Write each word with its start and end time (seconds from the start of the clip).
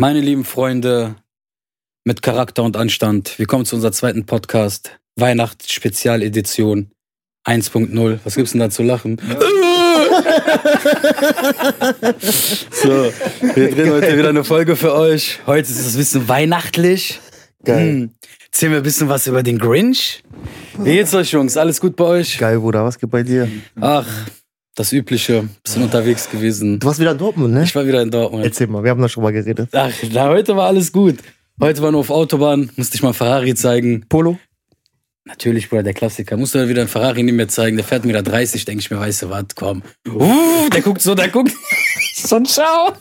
Meine 0.00 0.20
lieben 0.20 0.46
Freunde 0.46 1.16
mit 2.06 2.22
Charakter 2.22 2.62
und 2.62 2.74
Anstand, 2.74 3.38
wir 3.38 3.44
kommen 3.44 3.66
zu 3.66 3.74
unserer 3.74 3.92
zweiten 3.92 4.24
Podcast. 4.24 4.98
Weihnachtsspezialedition 5.16 6.90
1.0. 7.46 8.18
Was 8.24 8.34
gibt's 8.34 8.52
denn 8.52 8.60
da 8.60 8.70
zu 8.70 8.82
lachen? 8.82 9.20
so, 12.70 13.12
wir 13.42 13.70
drehen 13.72 13.90
heute 13.90 14.16
wieder 14.16 14.30
eine 14.30 14.42
Folge 14.42 14.74
für 14.74 14.94
euch. 14.94 15.40
Heute 15.46 15.68
ist 15.70 15.78
es 15.78 15.92
ein 15.94 15.98
bisschen 15.98 16.28
weihnachtlich. 16.30 17.20
Geil. 17.62 17.90
Hm. 17.90 18.14
Erzählen 18.46 18.72
wir 18.72 18.78
ein 18.78 18.84
bisschen 18.84 19.10
was 19.10 19.26
über 19.26 19.42
den 19.42 19.58
Grinch. 19.58 20.22
Wie 20.78 20.94
geht's 20.94 21.12
euch, 21.14 21.32
Jungs? 21.32 21.58
Alles 21.58 21.78
gut 21.78 21.94
bei 21.96 22.04
euch? 22.04 22.38
Geil, 22.38 22.58
Bruder, 22.60 22.86
was 22.86 22.98
geht 22.98 23.10
bei 23.10 23.22
dir? 23.22 23.50
Ach, 23.78 24.08
das 24.80 24.92
Übliche. 24.92 25.48
Bisschen 25.62 25.82
unterwegs 25.82 26.30
gewesen. 26.30 26.80
Du 26.80 26.86
warst 26.86 26.98
wieder 26.98 27.12
in 27.12 27.18
Dortmund, 27.18 27.52
ne? 27.52 27.64
Ich 27.64 27.74
war 27.74 27.86
wieder 27.86 28.02
in 28.02 28.10
Dortmund. 28.10 28.44
Erzähl 28.44 28.66
mal, 28.66 28.82
wir 28.82 28.90
haben 28.90 29.02
da 29.02 29.08
schon 29.08 29.22
mal 29.22 29.32
geredet. 29.32 29.68
Ach, 29.72 29.92
na, 30.10 30.28
heute 30.28 30.56
war 30.56 30.68
alles 30.68 30.90
gut. 30.90 31.18
Heute 31.60 31.82
war 31.82 31.92
nur 31.92 32.00
auf 32.00 32.10
Autobahn, 32.10 32.70
musste 32.76 32.96
ich 32.96 33.02
mal 33.02 33.12
Ferrari 33.12 33.54
zeigen. 33.54 34.06
Polo? 34.08 34.38
Natürlich, 35.26 35.68
Bruder, 35.68 35.82
der 35.82 35.92
Klassiker. 35.92 36.38
Musste 36.38 36.58
dann 36.58 36.70
wieder 36.70 36.80
ein 36.80 36.88
Ferrari 36.88 37.22
neben 37.22 37.36
mir 37.36 37.48
zeigen. 37.48 37.76
Der 37.76 37.84
fährt 37.84 38.06
mir 38.06 38.14
da 38.14 38.22
30, 38.22 38.64
denke 38.64 38.80
ich 38.80 38.90
mir, 38.90 38.98
weißt 38.98 39.22
du 39.22 39.30
was, 39.30 39.44
komm. 39.54 39.82
Uh, 40.08 40.70
der 40.72 40.80
guckt 40.80 41.02
so, 41.02 41.14
der 41.14 41.28
guckt. 41.28 41.52
so 42.14 42.40
Schau. 42.46 42.92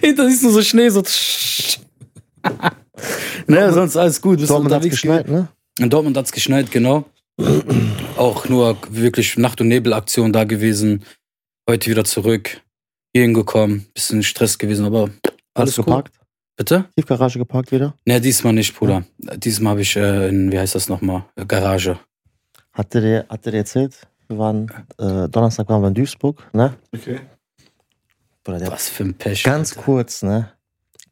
Hinter 0.00 0.28
siehst 0.28 0.44
du 0.44 0.50
so 0.50 0.62
Schnee, 0.62 0.90
so. 0.90 1.02
ne, 3.48 3.72
sonst 3.72 3.96
alles 3.96 4.20
gut. 4.20 4.38
Bist 4.38 4.50
Dortmund 4.50 4.72
hat's 4.72 4.88
geschneit, 4.88 5.28
ne? 5.28 5.48
in 5.80 5.90
Dortmund 5.90 6.16
hat's 6.16 6.30
geschneit, 6.30 6.70
genau. 6.70 7.04
Auch 8.16 8.48
nur 8.48 8.76
wirklich 8.90 9.36
Nacht- 9.38 9.60
und 9.60 9.68
Nebelaktion 9.68 10.32
da 10.32 10.44
gewesen. 10.44 11.04
Heute 11.68 11.90
wieder 11.90 12.04
zurück. 12.04 12.60
Hier 13.14 13.22
hingekommen. 13.22 13.86
Bisschen 13.94 14.22
Stress 14.22 14.58
gewesen, 14.58 14.84
aber 14.84 15.02
alles 15.04 15.12
Alles 15.54 15.76
gut. 15.76 15.86
geparkt? 15.86 16.14
Bitte? 16.56 16.84
Tiefgarage 16.96 17.38
geparkt 17.38 17.72
wieder? 17.72 17.94
Ne, 18.04 18.20
diesmal 18.20 18.52
nicht, 18.52 18.76
Bruder. 18.76 19.04
Diesmal 19.18 19.72
habe 19.72 19.82
ich 19.82 19.96
äh, 19.96 20.28
in, 20.28 20.52
wie 20.52 20.58
heißt 20.58 20.74
das 20.74 20.88
nochmal? 20.88 21.24
Garage. 21.48 21.98
Hatte 22.72 23.00
der, 23.00 23.26
hatte 23.28 23.50
der 23.50 23.60
erzählt? 23.60 23.96
Wir 24.28 24.38
waren, 24.38 24.70
äh, 24.98 25.28
Donnerstag 25.28 25.68
waren 25.68 25.82
wir 25.82 25.88
in 25.88 25.94
Duisburg, 25.94 26.42
ne? 26.52 26.74
Okay. 26.94 27.20
Bruder, 28.44 28.58
der 28.58 28.70
Was 28.70 28.88
für 28.88 29.04
ein 29.04 29.14
Pech. 29.14 29.42
ganz 29.44 29.72
Alter. 29.72 29.82
kurz, 29.82 30.22
ne? 30.22 30.52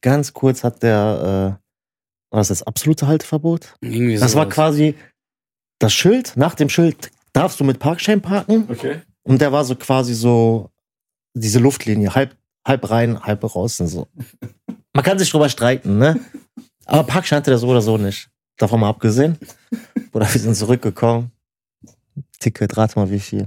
Ganz 0.01 0.33
kurz 0.33 0.63
hat 0.65 0.83
der, 0.83 1.59
äh, 1.61 2.33
war 2.33 2.41
das 2.41 2.49
das 2.49 2.63
absolute 2.63 3.07
Halteverbot? 3.07 3.75
Irgendwie 3.81 4.15
Das 4.15 4.35
war 4.35 4.45
sowas. 4.45 4.55
quasi 4.55 4.95
das 5.81 5.93
Schild, 5.93 6.37
nach 6.37 6.55
dem 6.55 6.69
Schild 6.69 7.11
darfst 7.33 7.59
du 7.59 7.65
mit 7.65 7.81
Parkschein 7.81 8.21
parken 8.23 8.67
Okay. 8.69 9.01
und 9.25 9.41
der 9.41 9.51
war 9.51 9.65
so 9.65 9.75
quasi 9.75 10.15
so 10.15 10.71
diese 11.35 11.59
Luftlinie, 11.59 12.15
halb, 12.15 12.37
halb 12.67 12.89
rein, 12.91 13.21
halb 13.21 13.43
raus 13.55 13.81
und 13.81 13.89
so. 13.89 14.07
Man 14.95 15.05
kann 15.05 15.19
sich 15.19 15.31
drüber 15.31 15.49
streiten, 15.49 15.99
ne? 15.99 16.19
Aber 16.85 17.05
Parkschein 17.05 17.39
hatte 17.39 17.51
der 17.51 17.59
so 17.59 17.69
oder 17.69 17.81
so 17.83 17.97
nicht. 17.99 18.29
Davon 18.57 18.81
mal 18.81 18.89
abgesehen. 18.91 19.39
Oder 20.13 20.33
wir 20.33 20.41
sind 20.41 20.55
zurückgekommen. 20.57 21.31
Ticket, 22.41 22.77
rate 22.77 22.99
mal 22.99 23.11
wie 23.11 23.21
viel. 23.21 23.47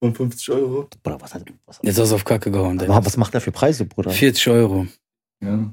55 0.00 0.50
Euro. 0.50 0.88
Bruder, 1.02 1.20
was, 1.20 1.32
hat, 1.34 1.44
was, 1.64 1.78
Jetzt 1.82 1.98
hast 1.98 2.10
du 2.10 2.14
auf 2.16 2.24
Kacke 2.24 2.50
gehauen, 2.50 2.76
Digga. 2.78 2.92
aber 2.94 3.06
was 3.06 3.16
macht 3.16 3.32
der 3.34 3.40
für 3.40 3.52
Preise, 3.52 3.84
Bruder? 3.86 4.10
40 4.10 4.48
Euro. 4.48 4.86
Ja. 5.42 5.72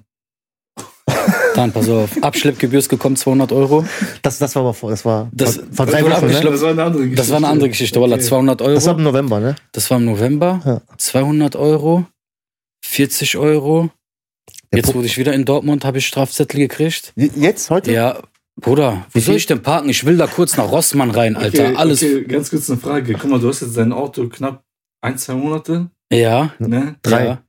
Dann, 1.60 1.74
pass 1.74 1.90
auf. 1.90 2.12
Abschleppgebühr 2.24 2.80
ist 2.80 2.88
gekommen, 2.88 3.18
200 3.18 3.52
Euro. 3.52 3.86
Das, 4.22 4.38
das 4.40 4.56
war 4.56 4.62
aber 4.62 4.74
vor, 4.74 4.92
das 4.92 5.04
war 5.04 5.30
Das- 5.34 5.58
vor, 5.58 5.66
vor 5.74 5.86
drei 5.88 6.04
Wochen, 6.04 6.28
ne? 6.28 6.42
das 6.42 6.62
war 6.62 6.70
eine 6.70 6.84
andere 6.84 7.02
Geschichte. 7.04 7.16
Das 7.18 7.30
war 7.32 7.38
eine 7.38 7.48
andere 7.50 7.68
Geschichte, 7.70 8.00
Wallah. 8.00 8.18
200 8.20 8.62
Euro. 8.62 8.76
Das 8.76 8.86
war 8.86 8.96
im 8.98 9.04
November, 9.04 9.40
ne? 9.42 9.56
Das 9.74 9.90
war 9.92 9.98
im 9.98 10.06
November. 10.06 10.62
Ja. 10.66 10.82
200 10.98 11.58
Euro. 11.58 12.06
40 12.86 13.36
Euro. 13.38 13.90
Der 14.72 14.80
Jetzt 14.80 14.94
wurde 14.96 15.08
ich 15.08 15.18
wieder 15.18 15.34
in 15.34 15.44
Dortmund, 15.44 15.84
habe 15.84 15.98
ich 15.98 16.08
Strafzettel 16.08 16.62
gekriegt. 16.62 17.12
Jetzt, 17.18 17.70
heute? 17.70 17.92
Ja, 17.92 18.20
Bruder, 18.62 19.06
wie 19.12 19.20
soll 19.20 19.36
ich 19.36 19.46
denn 19.46 19.62
parken? 19.62 19.90
Ich 19.90 20.06
will 20.06 20.16
da 20.16 20.28
kurz 20.28 20.56
nach 20.56 20.72
Rossmann 20.72 21.12
rein, 21.12 21.36
Alter. 21.36 21.66
Okay, 21.70 21.76
Alles. 21.76 22.02
Okay, 22.02 22.24
ganz 22.24 22.50
kurz 22.52 22.70
eine 22.70 22.80
Frage. 22.80 23.14
Guck 23.16 23.30
mal, 23.30 23.40
du 23.40 23.50
hast 23.50 23.62
jetzt 23.62 23.76
dein 23.76 23.92
Auto 23.92 24.30
knapp 24.30 24.64
ein, 25.02 25.18
zwei 25.18 25.34
Monate, 25.34 25.90
Ja, 26.10 26.54
ne? 26.60 26.96
Drei. 27.02 27.26
Ja. 27.26 27.44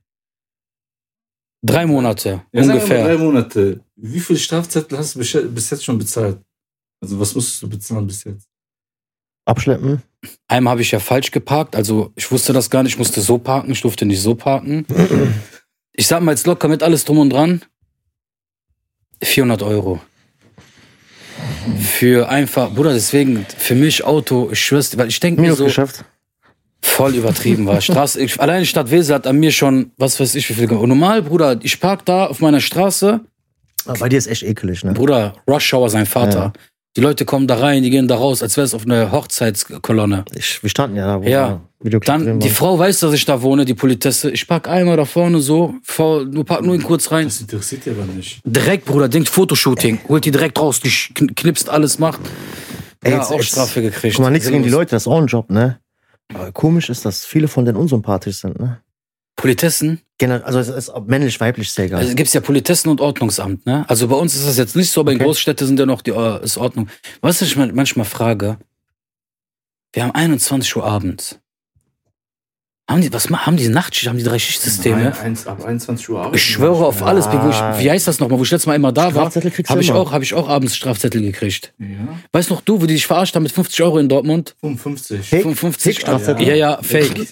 Drei 1.63 1.85
Monate, 1.85 2.29
Ja, 2.29 2.35
sagen 2.35 2.51
wir 2.53 2.65
mal 2.65 2.73
ungefähr. 2.73 3.03
drei 3.05 3.17
Monate. 3.17 3.79
Wie 4.03 4.19
viele 4.19 4.39
Strafzettel 4.39 4.97
hast 4.97 5.15
du 5.15 5.19
bis 5.19 5.69
jetzt 5.69 5.85
schon 5.85 5.99
bezahlt? 5.99 6.39
Also 7.01 7.19
was 7.19 7.35
musstest 7.35 7.61
du 7.61 7.69
bezahlen 7.69 8.07
bis 8.07 8.23
jetzt? 8.23 8.47
Abschleppen. 9.45 10.01
Einmal 10.47 10.71
habe 10.71 10.81
ich 10.81 10.91
ja 10.91 10.99
falsch 10.99 11.29
geparkt, 11.29 11.75
also 11.75 12.11
ich 12.15 12.31
wusste 12.31 12.51
das 12.51 12.69
gar 12.69 12.81
nicht, 12.83 12.93
ich 12.93 12.97
musste 12.97 13.21
so 13.21 13.37
parken, 13.37 13.71
ich 13.71 13.81
durfte 13.81 14.05
nicht 14.05 14.21
so 14.21 14.35
parken. 14.35 14.85
Ich 15.93 16.07
sag 16.07 16.23
mal 16.23 16.31
jetzt 16.31 16.47
locker 16.47 16.69
mit 16.69 16.83
alles 16.83 17.03
drum 17.03 17.19
und 17.19 17.31
dran. 17.31 17.61
400 19.21 19.61
Euro. 19.61 19.99
Für 21.81 22.29
einfach, 22.29 22.73
Bruder, 22.73 22.93
deswegen, 22.93 23.45
für 23.57 23.75
mich 23.75 24.05
Auto, 24.05 24.49
ich 24.53 24.59
schwör's, 24.61 24.97
weil 24.97 25.09
ich 25.09 25.19
denke 25.19 25.41
mir 25.41 25.53
so, 25.53 25.65
geschafft. 25.65 26.05
voll 26.81 27.13
übertrieben 27.13 27.67
war. 27.67 27.81
Straße, 27.81 28.21
ich, 28.21 28.39
alleine 28.39 28.65
Stadt 28.65 28.89
Wesel 28.89 29.15
hat 29.15 29.27
an 29.27 29.37
mir 29.37 29.51
schon, 29.51 29.91
was 29.97 30.17
weiß 30.17 30.33
ich, 30.35 30.49
wie 30.49 30.53
viel 30.53 30.67
gemacht. 30.67 30.81
Und 30.81 30.89
normal, 30.89 31.23
Bruder, 31.23 31.59
ich 31.61 31.79
park 31.81 32.05
da 32.05 32.27
auf 32.27 32.39
meiner 32.39 32.61
Straße, 32.61 33.19
Aber 33.85 33.99
bei 33.99 34.09
dir 34.09 34.17
ist 34.17 34.27
echt 34.27 34.43
ekelig, 34.43 34.83
ne? 34.83 34.93
Bruder, 34.93 35.33
Rush 35.47 35.73
Hour 35.73 35.89
sein 35.89 36.05
Vater. 36.05 36.39
Ja. 36.39 36.53
Die 36.97 37.01
Leute 37.01 37.23
kommen 37.23 37.47
da 37.47 37.55
rein, 37.55 37.83
die 37.83 37.89
gehen 37.89 38.07
da 38.09 38.15
raus, 38.15 38.43
als 38.43 38.57
wäre 38.57 38.65
es 38.65 38.73
auf 38.73 38.85
einer 38.85 39.11
Hochzeitskolonne. 39.13 40.25
Ich, 40.35 40.61
wir 40.61 40.69
standen 40.69 40.97
ja 40.97 41.07
da, 41.07 41.21
wo 41.23 41.27
Ja. 41.27 41.61
Videoclip 41.83 42.05
Dann, 42.05 42.23
drin 42.25 42.39
die 42.41 42.49
war. 42.49 42.55
Frau 42.55 42.79
weiß, 42.79 42.99
dass 42.99 43.13
ich 43.13 43.25
da 43.25 43.41
wohne, 43.41 43.63
die 43.65 43.73
Politesse. 43.73 44.29
Ich 44.29 44.45
park 44.47 44.67
einmal 44.67 44.97
da 44.97 45.05
vorne 45.05 45.39
so, 45.39 45.73
vor, 45.83 46.25
nur 46.25 46.45
park 46.45 46.63
nur 46.63 46.75
ihn 46.75 46.83
kurz 46.83 47.09
rein. 47.11 47.25
Das 47.25 47.39
interessiert 47.41 47.85
dich 47.85 47.93
aber 47.93 48.05
nicht. 48.05 48.41
Direkt, 48.45 48.85
Bruder, 48.85 49.07
denkt 49.09 49.29
Fotoshooting. 49.29 49.99
Holt 50.09 50.25
die 50.25 50.31
direkt 50.31 50.59
raus, 50.59 50.79
die 50.81 50.89
kn- 50.89 51.33
knipst 51.33 51.69
alles, 51.69 51.97
macht. 51.97 52.19
Ey, 53.03 53.11
ja, 53.13 53.17
jetzt- 53.17 53.31
auch 53.31 53.35
jetzt- 53.37 53.47
Strafe 53.47 53.81
gekriegt. 53.81 54.15
Guck 54.15 54.23
mal, 54.25 54.29
nichts 54.29 54.47
gegen 54.49 54.61
die. 54.61 54.69
Leute, 54.69 54.91
das 54.91 55.03
ist 55.03 55.07
auch 55.07 55.17
ein 55.19 55.27
Job, 55.27 55.49
ne? 55.49 55.79
Aber 56.33 56.51
komisch 56.51 56.89
ist, 56.89 57.03
dass 57.05 57.25
viele 57.25 57.47
von 57.47 57.65
denen 57.65 57.77
unsympathisch 57.77 58.37
sind, 58.37 58.59
ne? 58.59 58.79
Politessen? 59.41 60.01
Generell, 60.17 60.43
also 60.43 60.59
es 60.59 60.69
ist 60.69 60.91
männlich, 61.07 61.39
weiblich, 61.39 61.67
ist 61.69 61.77
ja 61.77 61.85
egal. 61.85 61.99
Also 62.01 62.13
gibt's 62.15 62.33
ja 62.33 62.41
Politessen 62.41 62.89
und 62.91 63.01
Ordnungsamt, 63.01 63.65
ne? 63.65 63.85
Also 63.89 64.07
bei 64.07 64.15
uns 64.15 64.35
ist 64.35 64.47
das 64.47 64.57
jetzt 64.57 64.75
nicht 64.75 64.91
so, 64.91 65.01
aber 65.01 65.11
in 65.11 65.17
Okay. 65.17 65.25
Großstädten 65.25 65.65
sind 65.67 65.79
ja 65.79 65.85
noch 65.85 66.01
die 66.01 66.11
äh, 66.11 66.43
ist 66.43 66.57
Ordnung. 66.57 66.87
Weißt 67.21 67.41
du, 67.41 67.45
was 67.45 67.51
ich 67.51 67.57
man- 67.57 67.73
manchmal 67.73 68.05
frage? 68.05 68.57
Wir 69.93 70.03
haben 70.03 70.11
21 70.11 70.75
Uhr 70.75 70.85
abends. 70.85 71.39
Haben 72.89 73.01
die, 73.01 73.13
was 73.13 73.29
haben 73.29 73.55
die 73.57 73.69
Nachtschicht, 73.69 74.09
haben 74.09 74.17
die 74.17 74.23
drei 74.23 74.37
Schichtsysteme? 74.37 75.01
Nein, 75.03 75.13
eins, 75.13 75.47
ab 75.47 75.63
21 75.63 76.09
Uhr 76.09 76.19
arbeiten 76.19 76.35
Ich 76.35 76.43
schwöre 76.43 76.85
auf 76.85 77.01
alles. 77.03 77.25
Wie, 77.31 77.41
wo 77.41 77.49
ich, 77.49 77.55
wie 77.83 77.89
heißt 77.89 78.05
das 78.07 78.19
nochmal, 78.19 78.37
wo 78.37 78.43
ich 78.43 78.51
letztes 78.51 78.67
Mal 78.67 78.75
immer 78.75 78.91
da 78.91 79.05
war? 79.15 79.31
Strafzettel 79.31 79.65
Habe 79.69 79.81
ich, 79.81 79.91
auch, 79.93 80.11
hab 80.11 80.21
ich 80.21 80.33
auch 80.33 80.49
abends 80.49 80.75
Strafzettel 80.75 81.21
gekriegt. 81.21 81.73
Ja, 81.79 81.87
Weißt 82.33 82.49
noch 82.49 82.59
du, 82.61 82.81
wo 82.81 82.85
die 82.85 82.95
dich 82.95 83.07
verarscht 83.07 83.33
haben 83.35 83.43
mit 83.43 83.51
50 83.53 83.81
Euro 83.83 83.97
in 83.97 84.09
Dortmund? 84.09 84.55
55. 84.59 85.25
Fake? 85.27 85.41
55 85.43 85.83
Fake-Strafzettel? 85.83 86.45
Ja, 86.47 86.53
ja, 86.55 86.79
fake. 86.83 87.27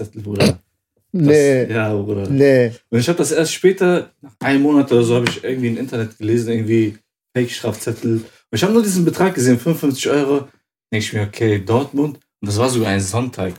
Bruder. 1.11 1.25
Nee, 1.31 1.65
Das, 1.65 1.75
ja, 1.75 1.93
Bruder. 1.93 2.29
nee. 2.29 2.71
Und 2.89 2.99
ich 2.99 3.07
habe 3.07 3.17
das 3.17 3.31
erst 3.31 3.53
später, 3.53 4.11
nach 4.21 4.31
einem 4.39 4.61
Monat 4.61 4.91
oder 4.91 5.03
so, 5.03 5.15
habe 5.15 5.25
ich 5.29 5.43
irgendwie 5.43 5.67
im 5.69 5.77
Internet 5.77 6.17
gelesen, 6.17 6.51
irgendwie 6.51 6.97
Fake-Strafzettel. 7.35 8.11
Und 8.13 8.23
ich 8.51 8.63
habe 8.63 8.73
nur 8.73 8.83
diesen 8.83 9.05
Betrag 9.05 9.33
gesehen, 9.35 9.59
55 9.59 10.09
Euro. 10.09 10.47
Denke 10.91 11.05
ich 11.05 11.13
mir, 11.13 11.21
okay, 11.23 11.59
Dortmund. 11.63 12.15
Und 12.41 12.47
das 12.47 12.57
war 12.57 12.69
sogar 12.69 12.89
ein 12.89 13.01
Sonntag. 13.01 13.53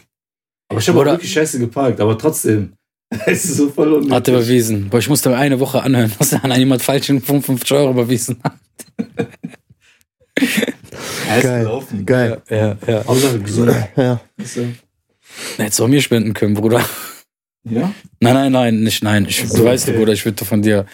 Aber 0.69 0.81
ich 0.81 0.89
habe 0.89 1.05
wirklich 1.05 1.33
scheiße 1.33 1.59
geparkt, 1.59 2.01
aber 2.01 2.17
trotzdem. 2.19 2.73
Es 3.27 3.45
ist 3.45 3.57
so 3.57 3.69
voll 3.71 3.93
unnötig. 3.93 4.13
Hat 4.13 4.29
er 4.29 4.35
überwiesen. 4.35 4.89
Boah, 4.89 4.99
ich 5.01 5.09
musste 5.09 5.31
mir 5.31 5.37
eine 5.37 5.59
Woche 5.59 5.83
anhören, 5.83 6.13
was 6.19 6.33
an 6.33 6.57
jemand 6.57 6.81
falschen 6.83 7.21
55 7.21 7.73
Euro 7.73 7.91
überwiesen 7.91 8.39
hat. 8.45 8.55
Er 11.29 11.37
ist 11.39 11.43
Geil. 11.43 11.59
gelaufen. 11.65 12.07
Geil. 12.07 12.43
Ja, 12.49 12.77
ja. 12.87 13.05
Hauptsache 13.05 13.41
gesund. 13.41 13.75
Ja. 13.97 14.21
Hättest 15.57 15.79
du 15.79 15.85
auch 15.85 15.89
mir 15.89 16.01
spenden 16.01 16.35
können, 16.35 16.55
Bruder. 16.55 16.85
Ja? 17.65 17.93
Nein, 18.21 18.35
nein, 18.35 18.53
nein, 18.53 18.81
nicht 18.81 19.03
nein. 19.03 19.27
Ich, 19.29 19.47
So, 19.49 19.59
du 19.59 19.65
weißt, 19.65 19.89
okay. 19.89 19.99
Bruder, 19.99 20.13
ich 20.13 20.25
würde 20.25 20.45
von 20.45 20.63
dir, 20.63 20.87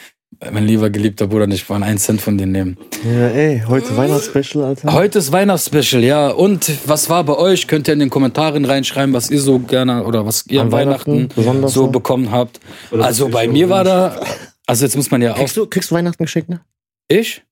mein 0.53 0.66
lieber 0.66 0.91
geliebter 0.91 1.28
Bruder, 1.28 1.47
nicht 1.47 1.68
mal 1.68 1.83
einen 1.83 1.98
Cent 1.98 2.21
von 2.21 2.36
dir 2.36 2.47
nehmen. 2.47 2.77
ja, 3.04 3.28
ey, 3.28 3.63
heute 3.66 3.97
Weihnachtsspecial, 3.97 4.65
Alter. 4.65 4.92
Heute 4.92 5.18
ist 5.21 5.30
Weihnachtsspecial, 5.33 6.03
ja. 6.03 6.28
Und 6.28 6.71
was 6.86 7.09
war 7.09 7.22
bei 7.24 7.34
euch? 7.36 7.68
Könnt 7.68 7.89
ihr 7.89 7.95
in 7.95 8.01
den 8.01 8.10
Kommentaren 8.10 8.65
reinschreiben, 8.65 9.15
was 9.15 9.30
ihr 9.30 9.41
so 9.41 9.59
gerne 9.60 10.04
oder 10.04 10.27
was 10.27 10.45
ihr 10.48 10.60
an, 10.60 10.66
An 10.66 10.72
Weihnachten, 10.72 11.28
Weihnachten 11.36 11.68
so 11.68 11.86
bekommen 11.86 12.30
habt. 12.33 12.60
Oder 12.91 13.04
Also 13.04 13.28
bei 13.28 13.47
mir 13.48 13.69
war 13.69 13.84
da, 13.84 14.21
also 14.66 14.84
jetzt 14.84 14.97
muss 14.97 15.10
man 15.10 15.22
ja 15.22 15.33
auch 15.33 15.36
Kriegst 15.39 15.57
du, 15.57 15.66
kriegst 15.66 15.91
du 15.91 15.95
Weihnachten 15.95 16.22
geschenkt, 16.24 16.48
ne? 16.51 16.60
Ich? 17.09 17.42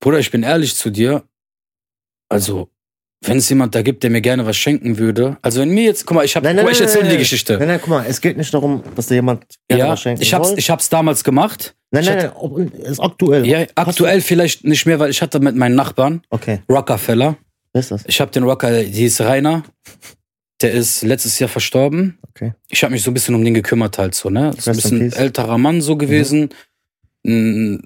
Bruder, 0.00 0.18
ich 0.18 0.30
bin 0.30 0.42
ehrlich 0.42 0.74
zu 0.74 0.88
dir. 0.90 1.22
Also, 2.30 2.70
wenn 3.22 3.36
es 3.38 3.48
jemand 3.48 3.74
da 3.74 3.82
gibt, 3.82 4.02
der 4.02 4.10
mir 4.10 4.20
gerne 4.22 4.46
was 4.46 4.56
schenken 4.56 4.96
würde. 4.98 5.36
Also, 5.42 5.60
wenn 5.60 5.70
mir 5.70 5.84
jetzt, 5.84 6.06
guck 6.06 6.14
mal, 6.16 6.24
ich, 6.24 6.34
hab, 6.36 6.42
Nein, 6.42 6.56
guck 6.56 6.56
nein, 6.56 6.64
mal, 6.66 6.72
ich 6.72 6.78
nein, 6.78 6.88
erzähle 6.88 7.04
nein, 7.04 7.12
die. 7.12 7.18
Geschichte. 7.18 7.58
Nein, 7.58 7.68
nein, 7.68 7.78
guck 7.80 7.88
mal, 7.90 8.06
es 8.08 8.20
geht 8.20 8.36
nicht 8.36 8.52
darum, 8.54 8.82
dass 8.96 9.06
dir 9.08 9.16
jemand 9.16 9.44
gerne 9.68 9.84
ja, 9.84 9.88
was 9.90 10.00
schenken 10.00 10.22
ich 10.22 10.32
hab's, 10.32 10.48
soll. 10.48 10.58
ich 10.58 10.70
hab's 10.70 10.88
damals 10.88 11.22
gemacht. 11.24 11.74
Nein, 11.90 12.04
nein, 12.04 12.18
hatte- 12.18 12.34
nein, 12.56 12.68
ist 12.82 13.00
aktuell. 13.00 13.46
Ja, 13.46 13.66
aktuell 13.74 14.20
vielleicht 14.20 14.64
nicht 14.64 14.86
mehr, 14.86 14.98
weil 14.98 15.10
ich 15.10 15.20
hatte 15.22 15.40
mit 15.40 15.56
meinen 15.56 15.74
Nachbarn, 15.74 16.22
Okay, 16.30 16.60
Rockefeller. 16.70 17.36
wer 17.72 17.80
ist 17.80 17.90
das? 17.90 18.04
Ich 18.06 18.20
habe 18.20 18.30
den 18.30 18.44
Rocker, 18.44 18.84
die 18.84 19.04
ist 19.04 19.20
Rainer. 19.20 19.64
Der 20.62 20.72
ist 20.72 21.02
letztes 21.02 21.38
Jahr 21.38 21.48
verstorben. 21.48 22.18
Okay. 22.28 22.52
Ich 22.68 22.82
habe 22.84 22.92
mich 22.92 23.02
so 23.02 23.10
ein 23.10 23.14
bisschen 23.14 23.34
um 23.34 23.42
den 23.44 23.54
gekümmert 23.54 23.96
halt 23.98 24.14
so, 24.14 24.28
ne? 24.30 24.50
Ist 24.56 24.68
ein 24.68 24.76
bisschen 24.76 25.12
älterer 25.12 25.56
Mann 25.58 25.80
so 25.80 25.96
gewesen. 25.96 26.50
Mm, 27.24 27.76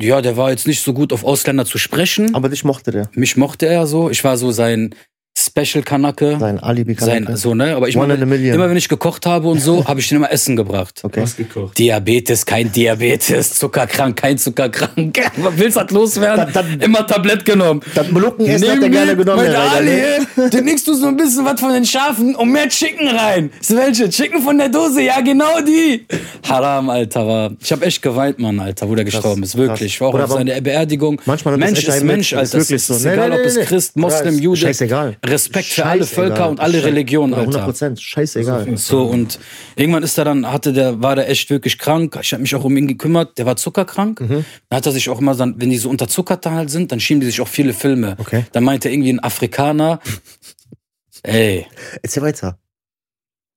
Ja, 0.00 0.20
der 0.20 0.36
war 0.36 0.50
jetzt 0.50 0.66
nicht 0.66 0.82
so 0.82 0.92
gut 0.92 1.12
auf 1.12 1.24
Ausländer 1.24 1.64
zu 1.64 1.78
sprechen. 1.78 2.34
Aber 2.34 2.48
dich 2.48 2.64
mochte 2.64 2.90
der. 2.90 3.10
Mich 3.14 3.36
mochte 3.36 3.66
er 3.66 3.86
so. 3.86 4.10
Ich 4.10 4.24
war 4.24 4.36
so 4.36 4.50
sein 4.50 4.94
Special-Kanake. 5.38 6.38
Sein 6.40 6.58
alibi 6.60 6.94
Sein, 6.98 7.28
so, 7.36 7.54
ne? 7.54 7.76
Aber 7.76 7.88
ich 7.88 7.96
One 7.96 8.16
meine, 8.16 8.48
immer 8.54 8.70
wenn 8.70 8.76
ich 8.76 8.88
gekocht 8.88 9.26
habe 9.26 9.48
und 9.48 9.60
so, 9.60 9.84
habe 9.88 10.00
ich 10.00 10.08
den 10.08 10.16
immer 10.16 10.32
Essen 10.32 10.56
gebracht. 10.56 11.00
okay. 11.02 11.20
Was 11.22 11.36
gekocht. 11.36 11.76
Diabetes, 11.78 12.46
kein 12.46 12.72
Diabetes, 12.72 13.54
zuckerkrank, 13.54 14.16
kein 14.16 14.38
zuckerkrank. 14.38 15.18
Willst 15.56 15.76
du 15.76 15.80
das 15.82 15.90
loswerden? 15.90 16.48
Dann- 16.54 16.68
dann- 16.70 16.80
immer 16.80 17.06
Tablett 17.06 17.44
genommen. 17.44 17.80
Das 17.94 18.10
Molukkenessen 18.10 18.70
hat 18.70 18.82
er 18.82 18.88
gerne 18.88 19.14
mit, 19.14 19.26
genommen. 19.26 19.46
Mit 19.46 19.54
Ali, 19.54 19.90
ne? 20.36 20.50
du 20.50 20.60
nimmst 20.62 20.88
du 20.88 20.94
so 20.94 21.06
ein 21.08 21.16
bisschen 21.16 21.44
was 21.44 21.60
von 21.60 21.72
den 21.72 21.84
Schafen 21.84 22.34
und 22.34 22.50
mehr 22.50 22.68
Chicken 22.68 23.08
rein. 23.08 23.50
So 23.60 23.76
welche? 23.76 24.08
Chicken 24.08 24.40
von 24.42 24.56
der 24.56 24.70
Dose? 24.70 25.02
Ja, 25.02 25.20
genau 25.20 25.60
die. 25.60 26.06
Haram, 26.48 26.88
Alter, 26.88 27.26
war. 27.26 27.52
Ich 27.60 27.70
habe 27.72 27.84
echt 27.84 28.00
geweint, 28.00 28.38
Mann, 28.38 28.58
Alter, 28.58 28.88
wo 28.88 28.94
der 28.94 29.04
gestorben 29.04 29.42
ist. 29.42 29.56
Wirklich. 29.56 30.00
war 30.00 30.08
auch 30.08 30.14
Oder 30.14 30.24
auf 30.24 30.32
seine 30.32 30.60
Beerdigung. 30.62 31.20
Manchmal 31.26 31.58
das 31.58 31.66
Mensch 31.66 31.78
echt 31.80 31.88
ist 31.88 32.02
Mensch, 32.04 32.32
Alter. 32.32 32.58
Wirklich 32.58 32.82
so. 32.82 32.94
ist 32.94 33.04
Nee, 33.04 33.12
egal, 33.12 33.28
nee, 33.28 33.34
ob 33.36 33.40
nee, 33.42 33.46
es 33.48 33.56
nee. 33.56 33.64
Christ, 33.64 33.96
Moslem, 33.96 34.38
Jude. 34.38 34.56
scheißegal. 34.60 35.16
Respekt 35.28 35.66
für 35.66 35.86
alle. 35.86 36.04
Völker 36.04 36.48
und 36.48 36.60
alle 36.60 36.82
Religionen, 36.84 37.34
100 37.34 37.54
Alter. 37.54 37.66
Prozent. 37.66 38.00
Scheißegal. 38.00 38.76
So, 38.76 39.04
und 39.04 39.38
irgendwann 39.74 40.02
ist 40.02 40.16
er 40.18 40.24
dann, 40.24 40.50
hatte 40.50 40.72
der, 40.72 41.02
war 41.02 41.16
der 41.16 41.28
echt 41.28 41.50
wirklich 41.50 41.78
krank. 41.78 42.18
Ich 42.22 42.32
habe 42.32 42.42
mich 42.42 42.54
auch 42.54 42.64
um 42.64 42.76
ihn 42.76 42.86
gekümmert. 42.86 43.38
Der 43.38 43.46
war 43.46 43.56
zuckerkrank. 43.56 44.20
Mhm. 44.20 44.44
Dann 44.68 44.76
hat 44.76 44.86
er 44.86 44.92
sich 44.92 45.08
auch 45.08 45.20
immer, 45.20 45.34
dann, 45.34 45.60
wenn 45.60 45.70
die 45.70 45.78
so 45.78 45.90
unterzuckert 45.90 46.46
halt 46.46 46.70
sind, 46.70 46.92
dann 46.92 47.00
schieben 47.00 47.20
die 47.20 47.26
sich 47.26 47.40
auch 47.40 47.48
viele 47.48 47.72
Filme. 47.72 48.16
Okay. 48.18 48.44
Dann 48.52 48.64
meinte 48.64 48.88
er 48.88 48.94
irgendwie 48.94 49.12
ein 49.12 49.20
Afrikaner, 49.20 50.00
ey, 51.22 51.66
Erzähl 52.02 52.22
weiter. 52.22 52.58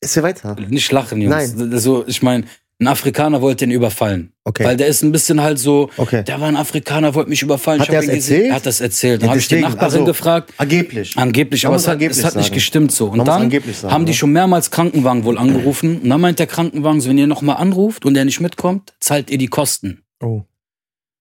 Erzähl 0.01 0.23
weiter. 0.23 0.55
nicht 0.55 0.91
lachen, 0.91 1.21
Jungs. 1.21 1.53
Nein. 1.55 1.73
Also, 1.73 2.05
ich 2.07 2.21
meine, 2.21 2.45
ein 2.81 2.87
Afrikaner 2.87 3.41
wollte 3.41 3.65
ihn 3.65 3.71
überfallen. 3.71 4.31
Okay. 4.45 4.63
Weil 4.63 4.77
der 4.77 4.87
ist 4.87 5.01
ein 5.03 5.11
bisschen 5.11 5.41
halt 5.41 5.59
so, 5.59 5.89
Okay. 5.97 6.23
der 6.23 6.39
war 6.39 6.47
ein 6.47 6.55
Afrikaner, 6.55 7.13
wollte 7.13 7.29
mich 7.29 7.41
überfallen. 7.41 7.81
Hat 7.81 7.89
er 7.89 7.99
gesehen. 7.99 8.15
erzählt? 8.15 8.45
Er 8.45 8.55
hat 8.55 8.65
das 8.65 8.79
erzählt. 8.79 9.21
Dann 9.21 9.25
Ja, 9.27 9.29
habe 9.31 9.39
ich 9.39 9.47
die 9.49 9.59
Nachbarin 9.59 9.83
also- 9.93 10.05
gefragt. 10.05 10.53
Angeblich. 10.57 11.17
Angeblich, 11.17 11.63
Man 11.63 11.71
aber 11.71 11.75
es 11.77 11.87
hat, 11.87 11.93
angeblich 11.95 12.17
es 12.19 12.23
hat 12.23 12.35
nicht 12.37 12.53
gestimmt 12.53 12.93
so. 12.93 13.07
Und 13.07 13.17
Man 13.17 13.25
dann 13.25 13.51
sagen, 13.51 13.91
haben 13.91 14.05
die 14.05 14.13
schon 14.13 14.31
mehrmals 14.31 14.71
Krankenwagen 14.71 15.25
wohl 15.25 15.37
angerufen. 15.37 15.99
Und 16.01 16.09
dann 16.09 16.21
meint 16.21 16.39
der 16.39 16.47
Krankenwagen, 16.47 17.01
so, 17.01 17.09
wenn 17.09 17.17
ihr 17.17 17.27
nochmal 17.27 17.57
anruft 17.57 18.05
und 18.05 18.13
der 18.13 18.23
nicht 18.23 18.39
mitkommt, 18.39 18.93
zahlt 19.01 19.29
ihr 19.29 19.37
die 19.37 19.47
Kosten. 19.47 20.03
Oh. 20.23 20.43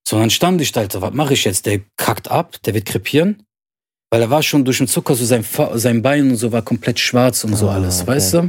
So, 0.09 0.17
dann 0.19 0.31
stand 0.31 0.61
ich 0.61 0.71
da, 0.73 0.81
Alter, 0.81 1.03
was 1.03 1.13
mache 1.13 1.35
ich 1.35 1.45
jetzt? 1.45 1.67
Der 1.67 1.81
kackt 1.97 2.31
ab, 2.31 2.57
der 2.65 2.75
wird 2.75 2.85
krepieren. 2.87 3.43
Weil 4.11 4.23
er 4.23 4.31
war 4.31 4.43
schon 4.45 4.65
durch 4.65 4.79
den 4.79 4.87
Zucker, 4.87 5.15
so 5.17 5.25
sein, 5.25 5.45
sein 5.75 6.01
Bein 6.03 6.31
und 6.31 6.37
so 6.37 6.51
war 6.53 6.63
komplett 6.63 6.99
schwarz 7.01 7.43
und 7.45 7.57
so 7.57 7.69
Ah, 7.69 7.75
alles, 7.75 8.01
okay. 8.03 8.11
weißt 8.13 8.35
du? 8.35 8.49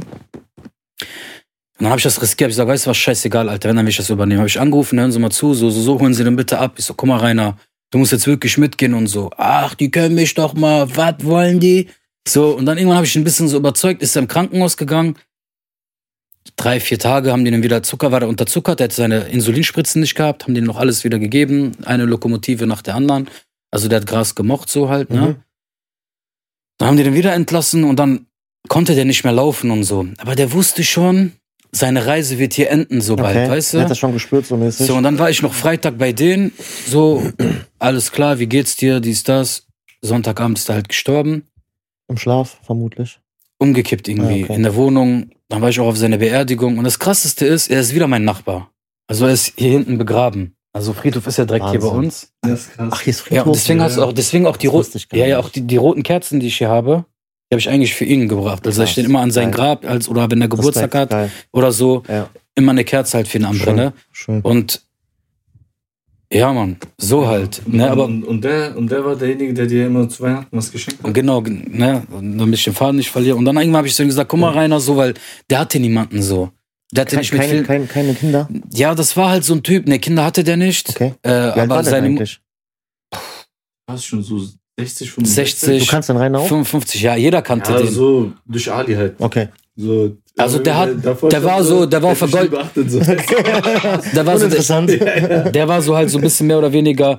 Und 1.80 1.84
dann 1.84 1.92
habe 1.92 1.98
ich 1.98 2.04
das 2.04 2.20
riskiert. 2.20 2.48
Hab 2.48 2.50
Ich 2.50 2.56
gesagt, 2.56 2.68
weißt 2.68 2.86
du 2.86 2.90
was, 2.90 2.98
scheißegal, 2.98 3.48
Alter, 3.48 3.70
wenn 3.70 3.76
dann 3.76 3.86
will 3.86 3.90
ich 3.90 3.96
das 3.96 4.10
übernehmen. 4.10 4.40
Habe 4.40 4.48
ich 4.48 4.60
angerufen, 4.60 4.98
hören 4.98 5.12
Sie 5.12 5.18
mal 5.18 5.30
zu, 5.30 5.54
so, 5.54 5.70
so, 5.70 5.80
so, 5.80 5.98
holen 5.98 6.12
Sie 6.12 6.24
den 6.24 6.36
bitte 6.36 6.58
ab. 6.58 6.74
Ich 6.76 6.84
so, 6.84 6.92
guck 6.92 7.08
mal, 7.08 7.16
Rainer, 7.16 7.56
du 7.90 7.96
musst 7.96 8.12
jetzt 8.12 8.26
wirklich 8.26 8.58
mitgehen 8.58 8.92
und 8.92 9.06
so. 9.06 9.30
Ach, 9.38 9.74
die 9.74 9.90
können 9.90 10.14
mich 10.14 10.34
doch 10.34 10.52
mal, 10.52 10.94
was 10.94 11.14
wollen 11.24 11.58
die? 11.58 11.88
So, 12.28 12.50
und 12.50 12.66
dann 12.66 12.76
irgendwann 12.76 12.98
habe 12.98 13.06
ich 13.06 13.16
ihn 13.16 13.22
ein 13.22 13.24
bisschen 13.24 13.48
so 13.48 13.56
überzeugt, 13.56 14.02
ist 14.02 14.14
er 14.14 14.20
im 14.20 14.28
Krankenhaus 14.28 14.76
gegangen. 14.76 15.16
Drei, 16.56 16.80
vier 16.80 16.98
Tage 16.98 17.32
haben 17.32 17.46
die 17.46 17.50
dann 17.50 17.62
wieder 17.62 17.82
Zucker, 17.82 18.12
war 18.12 18.20
der 18.20 18.28
unterzuckert, 18.28 18.80
der 18.80 18.84
hat 18.84 18.92
seine 18.92 19.28
Insulinspritzen 19.28 20.02
nicht 20.02 20.14
gehabt, 20.14 20.44
haben 20.44 20.54
denen 20.54 20.66
noch 20.66 20.76
alles 20.76 21.04
wieder 21.04 21.18
gegeben, 21.18 21.72
eine 21.86 22.04
Lokomotive 22.04 22.66
nach 22.66 22.82
der 22.82 22.94
anderen. 22.94 23.30
Also 23.70 23.88
der 23.88 24.00
hat 24.00 24.06
Gras 24.06 24.34
gemocht, 24.34 24.68
so 24.68 24.90
halt, 24.90 25.08
ne? 25.08 25.20
Mhm. 25.20 25.36
Dann 26.76 26.88
haben 26.88 26.96
die 26.98 27.04
den 27.04 27.14
wieder 27.14 27.32
entlassen 27.32 27.84
und 27.84 27.96
dann 27.96 28.26
konnte 28.68 28.94
der 28.94 29.06
nicht 29.06 29.24
mehr 29.24 29.32
laufen 29.32 29.70
und 29.70 29.84
so. 29.84 30.06
Aber 30.18 30.34
der 30.34 30.52
wusste 30.52 30.84
schon, 30.84 31.32
seine 31.72 32.06
Reise 32.06 32.38
wird 32.38 32.54
hier 32.54 32.70
enden, 32.70 33.00
so 33.00 33.16
bald, 33.16 33.36
Okay. 33.36 33.48
weißt 33.50 33.74
Er 33.74 33.80
hat 33.80 33.86
du? 33.86 33.88
das 33.90 33.98
schon 33.98 34.12
gespürt, 34.12 34.46
so 34.46 34.56
mäßig. 34.56 34.86
So, 34.86 34.94
und 34.96 35.02
dann 35.04 35.18
war 35.18 35.30
ich 35.30 35.42
noch 35.42 35.54
Freitag 35.54 35.98
bei 35.98 36.12
denen, 36.12 36.52
so, 36.86 37.22
alles 37.78 38.12
klar, 38.12 38.38
wie 38.38 38.46
geht's 38.46 38.76
dir, 38.76 39.00
dies, 39.00 39.22
das. 39.22 39.66
Sonntagabend 40.02 40.58
ist 40.58 40.68
er 40.68 40.76
halt 40.76 40.88
gestorben, 40.88 41.44
Im 42.08 42.16
Schlaf, 42.16 42.58
vermutlich. 42.62 43.20
umgekippt 43.58 44.08
irgendwie 44.08 44.38
Ja, 44.40 44.44
okay. 44.44 44.54
in 44.54 44.62
der 44.62 44.74
Wohnung. 44.74 45.30
Dann 45.48 45.60
war 45.62 45.68
ich 45.68 45.78
auch 45.80 45.86
auf 45.88 45.96
seine 45.98 46.18
Beerdigung. 46.18 46.78
Und 46.78 46.84
das 46.84 46.98
Krasseste 46.98 47.44
ist, 47.44 47.68
er 47.70 47.80
ist 47.80 47.94
wieder 47.94 48.06
mein 48.06 48.24
Nachbar. 48.24 48.70
Also 49.08 49.26
er 49.26 49.32
ist 49.32 49.52
hier 49.56 49.70
hinten 49.72 49.98
begraben. 49.98 50.54
Also 50.72 50.92
Friedhof 50.92 51.26
ist 51.26 51.36
ja 51.38 51.44
direkt 51.44 51.68
hier 51.70 51.80
bei 51.80 51.86
Wahnsinn. 51.86 52.04
uns. 52.04 52.32
Das 52.42 52.52
ist 52.60 52.72
krass. 52.72 52.88
Ach, 52.92 53.00
hier 53.02 53.10
ist 53.10 53.18
Ja, 53.18 53.24
Friedhof. 53.26 53.46
und 53.48 53.56
deswegen 53.56 53.78
ja, 53.80 53.84
hast 53.84 53.96
du 53.96 54.00
ja. 54.02 54.06
auch, 54.06 54.12
deswegen 54.12 54.46
auch 54.46 54.56
die 54.56 54.68
roten, 54.68 55.00
ja, 55.12 55.26
ja, 55.26 55.38
auch 55.40 55.48
die, 55.48 55.62
die 55.62 55.76
roten 55.76 56.02
Kerzen, 56.04 56.38
die 56.40 56.46
ich 56.46 56.56
hier 56.58 56.68
habe, 56.68 57.04
die 57.50 57.54
habe 57.54 57.60
ich 57.60 57.68
eigentlich 57.68 57.94
für 57.94 58.04
ihn 58.04 58.28
gebracht. 58.28 58.64
Also 58.64 58.84
ich 58.84 58.90
stehen 58.90 59.06
immer 59.06 59.20
an 59.20 59.32
sein 59.32 59.50
Geil. 59.50 59.54
Grab, 59.76 59.84
als, 59.84 60.08
oder 60.08 60.30
wenn 60.30 60.40
er 60.40 60.46
Geburtstag 60.48 60.84
Respekt, 60.84 60.94
hat 60.94 61.10
Geil. 61.10 61.30
oder 61.52 61.72
so, 61.72 62.04
Ja. 62.08 62.28
immer 62.54 62.70
eine 62.70 62.84
Kerze 62.84 63.16
halt 63.16 63.26
für 63.26 63.38
ihn 63.38 63.44
anbrenne. 63.44 63.92
Schön. 64.12 64.40
Und 64.42 64.82
ja, 66.32 66.52
Mann, 66.52 66.76
so 66.96 67.26
halt. 67.26 67.60
Ne, 67.66 67.90
aber 67.90 68.04
und, 68.04 68.22
und, 68.22 68.44
der, 68.44 68.76
und 68.76 68.88
der 68.88 69.04
war 69.04 69.16
derjenige, 69.16 69.52
der 69.52 69.66
dir 69.66 69.86
immer 69.88 70.08
zu 70.08 70.22
Weihnachten 70.22 70.56
was 70.56 70.70
geschenkt 70.70 71.02
hat. 71.02 71.12
genau, 71.12 71.40
ne, 71.40 72.04
damit 72.08 72.54
ich 72.54 72.62
den 72.64 72.72
Faden 72.72 72.96
nicht 72.98 73.10
verliere. 73.10 73.34
Und 73.34 73.44
dann 73.46 73.56
irgendwann 73.56 73.78
habe 73.78 73.88
ich 73.88 73.96
zu 73.96 74.02
ihm 74.02 74.08
gesagt, 74.08 74.30
guck 74.30 74.38
mal, 74.38 74.52
Rainer, 74.52 74.78
so, 74.78 74.96
weil 74.96 75.14
der 75.50 75.58
hatte 75.58 75.80
niemanden 75.80 76.22
so. 76.22 76.50
Der 76.92 77.02
hatte 77.02 77.16
Kein, 77.16 77.20
nicht 77.22 77.32
mit 77.32 77.40
keine, 77.40 77.52
viel, 77.52 77.62
keine, 77.64 77.86
keine 77.86 78.14
Kinder? 78.14 78.48
Ja, 78.72 78.94
das 78.94 79.16
war 79.16 79.30
halt 79.30 79.42
so 79.44 79.54
ein 79.54 79.64
Typ. 79.64 79.88
Ne, 79.88 79.98
Kinder 79.98 80.24
hatte 80.24 80.44
der 80.44 80.56
nicht. 80.56 80.90
Okay. 80.90 81.14
Äh, 81.22 81.28
Wie 81.30 81.32
alt 81.32 81.56
aber 81.58 81.68
war 81.74 81.84
seine 81.84 82.06
eigentlich? 82.06 82.40
Warst 83.86 84.06
schon 84.06 84.22
so 84.22 84.40
60, 84.80 85.10
65? 85.12 85.34
60, 85.60 85.84
Du 85.86 85.90
kannst 85.90 86.08
den 86.08 86.16
rein 86.16 86.34
auch? 86.36 86.46
55, 86.46 87.02
ja, 87.02 87.16
jeder 87.16 87.42
kannte 87.42 87.72
Ja, 87.72 87.78
den. 87.78 87.88
so 87.90 88.32
durch 88.46 88.70
Ali 88.72 88.94
halt. 88.94 89.14
Okay. 89.18 89.48
So, 89.76 90.16
Also 90.36 90.58
der 90.58 90.76
hat- 90.76 91.04
der 91.04 91.42
war 91.44 91.62
so- 91.64 91.86
der 91.86 92.02
war 92.02 92.10
hätte 92.14 92.24
ich 92.26 92.30
vergold- 92.30 92.50
nie 92.50 92.56
beachtet, 92.56 92.90
so. 92.90 92.98
Der 94.14 94.26
war, 94.26 94.38
so, 94.38 94.48
der, 94.48 94.58
Uninteressant. 94.60 94.90
der 95.54 95.68
war 95.68 95.80
so 95.82 95.96
halt 95.96 96.10
so 96.10 96.18
ein 96.18 96.22
bisschen 96.22 96.46
mehr 96.46 96.58
oder 96.58 96.72
weniger 96.72 97.18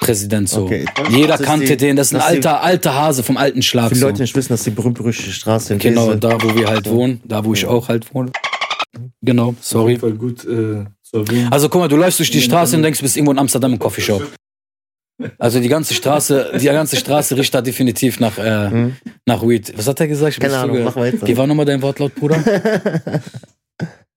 Präsident 0.00 0.48
so. 0.48 0.64
Okay. 0.64 0.84
Jeder 1.10 1.38
kannte 1.38 1.66
die- 1.66 1.76
den. 1.76 1.96
Das 1.96 2.08
ist 2.08 2.14
ein 2.14 2.20
die- 2.20 2.24
alter, 2.48 2.62
alter 2.62 2.94
Hase 2.94 3.22
vom 3.22 3.36
alten 3.36 3.62
Schlag. 3.62 3.88
Viele 3.90 4.00
So. 4.00 4.06
Leute 4.06 4.22
nicht 4.22 4.34
wissen, 4.34 4.48
dass 4.52 4.64
die 4.64 4.70
berühmt-berüchtigte 4.70 5.30
Straße 5.32 5.74
in 5.74 5.78
Genau, 5.78 6.08
Wesel- 6.08 6.18
da 6.20 6.42
wo 6.42 6.54
wir 6.56 6.68
halt 6.68 6.88
wohnen. 6.90 7.20
Da 7.24 7.44
wo 7.44 7.52
ich 7.54 7.66
auch 7.66 7.88
halt 7.88 8.12
wohne. 8.14 8.32
Genau, 9.22 9.48
Auf 9.50 9.54
sorry. 9.60 9.92
jeden 9.92 10.00
Fall 10.00 10.12
gut 10.12 10.44
äh. 10.44 10.84
Also 11.50 11.68
guck 11.68 11.82
mal, 11.82 11.88
du 11.88 11.96
läufst 11.96 12.18
durch 12.20 12.30
die 12.30 12.40
Straße 12.40 12.74
und 12.74 12.82
denkst, 12.82 12.98
du 12.98 13.02
bist 13.04 13.16
irgendwo 13.18 13.32
in 13.32 13.38
Amsterdam 13.38 13.74
im 13.74 13.78
Coffeeshop. 13.78 14.22
Also 15.38 15.60
die 15.60 15.68
ganze 15.68 15.94
Straße, 15.94 16.52
die 16.60 16.64
ganze 16.66 16.96
Straße 16.96 17.36
riecht 17.36 17.54
da 17.54 17.60
definitiv 17.62 18.20
nach, 18.20 18.38
äh, 18.38 18.68
Mhm. 18.70 18.96
nach 19.26 19.42
Weed. 19.42 19.72
Was 19.76 19.86
hat 19.86 20.00
er 20.00 20.08
gesagt? 20.08 20.34
Ich 20.34 20.40
Keine 20.40 20.56
Ahnung, 20.56 20.76
zugehört. 20.76 20.94
mach 20.96 21.02
weiter. 21.02 21.26
Wie 21.26 21.36
war 21.36 21.46
nochmal 21.46 21.66
dein 21.66 21.80
Wortlaut, 21.82 22.14
Bruder? 22.14 22.36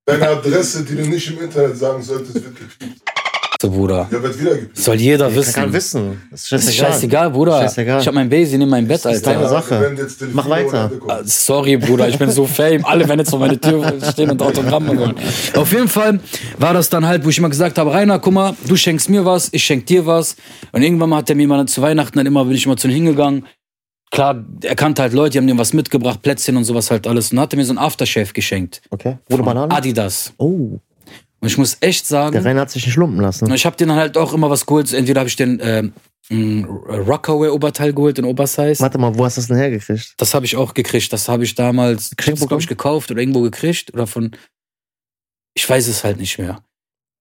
Deine 0.07 0.27
Adresse, 0.29 0.85
die 0.85 0.95
du 0.95 1.01
nicht 1.07 1.29
im 1.31 1.41
Internet 1.41 1.77
sagen 1.77 2.01
solltest, 2.03 2.35
wird 2.35 2.45
gepiept. 2.55 3.01
So, 3.65 3.71
Bruder. 3.71 4.07
Ja, 4.11 4.21
wird 4.23 4.39
wieder. 4.39 4.51
Soll 4.73 4.95
jeder 4.95 5.29
Ich 5.29 5.35
wissen. 5.35 5.53
kann 5.53 5.73
wissen. 5.73 6.21
Das 6.31 6.43
ist 6.43 6.51
Das 6.51 6.61
ist 6.65 6.75
scheißegal. 6.75 6.91
scheißegal, 6.93 7.29
Bruder. 7.31 7.61
Scheißegal. 7.61 8.01
Ich 8.01 8.07
hab 8.07 8.13
mein 8.13 8.29
Baby 8.29 8.53
in 8.55 8.69
meinem 8.69 8.87
Bett, 8.87 9.03
Das 9.03 9.15
ist 9.15 9.25
deine 9.27 9.37
Alter. 9.39 9.49
Sache. 9.49 9.81
Wenn 9.81 9.97
jetzt 9.97 10.21
Delfine 10.21 10.35
Mach 10.35 10.49
weiter. 10.49 10.91
Ah, 11.07 11.19
Sorry, 11.23 11.77
Bruder, 11.77 12.07
ich 12.09 12.17
bin 12.19 12.29
so 12.31 12.45
fame. 12.45 12.85
Alle 12.85 13.07
werden 13.07 13.19
jetzt 13.19 13.29
vor 13.29 13.39
meine 13.39 13.59
Tür 13.59 13.93
stehen 14.11 14.29
und 14.31 14.41
Autogramme 14.41 14.97
wollen. 14.97 15.15
Auf 15.55 15.71
jeden 15.71 15.87
Fall 15.87 16.19
war 16.57 16.73
das 16.73 16.89
dann 16.89 17.05
halt, 17.05 17.25
wo 17.25 17.29
ich 17.29 17.37
immer 17.37 17.49
gesagt 17.49 17.77
habe, 17.77 17.93
Rainer, 17.93 18.19
guck 18.19 18.33
mal, 18.33 18.55
du 18.67 18.75
schenkst 18.75 19.09
mir 19.09 19.25
was, 19.25 19.49
ich 19.51 19.63
schenk 19.63 19.85
dir 19.87 20.05
was. 20.05 20.35
Und 20.71 20.81
irgendwann 20.83 21.09
mal 21.09 21.17
hat 21.17 21.29
er 21.29 21.35
mir 21.35 21.47
mal 21.47 21.65
zu 21.67 21.81
Weihnachten 21.81 22.17
dann 22.17 22.25
immer, 22.27 22.45
bin 22.45 22.55
ich 22.55 22.65
immer 22.65 22.77
zu 22.77 22.87
ihm 22.87 22.93
hingegangen. 22.93 23.45
Klar, 24.11 24.45
er 24.61 24.75
kannte 24.75 25.01
halt 25.01 25.13
Leute, 25.13 25.31
die 25.31 25.37
haben 25.39 25.49
ihm 25.49 25.57
was 25.57 25.73
mitgebracht, 25.73 26.21
Plätzchen 26.21 26.55
und 26.55 26.63
sowas 26.63 26.91
halt 26.91 27.07
alles. 27.07 27.31
Und 27.31 27.39
hat 27.39 27.51
er 27.53 27.57
mir 27.57 27.65
so 27.65 27.73
ein 27.73 27.77
Aftershave 27.79 28.31
geschenkt. 28.33 28.81
Okay. 28.91 29.17
Wurde 29.27 29.43
Banane? 29.43 29.73
Adidas. 29.73 30.33
Oh, 30.37 30.77
Und 31.45 31.51
ich 31.51 31.59
muss 31.59 31.77
echt 31.81 32.07
sagen, 32.07 32.31
der 32.31 32.43
Rainer 32.43 32.61
hat 32.61 32.71
sich 32.71 32.87
nicht 32.87 32.95
lumpen 32.95 33.21
lassen. 33.21 33.53
ich 33.53 33.67
habe 33.67 33.75
den 33.77 33.89
dann 33.89 33.97
halt 33.97 34.17
auch 34.17 34.33
immer 34.33 34.49
was 34.49 34.65
geholt. 34.65 34.91
Entweder 34.91 35.19
habe 35.19 35.27
ich 35.29 35.35
den 35.35 35.61
ein 36.31 36.65
Rockaway-Oberteil 36.65 37.93
geholt 37.93 38.17
in 38.17 38.25
Oversize. 38.25 38.79
Warte 38.79 38.97
mal, 38.97 39.15
wo 39.15 39.23
hast 39.25 39.37
du 39.37 39.41
das 39.41 39.47
denn 39.49 39.57
hergekriegt? 39.57 40.15
Das 40.17 40.33
habe 40.33 40.43
ich 40.47 40.55
auch 40.55 40.73
gekriegt. 40.73 41.13
Das 41.13 41.29
habe 41.29 41.43
ich 41.43 41.53
damals, 41.53 42.09
glaube 42.17 42.57
ich, 42.61 42.67
gekauft 42.67 43.11
oder 43.11 43.19
irgendwo 43.19 43.41
gekriegt 43.41 43.93
oder 43.93 44.07
von. 44.07 44.31
Ich 45.53 45.69
weiß 45.69 45.87
es 45.87 46.03
halt 46.03 46.17
nicht 46.17 46.39
mehr. 46.39 46.63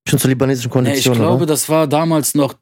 Schon 0.09 0.19
zur 0.19 0.31
libanesischen 0.31 0.71
Nee, 0.71 0.79
ich 0.79 0.85
Kondition, 0.87 1.17
glaube, 1.17 1.37
oder? 1.37 1.47
das 1.47 1.69
war 1.69 1.87
damals 1.87 2.35
noch. 2.35 2.55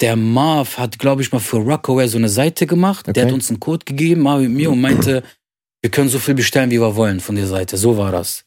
Der 0.00 0.16
Marv 0.16 0.78
hat, 0.78 0.98
glaube 0.98 1.20
ich, 1.20 1.30
mal 1.30 1.40
für 1.40 1.58
Rockaway 1.58 2.08
so 2.08 2.16
eine 2.16 2.30
Seite 2.30 2.66
gemacht. 2.66 3.06
Der 3.06 3.10
Okay. 3.10 3.26
hat 3.26 3.32
uns 3.32 3.50
einen 3.50 3.60
Code 3.60 3.84
gegeben, 3.84 4.22
Marv 4.22 4.38
und 4.40 4.54
mir, 4.54 4.70
und 4.70 4.80
meinte, 4.80 5.22
wir 5.82 5.90
können 5.90 6.08
so 6.08 6.18
viel 6.18 6.34
bestellen, 6.34 6.70
wie 6.70 6.80
wir 6.80 6.96
wollen 6.96 7.20
von 7.20 7.36
der 7.36 7.46
Seite. 7.46 7.76
So 7.76 7.98
war 7.98 8.12
das. 8.12 8.44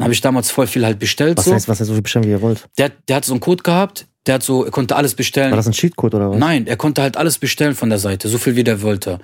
Dann 0.00 0.04
habe 0.04 0.14
ich 0.14 0.22
damals 0.22 0.50
voll 0.50 0.66
viel 0.66 0.86
halt 0.86 0.98
bestellt. 0.98 1.36
Was 1.36 1.44
so. 1.44 1.52
heißt, 1.52 1.68
was 1.68 1.78
heißt 1.78 1.88
so 1.88 1.92
viel 1.92 2.00
bestellen, 2.00 2.24
wie 2.24 2.30
ihr 2.30 2.40
wollt? 2.40 2.66
Der, 2.78 2.88
der 2.88 3.16
hat 3.16 3.26
so 3.26 3.34
einen 3.34 3.40
Code 3.40 3.62
gehabt, 3.62 4.06
der 4.26 4.36
hat 4.36 4.42
so, 4.42 4.64
er 4.64 4.70
konnte 4.70 4.96
alles 4.96 5.14
bestellen. 5.14 5.50
War 5.50 5.56
das 5.56 5.66
ein 5.66 5.72
Cheatcode 5.72 6.14
oder 6.14 6.30
was? 6.30 6.38
Nein, 6.38 6.66
er 6.66 6.78
konnte 6.78 7.02
halt 7.02 7.18
alles 7.18 7.36
bestellen 7.36 7.74
von 7.74 7.90
der 7.90 7.98
Seite, 7.98 8.28
so 8.30 8.38
viel 8.38 8.56
wie 8.56 8.64
der 8.64 8.80
wollte. 8.80 9.18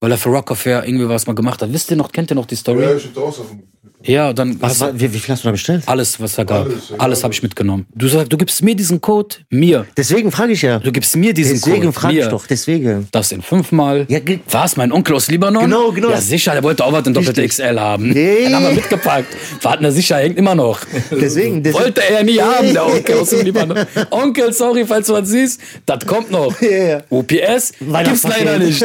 Weil 0.00 0.10
er 0.10 0.18
für 0.18 0.30
Rockefeller 0.30 0.84
irgendwie 0.84 1.08
was 1.08 1.28
mal 1.28 1.34
gemacht 1.34 1.62
hat. 1.62 1.72
Wisst 1.72 1.92
ihr 1.92 1.96
noch, 1.96 2.10
kennt 2.10 2.32
ihr 2.32 2.34
noch 2.34 2.46
die 2.46 2.56
Story? 2.56 2.82
Ja, 2.82 2.96
ich 2.96 3.04
hab 3.04 3.14
da 3.14 3.20
auch 3.20 3.32
Sachen 3.32 3.58
gekriegt. 3.58 3.75
Ja, 4.02 4.32
dann 4.32 4.60
Was, 4.60 4.80
hast 4.80 5.00
wie, 5.00 5.12
wie 5.12 5.18
viel 5.18 5.32
hast 5.34 5.42
du 5.44 5.48
da 5.48 5.52
bestellt? 5.52 5.82
alles, 5.86 6.20
was 6.20 6.34
da 6.34 6.44
gab. 6.44 6.66
Alles, 6.66 6.90
ja. 6.90 6.96
Alles 6.98 7.24
habe 7.24 7.34
ich 7.34 7.42
mitgenommen. 7.42 7.86
Du 7.94 8.06
sagst, 8.08 8.32
du 8.32 8.36
gibst 8.36 8.62
mir 8.62 8.74
diesen 8.76 9.00
Code, 9.00 9.36
mir. 9.50 9.86
Deswegen 9.96 10.30
frage 10.30 10.52
ich 10.52 10.62
ja. 10.62 10.78
Du 10.78 10.92
gibst 10.92 11.16
mir 11.16 11.32
diesen 11.34 11.54
Deswegen 11.54 11.82
Code, 11.86 11.92
frage 11.92 12.18
ich 12.20 12.26
doch. 12.26 12.46
Deswegen. 12.46 13.08
Das 13.10 13.32
in 13.32 13.42
fünfmal. 13.42 14.06
Ja, 14.08 14.20
Was, 14.50 14.76
mein 14.76 14.92
Onkel 14.92 15.16
aus 15.16 15.28
Libanon? 15.28 15.64
Genau, 15.64 15.90
genau. 15.92 16.10
Ja, 16.10 16.20
sicher, 16.20 16.52
der 16.52 16.62
wollte 16.62 16.84
auch 16.84 16.92
was 16.92 17.06
in 17.06 17.14
doppelte. 17.14 17.46
XL 17.46 17.78
haben. 17.80 18.10
Nee. 18.10 18.44
Dann 18.44 18.54
haben 18.56 18.66
wir 18.66 18.72
mitgepackt. 18.72 19.28
Warten 19.62 19.84
er 19.84 19.92
sicher, 19.92 20.16
hängt 20.18 20.38
immer 20.38 20.54
noch. 20.54 20.80
Deswegen. 21.10 21.62
deswegen 21.62 21.72
Wollte 21.84 22.02
er 22.08 22.22
nie 22.22 22.40
haben, 22.40 22.72
der 22.72 22.86
Onkel 22.94 23.18
aus 23.18 23.30
dem 23.30 23.44
Libanon. 23.44 23.78
Onkel, 24.10 24.52
sorry, 24.52 24.84
falls 24.86 25.06
du 25.06 25.14
was 25.14 25.28
siehst, 25.28 25.60
das 25.86 26.04
kommt 26.06 26.30
noch. 26.30 26.54
Ja, 26.66 26.70
ja. 26.84 27.00
OPS 27.10 27.72
gibt's 27.78 28.24
leider 28.24 28.58
nicht. 28.58 28.84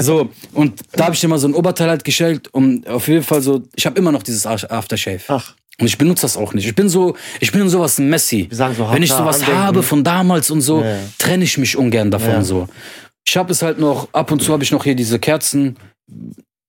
So, 0.00 0.30
und 0.54 0.80
da 0.92 1.04
habe 1.04 1.14
ich 1.14 1.20
dir 1.20 1.28
mal 1.28 1.38
so 1.38 1.46
ein 1.46 1.54
Oberteil 1.54 1.88
halt 1.90 2.04
gestellt, 2.04 2.48
um 2.52 2.82
auf 2.86 3.06
jeden 3.08 3.22
Fall 3.22 3.42
so, 3.42 3.62
ich 3.76 3.84
habe 3.86 3.98
immer 3.98 4.12
noch 4.12 4.22
dieses 4.22 4.46
Aftershave. 4.48 5.20
Ach. 5.28 5.54
Und 5.80 5.86
ich 5.86 5.96
benutze 5.96 6.22
das 6.22 6.36
auch 6.36 6.54
nicht. 6.54 6.66
Ich 6.66 6.74
bin 6.74 6.88
so, 6.88 7.14
ich 7.40 7.52
bin 7.52 7.60
in 7.60 7.68
sowas 7.68 7.98
ein 7.98 8.08
Messi. 8.10 8.46
Wir 8.48 8.56
sagen 8.56 8.74
so, 8.74 8.90
Wenn 8.90 9.02
ich 9.02 9.10
sowas 9.12 9.40
andenken. 9.40 9.58
habe 9.62 9.82
von 9.84 10.02
damals 10.02 10.50
und 10.50 10.60
so, 10.60 10.82
Ja, 10.82 10.98
trenne 11.18 11.44
ich 11.44 11.56
mich 11.58 11.76
ungern 11.76 12.10
davon 12.10 12.30
Ja. 12.30 12.42
so. 12.42 12.68
Ich 13.26 13.36
habe 13.36 13.52
es 13.52 13.62
halt 13.62 13.78
noch, 13.78 14.08
ab 14.12 14.30
und 14.32 14.42
zu 14.42 14.52
habe 14.52 14.64
ich 14.64 14.72
noch 14.72 14.82
hier 14.84 14.96
diese 14.96 15.18
Kerzen. 15.20 15.76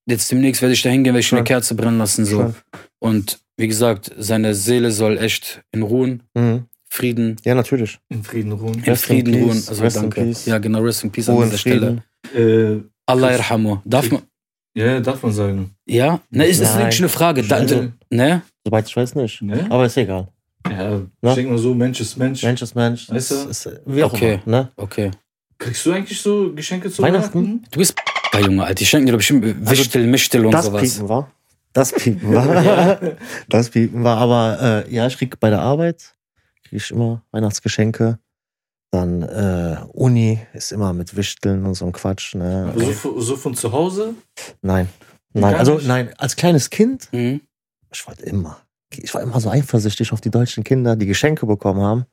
Jetzt 0.05 0.31
demnächst 0.31 0.61
werde 0.61 0.73
ich 0.73 0.81
da 0.81 0.89
hingehen, 0.89 1.13
werde 1.13 1.19
ich 1.21 1.33
eine. 1.33 1.43
Kerze 1.43 1.75
brennen 1.75 1.97
lassen 1.97 2.25
so. 2.25 2.53
Und 2.99 3.39
wie 3.57 3.67
gesagt, 3.67 4.11
seine 4.17 4.53
Seele 4.55 4.91
soll 4.91 5.17
echt 5.17 5.61
in 5.71 5.81
Ruhen, 5.83 6.23
Mhm. 6.35 6.65
Frieden, 6.91 7.35
Ja, 7.45 7.53
natürlich. 7.53 7.99
In 8.09 8.23
Frieden 8.23 8.51
ruhen. 8.51 8.73
in 8.75 8.83
Rest 8.83 9.03
in 9.03 9.15
Frieden 9.15 9.33
peace, 9.33 9.43
ruhen. 9.43 9.63
Also 9.69 9.83
rest 9.83 9.95
in 9.97 10.01
danke. 10.03 10.21
peace. 10.23 10.45
Ja, 10.47 10.57
genau, 10.57 10.81
rest 10.81 11.03
in 11.03 11.11
peace 11.11 11.29
an 11.29 11.35
Ruhe 11.35 11.43
in 11.43 11.49
dieser 11.51 11.59
Stelle. 11.59 12.03
Frieden. 12.31 12.81
Äh, 12.81 12.83
Allah 13.05 13.31
yarhamu. 13.31 13.77
Darf 13.85 14.09
man, 14.09 14.21
ja, 14.75 14.99
darf 14.99 15.23
man 15.23 15.31
sagen. 15.31 15.71
ja? 15.85 16.19
Ne, 16.29 16.45
ist, 16.45 16.59
ist 16.59 16.69
Nein. 16.73 16.79
wirklich 16.83 16.99
eine 16.99 17.09
Frage. 17.09 17.43
Da, 17.43 17.63
Nein. 17.63 17.93
ne? 18.09 18.41
Soweit 18.65 18.87
ich 18.87 18.95
weiß 18.95 19.15
nicht. 19.15 19.41
Ne? 19.41 19.65
Aber 19.69 19.85
ist 19.85 19.97
egal. 19.97 20.27
Ja, 20.69 21.01
ich 21.21 21.33
denke 21.35 21.51
mal 21.51 21.57
so, 21.57 21.73
Mensch 21.73 21.99
ist 22.01 22.17
Mensch. 22.17 22.43
Mensch 22.43 22.61
ist 22.61 22.75
Mensch. 22.75 23.09
Weißt 23.09 23.31
du? 23.31 23.35
Ist, 23.49 23.65
ist, 23.65 23.81
wie 23.85 24.03
auch 24.03 24.13
Okay. 24.13 24.39
immer, 24.45 24.57
ne? 24.57 24.71
Okay. 24.75 25.11
Kriegst 25.57 25.85
du 25.85 25.91
eigentlich 25.93 26.21
so 26.21 26.53
Geschenke 26.53 26.89
zu 26.91 27.01
Weihnachten? 27.01 27.63
Du 27.71 27.79
bist 27.79 27.95
bei 28.31 28.41
Junge, 28.41 28.63
Alter. 28.63 28.75
Die 28.75 28.85
schenken 28.85 29.07
dir 29.07 29.11
doch 29.13 29.19
bestimmt 29.19 29.69
Wichtel, 29.69 30.05
Michtel 30.07 30.45
und 30.45 30.51
Das 30.51 30.65
sowas. 30.65 30.81
Piepen 30.81 31.09
war. 31.09 31.31
Das 31.73 31.91
Piepen 31.93 32.33
war. 32.33 32.99
das 33.49 33.69
Piepen 33.69 34.03
war. 34.03 34.17
Aber 34.17 34.85
äh, 34.87 34.93
ja, 34.93 35.07
ich 35.07 35.17
krieg 35.17 35.39
bei 35.39 35.49
der 35.49 35.61
Arbeit 35.61 36.13
krieg 36.63 36.79
ich 36.81 36.91
immer 36.91 37.23
Weihnachtsgeschenke. 37.31 38.19
Dann 38.91 39.21
äh, 39.21 39.77
Uni 39.93 40.39
ist 40.53 40.71
immer 40.71 40.93
mit 40.93 41.15
Wichteln 41.15 41.65
und 41.65 41.75
so 41.75 41.85
ein 41.85 41.91
Quatsch. 41.91 42.33
Ne? 42.35 42.73
So, 42.75 42.91
von- 42.91 43.21
so 43.21 43.35
von 43.35 43.53
zu 43.55 43.71
Hause? 43.71 44.15
Nein. 44.61 44.89
Nein, 45.33 45.51
Gar 45.51 45.59
also 45.59 45.75
nicht? 45.75 45.87
nein, 45.87 46.09
als 46.17 46.35
kleines 46.35 46.69
Kind, 46.71 47.07
Mhm. 47.11 47.41
ich 47.93 48.07
wollte 48.07 48.23
immer. 48.23 48.57
Ich 48.91 49.13
war 49.13 49.21
immer 49.21 49.39
so 49.39 49.49
eifersüchtig 49.51 50.11
auf 50.11 50.21
die 50.21 50.31
deutschen 50.31 50.63
Kinder, 50.63 50.95
die 50.95 51.05
Geschenke 51.05 51.45
bekommen 51.45 51.81
haben. 51.81 52.05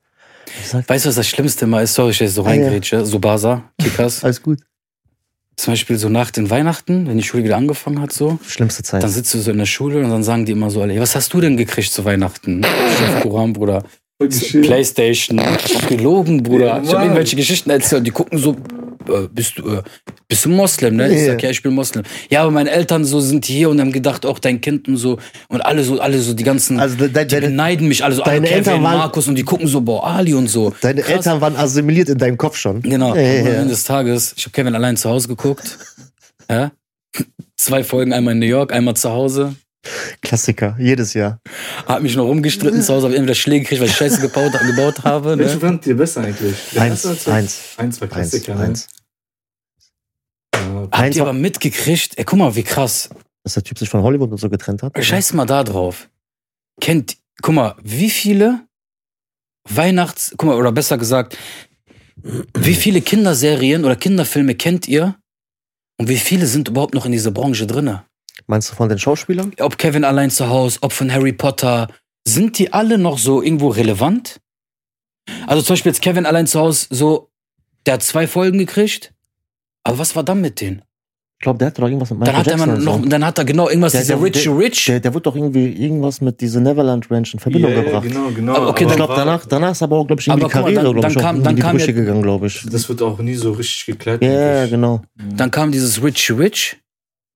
Sag, 0.64 0.86
Weißt 0.88 1.06
du, 1.06 1.08
was 1.08 1.16
das 1.16 1.26
Schlimmste 1.26 1.64
immer 1.64 1.80
ist? 1.80 1.94
Sorry, 1.94 2.10
ich 2.10 2.20
jetzt 2.20 2.34
so 2.34 2.42
Ah, 2.44 2.52
ja. 2.52 2.62
reingrätsche. 2.62 3.06
So 3.06 3.18
Basa, 3.18 3.64
Kickers. 3.80 4.22
alles 4.24 4.42
gut. 4.42 4.60
Zum 5.56 5.72
Beispiel 5.72 5.96
so 5.96 6.10
nach 6.10 6.30
den 6.30 6.50
Weihnachten, 6.50 7.06
wenn 7.08 7.16
die 7.16 7.22
Schule 7.22 7.42
wieder 7.42 7.56
angefangen 7.56 8.02
hat, 8.02 8.12
so. 8.12 8.38
Schlimmste 8.46 8.82
Zeit. 8.82 9.02
Dann 9.02 9.08
sitzt 9.10 9.32
du 9.32 9.38
so 9.38 9.50
in 9.50 9.56
der 9.56 9.64
Schule 9.64 10.04
und 10.04 10.10
dann 10.10 10.22
sagen 10.22 10.44
die 10.44 10.52
immer 10.52 10.68
so 10.70 10.82
alle, 10.82 10.92
"Ey, 10.92 11.00
was 11.00 11.16
hast 11.16 11.32
du 11.32 11.40
denn 11.40 11.56
gekriegt 11.56 11.90
zu 11.90 12.04
Weihnachten? 12.04 12.62
Chef 12.62 13.22
Koran, 13.22 13.54
Bruder. 13.54 13.82
Playstation. 14.18 15.40
Gelogen, 15.88 16.42
Bruder. 16.42 16.66
Ja, 16.66 16.82
ich 16.82 16.92
habe 16.92 17.02
irgendwelche 17.04 17.36
Geschichten 17.36 17.70
erzählt. 17.70 18.06
Die 18.06 18.10
gucken 18.10 18.38
so, 18.38 18.52
äh, 19.08 19.28
bist 19.30 19.58
du, 19.58 19.68
äh, 19.76 19.82
bist 20.26 20.44
du 20.44 20.48
Moslem, 20.48 20.96
ne? 20.96 21.14
Ich 21.14 21.24
sag, 21.26 21.42
ja, 21.42 21.50
ich 21.50 21.62
bin 21.62 21.74
Moslem. 21.74 22.02
Ja, 22.30 22.42
aber 22.42 22.50
meine 22.50 22.70
Eltern 22.70 23.04
so 23.04 23.20
sind 23.20 23.44
hier 23.44 23.68
und 23.68 23.80
haben 23.80 23.92
gedacht, 23.92 24.24
auch 24.24 24.38
dein 24.38 24.60
Kind 24.60 24.88
und 24.88 24.96
so. 24.96 25.18
Und 25.48 25.60
alle 25.60 25.84
so, 25.84 26.00
alle 26.00 26.18
so, 26.18 26.32
die 26.34 26.44
ganzen, 26.44 26.80
also 26.80 26.96
de, 26.96 27.08
de, 27.08 27.26
die 27.26 27.40
beneiden 27.40 27.88
mich 27.88 28.02
alle 28.04 28.14
so, 28.14 28.22
deine 28.22 28.38
alle 28.38 28.48
Kevin, 28.48 28.58
Eltern 28.58 28.82
waren- 28.82 28.98
Markus 28.98 29.28
und 29.28 29.34
die 29.36 29.44
gucken 29.44 29.68
so, 29.68 29.80
boah, 29.82 30.06
Ali 30.06 30.34
und 30.34 30.48
so. 30.48 30.72
deine 30.80 31.02
Krass. 31.02 31.16
Eltern 31.16 31.40
waren 31.40 31.56
assimiliert 31.56 32.08
in 32.08 32.18
deinem 32.18 32.38
Kopf 32.38 32.56
schon. 32.56 32.80
Genau. 32.82 33.14
Ja, 33.14 33.20
ja, 33.20 33.40
Und 33.42 33.48
am. 33.48 33.54
Ende 33.54 33.68
des 33.68 33.84
Tages, 33.84 34.34
ich 34.36 34.44
habe 34.44 34.52
Kevin 34.52 34.74
allein 34.74 34.96
zu 34.96 35.10
Hause 35.10 35.28
geguckt. 35.28 35.78
ja? 36.50 36.72
Zwei 37.56 37.84
Folgen, 37.84 38.12
einmal 38.12 38.32
in 38.32 38.40
New 38.40 38.46
York, 38.46 38.72
einmal 38.72 38.94
zu 38.94 39.10
Hause. 39.10 39.54
Klassiker, 40.22 40.76
jedes 40.78 41.14
Jahr. 41.14 41.40
Hab 41.86 42.02
mich 42.02 42.16
noch 42.16 42.24
rumgestritten 42.26 42.82
zu 42.82 42.92
Hause, 42.94 43.08
hab 43.08 43.14
entweder 43.14 43.34
Schläge 43.34 43.62
gekriegt, 43.62 43.80
weil 43.80 43.88
ich 43.88 43.96
Scheiße 43.96 44.20
gebaut, 44.20 44.52
gebaut 44.66 45.04
habe. 45.04 45.38
Welche 45.38 45.54
Ne? 45.54 45.60
fand 45.60 45.86
ihr 45.86 45.96
besser 45.96 46.22
eigentlich? 46.22 46.56
Der 46.74 46.82
Eins, 46.82 47.04
erste 47.04 47.32
eins, 47.32 47.60
Eins 47.76 48.00
war 48.00 48.08
eins, 48.12 48.30
Klassiker. 48.30 48.54
ne? 48.54 48.64
eins. 48.64 48.88
Ja. 50.54 50.60
Habt 50.82 50.94
Eins 50.94 51.16
ihr 51.16 51.22
aber 51.22 51.32
mitgekriegt? 51.32 52.16
Ey, 52.18 52.24
guck 52.24 52.38
mal, 52.38 52.54
wie 52.56 52.62
krass. 52.62 53.08
Dass 53.44 53.54
der 53.54 53.62
Typ 53.62 53.78
sich 53.78 53.88
von 53.88 54.02
Hollywood 54.02 54.30
und 54.30 54.38
so 54.38 54.48
getrennt 54.50 54.82
hat. 54.82 54.92
Scheiß 55.02 55.32
mal 55.34 55.46
da 55.46 55.62
drauf. 55.62 56.08
Kennt, 56.80 57.16
guck 57.42 57.54
mal, 57.54 57.74
wie 57.82 58.10
viele 58.10 58.60
Weihnachts, 59.68 60.32
guck 60.36 60.44
mal, 60.48 60.56
oder 60.56 60.72
besser 60.72 60.98
gesagt, 60.98 61.36
wie 62.54 62.74
viele 62.74 63.00
Kinderserien 63.02 63.84
oder 63.84 63.96
Kinderfilme 63.96 64.54
kennt 64.54 64.88
ihr? 64.88 65.16
Und 65.98 66.08
wie 66.08 66.18
viele 66.18 66.46
sind 66.46 66.68
überhaupt 66.68 66.94
noch 66.94 67.06
in 67.06 67.12
dieser 67.12 67.30
Branche 67.30 67.66
drinne? 67.66 68.04
Meinst 68.46 68.70
du 68.70 68.74
von 68.74 68.88
den 68.88 68.98
Schauspielern? 68.98 69.52
ob 69.60 69.78
Kevin 69.78 70.04
allein 70.04 70.30
zu 70.30 70.48
Hause, 70.48 70.78
ob 70.82 70.92
von 70.92 71.12
Harry 71.12 71.32
Potter, 71.32 71.88
sind 72.26 72.58
die 72.58 72.72
alle 72.72 72.98
noch 72.98 73.18
so 73.18 73.42
irgendwo 73.42 73.68
relevant? 73.68 74.40
Also 75.46 75.62
zum 75.62 75.74
Beispiel 75.74 75.90
jetzt 75.90 76.02
Kevin 76.02 76.26
allein 76.26 76.46
zu 76.46 76.60
Hause, 76.60 76.86
so, 76.90 77.30
der 77.86 77.94
hat 77.94 78.02
zwei 78.02 78.26
Folgen 78.26 78.58
gekriegt. 78.58 79.12
Aber 79.84 79.98
was 79.98 80.14
war 80.16 80.22
dann 80.22 80.40
mit 80.40 80.60
denen? 80.60 80.82
Ich 81.38 81.42
glaube, 81.44 81.58
der 81.58 81.66
hatte 81.68 81.80
doch 81.82 81.88
irgendwas 81.88 82.10
mit 82.10 82.20
Michael 82.20 82.32
Dann 82.34 82.40
hat 82.40 82.46
er 82.46 82.56
Jackson 82.56 82.74
und 82.76 82.84
noch, 82.84 83.02
so. 83.02 83.08
dann 83.10 83.24
hat 83.26 83.38
er 83.38 83.44
genau 83.44 83.68
irgendwas, 83.68 83.92
Der- 83.92 84.00
dieser 84.00 84.14
der- 84.16 84.24
Rich 84.24 84.42
der- 84.44 84.58
Rich. 84.58 84.84
Der, 84.86 85.00
der 85.00 85.14
wird 85.14 85.26
doch 85.26 85.36
irgendwie 85.36 85.66
irgendwas 85.66 86.20
mit 86.22 86.40
dieser 86.40 86.60
Neverland 86.60 87.10
Ranch 87.10 87.34
in 87.34 87.40
Verbindung 87.40 87.72
ja, 87.72 87.82
gebracht. 87.82 88.04
Genau, 88.08 88.30
genau. 88.30 88.54
Aber 88.54 88.68
okay, 88.70 88.84
ich 88.84 88.88
dann- 88.88 88.96
glaube, 88.96 89.14
danach, 89.16 89.44
danach 89.44 89.72
ist 89.72 89.82
aber 89.82 89.96
auch, 89.98 90.06
glaube 90.06 90.20
ich, 90.22 90.28
irgendwie 90.28 90.44
Aber 90.44 90.52
die 90.52 90.58
Karriere, 90.78 90.94
glaube 90.94 91.08
ich, 91.08 91.14
kam- 91.18 91.36
in 91.36 91.42
dann 91.44 91.56
die 91.56 91.62
kam 91.62 91.76
Brüche 91.76 91.88
ja- 91.88 91.92
gegangen, 91.92 92.22
glaube 92.22 92.46
ich. 92.46 92.66
Das 92.70 92.88
wird 92.88 93.02
auch 93.02 93.18
nie 93.18 93.34
so 93.34 93.52
richtig 93.52 93.84
geklärt. 93.86 94.22
Ja, 94.24 94.30
ja, 94.30 94.56
eigentlich. 94.60 94.70
genau. 94.70 95.02
Dann 95.36 95.50
kam 95.50 95.72
dieses 95.72 96.02
Rich 96.02 96.30
Rich, 96.32 96.78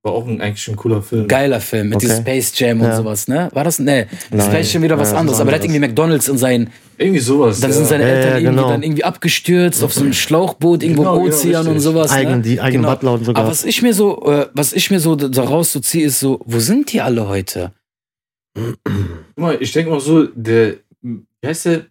War 0.03 0.13
auch 0.13 0.27
ein, 0.27 0.41
eigentlich 0.41 0.67
ein 0.69 0.77
cooler 0.77 1.03
Film. 1.03 1.29
geiler 1.29 1.61
Film 1.61 1.91
mit 1.91 1.97
Okay. 1.97 2.07
diesem 2.07 2.23
Space 2.23 2.59
Jam 2.59 2.81
und 2.81 2.87
Ja. 2.87 2.97
sowas, 2.97 3.29
ne? 3.29 3.51
War 3.53 3.65
das? 3.65 3.79
Nee, 3.79 4.07
das 4.31 4.45
ist 4.45 4.51
vielleicht 4.51 4.73
schon 4.73 4.83
wieder 4.83 4.99
was 4.99 5.13
Ja, 5.13 5.19
anderes. 5.19 5.41
Aber 5.41 5.51
der 5.51 5.59
hat 5.61 5.65
irgendwie 5.67 5.81
McDonalds 5.81 6.27
in 6.29 6.39
seinen, 6.39 6.71
Irgendwie 6.97 7.21
sowas. 7.21 7.61
dann 7.61 7.71
ja. 7.71 7.77
sind 7.77 7.87
seine 7.87 8.05
Eltern 8.05 8.31
ja, 8.31 8.37
irgendwie 8.39 8.57
genau. 8.57 8.69
dann 8.71 8.83
irgendwie 8.83 9.05
abgestürzt 9.05 9.85
auf 9.85 9.93
so 9.93 10.01
einem 10.01 10.13
Schlauchboot 10.15 10.83
irgendwo 10.83 11.03
Genau, 11.03 11.17
im 11.19 11.25
genau, 11.25 11.37
Ozean 11.37 11.67
und 11.69 11.81
sowas. 11.81 12.11
Eigen, 12.13 12.37
ne? 12.37 12.41
die 12.41 12.61
eigenen 12.63 12.83
Genau. 12.85 12.95
Butler 12.95 13.13
und 13.13 13.25
sogar. 13.27 13.43
Aber 13.43 13.51
was 13.51 13.65
ich 13.67 13.83
mir 13.83 13.93
so, 13.93 14.25
äh, 14.25 14.47
was 14.55 14.73
ich 14.73 14.91
mir 14.91 15.01
so 15.01 15.17
daraus 15.17 15.73
so 15.73 15.81
ziehe, 15.81 16.07
ist 16.07 16.19
so, 16.19 16.41
wo 16.47 16.59
sind 16.61 16.91
die 16.95 17.03
alle 17.03 17.29
heute? 17.29 17.73
Guck 18.55 18.79
mal, 19.37 19.59
ich 19.61 19.71
denke 19.73 19.91
mal 19.91 20.01
so, 20.01 20.25
der, 20.35 20.77
wie 21.03 21.19
heißt 21.47 21.67
der? 21.67 21.83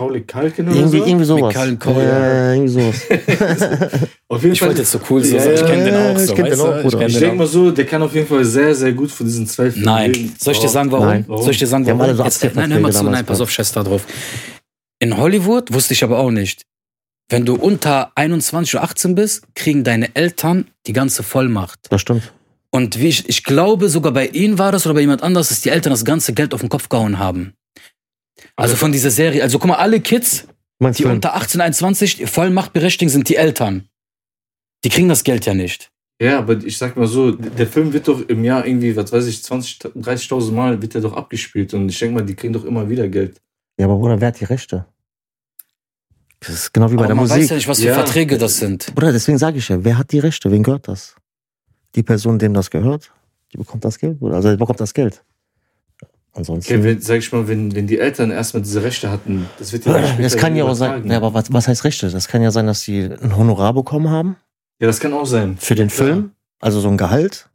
Macaulay 0.00 0.20
Culkin 0.20 0.68
oder 0.68 0.76
irgendwie, 0.76 0.98
so? 0.98 1.06
irgendwie 1.06 1.24
sowas. 1.24 1.54
Cullen 1.54 1.78
Cole, 1.78 2.04
ja, 2.04 2.52
irgendwie 2.54 2.72
sowas. 2.72 3.00
Auf 4.28 4.42
jeden 4.42 4.52
Ich 4.52 4.60
Fall. 4.60 4.68
wollte 4.68 4.80
jetzt 4.82 4.92
so 4.92 5.00
cool 5.10 5.24
so 5.24 5.34
Ja, 5.34 5.42
sein. 5.42 5.54
Ich 5.54 5.60
ja, 5.60 5.66
kenne 5.66 5.84
den 5.84 5.94
auch 5.96 6.18
so. 6.18 6.24
ich 6.24 6.34
kenn 6.36 6.44
den 6.44 6.60
auch? 6.60 6.82
Bruder. 6.82 7.06
Ich 7.06 7.12
den 7.14 7.20
denke 7.20 7.36
mal 7.36 7.46
so, 7.48 7.70
der 7.72 7.84
kann 7.84 8.02
auf 8.02 8.14
jeden 8.14 8.28
Fall 8.28 8.44
sehr, 8.44 8.74
sehr 8.76 8.92
gut 8.92 9.10
von 9.10 9.26
diesen 9.26 9.46
zwei 9.48 9.70
Filmen 9.72 9.86
Nein. 9.86 10.12
leben. 10.12 10.34
Soll 10.38 10.52
ich 10.52 10.60
dir 10.60 10.64
Warum? 10.66 10.72
sagen, 10.72 10.92
warum? 10.92 11.06
Nein. 11.06 11.24
Soll 11.26 11.50
ich 11.50 11.58
dir 11.58 11.66
sagen, 11.66 11.86
warum? 11.86 12.16
so 12.16 12.22
Jetzt, 12.22 12.54
nein, 12.54 12.72
hör 12.72 12.80
mal 12.80 12.92
zu, 12.92 13.02
nein, 13.04 13.26
pass 13.26 13.40
auf, 13.40 13.50
fest 13.50 13.74
da 13.76 13.82
drauf. 13.82 14.06
In 15.00 15.16
Hollywood 15.16 15.72
wusste 15.72 15.94
ich 15.94 16.04
aber 16.04 16.18
auch 16.18 16.30
nicht. 16.30 16.62
Wenn 17.28 17.44
du 17.44 17.56
unter 17.56 18.12
21 18.14 18.76
oder 18.76 18.84
18 18.84 19.14
bist, 19.16 19.42
kriegen 19.54 19.82
deine 19.82 20.14
Eltern 20.14 20.68
die 20.86 20.92
ganze 20.92 21.22
Vollmacht. 21.24 21.80
Das 21.90 22.00
stimmt. 22.00 22.32
Und 22.70 23.00
wie 23.00 23.08
ich, 23.08 23.28
ich 23.28 23.42
glaube, 23.44 23.88
sogar 23.88 24.12
bei 24.12 24.26
ihnen 24.28 24.58
war 24.58 24.70
das 24.72 24.86
oder 24.86 24.94
bei 24.94 25.00
jemand 25.00 25.22
anders, 25.24 25.48
dass 25.48 25.60
die 25.60 25.70
Eltern 25.70 25.90
das 25.90 26.04
ganze 26.04 26.34
Geld 26.34 26.54
auf 26.54 26.60
den 26.60 26.68
Kopf 26.68 26.88
gehauen 26.88 27.18
haben. 27.18 27.54
Also 28.58 28.76
von 28.76 28.92
dieser 28.92 29.10
Serie. 29.10 29.42
Also 29.42 29.58
guck 29.58 29.68
mal, 29.68 29.76
alle 29.76 30.00
Kids, 30.00 30.46
die 30.80 31.02
du? 31.04 31.08
unter 31.10 31.34
18, 31.34 31.60
21 31.60 32.26
Vollmachtberechtigt 32.26 33.10
sind, 33.10 33.28
die 33.28 33.36
Eltern. 33.36 33.88
Die 34.84 34.88
kriegen 34.88 35.08
das 35.08 35.24
Geld 35.24 35.46
ja 35.46 35.54
nicht. 35.54 35.90
Ja, 36.20 36.38
aber 36.40 36.56
ich 36.64 36.76
sag 36.76 36.96
mal 36.96 37.06
so, 37.06 37.30
der 37.30 37.66
Film 37.68 37.92
wird 37.92 38.08
doch 38.08 38.20
im 38.28 38.42
Jahr 38.42 38.66
irgendwie, 38.66 38.96
was 38.96 39.12
weiß 39.12 39.26
ich, 39.26 39.42
20, 39.44 39.78
30.000 39.78 40.50
Mal 40.52 40.82
wird 40.82 40.94
er 40.96 41.00
doch 41.00 41.12
abgespielt 41.12 41.72
und 41.74 41.88
ich 41.88 41.98
denke 41.98 42.16
mal, 42.16 42.24
die 42.26 42.34
kriegen 42.34 42.52
doch 42.52 42.64
immer 42.64 42.88
wieder 42.88 43.08
Geld. 43.08 43.40
Ja, 43.78 43.86
aber 43.86 43.96
Bruder, 43.96 44.20
wer 44.20 44.28
hat 44.28 44.40
die 44.40 44.44
Rechte? 44.44 44.86
Das 46.40 46.50
ist 46.50 46.72
genau 46.74 46.90
wie 46.90 46.94
bei 46.96 47.00
Aber 47.02 47.06
der 47.08 47.14
man 47.16 47.24
Musik. 47.24 47.42
weiß 47.42 47.50
ja 47.50 47.56
nicht, 47.56 47.68
was 47.68 47.78
für 47.80 47.86
Ja. 47.86 47.94
Verträge 47.94 48.38
das 48.38 48.56
sind. 48.58 48.92
Bruder, 48.94 49.12
deswegen 49.12 49.38
sage 49.38 49.58
ich 49.58 49.68
ja, 49.68 49.82
wer 49.84 49.98
hat 49.98 50.10
die 50.10 50.18
Rechte? 50.18 50.50
Wem 50.50 50.62
gehört 50.64 50.88
das? 50.88 51.14
Die 51.94 52.02
Person, 52.02 52.38
dem 52.38 52.54
das 52.54 52.70
gehört, 52.70 53.12
die 53.52 53.56
bekommt 53.58 53.84
das 53.84 53.98
Geld, 53.98 54.18
Bruder. 54.18 54.36
Also 54.36 54.50
die 54.50 54.56
bekommt 54.56 54.80
das 54.80 54.92
Geld. 54.94 55.22
Ansonsten. 56.38 56.72
Okay, 56.72 56.84
wenn, 56.84 57.00
sag 57.00 57.18
ich 57.18 57.32
mal, 57.32 57.48
wenn, 57.48 57.74
wenn 57.74 57.88
die 57.88 57.98
Eltern 57.98 58.30
erstmal 58.30 58.62
diese 58.62 58.80
Rechte 58.84 59.10
hatten, 59.10 59.46
das 59.58 59.72
wird 59.72 59.84
ja 59.86 59.94
dann 60.00 60.22
das 60.22 60.36
kann 60.36 60.54
ja 60.54 60.64
auch 60.64 60.74
sein. 60.74 61.04
Ja, 61.10 61.16
aber 61.16 61.34
was, 61.34 61.52
was 61.52 61.66
heißt 61.66 61.82
Rechte? 61.82 62.08
Das 62.10 62.28
kann 62.28 62.42
ja 62.42 62.52
sein, 62.52 62.66
dass 62.68 62.82
sie 62.82 63.02
ein 63.06 63.36
Honorar 63.36 63.74
bekommen 63.74 64.08
haben 64.08 64.36
Ja, 64.80 64.86
das 64.86 65.00
kann 65.00 65.12
auch 65.12 65.26
sein. 65.26 65.56
für 65.58 65.74
den 65.74 65.90
Film, 65.90 66.30
also 66.60 66.78
so 66.80 66.88
ein 66.88 66.96
Gehalt. 66.96 67.50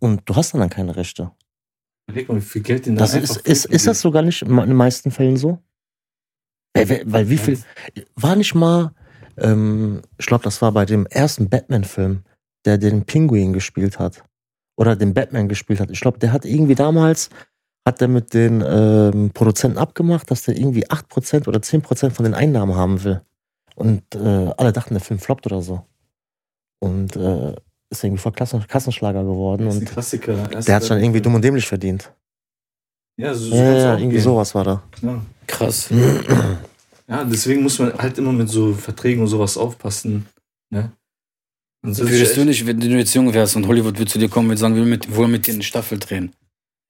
Und 0.00 0.22
du 0.24 0.36
hast 0.36 0.54
dann, 0.54 0.60
dann 0.62 0.70
keine 0.70 0.96
Rechte. 0.96 1.32
Leg 2.10 2.28
mal, 2.30 2.36
wie 2.38 2.40
viel 2.40 2.62
Geld 2.62 2.86
in 2.86 2.96
da 2.96 3.00
Das 3.00 3.14
ist, 3.14 3.36
ist, 3.46 3.66
ist 3.66 3.86
das 3.86 4.00
sogar 4.00 4.22
nicht 4.22 4.40
in 4.40 4.56
den 4.56 4.74
meisten 4.74 5.10
Fällen 5.10 5.36
so? 5.36 5.58
Weil, 6.74 6.88
weil- 6.88 7.02
weil 7.04 7.28
wie 7.28 7.36
viel. 7.36 7.58
War 8.14 8.36
nicht 8.36 8.54
mal, 8.54 8.92
ähm, 9.36 10.00
ich 10.16 10.24
glaube, 10.24 10.44
das 10.44 10.62
war 10.62 10.72
bei 10.72 10.86
dem 10.86 11.04
ersten 11.06 11.50
Batman-Film, 11.50 12.22
der 12.64 12.78
den 12.78 13.04
Pinguin 13.04 13.52
gespielt 13.52 13.98
hat. 13.98 14.22
oder 14.80 14.94
den 14.94 15.12
Batman 15.12 15.48
gespielt 15.48 15.80
hat. 15.80 15.90
Ich 15.90 15.98
glaube, 16.00 16.20
der 16.20 16.30
hat 16.32 16.44
irgendwie 16.44 16.76
damals, 16.76 17.30
hat 17.88 18.00
der 18.00 18.08
mit 18.08 18.32
den 18.34 18.62
ähm, 18.66 19.30
Produzenten 19.34 19.78
abgemacht, 19.78 20.30
dass 20.30 20.42
der 20.44 20.56
irgendwie 20.56 20.86
8% 20.86 21.48
oder 21.48 21.58
10% 21.58 22.10
von 22.10 22.24
den 22.24 22.34
Einnahmen 22.34 22.76
haben 22.76 23.02
will. 23.04 23.22
Und 23.74 24.02
äh, 24.14 24.52
alle 24.56 24.72
dachten, 24.72 24.94
der 24.94 25.00
Film 25.00 25.18
floppt 25.18 25.46
oder 25.46 25.62
so. 25.62 25.84
Und 26.80 27.16
äh, 27.16 27.54
ist 27.90 28.04
irgendwie 28.04 28.20
voll 28.20 28.32
Klassen 28.32 28.64
Kassenschlager 28.66 29.24
geworden. 29.24 29.64
Das 29.66 29.74
ist 29.76 29.80
ein 29.80 29.86
Und 29.86 29.92
Klassiker. 29.92 30.34
der 30.48 30.74
hat 30.74 30.84
schon 30.84 30.98
irgendwie 30.98 31.20
dumm 31.20 31.34
und 31.34 31.42
dämlich 31.42 31.66
verdient. 31.66 32.12
Ja, 33.16 33.34
so, 33.34 33.46
so 33.50 33.54
Ja, 33.56 33.72
ja, 33.72 33.92
irgendwie 33.96 34.16
gehen. 34.16 34.22
sowas 34.24 34.54
war 34.54 34.64
da. 34.64 34.82
Ja. 35.02 35.20
Krass. 35.46 35.88
ja, 37.08 37.24
deswegen 37.24 37.62
muss 37.62 37.78
man 37.78 37.92
halt 37.94 38.18
immer 38.18 38.32
mit 38.32 38.48
so 38.48 38.74
Verträgen 38.74 39.22
und 39.22 39.28
sowas 39.28 39.56
aufpassen. 39.56 40.26
Ne? 40.70 40.92
Würdest 41.82 42.36
du 42.36 42.44
nicht, 42.44 42.66
wenn 42.66 42.78
du 42.80 42.86
jetzt 42.88 43.14
jung 43.14 43.32
wärst 43.32 43.56
und 43.56 43.66
Hollywood 43.66 43.96
würde 43.98 44.10
zu 44.10 44.18
dir 44.18 44.28
kommen 44.28 44.50
und 44.50 44.56
sagen, 44.56 44.74
wir 44.74 44.80
wollen 44.82 44.90
mit, 44.90 45.16
wollen 45.16 45.30
mit 45.30 45.46
dir 45.46 45.54
eine 45.54 45.62
Staffel 45.62 45.98
drehen? 45.98 46.32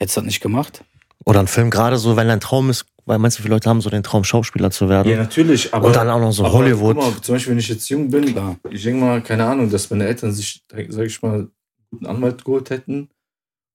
Hättest 0.00 0.16
du 0.16 0.20
das 0.20 0.26
nicht 0.26 0.40
gemacht? 0.40 0.84
Oder 1.24 1.40
ein 1.40 1.46
Film 1.48 1.70
gerade 1.70 1.98
so, 1.98 2.16
wenn 2.16 2.28
dein 2.28 2.40
Traum 2.40 2.70
ist, 2.70 2.86
weil 3.04 3.18
meinst 3.18 3.38
du, 3.38 3.42
viele 3.42 3.54
Leute 3.54 3.68
haben 3.68 3.80
so 3.80 3.90
den 3.90 4.02
Traum, 4.02 4.24
Schauspieler 4.24 4.70
zu 4.70 4.88
werden. 4.88 5.10
Ja, 5.10 5.16
natürlich, 5.18 5.74
aber. 5.74 5.88
und 5.88 5.96
dann 5.96 6.08
auch 6.08 6.20
noch 6.20 6.32
so 6.32 6.44
aber 6.44 6.52
Hollywood. 6.54 6.96
Guck 6.96 7.04
mal, 7.14 7.20
zum 7.22 7.34
Beispiel, 7.34 7.50
wenn 7.52 7.58
ich 7.58 7.68
jetzt 7.68 7.88
jung 7.88 8.10
bin, 8.10 8.26
Klar. 8.32 8.56
ich 8.70 8.82
denke 8.82 9.00
mal, 9.04 9.22
keine 9.22 9.44
Ahnung, 9.46 9.68
dass 9.70 9.90
meine 9.90 10.06
Eltern 10.06 10.32
sich, 10.32 10.62
sag 10.88 11.04
ich 11.06 11.20
mal, 11.22 11.34
einen 11.34 11.50
guten 11.90 12.06
Anwalt 12.06 12.44
geholt 12.44 12.70
hätten, 12.70 13.08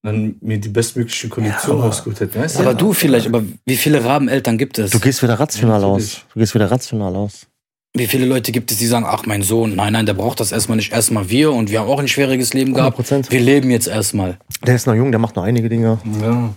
dann 0.03 0.35
mir 0.41 0.59
die 0.59 0.69
bestmöglichen 0.69 1.29
Konditionen 1.29 1.79
aber- 1.79 1.87
rausgeholt 1.89 2.19
hätten. 2.19 2.39
Weißt 2.39 2.59
Aber 2.59 2.73
du? 2.73 2.87
du 2.87 2.93
vielleicht, 2.93 3.27
aber 3.27 3.43
wie 3.65 3.77
viele 3.77 4.03
Rabeneltern 4.03 4.57
gibt 4.57 4.77
es? 4.79 4.91
Du 4.91 4.99
gehst 4.99 5.21
wieder 5.23 5.39
rational 5.39 5.81
Ja, 5.81 5.87
aus. 5.87 6.21
Du 6.33 6.39
gehst 6.39 6.53
wieder 6.55 6.69
rational 6.71 7.15
aus. 7.15 7.47
Wie 7.95 8.07
viele 8.07 8.25
Leute 8.25 8.51
gibt 8.51 8.71
es, 8.71 8.77
die 8.77 8.87
sagen, 8.87 9.05
ach 9.07 9.25
mein 9.27 9.43
Sohn, 9.43 9.75
nein, 9.75 9.93
nein, 9.93 10.07
der 10.07 10.15
braucht 10.15 10.39
das 10.39 10.51
erstmal 10.51 10.77
nicht. 10.77 10.91
Erstmal 10.91 11.29
wir 11.29 11.51
und 11.51 11.69
wir 11.69 11.79
haben 11.81 11.87
auch 11.89 11.99
ein 11.99 12.07
schwieriges 12.07 12.53
Leben 12.53 12.71
100 12.71 12.81
gehabt. 12.81 12.95
Prozent. 12.97 13.31
Wir 13.31 13.39
leben 13.39 13.69
jetzt 13.69 13.87
erstmal. 13.87 14.39
Der 14.65 14.75
ist 14.75 14.87
noch 14.87 14.95
jung, 14.95 15.11
der 15.11 15.19
macht 15.19 15.35
noch 15.35 15.43
einige 15.43 15.69
Dinge. 15.69 15.99
Ja, 16.21 16.53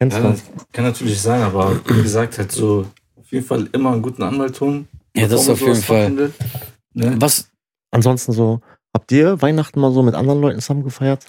Kennst 0.00 0.16
ja, 0.16 0.22
du? 0.22 0.28
das 0.30 0.42
kann 0.72 0.84
natürlich 0.84 1.20
sein, 1.20 1.42
aber 1.42 1.78
wie 1.86 2.02
gesagt, 2.02 2.38
halt 2.38 2.50
so 2.50 2.86
auf 3.16 3.30
jeden 3.30 3.46
Fall 3.46 3.68
immer 3.72 3.92
einen 3.92 4.02
guten 4.02 4.22
Anwalt 4.22 4.60
holen. 4.60 4.88
Ja, 5.14 5.28
das 5.28 5.46
bevor 5.46 5.52
auf 5.52 5.60
jeden 5.60 5.82
Fall. 5.82 6.10
Ne? 6.10 7.14
Was? 7.20 7.48
Ansonsten 7.92 8.32
so, 8.32 8.60
habt 8.94 9.12
ihr 9.12 9.40
Weihnachten 9.42 9.78
mal 9.78 9.92
so 9.92 10.02
mit 10.02 10.14
anderen 10.14 10.40
Leuten 10.40 10.60
zusammen 10.60 10.82
gefeiert? 10.84 11.26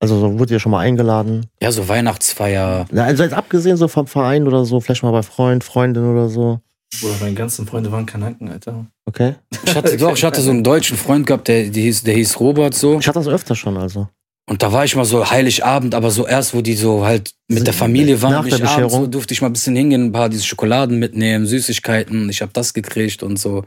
Also 0.00 0.20
so, 0.20 0.38
wurde 0.38 0.54
ihr 0.54 0.60
schon 0.60 0.70
mal 0.70 0.78
eingeladen? 0.80 1.46
Ja, 1.60 1.72
so 1.72 1.88
Weihnachtsfeier. 1.88 2.86
Na, 2.92 3.04
Also 3.04 3.24
jetzt 3.24 3.32
abgesehen 3.34 3.76
so 3.76 3.88
vom 3.88 4.06
Verein 4.06 4.46
oder 4.46 4.64
so, 4.64 4.80
vielleicht 4.80 5.02
mal 5.02 5.10
bei 5.10 5.22
Freund, 5.22 5.64
Freundin 5.64 6.04
oder 6.04 6.28
so. 6.28 6.60
Bruder, 7.00 7.14
meine 7.20 7.34
ganzen 7.34 7.66
Freunde 7.66 7.92
waren 7.92 8.06
Kanaken, 8.06 8.48
Alter. 8.50 8.86
Okay? 9.06 9.34
Ich 9.64 9.74
hatte, 9.74 9.96
doch, 9.96 10.16
ich 10.16 10.24
hatte 10.24 10.40
so 10.40 10.50
einen 10.50 10.64
deutschen 10.64 10.96
Freund 10.96 11.26
gehabt, 11.26 11.48
der, 11.48 11.68
der, 11.68 11.82
hieß, 11.82 12.02
der 12.04 12.14
hieß 12.14 12.40
Robert 12.40 12.74
so. 12.74 12.98
Ich 12.98 13.06
hatte 13.06 13.18
das 13.18 13.28
öfter 13.28 13.54
schon, 13.54 13.76
also. 13.76 14.08
Und 14.48 14.62
da 14.62 14.72
war 14.72 14.86
ich 14.86 14.96
mal 14.96 15.04
so 15.04 15.30
Heiligabend, 15.30 15.94
aber 15.94 16.10
so 16.10 16.26
erst, 16.26 16.54
wo 16.54 16.62
die 16.62 16.72
so 16.72 17.04
halt 17.04 17.34
mit 17.48 17.66
der 17.66 17.74
Familie 17.74 18.22
waren, 18.22 18.32
Nach 18.32 18.46
ich 18.46 18.64
abends 18.64 18.94
so 18.94 19.06
durfte 19.06 19.34
ich 19.34 19.42
mal 19.42 19.48
ein 19.48 19.52
bisschen 19.52 19.76
hingehen, 19.76 20.06
ein 20.06 20.12
paar 20.12 20.30
diese 20.30 20.44
Schokoladen 20.44 20.98
mitnehmen, 20.98 21.46
Süßigkeiten. 21.46 22.30
Ich 22.30 22.40
habe 22.40 22.52
das 22.54 22.72
gekriegt 22.72 23.22
und 23.22 23.38
so. 23.38 23.64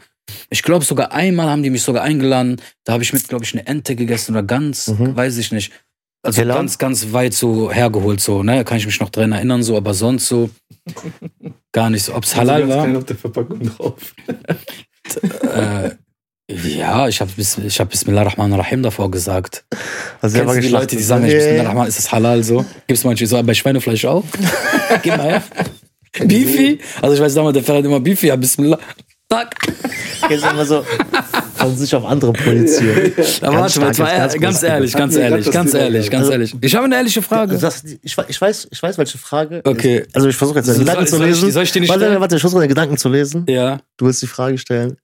Ich 0.49 0.63
glaube 0.63 0.83
sogar 0.83 1.11
einmal 1.11 1.47
haben 1.51 1.61
die 1.61 1.69
mich 1.69 1.83
sogar 1.83 2.01
eingeladen. 2.01 2.59
Da 2.83 2.93
habe 2.93 3.03
ich 3.03 3.13
mit, 3.13 3.27
glaube 3.27 3.45
ich, 3.45 3.53
eine 3.53 3.67
Ente 3.67 3.95
gegessen 3.95 4.31
oder 4.31 4.41
ganz, 4.41 4.87
Mhm. 4.87 5.15
weiß 5.15 5.37
ich 5.37 5.51
nicht. 5.51 5.71
Also 6.23 6.41
Teller? 6.41 6.55
ganz, 6.55 6.77
ganz 6.79 7.13
weit 7.13 7.33
so 7.35 7.71
hergeholt 7.71 8.19
so, 8.21 8.41
ne? 8.41 8.63
Kann 8.63 8.77
ich 8.77 8.85
mich 8.87 8.99
noch 8.99 9.09
dran 9.09 9.31
erinnern 9.33 9.61
so, 9.61 9.77
aber 9.77 9.93
sonst 9.93 10.27
so 10.27 10.49
gar 11.71 11.89
nicht 11.89 12.03
so. 12.03 12.15
Ob's 12.15 12.35
halal 12.35 12.61
Also 12.61 12.67
ganz 12.67 12.77
war? 12.77 12.83
klein 12.85 12.97
auf 12.97 13.05
der 13.05 13.15
Verpackung 13.15 13.59
drauf. 13.61 13.93
Äh, 15.53 15.91
ja, 16.49 17.07
ich 17.07 17.21
habe 17.21 17.31
bis, 17.35 17.57
ich 17.57 17.79
hab 17.79 17.89
Bismillahirrahmanirrahim 17.89 18.83
davor 18.83 19.09
gesagt. 19.09 19.63
Also 20.21 20.37
Kennst 20.37 20.55
du 20.55 20.61
die 20.61 20.67
Leute, 20.69 20.95
die 20.95 21.03
sagen, 21.03 21.23
nee, 21.23 21.33
Bismillahirrahman, 21.33 21.87
ist 21.87 21.97
das 21.97 22.11
halal 22.11 22.43
so? 22.43 22.65
Gibt's 22.87 23.03
manche 23.03 23.25
so, 23.25 23.41
bei 23.41 23.53
Schweinefleisch 23.53 24.05
auch? 24.05 24.23
Gib 25.01 25.17
mal 25.17 25.29
her. 25.29 25.43
Beefy? 26.25 26.79
Also 27.01 27.15
ich 27.15 27.21
weiß 27.21 27.33
damals, 27.35 27.53
der 27.53 27.63
Ferhat 27.63 27.85
immer 27.85 27.99
Beefy, 27.99 28.27
ja, 28.27 28.35
Bismillah. 28.35 28.79
Zack. 29.29 29.55
Jetzt 30.29 30.45
immer 30.45 30.65
so 30.65 30.83
von 31.61 31.77
sich 31.77 31.93
auf 31.95 32.05
andere 32.05 32.33
projizieren. 32.33 33.13
Aber 33.41 33.57
warte 33.61 33.79
mal, 33.79 33.87
jetzt 33.87 33.99
mal 33.99 34.17
ganz 34.17 34.39
ganz 34.39 34.63
ehrlich, 34.63 34.93
ganz 34.93 35.15
ehrlich, 35.15 35.49
ganz 35.51 35.73
ehrlich, 35.73 36.09
ganz 36.11 36.29
ehrlich. 36.29 36.55
Ich 36.61 36.75
habe 36.75 36.85
eine 36.85 36.95
ehrliche 36.95 37.21
Frage. 37.21 37.57
Das, 37.57 37.83
ich, 37.83 38.17
ich, 38.27 38.41
weiß, 38.41 38.67
ich 38.71 38.81
weiß, 38.83 38.97
welche 38.97 39.17
Frage. 39.17 39.61
Okay. 39.63 40.05
Also 40.13 40.27
ich 40.27 40.35
versuche 40.35 40.57
jetzt 40.59 40.67
deine 40.67 40.77
Soll- 40.77 40.85
Gedanken 40.85 41.07
zu 41.07 41.17
soll 41.17 41.27
ich- 41.29 41.35
lesen. 41.35 41.51
soll 41.51 41.63
ich 41.63 41.71
die 41.71 41.79
nicht 41.81 41.89
warte, 41.89 42.05
stellen? 42.05 42.21
warte, 42.21 42.35
ich 42.35 42.41
versuche 42.41 42.59
deine 42.61 42.69
Gedanken 42.69 42.97
zu 42.97 43.09
lesen. 43.09 43.45
Ja. 43.47 43.79
Du 43.97 44.05
willst 44.05 44.21
die 44.21 44.27
Frage 44.27 44.57
stellen. 44.57 44.97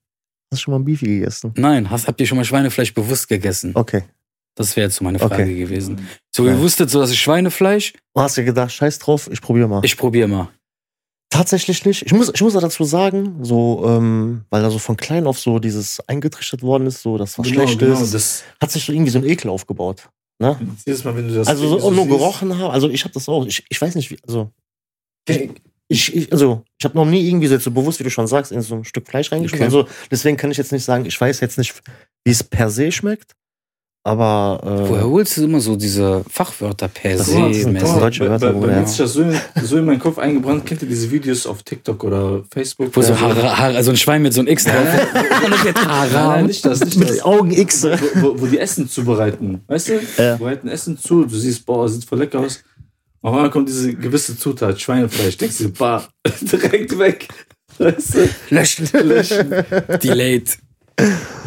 Hast 0.50 0.60
du 0.60 0.64
schon 0.64 0.72
mal 0.72 0.78
ein 0.80 0.84
Beefy 0.84 1.06
gegessen? 1.06 1.52
Nein, 1.56 1.90
hast, 1.90 2.06
habt 2.08 2.20
ihr 2.20 2.26
schon 2.26 2.38
mal 2.38 2.44
Schweinefleisch 2.44 2.94
bewusst 2.94 3.28
gegessen? 3.28 3.72
Okay. 3.74 4.04
Das 4.54 4.74
wäre 4.76 4.86
jetzt 4.86 4.96
so 4.96 5.04
meine 5.04 5.18
Frage 5.18 5.34
Okay. 5.34 5.54
gewesen. 5.54 6.08
So, 6.34 6.44
ihr 6.46 6.52
Ja. 6.52 6.58
wusstet 6.58 6.90
so, 6.90 7.00
dass 7.00 7.10
ich 7.12 7.20
Schweinefleisch, 7.20 7.92
Du 8.14 8.20
hast 8.22 8.36
dir 8.36 8.44
gedacht, 8.44 8.72
scheiß 8.72 8.98
drauf, 8.98 9.28
ich 9.30 9.40
probiere 9.40 9.68
mal. 9.68 9.80
ich 9.84 9.96
probiere 9.96 10.26
mal. 10.26 10.48
Tatsächlich 11.30 11.84
nicht. 11.84 12.02
Ich 12.06 12.12
muss, 12.12 12.30
ich 12.34 12.40
muss 12.40 12.54
dazu 12.54 12.84
sagen, 12.84 13.44
so, 13.44 13.84
ähm, 13.86 14.44
weil 14.50 14.62
da 14.62 14.70
so 14.70 14.78
von 14.78 14.96
klein 14.96 15.26
auf 15.26 15.38
so 15.38 15.58
dieses 15.58 16.00
eingetrichtert 16.08 16.62
worden 16.62 16.86
ist, 16.86 17.02
so, 17.02 17.18
dass 17.18 17.38
was 17.38 17.46
schlecht 17.48 17.72
ist, 17.74 17.78
Genau, 17.78 17.98
Das, 18.00 18.44
hat 18.60 18.70
sich 18.70 18.84
so 18.84 18.92
irgendwie 18.92 19.10
so 19.10 19.18
ein 19.18 19.26
Ekel 19.26 19.50
aufgebaut. 19.50 20.08
Ne? 20.40 20.56
jedes 20.86 21.04
Mal, 21.04 21.14
wenn 21.16 21.28
du 21.28 21.34
das 21.34 21.48
Also 21.48 21.68
so, 21.68 21.78
so 21.80 21.90
nur 21.90 22.04
siehst- 22.04 22.16
gerochen 22.16 22.58
habe. 22.58 22.72
Also 22.72 22.88
ich 22.88 23.04
habe 23.04 23.12
das 23.12 23.28
auch. 23.28 23.44
Ich, 23.44 23.64
ich 23.68 23.80
weiß 23.80 23.94
nicht, 23.96 24.10
wie, 24.10 24.18
also 24.26 24.50
ich, 25.28 25.50
ich, 25.88 26.16
ich 26.16 26.32
also 26.32 26.62
ich 26.78 26.84
habe 26.84 26.96
noch 26.96 27.04
nie 27.04 27.26
irgendwie 27.28 27.46
so 27.48 27.54
jetzt 27.54 27.64
so 27.64 27.70
bewusst, 27.72 27.98
wie 27.98 28.04
du 28.04 28.10
schon 28.10 28.26
sagst, 28.26 28.50
in 28.52 28.62
so 28.62 28.76
ein 28.76 28.84
Stück 28.84 29.06
Fleisch 29.06 29.30
reingeschmissen. 29.30 29.66
Okay. 29.66 29.76
Also 29.76 29.88
deswegen 30.10 30.36
kann 30.38 30.50
ich 30.50 30.56
jetzt 30.56 30.72
nicht 30.72 30.84
sagen, 30.84 31.04
ich 31.04 31.20
weiß 31.20 31.40
jetzt 31.40 31.58
nicht, 31.58 31.74
wie 32.24 32.30
es 32.30 32.42
per 32.42 32.70
se 32.70 32.90
schmeckt, 32.92 33.32
aber 34.04 34.60
äh, 34.64 34.88
Woher 34.88 35.04
holst 35.04 35.36
du 35.36 35.44
immer 35.44 35.60
so 35.60 35.76
diese 35.76 36.24
Fachwörter 36.30 36.88
per 36.88 37.16
Das 37.16 37.26
se? 37.26 37.40
das 37.40 37.56
sind 37.58 37.82
deutsche 37.82 38.24
bei, 38.24 38.30
Wörter, 38.30 38.52
bei, 38.52 38.60
bei 38.60 38.66
mir 38.68 38.72
ja. 38.72 38.78
hat 38.80 38.88
sich 38.88 38.98
das 38.98 39.12
so 39.12 39.22
in, 39.22 39.34
so 39.62 39.76
in 39.76 39.84
meinen 39.84 39.98
Kopf 39.98 40.16
eingebrannt. 40.18 40.64
Kennt 40.64 40.80
ihr 40.82 40.88
diese 40.88 41.10
Videos 41.10 41.46
auf 41.46 41.62
TikTok 41.62 42.04
oder 42.04 42.42
Facebook? 42.50 42.96
Wo 42.96 43.02
so 43.02 43.12
Ja, 43.12 43.20
Har 43.20 43.58
Har 43.58 43.74
also 43.74 43.90
ein 43.90 43.96
Schwein 43.98 44.22
mit 44.22 44.32
so 44.32 44.40
einem 44.40 44.48
X 44.48 44.64
drauf. 44.64 44.74
Wird 44.74 45.12
Nein, 45.12 45.50
nein, 45.84 45.88
Haram. 45.88 46.46
nicht 46.46 46.64
das, 46.64 46.80
nicht 46.80 46.96
mit 46.96 47.08
das. 47.10 47.16
den 47.16 47.24
Augen 47.24 47.50
X. 47.50 47.84
Wo, 47.84 47.90
wo, 48.22 48.40
wo 48.40 48.46
die 48.46 48.58
Essen 48.58 48.88
zubereiten. 48.88 49.60
Weißt 49.66 49.88
du? 49.88 50.00
Ja. 50.16 50.38
Halten 50.40 50.68
Essen 50.68 50.96
zu, 50.96 51.24
du 51.24 51.36
siehst, 51.36 51.66
boah, 51.66 51.88
sieht 51.88 52.04
voll 52.04 52.18
lecker 52.20 52.40
aus. 52.40 52.62
Auf 53.20 53.34
einmal 53.34 53.50
kommt 53.50 53.68
diese 53.68 53.92
gewisse 53.94 54.38
Zutat, 54.38 54.80
Schweinefleisch. 54.80 55.36
Denkst 55.36 55.58
du, 55.58 55.68
bah, 55.70 56.08
direkt 56.40 56.98
weg. 56.98 57.28
Weißt 57.78 58.14
du? 58.14 58.28
Löschen. 58.50 58.88
Löschen. 58.92 59.50
Delayed. 60.02 60.56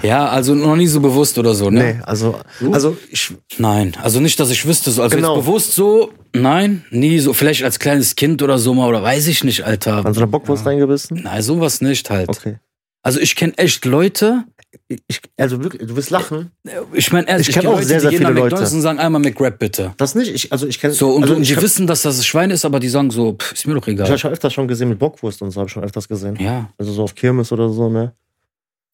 Ja, 0.01 0.29
also 0.29 0.55
noch 0.55 0.75
nie 0.75 0.87
so 0.87 0.99
bewusst 0.99 1.37
oder 1.37 1.53
so, 1.53 1.69
ne? 1.69 1.93
Nee, 1.95 1.99
also, 2.03 2.35
also 2.71 2.97
ich, 3.11 3.33
Nein, 3.57 3.95
also 4.01 4.19
nicht, 4.19 4.39
dass 4.39 4.49
ich 4.49 4.65
wüsste 4.65 4.89
so. 4.91 5.03
Also 5.03 5.15
Genau. 5.15 5.35
jetzt 5.35 5.45
bewusst 5.45 5.73
so, 5.73 6.11
nein, 6.33 6.83
nie 6.89 7.19
so. 7.19 7.33
Vielleicht 7.33 7.63
als 7.63 7.77
kleines 7.79 8.15
Kind 8.15 8.41
oder 8.41 8.57
so 8.57 8.73
mal, 8.73 8.87
oder 8.89 9.03
weiß 9.03 9.27
ich 9.27 9.43
nicht, 9.43 9.63
Alter. 9.65 10.05
an 10.05 10.13
so 10.13 10.21
einer 10.21 10.27
Bockwurst 10.27 10.65
reingebissen. 10.65 11.21
Nein, 11.23 11.41
sowas 11.43 11.81
nicht 11.81 12.09
halt. 12.09 12.29
Okay. 12.29 12.57
Also 13.03 13.19
ich 13.19 13.35
kenne 13.35 13.53
echt 13.57 13.83
Leute, 13.85 14.43
Ich, 14.87 15.21
also 15.37 15.61
wirklich, 15.63 15.85
du 15.87 15.95
wirst 15.95 16.09
lachen. 16.11 16.51
ich 16.93 17.11
meine 17.11 17.27
ehrlich, 17.27 17.49
Ich 17.49 17.53
kenn 17.53 17.63
kenn 17.63 17.71
auch 17.71 17.75
Leute, 17.75 17.87
sehr, 17.87 17.99
sehr 18.01 18.09
die 18.11 18.17
viele 18.17 18.29
Leute. 18.31 18.55
und 18.55 18.65
sagen 18.81 18.99
einmal 18.99 19.21
McRap 19.21 19.59
bitte. 19.59 19.93
Das 19.97 20.15
nicht. 20.15 20.33
Ich, 20.33 20.51
also 20.51 20.65
ich 20.65 20.79
kenne 20.79 20.93
So, 20.93 21.09
und, 21.11 21.23
also 21.23 21.35
und 21.35 21.41
ich 21.41 21.49
die 21.55 21.61
wissen, 21.61 21.85
dass 21.87 22.01
das 22.03 22.25
Schwein 22.25 22.51
ist, 22.51 22.63
aber 22.65 22.79
die 22.79 22.89
sagen 22.89 23.11
so, 23.11 23.33
pff, 23.33 23.51
ist 23.53 23.67
mir 23.67 23.73
doch 23.75 23.87
Ich 23.87 23.93
habe 23.97 24.03
egal. 24.05 24.17
schon 24.17 24.31
öfters 24.31 24.53
schon 24.53 24.67
gesehen 24.67 24.89
mit 24.89 24.97
Bockwurst 24.99 25.41
und 25.41 25.51
so, 25.51 25.59
habe 25.59 25.67
ich 25.67 25.73
schon 25.73 25.83
öfters 25.83 26.07
gesehen. 26.07 26.37
Ja. 26.39 26.69
Also 26.77 26.91
so 26.93 27.03
auf 27.03 27.13
Kirmes 27.15 27.51
oder 27.51 27.69
so, 27.69 27.89
ne? 27.89 28.13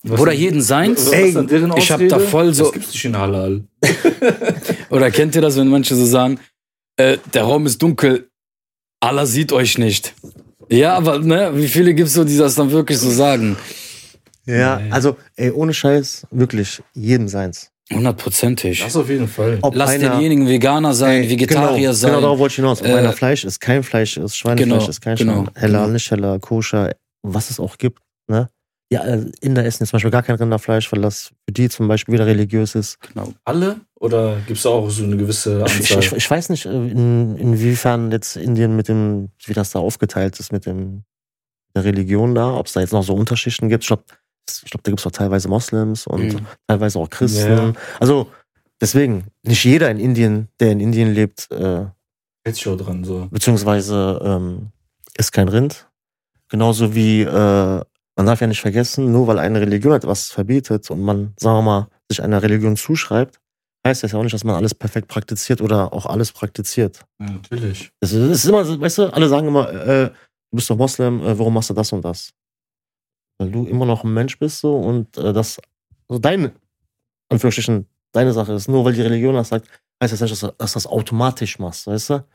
Was 0.09 0.19
Oder 0.19 0.31
jeden 0.33 0.61
seins. 0.61 1.07
Ey, 1.11 1.35
ich 1.77 1.91
hab 1.91 2.07
da 2.07 2.19
voll 2.19 2.53
so- 2.53 2.65
Das 2.65 2.73
gibt's 2.73 2.93
nicht 2.93 3.05
in 3.05 3.17
Halal. 3.17 3.63
Oder 4.89 5.11
kennt 5.11 5.35
ihr 5.35 5.41
das, 5.41 5.57
wenn 5.57 5.67
manche 5.67 5.95
so 5.95 6.05
sagen, 6.05 6.39
äh, 6.97 7.17
der 7.33 7.43
Raum 7.43 7.65
ist 7.65 7.81
dunkel, 7.81 8.29
Allah 8.99 9.25
sieht 9.25 9.51
euch 9.51 9.77
nicht. 9.77 10.13
Ja, 10.69 10.95
aber 10.95 11.19
ne, 11.19 11.51
wie 11.55 11.67
viele 11.67 11.93
gibt's 11.93 12.13
so, 12.13 12.23
die 12.23 12.37
das 12.37 12.55
dann 12.55 12.71
wirklich 12.71 12.97
so 12.97 13.09
sagen? 13.09 13.57
Ja, 14.45 14.79
Nee. 14.79 14.91
also, 14.91 15.17
ey, 15.35 15.51
ohne 15.51 15.73
Scheiß, 15.73 16.25
wirklich, 16.31 16.81
jedem 16.93 17.27
seins. 17.27 17.69
Hundertprozentig. 17.93 18.81
Das 18.83 18.95
auf 18.97 19.09
jeden 19.09 19.27
Fall. 19.29 19.59
Ob 19.61 19.73
Lass 19.75 19.91
einer- 19.91 20.09
denjenigen 20.11 20.47
Veganer 20.47 20.93
sein, 20.93 21.23
Ey, 21.23 21.29
Vegetarier 21.29 21.77
genau, 21.79 21.93
sein. 21.93 22.09
Genau, 22.11 22.21
darauf 22.21 22.39
wollte 22.39 22.51
ich 22.53 22.55
hinaus. 22.57 22.81
Ob 22.81 22.87
Äh, 22.87 22.93
einer 22.95 23.13
Fleisch 23.13 23.45
ist, 23.45 23.59
kein 23.61 23.81
Fleisch 23.83 24.17
ist, 24.17 24.35
Schweinefleisch 24.35 24.67
genau, 24.79 24.89
ist, 24.89 25.01
kein 25.01 25.15
genau, 25.15 25.33
Schwein. 25.45 25.49
Heller, 25.55 25.79
genau. 25.81 25.93
nicht 25.93 26.11
heller, 26.11 26.39
koscher, 26.39 26.95
was 27.23 27.49
es 27.49 27.59
auch 27.61 27.77
gibt, 27.77 28.01
ne? 28.29 28.49
Ja, 28.89 29.01
äh, 29.03 29.29
Inder 29.41 29.65
essen 29.65 29.83
jetzt 29.83 29.89
zum 29.89 29.97
Beispiel 29.97 30.11
gar 30.11 30.23
kein 30.23 30.35
Rinderfleisch, 30.37 30.91
weil 30.93 31.01
das 31.01 31.31
für 31.45 31.51
die 31.51 31.67
zum 31.69 31.87
Beispiel 31.89 32.13
wieder 32.13 32.25
religiös 32.25 32.73
ist. 32.75 32.99
Genau. 33.01 33.33
Alle? 33.43 33.81
Oder 33.99 34.37
gibt's 34.47 34.63
da 34.63 34.69
auch 34.69 34.89
so 34.89 35.03
eine 35.03 35.17
gewisse 35.17 35.63
Ich, 35.65 35.75
Anzahl? 35.93 35.99
ich, 36.03 36.11
ich 36.13 36.31
weiß 36.31 36.49
nicht, 36.49 36.65
äh, 36.65 36.69
in, 36.69 37.35
inwiefern 37.37 38.11
jetzt 38.11 38.37
Indien 38.37 38.75
mit 38.77 38.87
dem, 38.87 39.29
wie 39.45 39.53
das 39.53 39.71
da 39.71 39.79
aufgeteilt 39.79 40.39
ist 40.39 40.51
mit 40.53 40.65
dem 40.65 41.03
der 41.75 41.83
Religion 41.83 42.33
da, 42.33 42.53
ob 42.55 42.67
es 42.67 42.73
da 42.73 42.79
jetzt 42.79 42.93
noch 42.93 43.03
so 43.03 43.13
Unterschichten 43.13 43.67
gibt. 43.69 43.83
Ich 43.83 43.87
glaube, 43.87 44.03
ich 44.49 44.71
glaub, 44.71 44.81
da 44.83 44.89
gibt 44.91 44.99
es 45.01 45.05
auch 45.05 45.11
teilweise 45.11 45.47
Moslems 45.49 46.07
und 46.07 46.33
Mhm. 46.33 46.45
teilweise 46.67 46.97
auch 46.99 47.09
Christen. 47.09 47.51
Ja. 47.51 47.73
Also 47.99 48.27
deswegen, 48.79 49.25
nicht 49.43 49.63
jeder 49.65 49.91
in 49.91 49.99
Indien, 49.99 50.47
der 50.61 50.71
in 50.71 50.79
Indien 50.79 51.13
lebt, 51.13 51.51
äh, 51.51 51.85
Hält 52.45 52.55
sich 52.55 52.67
auch 52.69 52.77
dran, 52.77 53.03
so. 53.03 53.27
beziehungsweise 53.31 54.21
ähm, 54.23 54.69
ist 55.17 55.33
kein 55.33 55.49
Rind. 55.49 55.87
Genauso 56.49 56.95
wie, 56.95 57.21
äh, 57.23 57.81
man 58.17 58.25
darf 58.25 58.41
ja 58.41 58.47
nicht 58.47 58.61
vergessen, 58.61 59.11
nur 59.11 59.27
weil 59.27 59.39
eine 59.39 59.61
Religion 59.61 59.93
etwas 59.93 60.29
verbietet 60.29 60.89
und 60.89 61.01
man, 61.01 61.33
sagen 61.37 61.57
wir 61.57 61.61
mal, 61.61 61.87
sich 62.09 62.21
einer 62.21 62.41
Religion 62.41 62.75
zuschreibt, 62.75 63.39
heißt 63.85 64.03
das 64.03 64.11
ja 64.11 64.19
auch 64.19 64.23
nicht, 64.23 64.33
dass 64.33 64.43
man 64.43 64.55
alles 64.55 64.73
perfekt 64.73 65.07
praktiziert 65.07 65.61
oder 65.61 65.93
auch 65.93 66.07
alles 66.07 66.31
praktiziert. 66.31 67.05
Ja, 67.19 67.29
natürlich. 67.29 67.91
Das 67.99 68.11
ist, 68.11 68.45
immer, 68.45 68.81
weißt 68.81 68.97
du, 68.97 69.13
alle 69.13 69.29
sagen 69.29 69.47
immer, 69.47 69.69
äh, 69.71 70.09
du 70.09 70.55
bist 70.55 70.69
doch 70.69 70.77
Moslem, 70.77 71.21
äh, 71.21 71.37
warum 71.37 71.53
machst 71.53 71.69
du 71.69 71.75
das 71.75 71.93
und 71.93 72.03
das? 72.03 72.33
Weil 73.37 73.51
du 73.51 73.67
immer 73.67 73.85
noch 73.85 74.03
ein 74.03 74.13
Mensch 74.13 74.39
bist 74.39 74.59
so 74.61 74.77
und 74.77 75.15
äh, 75.17 75.31
das 75.31 75.59
so 76.09 76.17
deine, 76.17 76.53
Anführungsstrichen, 77.29 77.85
deine 78.13 78.33
Sache 78.33 78.53
ist. 78.53 78.67
Nur 78.67 78.83
weil 78.83 78.93
die 78.93 79.01
Religion 79.03 79.35
das 79.35 79.49
sagt, 79.49 79.67
heißt 80.01 80.13
das 80.13 80.21
nicht, 80.21 80.31
dass 80.31 80.39
du 80.39 80.55
das 80.57 80.87
automatisch 80.87 81.59
machst, 81.59 81.85
weißt 81.85 82.09
du? 82.09 82.25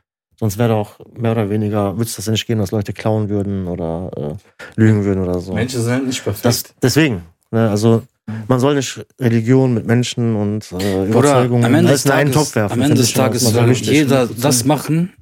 Sonst 0.43 0.59
wäre 0.59 0.71
doch 0.71 0.99
mehr 1.17 1.31
oder 1.31 1.51
weniger, 1.51 1.97
würde 1.97 2.09
es 2.09 2.17
das 2.17 2.27
nicht 2.27 2.49
gehen, 2.49 2.59
dass 2.59 2.73
Leute 2.73 2.93
klauen 2.93 3.29
würden 3.29 3.69
oder 3.69 4.11
äh, 4.17 4.35
lügen 4.75 5.05
würden 5.05 5.23
oder 5.23 5.39
so. 5.39 5.53
Menschen 5.53 5.81
sind 5.81 6.09
nicht 6.09 6.25
perfekt. 6.25 6.45
Das, 6.45 6.65
deswegen, 6.83 7.23
ne, 7.53 7.71
also 7.71 8.03
man 8.49 8.59
soll 8.59 8.75
nicht 8.75 9.07
Religion 9.21 9.73
mit 9.73 9.87
Menschen 9.87 10.35
und 10.35 10.73
äh, 10.73 11.07
Überzeugungen 11.07 11.65
am 11.65 11.73
Ende 11.77 11.93
des 11.93 12.07
alles 12.07 12.07
in 12.07 12.11
einen 12.11 12.33
Tages, 12.33 12.47
Topf 12.49 12.57
werfen. 12.57 12.73
am 12.73 12.83
Ende 12.83 12.97
des 12.97 13.13
Tages 13.13 13.43
soll 13.43 13.69
wichtig. 13.71 13.93
jeder 13.93 14.27
das 14.27 14.65
machen, 14.65 15.13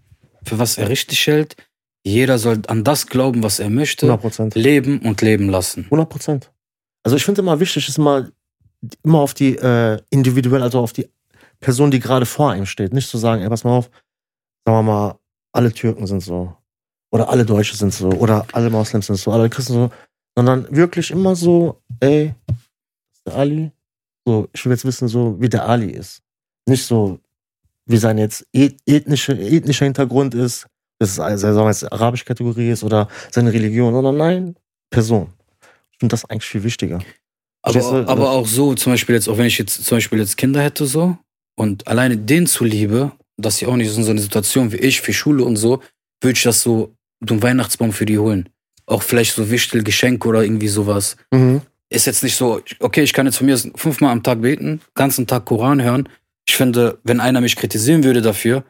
für 0.42 0.58
was 0.58 0.78
er 0.78 0.88
richtig 0.88 1.26
hält. 1.26 1.54
Jeder 2.02 2.38
soll 2.38 2.62
an 2.68 2.82
das 2.82 3.06
glauben, 3.06 3.42
was 3.42 3.60
er 3.60 3.68
möchte, 3.68 4.06
100 4.06 4.22
Prozent. 4.22 4.54
leben 4.54 5.00
und 5.00 5.20
leben 5.20 5.50
lassen. 5.50 5.84
100 5.84 6.08
Prozent. 6.08 6.50
Also 7.02 7.18
ich 7.18 7.26
finde 7.26 7.42
immer 7.42 7.60
wichtig, 7.60 7.86
ist 7.86 7.98
immer, 7.98 8.30
immer 9.04 9.18
auf 9.18 9.34
die 9.34 9.56
äh, 9.56 10.00
individuell, 10.08 10.62
also 10.62 10.78
auf 10.80 10.94
die 10.94 11.10
Person, 11.60 11.90
die 11.90 12.00
gerade 12.00 12.24
vor 12.24 12.52
einem 12.52 12.64
steht. 12.64 12.94
Nicht 12.94 13.10
zu 13.10 13.18
sagen, 13.18 13.42
ey, 13.42 13.50
pass 13.50 13.64
mal 13.64 13.76
auf, 13.76 13.90
sagen 14.64 14.78
wir 14.78 14.82
mal, 14.82 15.18
alle 15.52 15.72
Türken 15.72 16.06
sind 16.06 16.20
so. 16.22 16.54
Oder 17.12 17.28
alle 17.28 17.44
Deutsche 17.44 17.76
sind 17.76 17.92
so. 17.92 18.08
Oder 18.10 18.46
alle 18.52 18.70
Moslems 18.70 19.06
sind 19.06 19.16
so. 19.16 19.32
Alle 19.32 19.48
Christen 19.50 19.72
so. 19.72 19.90
Sondern 20.36 20.66
wirklich 20.74 21.10
immer 21.10 21.34
so, 21.34 21.80
ey, 22.00 22.34
ist 23.12 23.26
der 23.26 23.34
Ali. 23.34 23.72
So, 24.24 24.48
ich 24.52 24.64
will 24.64 24.72
jetzt 24.72 24.84
wissen, 24.84 25.08
so, 25.08 25.40
wie 25.40 25.48
der 25.48 25.68
Ali 25.68 25.90
ist. 25.90 26.22
Nicht 26.66 26.84
so, 26.84 27.18
wie 27.86 27.96
sein 27.96 28.18
jetzt 28.18 28.46
eth- 28.54 28.78
ethnische, 28.86 29.32
ethnischer 29.32 29.86
Hintergrund 29.86 30.34
ist, 30.34 30.66
dass 31.00 31.10
es 31.12 31.18
also, 31.18 31.48
sagen 31.52 31.66
wir 31.66 31.70
jetzt 31.70 31.92
arabische 31.92 32.24
Kategorie 32.24 32.70
ist 32.70 32.84
oder 32.84 33.08
seine 33.32 33.52
Religion, 33.52 33.92
sondern 33.92 34.16
nein, 34.18 34.56
Person. 34.90 35.32
Ich 35.90 35.98
finde 35.98 36.12
das 36.12 36.24
eigentlich 36.26 36.44
viel 36.48 36.62
wichtiger. 36.62 37.00
Aber, 37.62 37.78
du? 37.80 38.08
aber 38.08 38.30
auch 38.30 38.46
so, 38.46 38.74
zum 38.74 38.92
Beispiel 38.92 39.16
jetzt, 39.16 39.28
auch 39.28 39.36
wenn 39.36 39.46
ich 39.46 39.58
jetzt 39.58 39.84
zum 39.84 39.96
Beispiel 39.96 40.18
jetzt 40.20 40.36
Kinder 40.36 40.62
hätte 40.62 40.86
so 40.86 41.16
und 41.56 41.88
alleine 41.88 42.16
denen 42.16 42.46
zuliebe, 42.46 43.12
dass 43.40 43.56
sie 43.58 43.66
auch 43.66 43.76
nicht 43.76 43.90
so 43.90 43.98
in 43.98 44.04
so 44.04 44.10
eine 44.10 44.20
Situation 44.20 44.72
wie 44.72 44.76
ich 44.78 45.00
für 45.00 45.12
Schule 45.12 45.44
und 45.44 45.56
so, 45.56 45.80
würde 46.22 46.36
ich 46.36 46.42
das 46.42 46.62
so, 46.62 46.94
so 47.26 47.34
einen 47.34 47.42
Weihnachtsbaum 47.42 47.92
für 47.92 48.06
die 48.06 48.18
holen. 48.18 48.48
Auch 48.86 49.02
vielleicht 49.02 49.34
so 49.34 49.50
Wichtel, 49.50 49.82
Geschenke 49.84 50.26
oder 50.28 50.42
irgendwie 50.42 50.68
sowas. 50.68 51.16
Mhm. 51.30 51.62
Ist 51.90 52.06
jetzt 52.06 52.22
nicht 52.22 52.36
so, 52.36 52.60
okay, 52.80 53.02
ich 53.02 53.12
kann 53.12 53.26
jetzt 53.26 53.36
von 53.38 53.46
mir 53.46 53.58
fünfmal 53.74 54.12
am 54.12 54.22
Tag 54.22 54.40
beten, 54.42 54.80
ganzen 54.94 55.26
Tag 55.26 55.44
Koran 55.44 55.82
hören. 55.82 56.08
Ich 56.46 56.56
finde, 56.56 56.98
wenn 57.04 57.20
einer 57.20 57.40
mich 57.40 57.56
kritisieren 57.56 58.04
würde 58.04 58.22
dafür, 58.22 58.64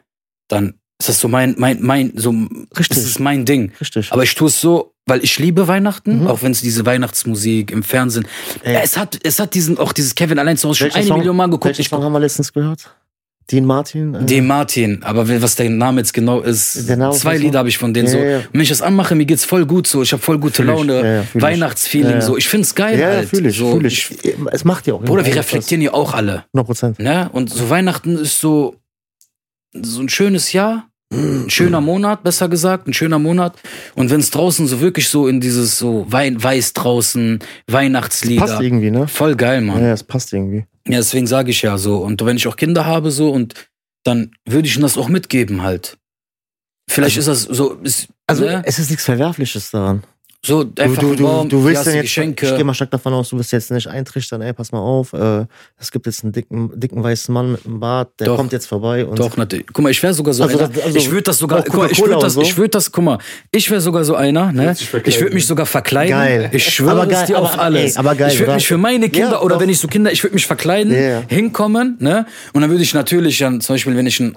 dann 0.47 0.75
ist 0.99 1.09
das 1.09 1.19
so 1.19 1.27
mein, 1.27 1.55
mein, 1.57 1.81
mein, 1.81 2.13
so, 2.15 2.29
Richtig. 2.77 2.89
das 2.89 2.97
ist 3.05 3.19
mein 3.19 3.45
Ding. 3.45 3.71
Richtig. 3.79 4.11
Aber 4.11 4.23
ich 4.23 4.35
tue 4.35 4.47
es 4.49 4.61
so, 4.61 4.93
weil 5.07 5.23
ich 5.23 5.39
liebe 5.39 5.67
Weihnachten, 5.67 6.21
Mhm. 6.21 6.27
auch 6.27 6.43
wenn 6.43 6.51
es 6.51 6.61
diese 6.61 6.85
Weihnachtsmusik 6.85 7.71
im 7.71 7.81
Fernsehen. 7.81 8.27
Ey. 8.63 8.77
Es 8.83 8.97
hat, 8.97 9.19
es 9.23 9.39
hat 9.39 9.55
diesen, 9.55 9.79
auch 9.79 9.93
dieses 9.93 10.13
Kevin 10.13 10.37
allein 10.37 10.57
zu 10.57 10.69
Hause 10.69 10.89
schon 10.89 10.91
eine 10.91 11.13
Million 11.13 11.35
Mal 11.35 11.47
geguckt. 11.47 11.65
Welchen 11.65 11.81
Ich 11.81 11.89
Song 11.89 12.03
haben 12.03 12.13
wir 12.13 12.19
letztens 12.19 12.53
gehört? 12.53 12.95
Dean 13.49 13.65
Martin? 13.65 14.13
Äh, 14.13 14.25
den 14.25 14.47
Martin, 14.47 15.03
aber 15.03 15.27
was 15.41 15.55
der 15.55 15.69
Name 15.69 16.01
jetzt 16.01 16.13
genau 16.13 16.39
ist, 16.41 16.87
Name 16.87 17.13
zwei 17.13 17.37
Lieder 17.37 17.59
habe 17.59 17.69
ich 17.69 17.77
von 17.77 17.93
denen 17.93 18.07
Ja, 18.07 18.11
so. 18.13 18.17
ja, 18.19 18.23
ja. 18.23 18.37
Und 18.37 18.53
wenn 18.53 18.61
ich 18.61 18.69
das 18.69 18.81
anmache, 18.81 19.15
mir 19.15 19.25
geht's 19.25 19.45
voll 19.45 19.65
gut 19.65 19.87
so. 19.87 20.01
Ich 20.01 20.13
habe 20.13 20.21
voll 20.21 20.39
gute 20.39 20.57
Fühl. 20.57 20.67
Laune, 20.67 21.25
fühl. 21.31 21.41
Weihnachtsfeeling 21.41 22.21
so. 22.21 22.37
Ich 22.37 22.47
find's 22.47 22.75
geil 22.75 22.99
ja, 22.99 23.07
halt. 23.07 23.29
fühle 23.29 23.49
ich, 23.49 23.57
so, 23.57 23.73
fühl 23.73 23.85
ich. 23.85 24.09
Es 24.51 24.63
macht 24.63 24.87
ja 24.87 24.93
auch 24.93 25.01
Bruder, 25.03 25.25
wir 25.25 25.35
reflektieren 25.35 25.81
ja 25.81 25.93
auch 25.93 26.13
alle. 26.13 26.45
100 26.53 26.65
Prozent. 26.65 26.99
Ne? 26.99 27.29
Und 27.33 27.49
so 27.49 27.69
Weihnachten 27.69 28.17
ist 28.17 28.39
so, 28.39 28.75
so 29.73 30.01
ein 30.01 30.09
schönes 30.09 30.53
Jahr, 30.53 30.87
ein 31.13 31.49
schöner 31.49 31.81
Monat, 31.81 32.23
besser 32.23 32.47
gesagt, 32.47 32.87
ein 32.87 32.93
schöner 32.93 33.19
Monat. 33.19 33.55
Und 33.95 34.09
wenn 34.11 34.21
es 34.21 34.29
draußen 34.29 34.65
so 34.67 34.79
wirklich 34.79 35.09
so 35.09 35.27
in 35.27 35.41
dieses 35.41 35.77
so 35.77 36.05
Wein, 36.09 36.41
weiß 36.41 36.71
draußen, 36.73 37.39
Weihnachtslieder. 37.67 38.45
Passt 38.45 38.61
irgendwie, 38.61 38.91
ne? 38.91 39.07
Voll 39.09 39.35
geil, 39.35 39.59
Mann. 39.61 39.81
ja, 39.81 39.91
es 39.91 40.03
passt 40.03 40.31
irgendwie. 40.31 40.65
Ja, 40.87 40.97
deswegen 40.97 41.27
sage 41.27 41.51
ich 41.51 41.61
ja 41.61 41.77
so. 41.77 41.97
Und 41.97 42.23
wenn 42.25 42.37
ich 42.37 42.47
auch 42.47 42.55
Kinder 42.55 42.85
habe 42.85 43.11
so 43.11 43.29
und 43.31 43.53
dann 44.03 44.31
würde 44.45 44.67
ich 44.67 44.75
ihnen 44.75 44.83
das 44.83 44.97
auch 44.97 45.09
mitgeben 45.09 45.61
halt. 45.61 45.97
Vielleicht 46.89 47.17
ist 47.17 47.27
das 47.27 47.43
so, 47.43 47.73
ist, 47.75 48.07
Also, 48.27 48.45
ne? 48.45 48.63
es 48.65 48.79
ist 48.79 48.89
nichts 48.89 49.05
Verwerfliches 49.05 49.71
daran. 49.71 50.03
So 50.43 50.63
Du, 50.63 50.81
einfach 50.81 51.01
du, 51.01 51.15
du, 51.15 51.23
Baum, 51.23 51.49
du 51.49 51.63
willst 51.63 51.85
du 51.85 51.91
jetzt, 51.91 52.01
Geschenke. 52.01 52.47
ich 52.47 52.55
gehe 52.55 52.63
mal 52.63 52.73
stark 52.73 52.89
davon 52.89 53.13
aus, 53.13 53.29
du 53.29 53.37
wirst 53.37 53.51
jetzt 53.51 53.69
nicht 53.69 53.85
eintrichtern, 53.87 54.41
ey, 54.41 54.53
pass 54.53 54.71
mal 54.71 54.79
auf, 54.79 55.13
äh, 55.13 55.45
es 55.77 55.91
gibt 55.91 56.07
jetzt 56.07 56.23
einen 56.23 56.33
dicken, 56.33 56.71
dicken 56.79 57.03
weißen 57.03 57.31
Mann 57.31 57.51
mit 57.51 57.65
einem 57.65 57.79
Bart, 57.79 58.09
der 58.19 58.25
Doch. 58.27 58.37
kommt 58.37 58.51
jetzt 58.51 58.65
vorbei 58.65 59.05
und 59.05 59.19
Doch, 59.19 59.37
natürlich. 59.37 59.67
Guck 59.71 59.83
mal, 59.83 59.91
ich 59.91 60.01
wäre 60.01 60.13
sogar 60.15 60.33
so 60.33 60.41
Also 60.43 60.57
einer. 60.57 60.69
also 60.83 60.97
ich 60.97 61.11
würde 61.11 61.23
das 61.23 61.37
sogar, 61.37 61.63
guck 61.63 61.75
mal, 61.75 61.91
ich 61.91 61.99
würde 62.01 62.17
das, 62.19 62.33
so? 62.33 62.41
ich 62.41 62.57
würde 62.57 62.69
das, 62.69 62.91
guck 62.91 63.03
mal, 63.03 63.17
ich 63.51 63.69
wäre 63.69 63.81
sogar 63.81 64.03
so 64.03 64.15
einer, 64.15 64.51
ne? 64.51 64.75
Ich 65.05 65.21
würde 65.21 65.33
mich 65.35 65.45
sogar 65.45 65.65
verkleiden. 65.67 66.11
Geil. 66.17 66.49
Ich 66.53 66.65
schwöre 66.65 66.91
Aber 66.93 67.03
es 67.03 67.09
geil, 67.09 67.25
dir 67.27 67.37
aber- 67.37 67.45
auf 67.45 67.59
alles. 67.59 67.93
ey, 67.93 67.99
aber 67.99 68.15
geil, 68.15 68.31
ich 68.33 68.39
würde 68.39 68.55
mich 68.55 68.67
für 68.67 68.77
meine 68.77 69.09
Kinder 69.09 69.31
Ja, 69.33 69.41
oder 69.41 69.55
doch. 69.55 69.61
wenn 69.61 69.69
ich 69.69 69.77
so 69.79 69.87
Kinder, 69.87 70.11
ich 70.11 70.23
würde 70.23 70.33
mich 70.33 70.47
verkleiden, 70.47 70.91
Ja. 70.93 71.21
hinkommen, 71.27 71.97
ne? 71.99 72.25
Und 72.53 72.61
dann 72.61 72.69
würde 72.71 72.81
ich 72.83 72.93
natürlich 72.95 73.37
dann, 73.37 73.61
zum 73.61 73.75
Beispiel, 73.75 73.95
wenn 73.95 74.07
ich 74.07 74.19
ein 74.19 74.33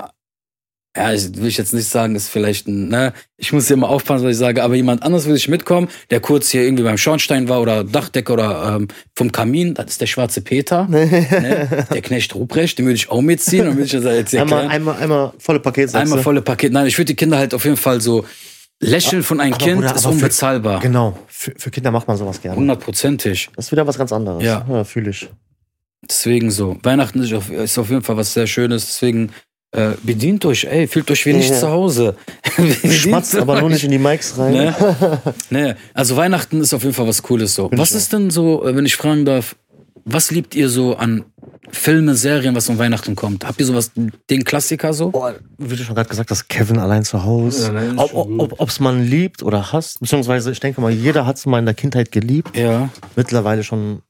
ja, 0.96 1.12
ich 1.12 1.36
will 1.36 1.48
ich 1.48 1.56
jetzt 1.56 1.74
nicht 1.74 1.88
sagen, 1.88 2.14
ist 2.14 2.28
vielleicht 2.28 2.68
ein, 2.68 2.88
ne, 2.88 3.12
ich 3.36 3.52
muss 3.52 3.66
hier 3.66 3.76
mal 3.76 3.88
aufpassen, 3.88 4.24
was 4.24 4.32
ich 4.32 4.38
sage, 4.38 4.62
aber 4.62 4.74
jemand 4.76 5.02
anders 5.02 5.24
würde 5.24 5.38
ich 5.38 5.48
mitkommen, 5.48 5.88
der 6.10 6.20
kurz 6.20 6.50
hier 6.50 6.62
irgendwie 6.62 6.84
beim 6.84 6.98
Schornstein 6.98 7.48
war 7.48 7.60
oder 7.60 7.82
Dachdecker 7.82 8.34
oder 8.34 8.76
ähm, 8.76 8.88
vom 9.16 9.32
Kamin, 9.32 9.74
das 9.74 9.86
ist 9.86 10.00
der 10.00 10.06
schwarze 10.06 10.40
Peter, 10.40 10.86
ne, 10.88 11.86
der 11.92 12.02
Knecht 12.02 12.34
Ruprecht, 12.34 12.78
den 12.78 12.86
würde 12.86 12.96
ich 12.96 13.10
auch 13.10 13.22
mitziehen 13.22 13.66
und 13.66 13.74
würde 13.76 13.84
ich 13.86 13.90
das 13.92 14.04
jetzt 14.04 14.34
einmal, 14.34 14.60
erklären. 14.62 14.70
einmal, 14.70 14.96
einmal 15.02 15.32
volle 15.38 15.60
Paket 15.60 15.90
sagst 15.90 16.02
Einmal 16.02 16.22
volle 16.22 16.42
Paket. 16.42 16.72
Nein, 16.72 16.86
ich 16.86 16.96
würde 16.96 17.06
die 17.06 17.16
Kinder 17.16 17.38
halt 17.38 17.54
auf 17.54 17.64
jeden 17.64 17.76
Fall 17.76 18.00
so 18.00 18.24
lächeln 18.80 19.22
von 19.22 19.40
einem 19.40 19.54
Aber 19.54 19.64
Kind 19.64 19.76
Bruder, 19.80 19.94
ist 19.94 20.04
aber 20.04 20.14
für- 20.14 20.22
unbezahlbar. 20.24 20.80
Genau, 20.80 21.18
für, 21.26 21.52
für 21.56 21.70
Kinder 21.70 21.90
macht 21.90 22.06
man 22.06 22.16
sowas 22.16 22.40
gerne. 22.40 22.56
Hundertprozentig. 22.56 23.50
Das 23.56 23.66
ist 23.66 23.72
wieder 23.72 23.86
was 23.86 23.98
ganz 23.98 24.12
anderes. 24.12 24.44
Ja. 24.44 24.64
ja 24.68 24.84
fühle 24.84 25.10
ich. 25.10 25.28
Deswegen 26.08 26.50
so. 26.50 26.76
Weihnachten 26.82 27.20
ist 27.22 27.32
auf, 27.32 27.50
ist 27.50 27.78
auf 27.78 27.88
jeden 27.90 28.02
Fall 28.02 28.16
was 28.16 28.34
sehr 28.34 28.46
Schönes. 28.46 28.86
Deswegen 28.86 29.30
äh, 29.74 29.92
bedient 30.02 30.44
euch, 30.44 30.64
ey, 30.64 30.86
fühlt 30.86 31.10
euch 31.10 31.26
wie 31.26 31.32
nicht 31.32 31.50
Ja. 31.50 31.58
zu 31.60 31.68
Hause. 31.70 32.16
Schmatzt 32.90 33.34
aber 33.36 33.60
nur 33.60 33.70
nicht 33.70 33.84
in 33.84 33.90
die 33.90 33.98
Mikes 33.98 34.38
rein. 34.38 34.52
Ne? 34.52 34.74
ne? 35.50 35.76
Also 35.92 36.16
Weihnachten 36.16 36.60
ist 36.60 36.72
auf 36.74 36.82
jeden 36.82 36.94
Fall 36.94 37.06
was 37.06 37.22
Cooles 37.22 37.54
so. 37.54 37.68
Find 37.68 37.80
was 37.80 37.92
ist 37.92 38.12
denn 38.12 38.30
so, 38.30 38.64
äh, 38.66 38.74
wenn 38.76 38.86
ich 38.86 38.96
fragen 38.96 39.24
darf, 39.24 39.56
was 40.04 40.30
liebt 40.30 40.54
ihr 40.54 40.68
so 40.68 40.96
an 40.96 41.24
Filmen, 41.70 42.14
Serien, 42.14 42.54
was 42.54 42.68
um 42.68 42.78
Weihnachten 42.78 43.16
kommt? 43.16 43.44
Habt 43.46 43.58
ihr 43.58 43.66
sowas, 43.66 43.90
den 44.30 44.44
Klassiker 44.44 44.92
so? 44.92 45.10
Boah, 45.10 45.34
wie 45.58 45.74
du 45.76 45.82
schon 45.82 45.94
gerade 45.94 46.08
gesagt 46.10 46.30
hast, 46.30 46.48
Kevin 46.48 46.78
allein 46.78 47.04
zu 47.04 47.24
Hause. 47.24 47.72
Ja, 47.74 48.02
ob 48.02 48.10
schon 48.10 48.38
ob, 48.40 48.68
es 48.68 48.80
man 48.80 49.02
liebt 49.02 49.42
oder 49.42 49.72
hasst, 49.72 49.98
beziehungsweise 50.00 50.52
ich 50.52 50.60
denke 50.60 50.80
mal, 50.82 50.92
jeder 50.92 51.24
hat 51.26 51.36
es 51.38 51.46
mal 51.46 51.58
in 51.58 51.64
der 51.64 51.74
Kindheit 51.74 52.12
geliebt, 52.12 52.56
Ja. 52.56 52.90
mittlerweile 53.16 53.64
schon 53.64 54.02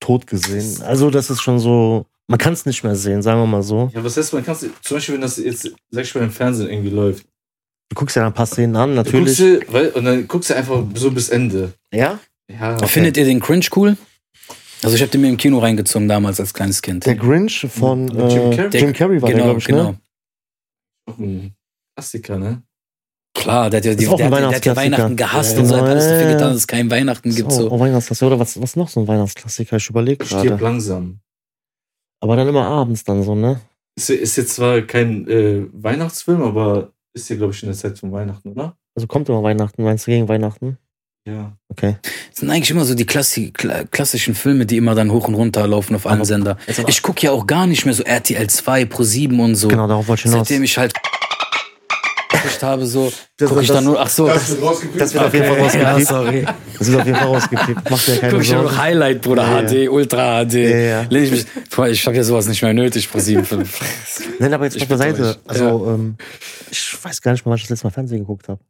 tot 0.00 0.26
gesehen. 0.26 0.82
Also 0.82 1.10
das 1.10 1.30
ist 1.30 1.42
schon 1.42 1.58
so, 1.58 2.06
man 2.28 2.38
kann 2.38 2.52
es 2.52 2.66
nicht 2.66 2.82
mehr 2.84 2.96
sehen, 2.96 3.22
sagen 3.22 3.40
wir 3.40 3.46
mal 3.46 3.62
so. 3.62 3.90
Ja, 3.94 4.02
was 4.02 4.16
heißt, 4.16 4.32
man 4.32 4.44
kannst 4.44 4.66
zum 4.82 4.96
Beispiel, 4.96 5.14
wenn 5.14 5.22
das 5.22 5.36
jetzt, 5.36 5.70
sag 5.90 6.04
ich 6.04 6.14
mal, 6.14 6.24
im 6.24 6.30
Fernsehen 6.30 6.68
irgendwie 6.68 6.90
läuft. 6.90 7.24
Du 7.88 7.94
guckst 7.94 8.16
ja 8.16 8.22
dann 8.22 8.32
ein 8.32 8.34
paar 8.34 8.46
Szenen 8.46 8.74
an, 8.76 8.94
natürlich. 8.94 9.38
Guckst 9.38 9.68
du, 9.68 9.72
weil, 9.72 9.88
und 9.90 10.04
dann 10.04 10.26
guckst 10.26 10.50
du 10.50 10.56
einfach 10.56 10.82
so 10.94 11.10
bis 11.10 11.28
Ende. 11.28 11.72
ja? 11.92 12.18
Ja, 12.48 12.78
Findet 12.86 13.16
ihr 13.16 13.24
den 13.24 13.40
Cringe 13.40 13.66
cool? 13.74 13.96
Also 14.84 14.94
ich 14.94 15.02
habe 15.02 15.10
den 15.10 15.20
mir 15.20 15.28
im 15.30 15.36
Kino 15.36 15.58
reingezogen 15.58 16.06
damals 16.06 16.38
als 16.38 16.54
kleines 16.54 16.80
Kind. 16.80 17.04
Der 17.04 17.16
Grinch 17.16 17.66
von 17.68 18.08
äh, 18.08 18.28
Jim 18.28 18.52
Jim, 18.52 18.92
Carrey? 18.92 18.92
Carrey. 18.92 19.22
war 19.22 19.28
der, 19.28 19.36
genau, 19.36 19.44
glaube 19.46 19.58
ich, 19.58 19.64
genau. 19.66 19.90
ne? 19.90 19.98
auch 21.06 21.18
ein 21.18 21.54
Klassiker, 21.96 22.38
ne? 22.38 22.62
Klar, 23.34 23.68
der 23.70 23.78
hat 23.78 23.84
ja, 23.84 23.94
die, 23.94 24.06
der, 24.06 24.16
der 24.16 24.48
hat 24.48 24.64
ja. 24.64 24.76
Weihnachten 24.76 25.16
gehasst 25.16 25.54
Ja, 25.54 25.60
und 25.60 25.66
so 25.66 25.76
hat 25.76 25.84
alles 25.84 26.04
dafür 26.08 26.26
getan, 26.32 26.48
dass 26.50 26.56
es 26.56 26.66
kein 26.68 26.90
Weihnachten 26.90 27.34
gibt. 27.34 27.50
So, 27.52 27.62
So. 27.62 27.70
oh, 27.72 27.80
Weihnachtsklassiker. 27.80 28.26
Oder 28.28 28.38
was, 28.38 28.60
was 28.60 28.76
noch 28.76 28.88
so 28.88 29.00
ein 29.00 29.08
Weihnachtsklassiker? 29.08 29.76
Ich 29.76 29.90
überlege 29.90 30.24
Stirb 30.24 30.44
gerade. 30.44 30.62
langsam. 30.62 31.18
Aber 32.26 32.34
dann 32.34 32.48
immer 32.48 32.66
abends 32.66 33.04
dann 33.04 33.22
so, 33.22 33.36
ne? 33.36 33.60
Ist, 33.94 34.10
ist 34.10 34.34
jetzt 34.34 34.56
zwar 34.56 34.80
kein 34.82 35.28
äh, 35.28 35.64
Weihnachtsfilm, 35.72 36.42
aber 36.42 36.90
ist 37.14 37.30
ja, 37.30 37.36
glaube 37.36 37.52
ich, 37.52 37.62
in 37.62 37.68
der 37.68 37.78
Zeit 37.78 37.96
von 38.00 38.10
Weihnachten, 38.10 38.50
oder? 38.50 38.76
Also 38.96 39.06
kommt 39.06 39.28
immer 39.28 39.44
Weihnachten, 39.44 39.84
meinst 39.84 40.08
du 40.08 40.10
gegen 40.10 40.28
Weihnachten? 40.28 40.76
Ja. 41.24 41.56
Okay. 41.68 41.94
Das 42.02 42.40
sind 42.40 42.50
eigentlich 42.50 42.72
immer 42.72 42.84
so 42.84 42.96
die 42.96 43.06
Klassi 43.06 43.52
kla 43.52 43.84
klassischen 43.84 44.34
Filme, 44.34 44.66
die 44.66 44.76
immer 44.76 44.96
dann 44.96 45.12
hoch 45.12 45.28
und 45.28 45.34
runter 45.34 45.68
laufen 45.68 45.94
auf 45.94 46.04
einem 46.04 46.24
Sender. 46.24 46.56
Ich 46.88 47.00
gucke 47.00 47.26
ja 47.26 47.30
auch 47.30 47.46
gar 47.46 47.68
nicht 47.68 47.84
mehr 47.84 47.94
so 47.94 48.02
RTL 48.02 48.48
2, 48.48 48.86
Pro 48.86 49.04
7 49.04 49.38
und 49.38 49.54
so. 49.54 49.68
Genau, 49.68 49.86
darauf 49.86 50.08
wollte 50.08 50.26
ich 50.26 50.32
hinaus. 50.32 50.48
Seitdem 50.48 50.64
ich 50.64 50.78
halt 50.78 50.94
gekriegt 52.42 52.62
habe, 52.62 52.86
so 52.86 53.12
Das- 53.36 53.48
gucke 53.48 53.62
ich 53.62 53.68
das- 53.68 53.76
dann 53.76 53.84
nur, 53.84 54.00
ach 54.00 54.08
so, 54.08 54.26
Das 54.26 54.50
wird 54.50 54.62
rausgekriegt. 54.62 55.00
das 55.00 55.14
wird 55.14 55.24
auf 55.24 55.34
jeden 55.34 55.46
Fall 55.46 55.56
ja, 55.58 55.62
rausgekriegt. 55.92 56.08
sorry. 56.08 56.46
Das 56.78 56.86
wird 56.88 57.00
auf 57.00 57.06
jeden 57.06 57.18
Fall 57.18 57.26
rausgekriegt. 57.28 57.90
Macht 57.90 58.06
dir 58.08 58.16
keine 58.18 58.32
Guck 58.32 58.42
ich 58.42 58.48
ja 58.50 58.56
noch 58.56 58.62
Sorgen. 58.64 58.78
Highlight, 58.78 59.22
Bruder, 59.22 59.42
Ja, 59.42 59.62
HD, 59.68 59.88
Ultra 59.88 60.44
HD. 60.44 60.54
Ja, 60.70 60.76
ja. 60.78 61.06
Lehn 61.10 61.24
ich 61.24 61.30
mich, 61.30 61.46
Boah, 61.74 61.88
ich 61.88 62.06
habe 62.06 62.16
ja 62.16 62.24
sowas 62.24 62.46
nicht 62.48 62.62
mehr 62.62 62.72
nötig, 62.74 63.10
Pro 63.10 63.18
7. 63.18 63.44
Nein, 64.38 64.52
aber 64.54 64.64
jetzt 64.64 64.76
Ich 64.76 64.82
auf 64.82 64.88
der 64.88 64.98
Seite. 64.98 65.22
euch. 65.30 65.36
Also, 65.46 65.86
ähm, 65.88 66.16
ich 66.70 66.96
weiß 67.02 67.20
gar 67.22 67.32
nicht 67.32 67.44
mal, 67.44 67.50
wann 67.50 67.56
ich 67.56 67.62
das 67.64 67.70
letzte 67.70 67.86
Mal 67.86 67.90
Fernsehen 67.92 68.20
geguckt 68.20 68.48
habe. 68.48 68.60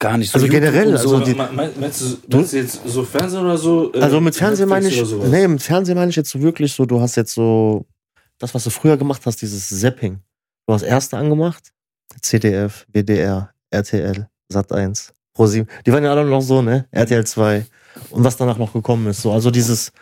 Gar 0.00 0.18
nicht 0.18 0.30
so. 0.30 0.34
Also 0.36 0.46
YouTube 0.46 0.60
generell, 0.62 0.88
und 0.94 0.98
so. 1.00 1.14
also 1.16 1.24
die- 1.24 1.34
Me- 1.34 1.48
me- 1.52 1.70
meinst, 1.80 2.00
du, 2.00 2.36
meinst 2.36 2.52
du 2.52 2.56
jetzt 2.56 2.80
so 2.86 3.02
Fernsehen 3.04 3.40
oder 3.44 3.58
so? 3.58 3.92
äh, 3.92 4.00
Also 4.00 4.20
mit 4.20 4.36
Fernsehen 4.36 4.68
meine 4.68 4.88
ich, 4.88 5.02
nee, 5.24 5.48
mit 5.48 5.60
Fernsehen 5.62 5.96
meine 5.96 6.10
ich 6.10 6.16
jetzt 6.16 6.30
so 6.30 6.40
wirklich 6.40 6.72
so, 6.72 6.84
du 6.86 7.00
hast 7.00 7.16
jetzt 7.16 7.34
so 7.34 7.84
das, 8.38 8.54
was 8.54 8.62
du 8.64 8.70
früher 8.70 8.96
gemacht 8.96 9.22
hast, 9.24 9.42
dieses 9.42 9.68
Zapping. 9.80 10.20
Du 10.66 10.74
hast 10.74 10.82
erste 10.82 11.16
angemacht, 11.16 11.72
CDF, 12.20 12.86
WDR, 12.92 13.50
RTL, 13.70 14.28
Sat1, 14.52 15.10
ProSieben. 15.34 15.68
Die 15.86 15.92
waren 15.92 16.04
ja 16.04 16.10
alle 16.12 16.24
noch 16.24 16.40
so, 16.42 16.62
ne? 16.62 16.86
RTL 16.90 17.26
2. 17.26 17.66
Und 18.10 18.24
was 18.24 18.36
danach 18.36 18.58
noch 18.58 18.72
gekommen 18.72 19.06
ist. 19.08 19.22
So, 19.22 19.32
also 19.32 19.50
dieses 19.50 19.92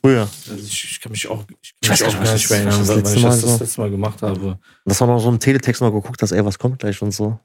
früher. 0.00 0.22
Also 0.50 0.54
ich, 0.54 0.84
ich 0.84 1.00
kann 1.00 1.12
mich 1.12 1.26
auch, 1.28 1.44
ich 1.62 1.74
Ich 1.82 1.88
kann 1.88 1.90
weiß 1.90 2.00
mich 2.00 2.12
gar 2.14 2.18
auch 2.18 2.22
nicht, 2.22 2.32
nicht 2.34 2.50
mehr 2.50 2.58
erinnern, 2.60 2.86
das 3.02 3.14
ich 3.14 3.22
Mal 3.22 3.28
das 3.30 3.40
so- 3.40 3.46
das 3.48 3.60
letzte 3.60 3.80
Mal 3.80 3.90
gemacht 3.90 4.22
habe. 4.22 4.58
Das 4.84 5.00
war 5.00 5.08
noch 5.08 5.20
so 5.20 5.28
im 5.28 5.38
Teletext 5.38 5.80
mal 5.80 5.92
geguckt 5.92 6.20
hast, 6.22 6.32
ey, 6.32 6.44
was 6.44 6.58
kommt 6.58 6.78
gleich 6.78 7.00
und 7.02 7.12
so. 7.12 7.38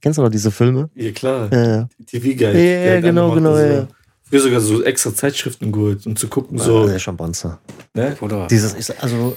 Kennst 0.00 0.18
du 0.18 0.22
noch 0.22 0.28
diese 0.30 0.50
Filme? 0.50 0.90
Ja, 0.94 1.10
klar. 1.12 1.48
Ja, 1.52 1.64
ja. 1.76 1.88
TV-Guide. 2.06 2.52
Ja, 2.58 2.94
ja, 2.94 3.00
genau, 3.00 3.32
genau, 3.32 3.56
ja, 3.56 3.66
ja. 3.66 3.88
Früher 4.22 4.40
sogar 4.40 4.60
so 4.60 4.82
extra 4.84 5.12
Zeitschriften 5.14 5.72
geholt, 5.72 6.06
um 6.06 6.14
zu 6.14 6.28
gucken, 6.28 6.58
So. 6.58 6.82
so. 6.82 6.88
Der 6.88 6.98
Schimpanzer. 6.98 7.58
Ne? 7.94 8.14
Bruder. 8.18 8.46
Dieses, 8.46 8.74
ich, 8.74 9.02
also, 9.02 9.36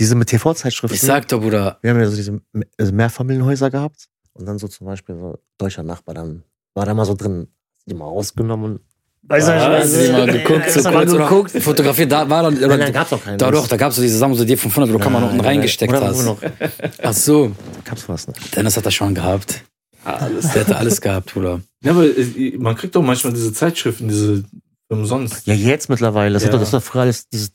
diese 0.00 0.16
mit 0.16 0.28
TV-Zeitschriften. 0.28 0.94
Ich 0.94 1.00
sag 1.02 1.28
doch, 1.28 1.40
Bruder, 1.40 1.78
wir 1.82 1.90
haben 1.90 2.00
ja 2.00 2.08
so 2.08 2.16
diese 2.16 2.40
also 2.78 2.92
Mehrfamilienhäuser 2.92 3.70
gehabt. 3.70 4.08
Und 4.32 4.46
dann 4.46 4.58
so 4.58 4.66
zum 4.66 4.86
Beispiel 4.86 5.14
so 5.16 5.38
deutscher 5.58 5.82
Nachbar, 5.82 6.14
dann 6.16 6.42
war 6.74 6.86
da 6.86 6.94
mal 6.94 7.04
so 7.04 7.14
drin, 7.14 7.48
die 7.86 7.94
mal 7.94 8.06
rausgenommen. 8.06 8.72
und- 8.72 8.80
Weiß 9.22 9.46
Ah, 9.48 9.78
ich 9.84 9.92
du 9.92 10.06
die 10.06 10.12
mal 10.12 10.26
geguckt, 10.26 10.70
so 10.70 10.82
du 10.82 10.90
kurz 10.90 11.12
oder 11.12 11.24
geguckt? 11.28 11.50
fotografiert, 11.62 12.10
da 12.10 12.28
war 12.30 12.42
dann, 12.44 12.54
Nein, 12.54 12.62
nein, 12.68 12.80
oder, 12.80 12.90
gab's 12.90 13.12
auch 13.12 13.22
keinen. 13.22 13.36
da 13.38 13.50
doch, 13.50 13.68
da 13.68 13.76
gab's 13.76 13.96
so 13.96 14.02
diese 14.02 14.16
Sachen, 14.16 14.34
so 14.34 14.44
die 14.46 14.56
500, 14.56 14.88
wo 14.92 14.96
du 14.98 15.04
Kamera 15.04 15.26
unten 15.26 15.40
reingesteckt 15.40 15.92
Oder 15.92 16.06
hast. 16.06 16.24
noch? 16.24 16.38
Ach 17.02 17.12
so, 17.12 17.52
Gab's 17.84 18.08
was 18.08 18.26
nicht. 18.28 18.56
Dennis 18.56 18.76
hat 18.78 18.86
das 18.86 18.94
schon 18.94 19.14
gehabt. 19.14 19.62
Alles. 20.04 20.50
Der 20.52 20.62
hatte 20.62 20.76
alles 20.76 21.00
gehabt, 21.02 21.34
Bruder. 21.34 21.60
Ja, 21.84 21.90
aber 21.92 22.04
äh, 22.06 22.56
man 22.58 22.74
kriegt 22.76 22.96
doch 22.96 23.02
manchmal 23.02 23.34
diese 23.34 23.52
Zeitschriften, 23.52 24.08
diese 24.08 24.42
umsonst. 24.88 25.46
Ja, 25.46 25.52
jetzt 25.54 25.90
mittlerweile. 25.90 26.32
Das, 26.32 26.42
Ja. 26.42 26.46
hat 26.48 26.54
doch, 26.54 26.60
das 26.60 26.72
war 26.72 26.80
früher 26.80 27.02
alles, 27.02 27.28
dieses 27.28 27.50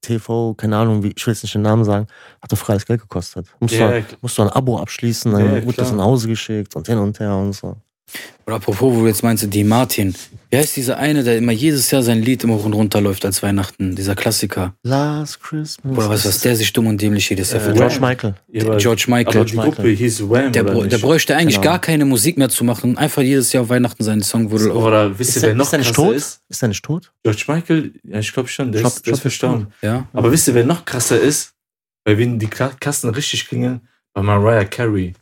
TV, 0.00 0.54
keine 0.54 0.76
Ahnung, 0.76 1.02
wie, 1.02 1.12
ich 1.16 1.26
will 1.26 1.34
jetzt 1.34 1.42
nicht 1.42 1.54
den 1.54 1.62
Namen 1.62 1.84
sagen, 1.84 2.06
hat 2.42 2.52
doch 2.52 2.68
alles 2.68 2.86
Geld 2.86 3.00
gekostet. 3.00 3.46
Musst, 3.60 3.74
Ja, 3.74 3.90
du, 4.00 4.04
musst 4.20 4.38
du 4.38 4.42
ein 4.42 4.48
Abo 4.50 4.78
abschließen, 4.78 5.32
dann 5.32 5.56
Ja, 5.56 5.66
wird 5.66 5.78
das 5.78 5.92
nach 5.92 6.04
Hause 6.04 6.28
geschickt 6.28 6.74
und 6.76 6.86
hin 6.86 6.98
und 6.98 7.18
her 7.20 7.34
und 7.36 7.52
so. 7.52 7.76
Oder 8.46 8.56
apropos, 8.56 8.94
wo 8.94 9.00
du 9.02 9.06
jetzt 9.06 9.22
meinst, 9.22 9.46
die 9.52 9.64
Martin. 9.64 10.14
Wie 10.50 10.56
heißt 10.56 10.74
dieser 10.76 10.96
eine, 10.96 11.22
der 11.22 11.38
immer 11.38 11.52
jedes 11.52 11.90
Jahr 11.92 12.02
sein 12.02 12.20
Lied 12.22 12.42
immer 12.42 12.54
hoch 12.54 12.64
und 12.64 12.72
runter 12.72 13.00
läuft 13.00 13.24
als 13.24 13.40
Weihnachten? 13.42 13.94
Dieser 13.94 14.16
Klassiker. 14.16 14.74
Last 14.82 15.40
Christmas. 15.40 15.96
Oder 15.96 16.08
weißt 16.08 16.24
du, 16.24 16.28
was 16.30 16.40
der 16.40 16.56
sich 16.56 16.72
dumm 16.72 16.88
und 16.88 17.00
dämlich 17.00 17.30
jedes 17.30 17.52
Jahr 17.52 17.60
Äh, 17.62 17.64
für 17.66 17.72
George 17.74 17.98
Michael. 18.00 18.34
Aber, 18.64 18.76
George 18.78 19.04
aber 19.06 19.16
Michael. 19.16 19.44
die 19.44 19.56
Gruppe 19.56 19.88
hieß 19.90 20.22
Wham, 20.28 20.50
Der, 20.52 20.64
der 20.64 20.74
nicht? 20.74 21.00
bräuchte 21.00 21.36
eigentlich 21.36 21.56
Genau. 21.60 21.70
gar 21.70 21.80
keine 21.80 22.04
Musik 22.04 22.36
mehr 22.38 22.48
zu 22.48 22.64
machen. 22.64 22.98
Einfach 22.98 23.22
jedes 23.22 23.52
Jahr 23.52 23.62
auf 23.62 23.68
Weihnachten 23.68 24.02
seinen 24.02 24.22
Song 24.22 24.50
wurde. 24.50 24.72
Oder 24.74 25.16
wisst 25.16 25.30
ihr, 25.30 25.36
Ist 25.36 25.42
wer 25.42 25.48
der, 25.50 25.56
noch 25.56 25.64
ist 25.66 25.70
der 25.70 25.78
nicht 25.78 25.94
krasser 25.94 26.08
tot? 26.08 26.16
ist? 26.16 26.40
Ist 26.48 26.62
der 26.62 26.68
nicht 26.70 26.84
tot? 26.84 27.12
George 27.22 27.44
Michael, 27.46 27.92
ja, 28.02 28.18
ich 28.18 28.32
glaube 28.32 28.48
schon, 28.48 28.72
der 28.72 28.82
Chop- 28.82 28.96
ist, 28.96 29.06
der 29.06 29.12
ist 29.12 29.20
verstorben. 29.20 29.68
Ja. 29.82 30.08
Aber 30.12 30.32
wisst 30.32 30.48
ihr, 30.48 30.54
wer 30.54 30.64
noch 30.64 30.84
krasser 30.84 31.20
ist? 31.20 31.52
Bei 32.04 32.18
wen 32.18 32.38
die 32.40 32.48
Kassen 32.48 33.10
richtig 33.10 33.46
klingeln? 33.46 33.82
Bei 34.14 34.22
Mariah 34.22 34.64
Carey. 34.64 35.12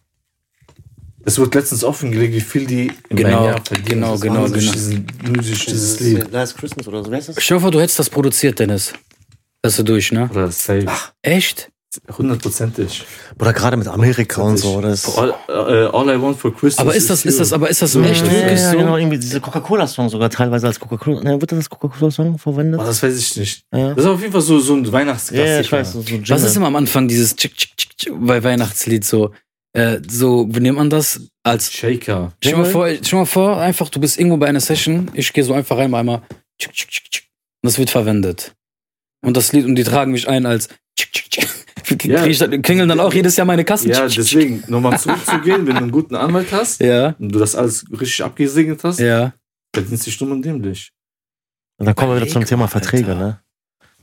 Es 1.29 1.39
wurde 1.39 1.59
letztens 1.59 1.85
offengelegt, 1.85 2.33
wie 2.33 2.41
viel 2.41 2.67
die 2.67 2.91
Genau, 3.11 3.43
genau, 3.43 3.55
Das 3.59 3.85
genau, 3.85 4.19
genau. 4.19 4.49
Diesen, 4.49 5.07
nur 5.27 5.35
durch 5.43 5.67
dieses 5.67 6.01
Lied. 6.01 6.33
Last 6.33 6.57
Christmas 6.57 6.89
oder 6.89 7.05
so. 7.05 7.11
Wer 7.11 7.19
ist 7.19 7.29
das? 7.29 7.37
Dir 7.37 7.61
vor, 7.61 7.71
du 7.71 7.81
hättest 7.83 7.99
das 7.99 8.09
produziert, 8.09 8.59
Dennis. 8.59 8.95
Das 9.61 9.77
du 9.77 9.83
durch, 9.83 10.11
ne? 10.11 10.31
Oder 10.33 10.51
safe. 10.51 10.87
Echt? 11.21 11.71
Hundertprozentig. 12.17 13.05
Oder 13.39 13.53
gerade 13.53 13.77
mit 13.77 13.89
Amerika 13.89 14.41
und 14.41 14.57
so. 14.57 14.81
Das 14.81 15.19
All, 15.19 15.35
äh, 15.49 15.53
all 15.93 16.09
I 16.09 16.19
want 16.19 16.39
for 16.39 16.51
Christmas. 16.51 16.79
Aber 16.79 16.95
ist 16.95 17.11
das, 17.11 17.27
ist 17.27 17.39
das, 17.39 17.53
aber 17.53 17.69
ist 17.69 17.83
das 17.83 17.93
So, 17.93 18.01
echt 18.01 18.25
ja, 18.25 18.33
wirklich 18.33 18.61
ja, 18.61 18.71
so? 18.71 18.79
genau, 18.79 18.97
irgendwie 18.97 19.19
diese 19.19 19.39
Coca-Cola-Song 19.43 20.09
sogar 20.09 20.31
teilweise 20.31 20.67
als 20.67 20.81
Coca-Cola. 20.81 21.23
Ne, 21.23 21.39
wird 21.39 21.53
das 21.53 21.59
als 21.59 21.69
Coca-Cola-Song 21.69 22.39
verwendet? 22.39 22.81
Oh, 22.81 22.85
das 22.87 23.03
weiß 23.03 23.19
ich 23.19 23.37
nicht. 23.37 23.65
Ja. 23.75 23.91
Das 23.91 24.05
ist 24.05 24.11
auf 24.11 24.21
jeden 24.21 24.33
Fall 24.33 24.41
so, 24.41 24.59
so 24.61 24.73
ein 24.75 24.91
Weihnachtsklassiker. 24.91 25.47
ja, 25.47 25.61
ich 25.61 25.71
weiß. 25.73 25.93
So, 25.93 26.01
so 26.01 26.09
Was 26.29 26.43
ist 26.43 26.57
immer 26.57 26.69
am 26.69 26.77
Anfang 26.77 27.07
dieses 27.07 27.37
Tschick, 27.37 27.55
Tschick, 27.55 27.77
Tschick 27.77 28.13
bei 28.19 28.43
Weihnachtslied 28.43 29.05
so? 29.05 29.33
Äh, 29.73 30.01
so, 30.09 30.49
wie 30.51 30.61
nennt 30.61 30.77
man 30.77 30.91
das? 30.91 31.21
Als 31.43 31.73
Shaker. 31.73 32.33
Stell 32.41 32.53
dir 32.53 32.59
mal 32.59 32.65
vor, 32.71 32.89
stell 32.89 33.01
dir 33.01 33.17
mal 33.17 33.25
vor, 33.27 33.61
einfach, 33.61 33.89
du 33.91 34.01
bist 34.01 34.19
irgendwo 34.19 34.37
bei 34.37 34.47
einer 34.47 34.61
Session, 34.61 35.11
ich 35.15 35.33
gehe 35.33 35.45
so 35.45 35.53
einfach 35.53 35.77
rein, 35.77 35.95
einmal 35.95 36.23
tschick, 36.59 36.73
tschick, 36.73 36.91
tschick, 36.91 37.11
tschick. 37.11 37.25
und 37.63 37.69
das 37.69 37.79
wird 37.79 37.91
verwendet. 37.91 38.55
Und 39.21 39.37
das 39.37 39.53
Lied, 39.53 39.65
und 39.67 39.75
die 39.75 39.85
tragen 39.85 40.13
mich 40.13 40.29
ein 40.29 40.47
als 40.47 40.69
tschick, 40.97 41.13
tschick, 41.13 41.31
tschick. 41.31 41.49
Ja. 42.05 42.27
Klingeln 42.59 42.89
dann 42.89 43.01
auch 43.01 43.13
jedes 43.13 43.37
Jahr 43.37 43.47
meine 43.47 43.65
Kassen. 43.65 43.89
Ja, 43.91 44.07
deswegen, 44.07 44.63
nochmal 44.69 44.99
zurückzugehen, 45.01 45.67
wenn 45.67 45.75
du 45.75 45.83
einen 45.83 45.91
guten 45.91 46.17
Anwalt 46.17 46.53
hast. 46.53 46.81
Ja, 46.81 47.15
und 47.19 47.31
du 47.31 47.39
das 47.39 47.55
alles 47.55 47.85
richtig 47.91 48.23
abgesegnet 48.23 48.85
hast, 48.85 49.01
ja. 49.01 49.33
verdienst 49.75 50.07
du 50.07 50.11
stumm 50.11 50.33
und 50.33 50.43
dämlich. 50.43 50.93
Und 51.79 51.87
dann 51.87 51.95
kommen 51.95 52.13
wir 52.13 52.21
wieder 52.21 52.31
zum 52.31 52.45
Thema 52.45 52.69
Verträge, 52.69 53.13
Alter. 53.13 53.21
ne? 53.21 53.41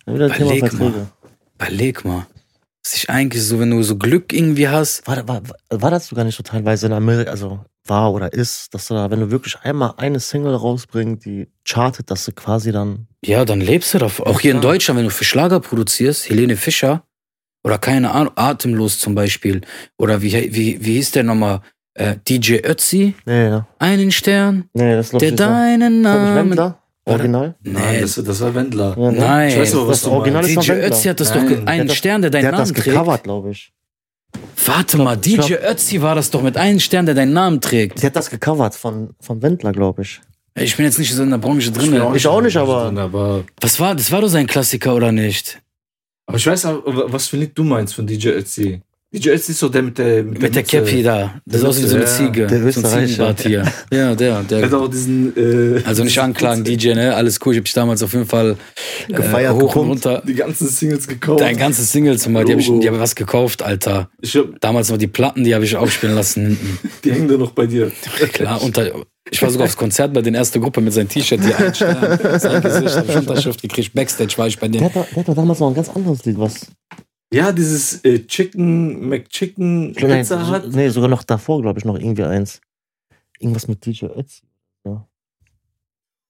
Dann 0.05 0.15
wieder 0.15 0.31
Thema 0.31 0.55
Überleg 0.55 0.73
mal. 0.73 0.79
Verträge. 0.79 1.07
Überleg 1.55 2.05
mal. 2.05 2.27
Sich 2.87 3.09
eigentlich 3.09 3.41
so, 3.43 3.59
wenn 3.59 3.71
du 3.71 3.81
so 3.81 3.97
Glück 3.97 4.31
irgendwie 4.31 4.67
hast. 4.67 5.07
War, 5.07 5.27
war, 5.27 5.41
war 5.69 5.89
das 5.89 6.05
sogar 6.05 6.23
nicht 6.23 6.35
so 6.35 6.43
teilweise 6.43 6.85
in 6.85 6.93
Amerika, 6.93 7.31
also 7.31 7.59
war 7.87 8.13
oder 8.13 8.31
ist, 8.31 8.73
dass 8.75 8.87
du 8.87 8.93
da, 8.93 9.09
wenn 9.09 9.21
du 9.21 9.31
wirklich 9.31 9.57
einmal 9.63 9.95
eine 9.97 10.19
Single 10.19 10.53
rausbringst, 10.53 11.25
die 11.25 11.47
chartet, 11.67 12.11
dass 12.11 12.25
du 12.25 12.31
quasi 12.31 12.71
dann. 12.71 13.07
Ja, 13.23 13.43
dann 13.43 13.59
lebst 13.59 13.95
du 13.95 13.97
davon. 13.97 14.27
Auch 14.27 14.39
hier 14.39 14.51
in 14.51 14.59
klar. 14.59 14.73
Deutschland, 14.73 14.99
wenn 14.99 15.05
du 15.05 15.11
für 15.11 15.25
Schlager 15.25 15.59
produzierst, 15.59 16.29
Helene 16.29 16.55
Fischer 16.57 17.03
oder 17.63 17.79
keine 17.79 18.11
Ahnung, 18.11 18.33
Atemlos 18.35 18.99
zum 18.99 19.15
Beispiel. 19.15 19.61
Oder 19.97 20.21
wie, 20.21 20.33
wie, 20.53 20.85
wie 20.85 20.93
hieß 20.93 21.11
der 21.11 21.23
nochmal? 21.23 21.61
Äh, 21.95 22.17
DJ 22.27 22.57
Ötzi, 22.57 23.15
Nee, 23.25 23.47
ja. 23.47 23.67
einen 23.79 24.11
Stern, 24.11 24.69
Nee, 24.73 24.95
das 24.95 25.09
der 25.09 25.29
ich 25.29 25.35
deinen 25.35 26.01
Namen. 26.01 26.75
Original? 27.05 27.55
Nein, 27.61 28.01
das, 28.01 28.15
das 28.15 28.41
war 28.41 28.55
Wendler. 28.55 28.95
Ja, 28.97 29.11
ne? 29.11 29.19
Nein. 29.19 29.49
Ich 29.49 29.57
weiß 29.59 29.75
aber, 29.75 29.87
was 29.87 30.01
das 30.01 30.09
du 30.09 30.15
Original 30.15 30.41
meinst. 30.41 30.57
ist 30.57 30.63
DJ 30.67 30.71
Wendler. 30.71 30.87
Ötzi 30.87 31.07
hat 31.07 31.19
das 31.19 31.29
Nein, 31.29 31.39
doch, 31.49 31.55
der 31.57 31.67
einen 31.67 31.87
das- 31.87 31.97
Stern, 31.97 32.21
der 32.21 32.31
deinen 32.31 32.41
Der 32.41 32.51
hat 32.51 32.59
das 32.59 32.69
Namen 32.69 32.75
trägt. 32.81 32.85
gecovert, 32.95 33.23
glaube 33.23 33.51
ich. 33.51 33.71
Warte 34.65 34.97
mal, 34.97 35.15
DJ 35.15 35.35
glaub- 35.35 35.63
Ötzi 35.71 36.01
war 36.01 36.15
das 36.15 36.31
doch 36.31 36.41
mit 36.41 36.57
einem 36.57 36.79
Stern, 36.79 37.05
der 37.05 37.13
deinen 37.15 37.33
Namen 37.33 37.61
trägt. 37.61 38.01
Die 38.01 38.05
hat 38.05 38.15
das 38.15 38.29
gecovert 38.29 38.75
von, 38.75 39.11
von 39.21 39.41
Wendler, 39.41 39.71
glaube 39.71 40.01
ich. 40.01 40.19
Ich 40.57 40.75
bin 40.77 40.85
jetzt 40.85 40.97
nicht 40.97 41.13
so 41.13 41.21
in 41.21 41.29
der 41.29 41.37
Branche 41.37 41.71
drin. 41.71 41.93
Ich 42.15 42.27
auch 42.27 42.41
nicht, 42.41 42.57
aber- 42.57 42.85
Drin, 42.85 42.97
aber, 42.97 43.43
Was 43.61 43.79
war, 43.79 43.93
das 43.93 44.11
war 44.11 44.21
doch 44.21 44.27
sein 44.29 44.47
Klassiker, 44.47 44.95
oder 44.95 45.11
nicht? 45.11 45.61
aber 46.27 46.37
ich 46.37 46.47
weiß 46.47 46.65
aber, 46.65 47.13
was 47.13 47.27
für 47.27 47.37
ein 47.37 47.41
Lied 47.41 47.57
du 47.57 47.63
meinst 47.63 47.93
von 47.93 48.07
DJ 48.07 48.29
Ötzi. 48.29 48.81
DJ 49.15 49.29
Ötzi 49.29 49.51
ist 49.51 49.59
so 49.59 49.69
der 49.69 49.81
mit 49.83 49.97
der 49.97 50.23
Mit 50.23 50.41
der 50.41 50.49
Mütze. 50.49 50.63
Cappy 50.63 51.03
da. 51.03 51.35
Das 51.45 51.61
ist 51.61 51.67
aus 51.67 51.77
wie 51.81 51.87
so 51.87 51.95
eine 51.95 52.03
Ja. 52.05 52.09
Ziege. 52.11 52.47
Der 52.47 52.71
so 52.71 52.85
ein. 52.87 53.07
Ziegenbart 53.07 53.41
hier. 53.41 53.63
Ja, 53.93 54.13
der. 54.15 54.43
Der 54.43 54.61
hat 54.63 54.71
der 54.71 54.79
auch 54.79 54.89
diesen. 54.89 55.77
Äh, 55.77 55.81
also 55.85 56.03
nicht 56.03 56.19
anklagen, 56.19 56.63
DJ, 56.63 56.93
ne? 56.93 57.15
Alles 57.15 57.39
cool. 57.45 57.53
Ich 57.53 57.59
hab 57.59 57.65
dich 57.65 57.73
damals 57.73 58.03
auf 58.03 58.13
jeden 58.13 58.25
Fall 58.25 58.57
äh, 59.07 59.13
Gefeiert, 59.13 59.53
hoch 59.53 59.61
und 59.61 59.67
gepumpt. 59.69 60.05
runter. 60.05 60.23
Die 60.27 60.33
ganzen 60.35 60.67
Singles 60.67 61.07
gekauft. 61.07 61.39
Dein 61.41 61.55
ganzes 61.57 61.91
Singles 61.91 62.27
mal, 62.27 62.43
die 62.45 62.51
habe 62.51 62.61
ich, 62.61 62.67
die 62.79 62.87
hab 62.89 62.99
was 62.99 63.15
gekauft, 63.15 63.63
Alter. 63.63 64.09
ich 64.21 64.35
hab, 64.35 64.59
Damals 64.59 64.89
noch 64.89 64.97
die 64.97 65.07
Platten, 65.07 65.43
die 65.43 65.55
habe 65.55 65.63
ich 65.65 65.75
aufspielen 65.75 66.15
lassen 66.15 66.45
hinten. 66.47 66.79
die 67.03 67.11
hängen 67.13 67.27
da 67.27 67.37
noch 67.37 67.51
bei 67.51 67.65
dir. 67.67 67.91
Klar, 68.33 68.61
unter, 68.61 68.91
ich 69.31 69.41
war 69.41 69.49
sogar 69.49 69.65
aufs 69.67 69.77
Konzert 69.77 70.13
bei 70.13 70.21
den 70.21 70.35
ersten 70.35 70.61
Gruppe 70.61 70.81
mit 70.81 70.93
seinem 70.93 71.07
T-Shirt 71.09 71.41
hier 71.43 71.57
ein 71.57 71.73
Stern, 71.73 72.39
sein 72.39 72.61
Gesicht, 72.61 72.95
hab 72.97 73.09
ich 73.09 73.15
Unterschrift 73.15 73.61
gekriegt. 73.61 73.93
Backstage 73.93 74.33
war 74.37 74.47
ich 74.47 74.59
bei 74.59 74.67
Der 74.67 74.81
dem. 74.81 74.85
hat, 74.93 74.93
der 75.11 75.15
hat 75.17 75.27
doch 75.29 75.35
damals 75.35 75.59
noch 75.59 75.69
ein 75.69 75.73
ganz 75.73 75.89
anderes 75.89 76.25
Lied, 76.25 76.37
was. 76.37 76.67
Ja, 77.33 77.51
dieses 77.51 78.03
äh, 78.05 78.25
Chicken, 78.25 79.09
McChicken, 79.09 79.91
Nein, 79.93 80.19
Pizza 80.21 80.45
so, 80.45 80.51
hat. 80.51 80.67
nee, 80.69 80.89
sogar 80.89 81.09
noch 81.09 81.23
davor, 81.23 81.61
glaube 81.61 81.79
ich, 81.79 81.85
noch 81.85 81.97
irgendwie 81.97 82.23
eins. 82.23 82.61
Irgendwas 83.39 83.67
mit 83.67 83.85
DJ 83.85 84.05
Ötzi. 84.05 84.43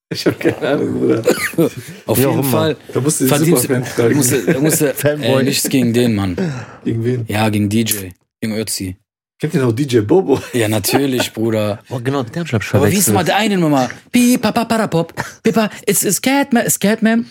Ich 0.09 0.25
hab 0.27 0.39
keine 0.39 0.59
Ahnung, 0.67 0.99
Bruder. 0.99 1.23
Auf 2.05 2.17
Wie 2.17 2.21
jeden. 2.21 2.43
Fall 2.43 2.77
Da 2.93 3.01
musst 3.01 3.21
du 3.21 3.25
verdienst 3.27 3.67
musste, 4.13 4.59
musste, 4.61 4.93
Fanboy. 4.93 5.41
äh, 5.41 5.43
nichts 5.43 5.67
gegen 5.67 5.93
den, 5.93 6.13
Mann. 6.13 6.37
Irgendwen. 6.83 7.25
Ja, 7.27 7.49
gegen 7.49 7.69
DJ, 7.69 8.09
gegen 8.39 8.55
Ötzi. 8.55 8.97
Kennt 9.39 9.53
ihr 9.53 9.61
noch 9.61 9.73
DJ 9.73 9.99
Bobo? 9.99 10.39
Ja, 10.53 10.69
natürlich, 10.69 11.33
Bruder. 11.33 11.79
Oh, 11.89 11.99
genau, 11.99 12.23
der 12.23 12.41
hab 12.43 12.47
ich, 12.47 12.53
ich, 12.53 12.73
Aber 12.73 12.89
wie 12.89 12.95
ist 12.95 13.05
verwechselt. 13.05 13.13
mal 13.15 13.23
der 13.25 13.35
eine 13.35 13.57
Nummer? 13.57 13.89
Piep, 14.11 14.41
papa, 14.41 14.63
parapop. 14.65 15.13
Pipa, 15.43 15.69
it's, 15.85 16.03
it's 16.03 16.21
Catman, 16.21 16.65
it's 16.65 16.79
Catman. 16.79 17.25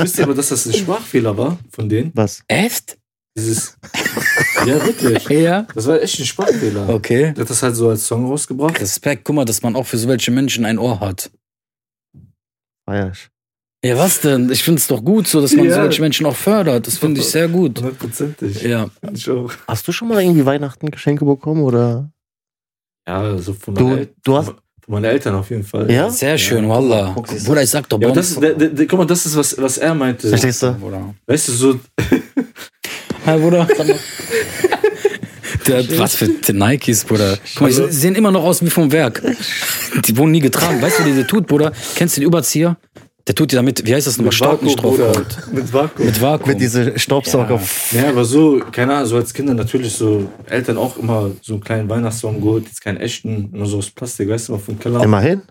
Wisst 0.00 0.18
ihr 0.18 0.24
aber, 0.24 0.34
dass 0.34 0.48
das 0.50 0.66
ein 0.66 0.72
Sprachfehler 0.74 1.36
war 1.36 1.58
von 1.70 1.88
denen? 1.88 2.12
Was? 2.14 2.42
Echt? 2.48 2.98
Dieses. 3.36 3.78
Ja, 4.66 4.84
wirklich. 4.84 5.28
Ja. 5.30 5.66
Das 5.74 5.86
war 5.86 6.02
echt 6.02 6.18
ein 6.18 6.26
Sprachfehler. 6.26 6.88
Okay. 6.88 7.32
Der 7.34 7.42
hat 7.44 7.50
das 7.50 7.62
halt 7.62 7.76
so 7.76 7.88
als 7.88 8.06
Song 8.06 8.26
rausgebracht. 8.26 8.80
Respekt, 8.80 9.24
guck 9.24 9.36
mal, 9.36 9.44
dass 9.44 9.62
man 9.62 9.76
auch 9.76 9.86
für 9.86 9.96
solche 9.98 10.30
Menschen 10.30 10.64
ein 10.64 10.78
Ohr 10.78 11.00
hat. 11.00 11.30
Feier 12.84 13.12
ich. 13.12 13.28
Ja, 13.84 13.96
was 13.96 14.20
denn? 14.20 14.50
Ich 14.50 14.64
finde 14.64 14.80
es 14.80 14.88
doch 14.88 15.04
gut 15.04 15.28
so, 15.28 15.40
dass 15.40 15.54
man 15.54 15.66
Ja. 15.66 15.74
solche 15.76 16.00
Menschen 16.02 16.26
auch 16.26 16.34
fördert. 16.34 16.86
Das 16.86 16.98
finde 16.98 17.20
ich 17.20 17.28
sehr 17.28 17.46
gut. 17.46 17.78
Hundertprozentig. 17.78 18.60
Ja. 18.62 18.88
Ich 19.14 19.30
auch. 19.30 19.52
Hast 19.68 19.86
du 19.86 19.92
schon 19.92 20.08
mal 20.08 20.20
irgendwie 20.20 20.44
Weihnachten 20.44 20.90
Geschenke 20.90 21.24
bekommen 21.24 21.62
oder? 21.62 22.10
Ja, 23.06 23.38
so 23.38 23.52
von, 23.54 23.74
Du- 23.76 23.90
El- 23.94 24.08
du 24.24 24.36
hast- 24.36 24.46
von 24.48 24.56
meinen 24.88 25.04
Eltern 25.04 25.36
auf 25.36 25.48
jeden 25.50 25.62
Fall. 25.62 25.88
Ja? 25.90 26.10
Sehr 26.10 26.36
schön, 26.38 26.68
Wallah. 26.68 27.14
siehst 27.28 27.44
du. 27.44 27.48
Bruder, 27.50 27.62
ich 27.62 27.70
sag 27.70 27.88
doch, 27.88 28.00
Ja, 28.00 28.08
bei 28.08 28.12
aber 28.12 28.20
das, 28.20 28.34
der, 28.40 28.54
der, 28.54 28.68
der, 28.70 28.86
guck 28.86 28.98
mal, 28.98 29.04
das 29.06 29.24
ist, 29.26 29.36
was, 29.36 29.56
was 29.62 29.78
er 29.78 29.94
meinte. 29.94 30.28
Verstehst 30.28 30.62
du? 30.62 30.72
Bruder. 30.72 31.14
Weißt 31.26 31.48
du, 31.48 31.52
so, 31.52 31.80
Hi, 33.26 33.38
Bruder. 33.38 33.68
Der 35.66 35.98
was 35.98 36.14
für 36.14 36.28
die 36.28 36.52
Nikes, 36.52 37.04
Bruder. 37.04 37.36
Guck 37.54 37.60
mal, 37.60 37.70
die 37.88 37.92
sehen 37.92 38.14
immer 38.14 38.30
noch 38.30 38.42
aus 38.42 38.64
wie 38.64 38.70
vom 38.70 38.90
Werk. 38.90 39.22
Die 40.06 40.16
wurden 40.16 40.30
nie 40.30 40.40
getragen. 40.40 40.80
Weißt 40.80 41.00
du, 41.00 41.04
wie 41.04 41.12
die 41.12 41.24
tut, 41.24 41.46
Bruder? 41.46 41.72
Kennst 41.94 42.16
du 42.16 42.20
den 42.22 42.26
Überzieher? 42.28 42.76
Der 43.28 43.34
tut 43.34 43.52
dir 43.52 43.56
damit, 43.56 43.86
wie 43.86 43.94
heißt 43.94 44.06
das 44.06 44.16
nochmal, 44.16 44.28
Mit 44.28 44.34
Staub 44.34 44.62
nicht 44.62 44.82
drauf. 44.82 44.98
Mit 45.52 45.72
Vakuum. 45.72 46.06
Mit 46.06 46.20
Vakuum. 46.20 46.48
Mit 46.48 46.60
diese 46.60 46.98
Staubsauger. 46.98 47.60
Ja. 47.92 48.02
Ja, 48.02 48.08
aber 48.08 48.24
so, 48.24 48.58
keine 48.72 48.94
Ahnung, 48.94 49.06
so 49.06 49.16
als 49.16 49.34
Kinder 49.34 49.52
natürlich 49.54 49.92
so 49.92 50.30
Eltern 50.46 50.78
auch 50.78 50.96
immer 50.96 51.30
so 51.42 51.52
einen 51.54 51.62
kleinen 51.62 51.88
Weihnachtsbaum 51.90 52.40
geholt, 52.40 52.64
jetzt 52.66 52.80
keinen 52.82 52.96
echten, 52.96 53.50
nur 53.52 53.66
so 53.66 53.78
aus 53.78 53.90
Plastik, 53.90 54.28
weißt 54.30 54.48
du 54.48 54.52
mal, 54.52 54.58
vom 54.58 54.78
Keller. 54.78 55.02
Immerhin. 55.04 55.42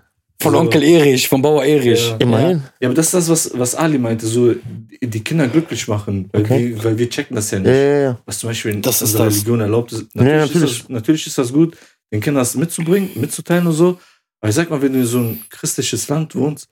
Von 0.42 0.54
So. 0.54 0.60
Onkel 0.60 0.84
Erich, 0.84 1.28
vom 1.28 1.42
Bauer 1.42 1.64
Erich. 1.66 2.10
Ja. 2.10 2.16
Immerhin. 2.18 2.64
Ja, 2.80 2.88
aber 2.90 2.96
das 2.96 3.08
ist 3.08 3.14
das, 3.14 3.30
was, 3.30 3.52
was 3.54 3.76
Ali 3.76 3.98
meinte, 4.00 4.26
so 4.28 4.54
die 5.02 5.20
Kinder 5.24 5.48
glücklich 5.48 5.88
machen, 5.88 6.30
weil, 6.32 6.42
Okay. 6.44 6.70
wir, 6.76 6.84
weil 6.84 6.98
wir 6.98 7.10
checken 7.10 7.36
das 7.36 7.50
ja 7.52 7.58
Ja, 7.60 7.64
nicht. 7.64 7.72
ja, 7.74 8.00
ja. 8.02 8.18
Was 8.26 8.40
zum 8.40 8.50
Beispiel 8.50 8.72
in 8.74 8.82
Das 8.82 8.96
ist 8.98 9.10
unserer 9.12 9.26
das. 9.26 9.34
Religion 9.36 9.60
erlaubt 9.62 9.92
ist. 9.94 10.02
Ja, 10.16 10.24
Natürlich, 10.24 10.42
natürlich. 10.54 10.72
Ist 10.72 10.80
das, 10.82 10.90
natürlich 10.90 11.28
ist 11.28 11.38
das 11.38 11.54
gut, 11.54 11.78
den 12.12 12.22
Kindern 12.22 12.42
das 12.42 12.56
mitzubringen, 12.56 13.10
mitzuteilen 13.16 13.68
und 13.68 13.74
so. 13.74 14.00
Aber 14.42 14.50
ich 14.50 14.56
sag 14.56 14.70
mal, 14.70 14.82
wenn 14.82 14.94
du 14.94 15.00
in 15.00 15.06
so 15.06 15.20
ein 15.20 15.42
christliches 15.50 16.08
Land 16.10 16.36
wohnst 16.36 16.68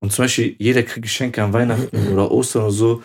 und 0.00 0.12
zum 0.12 0.24
Beispiel 0.24 0.54
jeder 0.58 0.82
kriegt 0.82 1.02
Geschenke 1.02 1.42
an 1.42 1.52
Weihnachten 1.52 2.08
oder 2.12 2.30
Ostern 2.30 2.62
oder 2.62 2.70
so, 2.72 3.02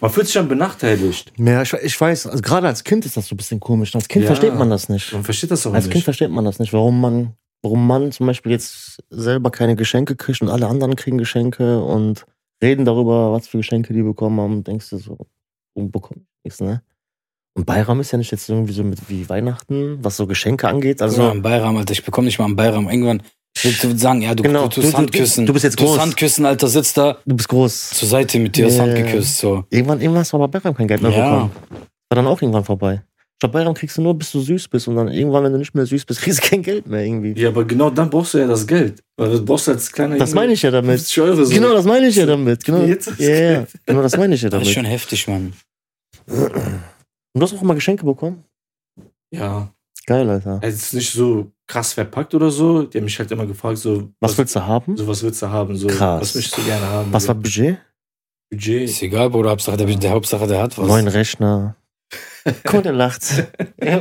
man 0.00 0.10
fühlt 0.10 0.26
sich 0.26 0.34
dann 0.34 0.48
benachteiligt. 0.48 1.32
Ja, 1.38 1.62
ich, 1.62 1.72
ich 1.72 2.00
weiß, 2.00 2.26
also 2.26 2.42
gerade 2.42 2.66
als 2.66 2.84
Kind 2.84 3.06
ist 3.06 3.16
das 3.16 3.28
so 3.28 3.34
ein 3.34 3.36
bisschen 3.38 3.60
komisch. 3.60 3.94
Als 3.94 4.08
Kind 4.08 4.24
Ja. 4.24 4.28
versteht 4.28 4.54
man 4.54 4.68
das 4.70 4.88
nicht. 4.88 5.12
Man 5.12 5.24
versteht 5.24 5.50
das 5.50 5.66
auch 5.66 5.72
Als 5.74 5.84
Kind 5.84 5.94
nicht. 5.96 6.04
versteht 6.04 6.30
man 6.30 6.44
das 6.44 6.58
nicht, 6.58 6.72
warum 6.72 7.00
man, 7.00 7.34
warum 7.62 7.86
man 7.86 8.10
zum 8.12 8.26
Beispiel 8.26 8.52
jetzt 8.52 9.02
selber 9.10 9.50
keine 9.50 9.76
Geschenke 9.76 10.16
kriegt 10.16 10.42
und 10.42 10.48
alle 10.48 10.66
anderen 10.66 10.96
kriegen 10.96 11.18
Geschenke 11.18 11.82
und 11.82 12.26
reden 12.62 12.84
darüber, 12.84 13.32
was 13.32 13.46
für 13.48 13.58
Geschenke 13.58 13.92
die 13.94 14.02
bekommen 14.02 14.40
haben. 14.40 14.52
Und 14.58 14.66
denkst 14.68 14.90
du 14.90 14.98
so, 14.98 15.18
und 15.74 15.90
bekommt 15.92 16.22
nichts, 16.44 16.60
ne? 16.60 16.82
Und 17.54 17.66
Bayram 17.66 18.00
ist 18.00 18.10
ja 18.12 18.18
nicht 18.18 18.30
jetzt 18.30 18.48
irgendwie 18.48 18.72
so 18.72 18.82
mit 18.82 19.10
wie 19.10 19.28
Weihnachten, 19.28 19.98
was 20.02 20.16
so 20.16 20.26
Geschenke 20.26 20.66
angeht. 20.68 21.02
Also 21.02 21.20
Also, 21.22 21.30
am 21.32 21.42
Bayram, 21.42 21.76
Alter, 21.76 21.92
ich 21.92 22.02
bekomme 22.04 22.24
nicht 22.24 22.38
mal 22.38 22.46
am 22.46 22.56
Bayram. 22.56 22.88
Irgendwann 22.88 23.22
willst 23.60 23.84
du 23.84 23.96
sagen, 23.98 24.22
ja, 24.22 24.34
du, 24.34 24.42
Genau, 24.42 24.62
du 24.62 24.68
du- 24.68 24.80
tust 24.82 24.92
du- 24.94 24.98
Handküssen. 24.98 25.46
du 25.46 25.52
bist 25.52 25.64
jetzt 25.64 25.78
Du 25.78 25.84
groß. 25.84 25.98
Handküssen, 25.98 26.46
Alter, 26.46 26.68
sitzt 26.68 26.96
da 26.96 27.18
du 27.24 27.36
bist 27.36 27.48
groß. 27.48 27.90
zur 27.90 28.08
Seite 28.08 28.38
mit 28.38 28.56
dir, 28.56 28.66
hast 28.66 28.76
Ja, 28.78 28.82
Hand 28.84 28.94
geküsst, 28.96 29.38
so. 29.38 29.64
Irgendwann, 29.70 30.00
irgendwann 30.00 30.20
hast 30.20 30.32
du 30.32 30.36
aber 30.36 30.48
bei 30.48 30.58
Bayram 30.60 30.76
kein 30.76 30.88
Geld 30.88 31.02
mehr 31.02 31.10
Ja. 31.10 31.30
bekommen. 31.30 31.52
War 31.70 32.16
dann 32.16 32.26
auch 32.26 32.40
irgendwann 32.42 32.64
vorbei. 32.64 33.02
Ich 33.34 33.38
glaube, 33.44 33.54
Bayram 33.58 33.74
kriegst 33.74 33.96
du 33.98 34.02
nur, 34.02 34.14
bis 34.16 34.30
du 34.30 34.40
süß 34.40 34.68
bist. 34.68 34.86
Und 34.86 34.94
dann 34.96 35.08
irgendwann, 35.08 35.42
wenn 35.44 35.52
du 35.52 35.58
nicht 35.58 35.74
mehr 35.74 35.84
süß 35.84 36.04
bist, 36.04 36.20
kriegst 36.22 36.44
du 36.44 36.48
kein 36.48 36.62
Geld 36.62 36.86
mehr 36.86 37.04
irgendwie. 37.04 37.32
Ja, 37.40 37.48
aber 37.48 37.64
genau 37.64 37.90
dann 37.90 38.08
brauchst 38.08 38.34
du 38.34 38.38
ja 38.38 38.46
das 38.46 38.66
Geld. 38.66 39.02
Weil 39.16 39.30
das 39.30 39.44
brauchst 39.44 39.66
du 39.66 39.72
als 39.72 39.90
kleiner 39.90 40.16
Das 40.16 40.32
meine 40.32 40.52
ich 40.52 40.62
ja 40.62 40.70
damit. 40.70 40.90
50 40.98 41.20
Euro 41.20 41.44
so. 41.44 41.52
Genau, 41.52 41.72
das 41.72 41.84
meine 41.84 42.06
ich 42.06 42.16
ja 42.16 42.26
damit. 42.26 42.64
Genau, 42.64 42.82
Jetzt 42.86 43.06
ja, 43.08 43.14
Geld. 43.16 43.68
genau 43.84 44.02
das 44.02 44.16
meine 44.16 44.34
ich 44.36 44.42
ja 44.42 44.48
Das 44.48 44.60
ist 44.62 44.66
damit. 44.68 44.74
schon 44.74 44.84
heftig, 44.84 45.26
Mann. 45.28 45.52
Und 46.28 46.40
du 47.34 47.42
hast 47.42 47.54
auch 47.54 47.62
immer 47.62 47.74
Geschenke 47.74 48.04
bekommen? 48.04 48.44
Ja, 49.32 49.72
Geil, 50.06 50.28
Alter. 50.28 50.58
es 50.62 50.74
ist 50.74 50.94
nicht 50.94 51.12
so 51.12 51.50
krass 51.72 51.92
verpackt 51.94 52.34
oder 52.34 52.50
so. 52.50 52.82
Die 52.82 52.98
haben 52.98 53.04
mich 53.04 53.18
halt 53.18 53.30
immer 53.30 53.46
gefragt, 53.46 53.78
so, 53.78 54.10
Was 54.20 54.36
willst 54.36 54.54
du 54.56 54.60
haben? 54.66 54.96
so 54.96 55.06
was 55.06 55.22
willst 55.22 55.40
du 55.42 55.48
haben? 55.48 55.76
So, 55.76 55.86
Krass. 55.86 56.20
Was 56.20 56.34
möchtest 56.34 56.58
du 56.58 56.62
gerne 56.64 56.86
haben? 56.86 57.12
Was 57.12 57.22
so, 57.24 57.28
war 57.28 57.34
Budget? 57.36 57.78
Budget? 58.50 58.82
Ist 58.90 59.02
egal, 59.02 59.30
Bruder, 59.30 59.50
Hauptsache 59.50 59.76
der, 59.78 59.86
der 59.86 60.10
Hauptsache 60.10 60.46
der 60.46 60.60
hat 60.62 60.76
was. 60.78 60.86
Neuen 60.86 61.08
Rechner. 61.08 61.76
Der 62.84 62.92
lacht. 62.92 63.22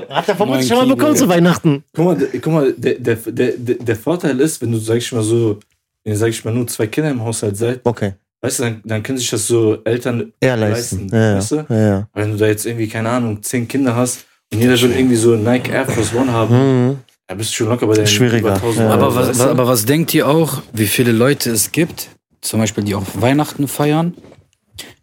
Hat 0.10 0.28
er 0.28 0.36
vermutlich 0.36 0.68
schon 0.68 0.78
mal 0.78 0.88
bekommen 0.96 1.16
zu 1.16 1.30
Weihnachten. 1.30 1.84
Guck 1.94 2.06
mal, 2.06 2.18
der, 2.18 2.28
guck 2.42 2.54
mal 2.54 2.74
der, 2.76 2.96
der, 2.96 3.16
der, 3.16 3.52
der 3.76 3.96
Vorteil 3.96 4.40
ist, 4.40 4.60
wenn 4.62 4.72
du, 4.72 4.80
sag 4.80 4.98
ich 4.98 5.12
mal 5.12 5.22
so, 5.22 5.60
wenn 6.04 6.14
ihr, 6.14 6.18
sag 6.18 6.30
ich 6.30 6.44
mal, 6.44 6.52
nur 6.54 6.66
zwei 6.68 6.88
Kinder 6.88 7.12
im 7.12 7.22
Haushalt 7.24 7.56
seid, 7.56 7.82
Okay. 7.84 8.14
weißt 8.42 8.60
du, 8.60 8.64
dann, 8.64 8.82
dann 8.84 9.04
können 9.04 9.20
sich 9.20 9.30
das 9.30 9.46
so 9.46 9.78
Eltern 9.84 10.34
Eher 10.40 10.58
leisten. 10.58 11.08
Leisten, 11.08 11.16
Ja, 11.16 11.36
weißt 11.38 11.52
du? 11.52 11.56
ja, 11.70 11.88
ja. 11.88 12.08
Wenn 12.16 12.32
du 12.32 12.38
da 12.38 12.48
jetzt 12.48 12.66
irgendwie, 12.66 12.88
keine 12.88 13.10
Ahnung, 13.12 13.44
zehn 13.44 13.68
Kinder 13.68 13.96
hast 13.96 14.26
und 14.52 14.60
jeder 14.60 14.82
will 14.82 14.92
irgendwie 14.92 15.16
so 15.18 15.36
Nike 15.36 15.70
Air 15.72 15.86
Force 15.86 16.14
One 16.16 16.32
haben, 16.34 16.56
Mhm. 16.88 16.98
Da 17.32 17.36
bist 17.36 17.52
du 17.52 17.56
schon 17.56 17.70
locker 17.70 17.88
bei 17.88 17.94
den 17.96 18.08
Schwieriger, 18.08 18.40
über 18.40 18.56
1000 18.56 18.78
ja. 18.78 18.92
Euro. 18.92 19.06
Aber 19.06 19.16
was, 19.16 19.40
aber 19.40 19.66
was 19.66 19.86
denkt 19.86 20.14
ihr 20.14 20.28
auch, 20.28 20.62
wie 20.74 20.86
viele 20.86 21.14
Leute 21.14 21.50
es 21.50 21.72
gibt, 21.72 22.10
zum 22.42 22.60
Beispiel, 22.60 22.84
die 22.84 22.94
auch 22.94 23.04
Weihnachten 23.14 23.70
feiern 23.70 24.14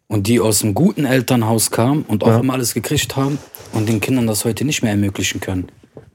und 0.08 0.26
die 0.26 0.38
aus 0.38 0.62
einem 0.62 0.74
guten 0.74 1.06
Elternhaus 1.06 1.70
kamen 1.70 2.02
und 2.02 2.22
auch 2.24 2.28
Ja. 2.28 2.40
immer 2.40 2.52
alles 2.52 2.74
gekriegt 2.74 3.16
haben 3.16 3.38
und 3.72 3.88
den 3.88 4.00
Kindern 4.02 4.26
das 4.26 4.44
heute 4.44 4.66
nicht 4.66 4.82
mehr 4.82 4.90
ermöglichen 4.90 5.40
können? 5.40 5.68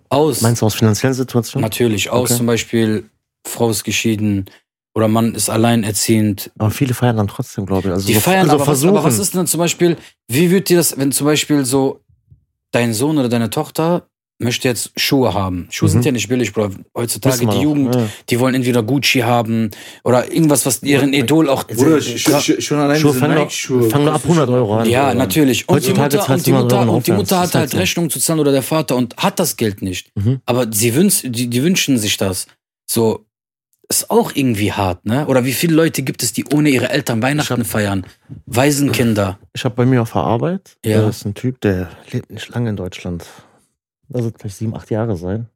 Aus, 0.09 0.41
Meinst 0.41 0.61
du 0.61 0.67
aus 0.67 0.75
finanziellen 0.75 1.15
Situationen? 1.15 1.63
natürlich, 1.63 2.11
aus 2.11 2.29
Okay. 2.29 2.37
zum 2.37 2.45
Beispiel, 2.45 3.05
Frau 3.47 3.71
ist 3.71 3.83
geschieden 3.83 4.45
oder 4.93 5.07
Mann 5.07 5.33
ist 5.33 5.49
alleinerziehend. 5.49 6.51
Aber 6.59 6.69
viele 6.69 6.93
feiern 6.93 7.17
dann 7.17 7.27
trotzdem, 7.27 7.65
glaube 7.65 7.87
ich. 7.87 7.93
Also 7.95 8.05
Die 8.05 8.13
so, 8.13 8.19
feiern 8.19 8.41
also 8.41 8.51
aber, 8.51 8.59
was, 8.59 8.67
versuchen. 8.67 8.89
aber 8.97 9.03
was 9.03 9.17
ist 9.17 9.33
denn 9.33 9.47
zum 9.47 9.57
Beispiel, 9.57 9.97
wie 10.27 10.51
wird 10.51 10.69
dir 10.69 10.77
das, 10.77 10.95
wenn 10.95 11.11
zum 11.11 11.25
Beispiel 11.25 11.65
so 11.65 12.01
dein 12.69 12.93
Sohn 12.93 13.17
oder 13.17 13.29
deine 13.29 13.49
Tochter 13.49 14.07
möchte 14.39 14.67
jetzt 14.67 14.91
Schuhe 14.97 15.33
haben. 15.33 15.67
Schuhe 15.71 15.87
Mhm. 15.87 15.91
sind 15.93 16.05
ja 16.05 16.11
nicht 16.11 16.27
billig, 16.27 16.51
Bro. 16.53 16.71
Heutzutage 16.97 17.45
die 17.45 17.59
Jugend, 17.61 17.95
ja. 17.95 18.07
die 18.29 18.39
wollen 18.39 18.55
entweder 18.55 18.83
Gucci 18.83 19.19
haben 19.19 19.69
oder 20.03 20.31
irgendwas, 20.31 20.65
was 20.65 20.81
ihren 20.83 21.13
Idol 21.13 21.49
auch. 21.49 21.63
Bruder, 21.65 21.97
sch- 21.97 22.17
sch- 22.39 22.61
schon 22.61 22.79
allein 22.79 22.99
Schuhe 22.99 23.13
fangen 23.13 23.35
doch- 23.35 23.43
Nike-Schuhe. 23.43 23.89
fangen 23.89 24.07
ab 24.09 24.21
100 24.23 24.49
Euro 24.49 24.79
an. 24.79 24.89
Ja, 24.89 25.13
natürlich. 25.13 25.69
Und 25.69 25.85
die 25.85 25.93
Mutter, 25.93 26.29
und 26.29 26.45
die 26.45 26.51
Mutter, 26.51 26.89
und 26.89 27.07
die. 27.07 27.11
Mutter 27.13 27.37
hat 27.39 27.43
halt 27.45 27.55
halt 27.55 27.69
so. 27.71 27.77
Rechnung 27.77 28.09
zu 28.09 28.19
zahlen 28.19 28.39
oder 28.39 28.51
der 28.51 28.63
Vater 28.63 28.95
und 28.95 29.15
hat 29.17 29.39
das 29.39 29.55
Geld 29.55 29.81
nicht. 29.81 30.11
Mhm. 30.15 30.41
Aber 30.45 30.67
sie 30.71 30.93
wünsch, 30.95 31.21
die, 31.23 31.47
die 31.47 31.63
wünschen 31.63 31.97
sich 31.97 32.17
das. 32.17 32.47
So, 32.89 33.25
ist 33.89 34.09
auch 34.09 34.31
irgendwie 34.33 34.71
hart, 34.71 35.05
ne? 35.05 35.27
Oder 35.27 35.45
wie 35.45 35.53
viele 35.53 35.75
Leute 35.75 36.01
gibt 36.01 36.23
es, 36.23 36.33
die 36.33 36.45
ohne 36.53 36.69
ihre 36.69 36.89
Eltern 36.89 37.21
Weihnachten 37.21 37.63
feiern? 37.65 38.05
Waisenkinder. 38.45 39.39
Ich 39.53 39.63
habe 39.65 39.75
bei 39.75 39.85
mir 39.85 40.01
auf 40.01 40.13
der 40.13 40.21
Arbeit, 40.23 40.77
Ja. 40.85 41.01
da 41.01 41.09
ist 41.09 41.25
ein 41.25 41.33
Typ, 41.33 41.59
der 41.61 41.89
lebt 42.11 42.31
nicht 42.31 42.49
lange 42.49 42.69
in 42.69 42.75
Deutschland. 42.75 43.25
Also 44.11 44.31
vielleicht 44.37 44.57
sieben, 44.57 44.75
acht 44.75 44.89
Jahre 44.89 45.15
sein. 45.15 45.47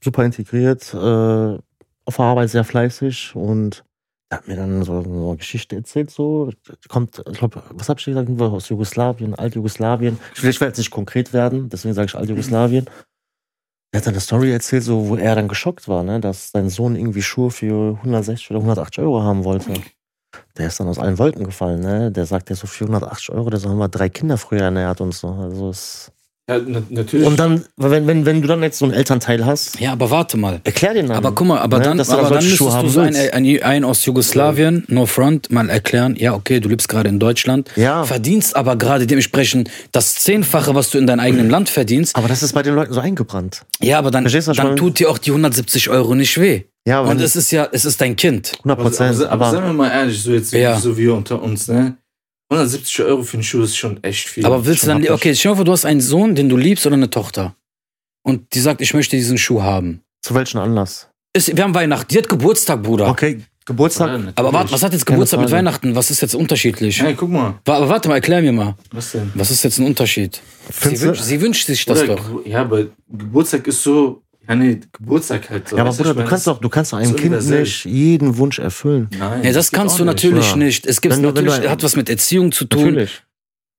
Super 0.00 0.24
integriert, 0.24 0.92
äh, 0.94 1.58
auf 2.06 2.16
der 2.16 2.24
Arbeit 2.24 2.50
sehr 2.50 2.64
fleißig 2.64 3.34
und 3.34 3.84
er 4.30 4.38
hat 4.38 4.48
mir 4.48 4.56
dann 4.56 4.82
so, 4.82 5.02
so 5.02 5.28
eine 5.28 5.36
Geschichte 5.36 5.76
erzählt, 5.76 6.10
so. 6.10 6.50
Kommt, 6.88 7.22
ich 7.30 7.38
glaube, 7.38 7.62
was 7.70 7.88
hab 7.88 7.98
ich 7.98 8.04
gesagt? 8.04 8.28
Aus 8.40 8.68
Jugoslawien, 8.68 9.34
Altjugoslawien. 9.34 10.18
Ich 10.34 10.42
will, 10.42 10.52
jetzt 10.52 10.78
nicht 10.78 10.90
konkret 10.90 11.32
werden, 11.32 11.68
deswegen 11.68 11.94
sage 11.94 12.06
ich 12.06 12.14
Altjugoslawien. 12.14 12.86
Er 13.92 13.98
hat 13.98 14.06
dann 14.06 14.14
eine 14.14 14.20
Story 14.20 14.50
erzählt, 14.50 14.82
so, 14.82 15.08
wo 15.08 15.16
er 15.16 15.36
dann 15.36 15.46
geschockt 15.46 15.86
war, 15.86 16.02
ne, 16.02 16.18
dass 16.18 16.50
sein 16.50 16.68
Sohn 16.68 16.96
irgendwie 16.96 17.22
Schuhe 17.22 17.52
für 17.52 17.96
160 17.98 18.50
oder 18.50 18.58
180 18.58 18.98
Euro 19.04 19.22
haben 19.22 19.44
wollte. 19.44 19.72
Der 20.56 20.66
ist 20.66 20.80
dann 20.80 20.88
aus 20.88 20.98
allen 20.98 21.18
Wolken 21.18 21.44
gefallen, 21.44 21.80
ne? 21.80 22.10
Der 22.10 22.26
sagt 22.26 22.50
ja 22.50 22.56
so 22.56 22.66
480 22.66 23.30
Euro, 23.30 23.50
das 23.50 23.64
haben 23.64 23.78
wir 23.78 23.88
drei 23.88 24.08
Kinder 24.08 24.36
früher 24.36 24.62
ernährt 24.62 25.00
und 25.00 25.14
so. 25.14 25.28
Also 25.28 25.68
es 25.68 26.10
Ja, 26.46 26.58
na, 26.66 26.82
natürlich. 26.90 27.26
und 27.26 27.38
dann, 27.38 27.64
wenn, 27.78 28.06
wenn, 28.06 28.26
wenn 28.26 28.42
du 28.42 28.48
dann 28.48 28.62
jetzt 28.62 28.78
so 28.78 28.84
einen 28.84 28.92
Elternteil 28.92 29.46
hast, 29.46 29.80
Ja, 29.80 29.92
aber 29.92 30.10
warte 30.10 30.36
mal. 30.36 30.60
erklär 30.64 30.92
den 30.92 31.06
dann. 31.08 31.16
Aber 31.16 31.32
guck 31.32 31.46
mal, 31.46 31.58
aber 31.58 31.78
ne, 31.78 31.84
dann, 31.84 32.00
aber 32.00 32.28
dann 32.28 32.44
müsstest 32.44 32.60
du 32.60 32.88
so 32.88 33.00
einen, 33.00 33.16
einen, 33.16 33.62
einen 33.62 33.84
aus 33.86 34.04
Jugoslawien, 34.04 34.84
no 34.88 35.06
front, 35.06 35.50
mal 35.50 35.70
erklären, 35.70 36.16
ja, 36.18 36.34
okay, 36.34 36.60
du 36.60 36.68
lebst 36.68 36.88
gerade 36.90 37.08
in 37.08 37.18
Deutschland, 37.18 37.70
Ja. 37.76 38.04
verdienst 38.04 38.56
aber 38.56 38.76
gerade 38.76 39.06
dementsprechend 39.06 39.70
das 39.92 40.16
Zehnfache, 40.16 40.74
was 40.74 40.90
du 40.90 40.98
in 40.98 41.06
deinem 41.06 41.20
eigenen 41.20 41.48
Land 41.48 41.70
verdienst. 41.70 42.14
Aber 42.14 42.28
das 42.28 42.42
ist 42.42 42.52
bei 42.52 42.62
den 42.62 42.74
Leuten 42.74 42.92
so 42.92 43.00
eingebrannt. 43.00 43.62
Ja, 43.80 43.98
aber 43.98 44.10
dann, 44.10 44.24
Verstehst 44.24 44.48
du, 44.48 44.52
dann 44.52 44.76
tut 44.76 44.98
dir 44.98 45.08
auch 45.08 45.16
die 45.16 45.30
170 45.30 45.88
Euro 45.88 46.14
nicht 46.14 46.38
weh. 46.38 46.64
Ja, 46.86 47.00
aber 47.00 47.08
Und 47.08 47.22
es 47.22 47.36
ist 47.36 47.50
ja, 47.52 47.66
es 47.72 47.86
ist 47.86 48.02
dein 48.02 48.16
Kind. 48.16 48.52
100 48.58 48.78
aber, 48.78 48.82
Prozent. 48.90 49.16
aber, 49.22 49.30
aber 49.30 49.44
Aber, 49.46 49.50
sagen 49.56 49.66
wir 49.68 49.72
mal 49.72 49.90
ehrlich, 49.90 50.22
so 50.22 50.32
jetzt 50.32 50.52
Ja. 50.52 50.78
so 50.78 50.94
wie 50.98 51.08
unter 51.08 51.42
uns, 51.42 51.68
ne? 51.68 51.96
170 52.54 53.02
Euro 53.04 53.22
für 53.22 53.34
einen 53.34 53.42
Schuh 53.44 53.62
ist 53.62 53.76
schon 53.76 54.02
echt 54.02 54.28
viel. 54.28 54.44
Aber 54.46 54.64
willst 54.66 54.84
du 54.84 54.88
dann, 54.88 55.08
okay, 55.08 55.34
stell 55.34 55.52
dir 55.52 55.56
vor, 55.56 55.64
du 55.64 55.72
hast 55.72 55.84
einen 55.84 56.00
Sohn, 56.00 56.34
den 56.34 56.48
du 56.48 56.56
liebst 56.56 56.86
oder 56.86 56.96
eine 56.96 57.10
Tochter. 57.10 57.54
Und 58.22 58.54
die 58.54 58.60
sagt, 58.60 58.80
ich 58.80 58.94
möchte 58.94 59.16
diesen 59.16 59.38
Schuh 59.38 59.62
haben. 59.62 60.00
zu 60.22 60.34
welchem 60.34 60.58
Anlass? 60.58 61.08
Ist, 61.36 61.56
wir 61.56 61.64
haben 61.64 61.74
Weihnachten, 61.74 62.08
die 62.08 62.18
hat 62.18 62.28
Geburtstag, 62.28 62.82
Bruder. 62.82 63.08
Okay, 63.08 63.42
Geburtstag. 63.66 64.32
Aber 64.34 64.52
warte, 64.52 64.72
was 64.72 64.82
hat 64.82 64.92
jetzt 64.92 65.06
Geburtstag 65.06 65.40
mit. 65.40 65.50
Weihnachten? 65.50 65.94
Was 65.94 66.10
ist 66.10 66.20
jetzt 66.20 66.34
unterschiedlich? 66.34 67.00
Hey, 67.00 67.14
guck 67.14 67.30
mal. 67.30 67.54
Aber 67.66 67.88
warte 67.88 68.08
mal, 68.08 68.16
erklär 68.16 68.42
mir 68.42 68.52
mal. 68.52 68.74
Was 68.92 69.12
denn? 69.12 69.32
Was 69.34 69.50
ist 69.50 69.64
jetzt 69.64 69.78
ein 69.78 69.86
Unterschied? 69.86 70.40
Sie, 70.70 71.00
wünsch, 71.00 71.20
sie 71.20 71.40
wünscht 71.40 71.66
sich 71.66 71.84
das 71.84 72.00
Bruder, 72.00 72.16
doch. 72.16 72.46
Ja, 72.46 72.60
aber 72.60 72.86
Geburtstag 73.08 73.66
ist 73.66 73.82
so. 73.82 74.22
Ja, 74.48 74.54
nee, 74.54 74.80
Geburtstag 74.92 75.48
halt 75.50 75.68
so. 75.68 75.76
Ja, 75.76 75.84
aber 75.84 75.92
Bruder, 75.94 76.14
du 76.14 76.24
kannst 76.24 76.46
doch, 76.46 76.58
du 76.60 76.68
kannst 76.68 76.92
doch 76.92 76.98
einem 76.98 77.16
Kind 77.16 77.48
nicht 77.48 77.84
jeden 77.86 78.36
Wunsch 78.36 78.58
erfüllen. 78.58 79.08
Nein. 79.18 79.42
Ja, 79.44 79.52
das 79.52 79.72
kannst 79.72 79.98
du 79.98 80.04
natürlich 80.04 80.50
ja. 80.50 80.56
nicht. 80.56 80.86
Es 80.86 81.00
gibt 81.00 81.16
natürlich, 81.18 81.54
du- 81.58 81.70
hat 81.70 81.82
was 81.82 81.96
mit 81.96 82.08
Erziehung 82.10 82.52
zu 82.52 82.66
tun. 82.66 82.84
Natürlich. 82.84 83.22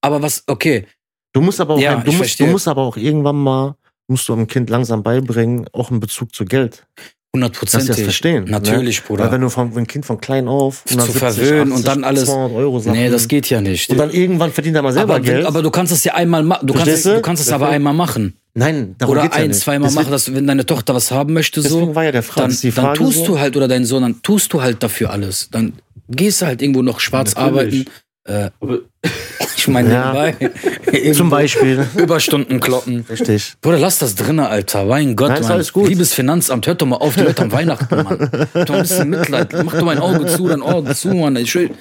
Aber 0.01 0.21
was, 0.21 0.43
okay, 0.47 0.85
Du 1.33 1.41
musst 1.41 1.59
aber 1.59 1.73
auch, 1.73 1.79
Ja, 1.79 1.97
ein, 1.97 2.03
du, 2.05 2.13
musst, 2.13 2.39
du 2.39 2.45
musst 2.47 2.65
aber 2.67 2.81
auch 2.83 2.95
irgendwann 2.95 3.35
mal, 3.35 3.75
musst 4.07 4.29
du 4.29 4.33
einem 4.33 4.47
Kind 4.47 4.69
langsam 4.69 5.03
beibringen, 5.03 5.67
auch 5.73 5.91
einen 5.91 5.99
Bezug 5.99 6.33
zu 6.33 6.45
Geld. 6.45 6.75
Dass 6.77 6.81
sie 7.03 7.11
das 7.11 7.33
hundertprozentig. 7.33 8.03
verstehen. 8.05 8.45
Natürlich, 8.45 9.01
ne? 9.01 9.07
Bruder. 9.07 9.23
Weil 9.25 9.31
wenn 9.33 9.41
du 9.41 9.49
vom 9.49 9.75
wenn 9.75 9.83
ein 9.83 9.87
Kind 9.87 10.05
von 10.05 10.21
klein 10.21 10.47
auf 10.47 10.85
Zu 10.85 10.93
170, 10.97 11.19
verwöhnen 11.19 11.71
und 11.73 11.79
80, 11.79 11.85
dann 11.85 12.03
alles- 12.05 12.25
200 12.25 12.51
Euro 12.53 12.79
Sachen, 12.79 12.95
nee, 12.97 13.09
das 13.09 13.27
geht 13.27 13.49
ja 13.49 13.59
nicht. 13.59 13.89
Und 13.89 13.97
dann 13.97 14.11
irgendwann 14.11 14.53
verdient 14.53 14.77
er 14.77 14.81
mal 14.83 14.93
selber 14.93 15.15
aber, 15.15 15.23
Geld. 15.25 15.45
aber 15.45 15.61
du 15.61 15.69
kannst 15.69 15.91
es 15.91 16.05
ja 16.05 16.13
einmal 16.13 16.43
machen. 16.43 16.65
Du 16.65 16.73
kannst, 16.73 16.87
Verstehst 16.87 17.05
es- 17.07 17.15
du? 17.15 17.21
kannst 17.21 17.43
es 17.43 17.51
aber 17.51 17.67
einmal 17.67 17.93
machen. 17.93 18.37
Nein, 18.57 18.95
darum 18.97 19.13
Oder 19.13 19.23
geht's 19.23 19.35
ja 19.35 19.43
ein, 19.43 19.49
nicht. 19.49 19.59
zweimal 19.59 19.89
Deswegen- 19.89 20.01
machen, 20.03 20.11
dass 20.11 20.33
wenn 20.33 20.47
deine 20.47 20.65
Tochter 20.65 20.95
was 20.95 21.11
haben 21.11 21.33
möchte, 21.33 21.61
Deswegen 21.61 21.87
so, 21.87 21.95
war 21.95 22.05
ja 22.05 22.11
der 22.13 22.23
Frage, 22.23 22.53
dann, 22.61 22.73
dann 22.73 22.95
tust 22.95 23.17
so, 23.17 23.25
du 23.25 23.39
halt, 23.39 23.57
oder 23.57 23.67
dein 23.67 23.83
Sohn, 23.85 24.01
dann 24.03 24.21
tust 24.21 24.53
du 24.53 24.61
halt 24.61 24.81
dafür 24.81 25.09
alles. 25.11 25.49
Dann 25.51 25.73
gehst 26.09 26.41
du 26.41 26.45
halt 26.45 26.61
irgendwo 26.61 26.81
noch 26.81 26.99
schwarz 27.01 27.35
Natürlich. 27.35 27.85
arbeiten, 27.87 27.89
Äh, 28.27 28.49
ich 29.57 29.67
meine, 29.67 29.93
Ja. 29.93 30.31
Zum 31.13 31.29
Beispiel. 31.29 31.85
Überstunden 31.95 32.59
kloppen. 32.61 33.05
Richtig. 33.09 33.53
Bruder, 33.61 33.77
lass 33.77 33.99
das 33.99 34.15
drinnen, 34.15 34.39
Alter. 34.39 34.85
Mein 34.85 35.15
Gott, 35.15 35.29
Nein, 35.29 35.37
ist 35.41 35.43
Mann. 35.43 35.51
alles 35.53 35.73
gut. 35.73 35.89
Liebes 35.89 36.13
Finanzamt, 36.13 36.65
hört 36.65 36.81
doch 36.81 36.87
mal 36.87 36.95
auf, 36.95 37.13
die 37.15 37.21
Leute 37.21 37.43
am 37.43 37.51
Weihnachten, 37.51 37.93
Mann. 38.03 38.19
Hab 38.53 38.65
doch 38.65 38.75
ein 38.75 38.81
bisschen 38.81 39.09
Mitleid. 39.09 39.53
Mach 39.63 39.73
doch 39.73 39.83
mein 39.85 39.99
Auge 39.99 40.25
zu, 40.27 40.47
dein 40.47 40.61
Auge 40.63 40.95
zu, 40.95 41.09
Mann. 41.09 41.35
Ich 41.35 41.53
will- 41.53 41.71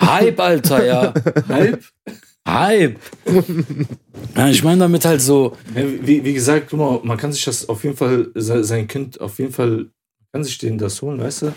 Hype, 0.00 0.38
Alter, 0.38 0.84
ja. 0.84 1.14
halb. 1.48 1.82
Hype. 2.48 2.98
Ja, 4.36 4.48
ich 4.48 4.64
meine 4.64 4.78
damit 4.80 5.04
halt 5.04 5.20
so, 5.20 5.56
wie, 5.74 6.24
wie 6.24 6.32
gesagt, 6.32 6.68
guck 6.70 6.78
mal, 6.78 7.00
man 7.02 7.18
kann 7.18 7.32
sich 7.32 7.44
das 7.44 7.68
auf 7.68 7.84
jeden 7.84 7.96
Fall, 7.96 8.30
se- 8.34 8.64
sein 8.64 8.88
Kind 8.88 9.20
auf 9.20 9.38
jeden 9.38 9.52
Fall, 9.52 9.86
kann 10.32 10.42
sich 10.42 10.56
denen 10.56 10.78
das 10.78 11.02
holen, 11.02 11.20
weißt 11.20 11.42
du? 11.42 11.52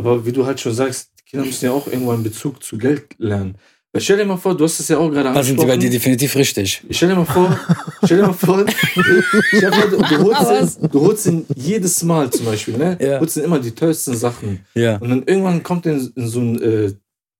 Aber 0.00 0.26
wie 0.26 0.32
du 0.32 0.44
halt 0.44 0.58
schon 0.58 0.74
sagst, 0.74 1.10
die 1.20 1.30
Kinder 1.30 1.46
müssen 1.46 1.64
ja 1.66 1.70
auch 1.72 1.86
irgendwann 1.86 2.22
Bezug 2.24 2.62
zu 2.64 2.76
Geld 2.76 3.04
lernen. 3.18 3.54
Weil 3.92 4.02
stell 4.02 4.16
dir 4.16 4.24
mal 4.24 4.36
vor, 4.36 4.56
du 4.56 4.64
hast 4.64 4.80
es 4.80 4.88
ja 4.88 4.98
auch 4.98 5.10
gerade 5.10 5.32
da 5.32 5.42
sind 5.44 5.60
die 5.60 5.64
bei 5.66 5.76
dir 5.76 5.86
angesprochen. 5.86 5.92
definitiv 5.92 6.34
richtig. 6.36 6.82
Ich 6.88 6.96
stell 6.96 7.10
dir 7.10 7.14
mal 7.16 7.24
vor, 7.24 7.56
stell 8.04 8.16
dir 8.18 8.26
mal 8.26 8.32
vor, 8.32 8.64
stell 9.48 9.60
dir 9.60 9.70
mal, 9.70 9.90
du, 9.90 10.24
holst 10.24 10.80
ihn, 10.82 10.88
du 10.90 11.00
holst 11.02 11.26
ihn 11.26 11.46
jedes 11.54 12.02
Mal 12.02 12.30
zum 12.30 12.46
Beispiel, 12.46 12.76
ne? 12.78 12.98
Ja. 13.00 13.14
Du 13.14 13.20
holst 13.20 13.36
ihn 13.36 13.44
immer 13.44 13.60
die 13.60 13.72
tollsten 13.72 14.16
Sachen. 14.16 14.64
Ja. 14.74 14.96
Und 14.96 15.10
dann 15.10 15.22
irgendwann 15.24 15.62
kommt 15.62 15.86
er 15.86 15.92
in, 15.92 16.12
in 16.16 16.26
so, 16.28 16.40
ein, 16.40 16.60
äh, 16.62 16.92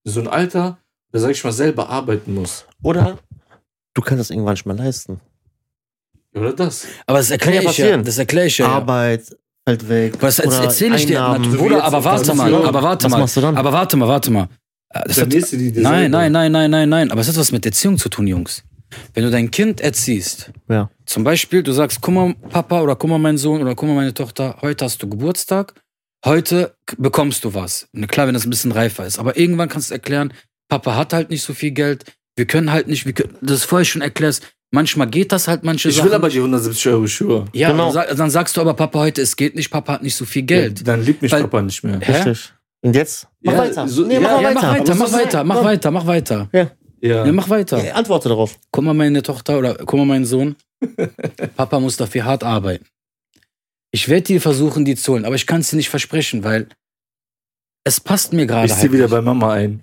so 0.05 0.21
ein 0.21 0.29
Alter, 0.29 0.79
sag 1.21 1.31
ich 1.31 1.43
mal, 1.45 1.53
selber 1.53 1.89
arbeiten 1.89 2.35
muss. 2.35 2.65
Oder 2.83 3.19
du 3.95 4.03
kannst 4.03 4.21
das 4.21 4.31
irgendwann 4.31 4.55
nicht 4.55 4.67
mehr 4.67 4.77
leisten. 4.77 5.21
Oder 6.35 6.53
das? 6.53 6.87
Aber 7.07 7.19
das 7.19 7.29
Kann 7.29 7.39
erkläre 7.39 7.55
ja 7.65 7.71
ich 7.71 7.79
ja. 7.79 7.85
passieren. 7.85 8.05
Das 8.05 8.19
erkläre 8.19 8.47
ich 8.47 8.59
ja. 8.59 8.67
Arbeit 8.69 9.23
fällt 9.67 9.89
weg. 9.89 10.15
Was 10.21 10.39
erzähle 10.39 10.97
ich 10.97 11.07
dir? 11.07 11.25
Einnahmen. 11.25 11.51
Na, 11.53 11.57
Bruder, 11.57 11.85
aber 11.85 12.03
warte 12.05 12.35
mal, 12.35 12.53
aber 12.55 12.83
warte 12.83 13.05
Was 13.05 13.13
mal. 13.13 13.19
machst 13.21 13.37
du 13.37 13.41
dann? 13.41 13.57
Aber 13.57 13.73
warte 13.73 13.97
mal, 13.97 14.09
warte 14.09 14.31
mal. 14.31 14.49
Äh, 14.91 15.03
Das 15.07 15.21
hat, 15.21 15.33
dir 15.33 15.41
nein, 15.83 16.11
nein, 16.11 16.33
nein, 16.33 16.53
nein, 16.53 16.71
nein, 16.71 16.89
nein. 16.89 17.11
Aber 17.11 17.21
es 17.21 17.29
hat 17.29 17.37
was 17.37 17.53
mit 17.53 17.65
Erziehung 17.67 17.99
zu 17.99 18.09
tun, 18.09 18.27
Jungs. 18.27 18.65
Wenn 19.15 19.25
du 19.25 19.31
dein 19.31 19.51
Kind 19.51 19.81
erziehst, 19.81 20.51
Ja. 20.69 20.91
zum 21.07 21.25
Beispiel, 21.25 21.63
du 21.63 21.73
sagst, 21.73 22.01
guck 22.03 22.13
mal, 22.15 22.35
Papa 22.51 22.81
oder 22.83 22.95
guck 22.97 23.09
mal, 23.09 23.19
mein 23.19 23.39
Sohn 23.39 23.63
oder 23.63 23.75
guck 23.75 23.89
mal, 23.89 23.95
meine 23.95 24.13
Tochter, 24.13 24.57
heute 24.61 24.85
hast 24.85 25.03
du 25.03 25.09
Geburtstag, 25.09 25.75
heute 26.27 26.75
bekommst 26.99 27.45
du 27.45 27.55
was. 27.55 27.89
Klar, 28.09 28.27
wenn 28.27 28.35
das 28.35 28.45
ein 28.45 28.51
bisschen 28.51 28.73
reifer 28.73 29.07
ist. 29.07 29.19
Aber 29.19 29.39
irgendwann 29.39 29.69
kannst 29.71 29.91
du 29.91 29.95
erklären, 29.95 30.35
Papa 30.73 30.97
hat 30.97 31.13
halt 31.13 31.29
nicht 31.29 31.43
so 31.43 31.53
viel 31.53 31.73
Geld, 31.73 32.05
wir 32.35 32.47
können 32.47 32.73
halt 32.73 32.89
nicht, 32.89 33.05
wir 33.05 33.13
können, 33.13 33.37
das 33.43 33.63
vorher 33.65 33.85
schon 33.85 34.01
erklärst, 34.01 34.43
manchmal 34.71 35.07
geht 35.07 35.31
das 35.31 35.47
halt, 35.49 35.65
manche 35.65 35.91
Ich 35.91 35.97
Sachen. 35.97 36.07
will 36.09 36.15
aber 36.15 36.31
die 36.31 36.39
170 36.39 36.87
Euro 36.89 37.07
Schuhe. 37.07 37.45
ja, 37.53 37.71
Genau. 37.71 37.93
dann, 37.93 37.93
sag, 37.93 38.17
dann 38.17 38.31
sagst 38.31 38.57
du 38.57 38.63
aber, 38.63 38.73
Papa, 38.73 39.01
heute, 39.01 39.21
es 39.21 39.37
geht 39.37 39.55
nicht, 39.55 39.69
Papa 39.71 39.93
hat 39.93 40.03
nicht 40.03 40.17
so 40.17 40.25
viel 40.25 40.41
Geld. 40.45 40.79
Ja, 40.79 40.85
dann 40.87 41.05
liebt 41.05 41.21
mich 41.21 41.31
Weil- 41.31 41.43
Papa 41.43 41.61
nicht 41.61 41.85
mehr. 41.85 42.01
Hä? 42.01 42.11
Richtig. 42.23 42.55
Und 42.81 42.97
jetzt? 42.97 43.29
Mach 43.43 43.53
Ja, 43.53 43.59
weiter. 43.59 43.87
so- 43.87 44.07
nee, 44.07 44.15
ja, 44.15 44.21
mach 44.21 44.31
ja, 44.31 44.37
mal 44.37 44.43
Ja, 44.43 44.63
weiter. 44.63 44.63
mach 44.63 44.73
weiter, 44.73 44.95
mach 44.95 45.13
weiter, 45.13 45.45
mach 45.45 45.65
weiter, 45.65 45.91
mach 45.91 46.07
weiter. 46.07 46.49
Ja. 46.53 46.71
Ja, 47.27 47.33
mach 47.33 47.51
weiter. 47.51 47.85
Ja, 47.85 47.95
Antworte 47.97 48.31
darauf. 48.31 48.59
Guck 48.71 48.83
mal, 48.85 48.95
meine 48.95 49.23
Tochter 49.23 49.59
oder 49.59 49.75
guck 49.75 49.95
mal, 49.99 50.07
mein 50.07 50.25
Sohn. 50.25 50.57
Papa 51.57 51.81
muss 51.81 51.99
dafür 51.99 52.25
hart 52.25 52.45
arbeiten. 52.45 52.87
Ich 53.91 54.09
werde 54.09 54.23
dir 54.23 54.41
versuchen, 54.41 54.87
die 54.87 54.95
zu 54.97 55.13
holen, 55.13 55.27
aber 55.27 55.35
ich 55.35 55.47
kann 55.47 55.61
es 55.61 55.69
dir 55.69 55.77
nicht 55.77 55.91
versprechen, 55.91 56.45
weil 56.45 56.69
es 57.85 58.01
passt 58.01 58.33
mir 58.33 58.47
gerade 58.47 58.67
Ich 58.67 58.73
halt 58.73 58.81
zieh 58.81 58.93
wieder 58.93 59.03
nicht. 59.05 59.11
bei 59.11 59.21
Mama 59.21 59.53
ein. 59.53 59.83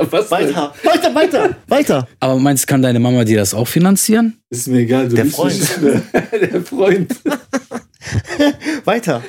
ja, 0.00 0.12
was? 0.12 0.28
denn? 0.28 0.38
Weiter, 0.38 0.72
weiter, 0.84 1.14
weiter, 1.14 1.56
weiter. 1.68 2.08
Aber 2.20 2.36
meinst 2.36 2.64
du, 2.64 2.66
kann 2.68 2.82
deine 2.82 2.98
Mama 3.00 3.24
dir 3.24 3.38
das 3.38 3.54
auch 3.54 3.68
finanzieren? 3.68 4.38
Ist 4.50 4.68
mir 4.68 4.80
egal, 4.80 5.08
du 5.08 5.16
Der 5.16 5.24
liebst 5.24 5.38
Freund. 5.38 5.70
Der 6.52 6.62
Freund. 6.62 7.14
Weiter. 8.84 9.22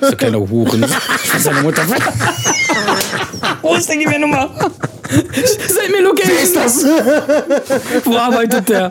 So 0.00 0.16
kleine 0.16 0.38
Huren. 0.48 0.84
Ich 1.24 1.34
weiß 1.34 1.44
seine 1.44 1.60
Mutter. 1.62 1.82
Wo 3.62 3.74
ist 3.74 3.88
denn 3.88 4.00
die 4.00 4.18
Nummer? 4.18 4.50
Sag 5.68 5.90
mir 5.90 6.02
nur 6.02 6.14
Geld. 6.14 6.30
ist 6.42 6.56
das? 6.56 6.84
Wo 8.04 8.16
arbeitet 8.16 8.68
der? 8.68 8.90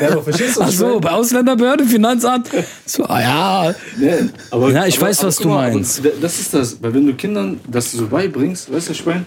Ja, 0.00 0.08
aber 0.12 0.22
verstehst 0.22 0.56
du, 0.56 0.60
was 0.60 0.68
Ach 0.68 0.72
so, 0.72 1.00
bei 1.00 1.10
Ausländerbehörde, 1.10 1.84
Finanzamt. 1.86 2.48
So, 2.84 3.04
ah 3.04 3.20
ja. 3.20 3.74
Nee, 3.96 4.28
aber, 4.50 4.70
Ja, 4.70 4.86
ich 4.86 5.00
weiß, 5.00 5.24
was 5.24 5.36
guck 5.36 5.42
du 5.44 5.48
mal, 5.48 5.72
meinst. 5.72 6.00
aber 6.00 6.10
Das 6.20 6.38
ist 6.38 6.52
das, 6.52 6.76
weil 6.82 6.94
wenn 6.94 7.06
du 7.06 7.14
Kindern 7.14 7.58
das 7.66 7.90
so 7.92 8.06
beibringst, 8.06 8.72
weißt 8.72 8.86
du, 8.88 8.90
was 8.90 8.98
ich 9.00 9.06
meine? 9.06 9.24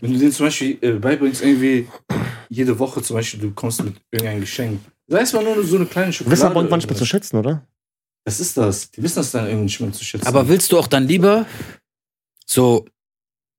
Wenn 0.00 0.12
du 0.12 0.18
denen 0.18 0.32
zum 0.32 0.46
Beispiel 0.46 0.78
äh, 0.80 0.92
beibringst, 0.92 1.42
irgendwie 1.42 1.88
jede 2.48 2.78
Woche 2.78 3.02
zum 3.02 3.16
Beispiel, 3.16 3.40
du 3.40 3.50
kommst 3.52 3.82
mit 3.82 3.96
irgendeinem 4.10 4.40
Geschenk. 4.40 4.80
Sei 5.06 5.20
es 5.20 5.32
mal 5.32 5.44
nur 5.44 5.62
so 5.64 5.76
eine 5.76 5.86
kleine 5.86 6.12
Schokolade. 6.12 6.32
wirst 6.32 6.44
aber 6.44 6.56
irgendwann 6.56 6.78
nicht 6.78 6.88
mehr 6.88 6.96
zu 6.96 7.06
schätzen, 7.06 7.36
oder? 7.36 7.66
Das 8.24 8.40
ist 8.40 8.56
das. 8.56 8.90
Die 8.90 9.02
wissen 9.02 9.16
das 9.16 9.32
dann 9.32 9.46
irgendwie 9.46 9.64
nicht 9.64 9.80
mehr 9.80 9.92
zu 9.92 10.04
schätzen. 10.04 10.26
Aber 10.26 10.48
willst 10.48 10.72
du 10.72 10.78
auch 10.78 10.86
dann 10.86 11.06
lieber 11.06 11.46
so 12.46 12.86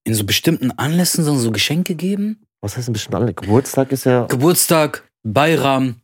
in 0.03 0.13
so 0.13 0.23
bestimmten 0.23 0.71
Anlässen 0.71 1.23
so, 1.23 1.35
so 1.37 1.51
Geschenke 1.51 1.95
geben? 1.95 2.45
Was 2.61 2.77
heißt 2.77 2.89
ein 2.89 2.93
bisschen 2.93 3.13
alle? 3.13 3.33
Geburtstag 3.33 3.91
ist 3.91 4.05
ja. 4.05 4.25
Geburtstag, 4.25 5.07
Bayram, 5.23 6.01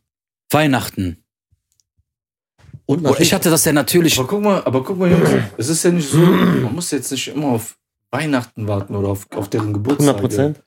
Weihnachten. 0.50 1.24
Und 2.86 3.20
ich 3.20 3.32
hatte 3.32 3.50
das 3.50 3.64
ja 3.64 3.72
natürlich. 3.72 4.18
Aber 4.18 4.28
guck 4.28 4.42
mal, 4.42 4.62
aber 4.64 4.84
guck 4.84 4.98
mal, 4.98 5.10
Jungs, 5.10 5.30
es 5.56 5.68
ist 5.68 5.84
ja 5.84 5.90
nicht 5.90 6.08
so, 6.08 6.18
man 6.18 6.74
muss 6.74 6.90
jetzt 6.90 7.10
nicht 7.10 7.28
immer 7.28 7.48
auf 7.48 7.76
Weihnachten 8.12 8.68
warten 8.68 8.94
oder 8.94 9.08
auf, 9.08 9.26
auf 9.32 9.48
deren 9.50 9.72
Geburtstag. 9.72 10.16
100 10.16 10.20
Prozent. 10.20 10.62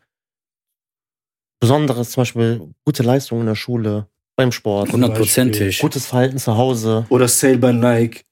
Besonderes, 1.59 2.11
zum 2.11 2.21
Beispiel 2.21 2.61
gute 2.83 3.03
Leistung 3.03 3.39
in 3.41 3.45
der 3.45 3.55
Schule, 3.55 4.07
beim 4.35 4.51
Sport, 4.51 4.91
Hundertprozentig. 4.91 5.79
gutes 5.79 6.05
Verhalten 6.07 6.37
zu 6.37 6.57
Hause. 6.57 7.05
Oder 7.09 7.27
Sale 7.27 7.57
bei 7.57 7.71
Nike. 7.71 8.23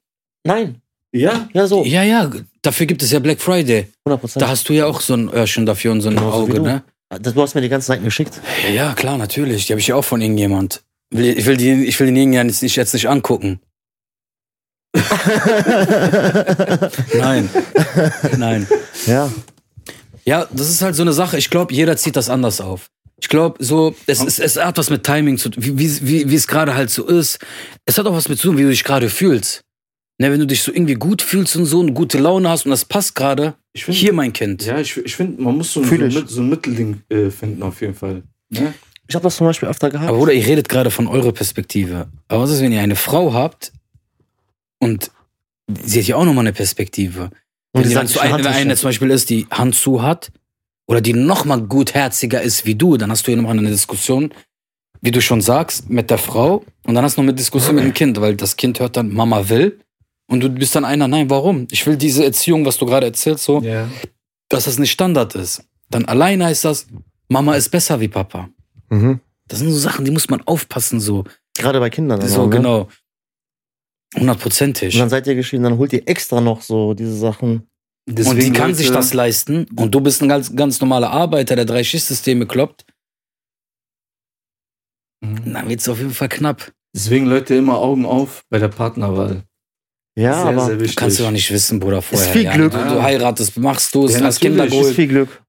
Nein, 0.46 0.82
Ja? 1.14 1.48
ja 1.54 1.66
so, 1.68 1.84
Ja, 1.86 2.04
ja, 2.04 2.30
dafür 2.62 2.86
gibt 2.86 3.02
es 3.02 3.12
ja 3.12 3.20
Black 3.20 3.40
Friday. 3.40 3.88
100 4.06 4.20
Prozent. 4.20 4.42
Da 4.42 4.50
hast 4.50 4.68
du 4.68 4.74
ja 4.74 4.86
auch 4.88 5.00
so 5.00 5.14
ein 5.14 5.30
Öhrchen 5.30 5.66
dafür 5.66 5.94
und 5.94 6.02
so 6.02 6.10
ein 6.10 6.16
Genauso 6.16 6.38
Auge, 6.44 6.54
du. 6.56 6.64
ne? 6.64 6.84
Du 7.22 7.42
hast 7.42 7.54
mir 7.56 7.62
die 7.62 7.70
ganzen 7.70 7.88
Seiten 7.88 8.04
geschickt. 8.04 8.42
Ja, 8.74 8.94
klar, 8.94 9.18
natürlich. 9.18 9.68
Die 9.68 9.74
habe 9.74 9.80
ich 9.80 9.88
ja 9.88 9.96
auch 9.96 10.04
von 10.04 10.20
irgendjemand. 10.20 10.84
Ich 11.12 11.46
will, 11.46 11.58
die, 11.58 11.86
ich 11.86 12.00
will 12.00 12.08
den 12.08 12.16
irgendjemand 12.16 12.50
jetzt 12.50 12.64
nicht, 12.64 12.76
jetzt 12.76 12.94
nicht 12.94 13.08
angucken. 13.08 13.62
Nein. 17.18 17.50
Nein. 18.38 18.68
ja, 19.06 19.32
Ja, 20.26 20.48
das 20.52 20.70
ist 20.70 20.82
halt 20.82 20.96
so 20.96 21.02
eine 21.04 21.14
Sache. 21.14 21.38
Ich 21.38 21.50
glaube, 21.50 21.74
jeder 21.74 21.98
zieht 21.98 22.16
das 22.16 22.30
anders 22.30 22.62
auf. 22.62 22.88
Ich 23.22 23.30
glaube, 23.30 23.64
so, 23.64 23.96
es, 24.08 24.22
es, 24.24 24.40
es 24.40 24.58
hat 24.58 24.78
was 24.78 24.90
mit 24.90 25.04
Timing 25.04 25.38
zu 25.38 25.50
tun, 25.50 25.64
wie, 25.66 25.78
wie, 26.02 26.30
wie, 26.30 26.36
es 26.36 26.48
gerade 26.48 26.76
halt 26.76 26.90
so 26.90 27.06
ist. 27.08 27.40
Es 27.86 27.98
hat 27.98 28.06
auch 28.06 28.14
was 28.14 28.28
mit 28.30 28.38
zu 28.40 28.48
tun, 28.50 28.58
wie 28.58 28.64
du 28.64 28.70
dich 28.70 28.84
gerade 28.84 29.10
fühlst. 29.10 29.62
Ne, 30.20 30.32
wenn 30.32 30.40
du 30.40 30.46
dich 30.48 30.62
so 30.62 30.72
irgendwie 30.72 30.94
gut 30.94 31.22
fühlst 31.24 31.56
und 31.56 31.66
so 31.66 31.82
eine 31.82 31.92
gute 31.94 32.20
Laune 32.20 32.48
hast 32.48 32.66
und 32.66 32.72
das 32.72 32.86
passt 32.86 33.16
gerade, 33.16 33.56
hier 33.76 34.14
mein 34.14 34.32
Kind. 34.32 34.64
Ja, 34.64 34.78
ich, 34.78 34.96
ich 34.98 35.16
finde, 35.16 35.42
man 35.42 35.58
muss 35.58 35.74
so, 35.74 35.82
ein- 35.82 36.12
so, 36.12 36.20
ein 36.20 36.28
so 36.28 36.42
ein 36.42 36.50
Mittelding 36.50 37.02
äh, 37.10 37.30
finden 37.32 37.64
auf 37.64 37.82
jeden 37.82 37.96
Fall. 37.96 38.22
Ne? 38.50 38.74
ich 39.08 39.16
habe 39.16 39.24
das 39.24 39.36
zum 39.38 39.48
Beispiel 39.48 39.68
öfter 39.68 39.90
gehabt. 39.90 40.08
Aber 40.10 40.18
Bruder, 40.18 40.34
ihr 40.34 40.46
redet 40.46 40.70
gerade 40.70 40.92
von 40.92 41.08
eurer 41.08 41.32
Perspektive. 41.34 42.08
Aber 42.28 42.44
was 42.44 42.52
ist, 42.52 42.62
wenn 42.62 42.72
ihr 42.72 42.82
eine 42.82 42.96
Frau 42.96 43.34
habt 43.34 43.73
und 44.84 45.12
sie 45.84 46.00
hat 46.00 46.08
ja 46.08 46.16
auch 46.16 46.26
nochmal 46.26 46.44
eine 46.44 46.54
Perspektive. 46.54 47.30
Wenn 47.74 47.84
dann 47.84 47.92
sagt, 47.92 48.10
so 48.10 48.16
ich 48.16 48.22
eine, 48.22 48.44
wenn 48.44 48.54
eine 48.54 48.76
zum 48.76 48.90
Beispiel 48.90 49.10
ist, 49.10 49.30
die 49.30 49.48
Hand 49.50 49.76
zu 49.76 50.02
hat 50.04 50.32
oder 50.88 51.02
die 51.02 51.14
nochmal 51.14 51.62
gutherziger 51.62 52.42
ist 52.42 52.66
wie 52.66 52.76
du, 52.76 52.98
dann 52.98 53.10
hast 53.10 53.26
du 53.26 53.32
ja 53.32 53.38
nochmal 53.38 53.58
eine 53.58 53.70
Diskussion, 53.70 54.34
wie 55.02 55.12
du 55.12 55.22
schon 55.22 55.42
sagst, 55.42 55.90
mit 55.90 56.10
der 56.10 56.18
Frau 56.18 56.64
und 56.86 56.94
dann 56.94 57.04
hast 57.04 57.18
du 57.18 57.22
noch 57.22 57.30
eine 57.30 57.34
Diskussion 57.36 57.76
mit 57.76 57.84
dem 57.84 57.94
Kind, 57.94 58.20
weil 58.22 58.36
das 58.36 58.56
Kind 58.56 58.80
hört 58.80 58.96
dann, 58.98 59.12
Mama 59.12 59.50
will 59.50 59.80
und 60.28 60.42
du 60.42 60.50
bist 60.50 60.76
dann 60.76 60.86
einer, 60.86 61.08
nein, 61.08 61.30
warum? 61.30 61.68
Ich 61.72 61.86
will 61.86 61.98
diese 61.98 62.24
Erziehung, 62.24 62.66
was 62.66 62.78
du 62.78 62.86
gerade 62.86 63.08
erzählst, 63.08 63.44
so, 63.44 63.62
Ja. 63.62 63.90
dass 64.50 64.66
das 64.66 64.78
nicht 64.78 64.92
Standard 64.92 65.36
ist. 65.36 65.64
Dann 65.90 66.06
alleine 66.06 66.46
heißt 66.46 66.66
das, 66.66 66.88
Mama 67.28 67.56
ist 67.56 67.70
besser 67.70 68.00
wie 68.00 68.08
Papa. 68.08 68.50
Mhm. 68.90 69.20
Das 69.48 69.60
sind 69.60 69.72
so 69.72 69.78
Sachen, 69.78 70.06
die 70.06 70.12
muss 70.12 70.30
man 70.30 70.42
aufpassen, 70.46 71.00
so. 71.00 71.26
Gerade 71.56 71.80
bei 71.80 71.90
Kindern. 71.90 72.22
So, 72.28 72.44
auch, 72.44 72.46
ne? 72.46 72.58
genau. 72.58 72.88
Hundertprozentig. 74.16 74.94
Und 74.96 75.00
dann 75.00 75.10
seid 75.10 75.28
ihr 75.28 75.36
geschieden, 75.36 75.64
dann 75.64 75.78
holt 75.78 75.94
ihr 75.94 76.08
extra 76.08 76.40
noch 76.42 76.62
so 76.62 76.94
diese 76.94 77.16
Sachen. 77.16 77.68
Und 78.06 78.18
die 78.20 78.24
Deswegen, 78.24 78.54
kann 78.54 78.68
Leute, 78.72 78.78
sich 78.78 78.92
das 78.92 79.14
leisten. 79.14 79.66
Und 79.76 79.96
du 79.96 80.02
bist 80.02 80.22
ein 80.22 80.30
ganz, 80.30 80.56
ganz 80.56 80.80
normaler 80.82 81.10
Arbeiter, 81.10 81.56
der 81.56 81.66
drei 81.66 81.84
Schichtsysteme 81.84 82.46
kloppt. 82.46 82.86
Mhm. 85.24 85.54
Dann 85.54 85.70
wird's 85.70 85.88
auf 85.88 85.98
jeden 86.00 86.14
Fall 86.14 86.30
knapp. 86.30 86.72
Deswegen, 86.96 87.26
Leute, 87.26 87.56
immer 87.56 87.78
Augen 87.80 88.06
auf 88.06 88.44
bei 88.50 88.60
der 88.60 88.68
Partnerwahl. 88.68 89.44
Ja, 90.16 90.34
sehr, 90.36 90.46
aber 90.48 90.66
sehr 90.66 90.76
Du 90.76 90.82
wichtig. 90.82 90.96
kannst 90.96 91.20
du 91.20 91.26
auch 91.26 91.32
nicht 91.32 91.50
wissen, 91.52 91.80
Bruder, 91.80 92.02
vorher. 92.04 92.28
viel 92.32 92.44
ja. 92.44 92.54
Glück. 92.54 92.72
Du, 92.74 92.78
du 92.78 93.02
heiratest, 93.02 93.58
machst 93.58 93.96
du 93.96 94.06
es, 94.06 94.14
Ja, 94.20 94.22
hast 94.22 94.40
Kinder 94.40 94.66
natürlich. 94.66 94.74
ist 94.74 94.80
geholt. 94.82 94.96
viel 94.96 95.08
Glück. 95.08 95.44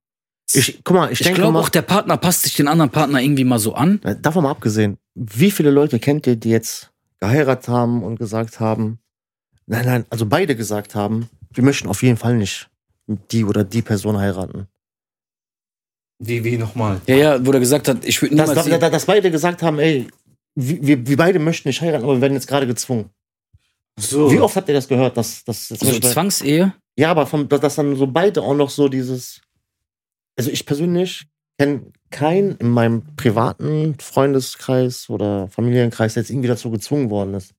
Ich, 0.54 0.80
guck 0.84 0.96
mal, 0.96 1.12
ich, 1.12 1.20
Ich 1.20 1.34
glaube 1.34 1.58
auch, 1.58 1.68
der 1.68 1.82
Partner 1.82 2.16
passt 2.16 2.42
sich 2.42 2.54
den 2.54 2.68
anderen 2.68 2.90
Partner 2.90 3.20
irgendwie 3.20 3.44
mal 3.44 3.58
so 3.58 3.74
an. 3.74 4.00
Äh, 4.04 4.16
Davon 4.20 4.44
mal 4.44 4.50
abgesehen, 4.50 4.96
wie 5.14 5.50
viele 5.50 5.70
Leute 5.70 5.98
kennt 5.98 6.26
ihr, 6.26 6.36
die 6.36 6.50
jetzt 6.50 6.90
geheiratet 7.28 7.68
haben 7.68 8.02
und 8.02 8.16
gesagt 8.18 8.60
haben, 8.60 8.98
nein, 9.66 9.86
nein, 9.86 10.04
also 10.10 10.26
beide 10.26 10.54
gesagt 10.56 10.94
haben, 10.94 11.28
wir 11.52 11.64
möchten 11.64 11.88
auf 11.88 12.02
jeden 12.02 12.16
Fall 12.16 12.36
nicht 12.36 12.68
die 13.06 13.44
oder 13.44 13.64
die 13.64 13.82
Person 13.82 14.18
heiraten. 14.18 14.66
Wie, 16.18 16.42
wie 16.44 16.56
nochmal? 16.56 17.00
Ja, 17.06 17.16
ja, 17.16 17.46
wo 17.46 17.50
er 17.52 17.60
gesagt 17.60 17.88
hat, 17.88 18.04
ich 18.04 18.20
würde 18.22 18.36
Dass, 18.36 18.50
niemals. 18.50 18.80
dass, 18.80 18.90
dass 18.90 19.06
beide 19.06 19.30
gesagt 19.30 19.62
haben, 19.62 19.78
ey, 19.78 20.06
wir, 20.54 21.06
wir- 21.06 21.16
beide 21.16 21.38
möchten 21.38 21.68
nicht 21.68 21.80
heiraten, 21.80 22.04
aber 22.04 22.14
wir 22.14 22.20
werden 22.20 22.34
jetzt 22.34 22.46
gerade 22.46 22.66
gezwungen. 22.66 23.10
So. 23.98 24.30
Wie 24.30 24.38
oft 24.40 24.56
habt 24.56 24.68
ihr 24.68 24.74
das 24.74 24.88
gehört? 24.88 25.16
Dass, 25.16 25.44
dass, 25.44 25.68
so 25.68 25.76
Beispiel- 25.76 26.10
Zwangsehe? 26.10 26.74
ja, 26.96 27.10
aber 27.10 27.26
vom, 27.26 27.48
dass 27.48 27.74
dann 27.76 27.96
so 27.96 28.06
beide 28.06 28.42
auch 28.42 28.54
noch 28.54 28.70
so 28.70 28.88
dieses, 28.88 29.40
also 30.38 30.50
ich 30.50 30.64
persönlich 30.66 31.26
kenne 31.58 31.92
keinen 32.10 32.56
in 32.56 32.68
meinem 32.70 33.16
privaten 33.16 33.96
Freundeskreis 34.00 35.08
oder 35.10 35.48
Familienkreis, 35.48 36.14
der 36.14 36.22
jetzt 36.22 36.30
irgendwie 36.30 36.48
dazu 36.48 36.70
gezwungen 36.70 37.10
worden 37.10 37.34
ist. 37.34 37.54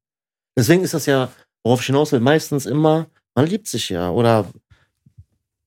Deswegen 0.57 0.83
ist 0.83 0.93
das 0.93 1.05
ja, 1.05 1.29
worauf 1.63 1.81
ich 1.81 1.87
hinaus 1.87 2.11
will, 2.11 2.19
meistens 2.21 2.65
immer, 2.65 3.07
man 3.35 3.47
liebt 3.47 3.67
sich 3.67 3.89
ja 3.89 4.09
oder 4.09 4.47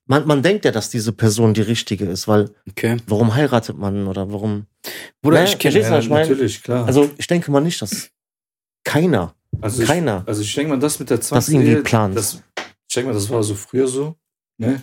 man, 0.07 0.27
man 0.27 0.43
denkt 0.43 0.65
ja, 0.65 0.71
dass 0.73 0.89
diese 0.89 1.13
Person 1.13 1.53
die 1.53 1.61
richtige 1.61 2.07
ist, 2.07 2.27
weil 2.29 2.51
Okay. 2.71 2.97
warum 3.07 3.35
heiratet 3.35 3.77
man 3.77 4.07
oder 4.07 4.33
warum? 4.33 4.67
Bruder, 5.21 5.41
Ne, 5.43 5.45
ich 5.45 5.59
kenne 5.59 5.81
was 5.91 6.05
ich 6.05 6.11
meine? 6.11 6.29
natürlich, 6.29 6.63
klar. 6.63 6.87
Also 6.87 7.11
ich 7.19 7.27
denke 7.27 7.51
mal 7.51 7.61
nicht, 7.61 7.83
dass 7.83 8.11
keiner, 8.85 9.35
also 9.61 9.83
ich, 9.83 9.89
keiner. 9.89 10.25
Also 10.27 10.41
ich 10.41 10.55
denke 10.55 10.71
mal, 10.71 10.79
das 10.79 10.99
mit 10.99 11.11
der 11.11 11.19
Das 11.19 11.27
20 11.29 11.55
irgendwie 11.55 11.83
plant. 11.83 12.17
Das, 12.17 12.43
ich 12.89 12.95
denke 12.95 13.09
mal, 13.11 13.15
das 13.15 13.29
war 13.29 13.43
so 13.43 13.55
früher 13.55 13.87
so. 13.87 14.17
Ne? 14.57 14.81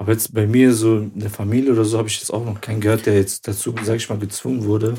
Aber 0.00 0.12
jetzt 0.12 0.32
bei 0.32 0.46
mir 0.46 0.72
so 0.72 0.96
in 0.96 1.20
der 1.20 1.28
Familie 1.28 1.72
oder 1.72 1.84
so 1.84 1.98
habe 1.98 2.08
ich 2.08 2.18
jetzt 2.18 2.32
auch 2.32 2.42
noch 2.42 2.58
keinen 2.58 2.80
gehört, 2.80 3.04
der 3.04 3.16
jetzt 3.16 3.46
dazu, 3.46 3.74
sag 3.84 3.96
ich 3.96 4.08
mal, 4.08 4.18
gezwungen 4.18 4.64
wurde, 4.64 4.94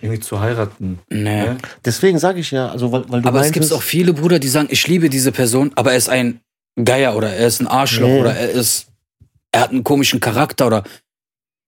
irgendwie 0.00 0.18
zu 0.18 0.40
heiraten. 0.40 0.98
Nee. 1.08 1.22
Ne? 1.22 1.58
Deswegen 1.84 2.18
sage 2.18 2.40
ich 2.40 2.50
ja, 2.50 2.68
also 2.68 2.90
weil, 2.90 3.08
weil 3.08 3.22
du 3.22 3.28
Aber 3.28 3.42
es 3.42 3.52
gibt 3.52 3.70
auch 3.72 3.82
viele 3.82 4.12
Brüder, 4.12 4.40
die 4.40 4.48
sagen, 4.48 4.66
ich 4.72 4.88
liebe 4.88 5.08
diese 5.08 5.30
Person, 5.30 5.70
aber 5.76 5.92
er 5.92 5.98
ist 5.98 6.08
ein 6.08 6.40
Geier 6.84 7.14
oder 7.14 7.32
er 7.32 7.46
ist 7.46 7.60
ein 7.60 7.68
Arschloch 7.68 8.08
Nee. 8.08 8.20
oder 8.22 8.34
er 8.34 8.50
ist, 8.50 8.88
er 9.52 9.60
hat 9.60 9.70
einen 9.70 9.84
komischen 9.84 10.18
Charakter 10.18 10.66
oder 10.66 10.82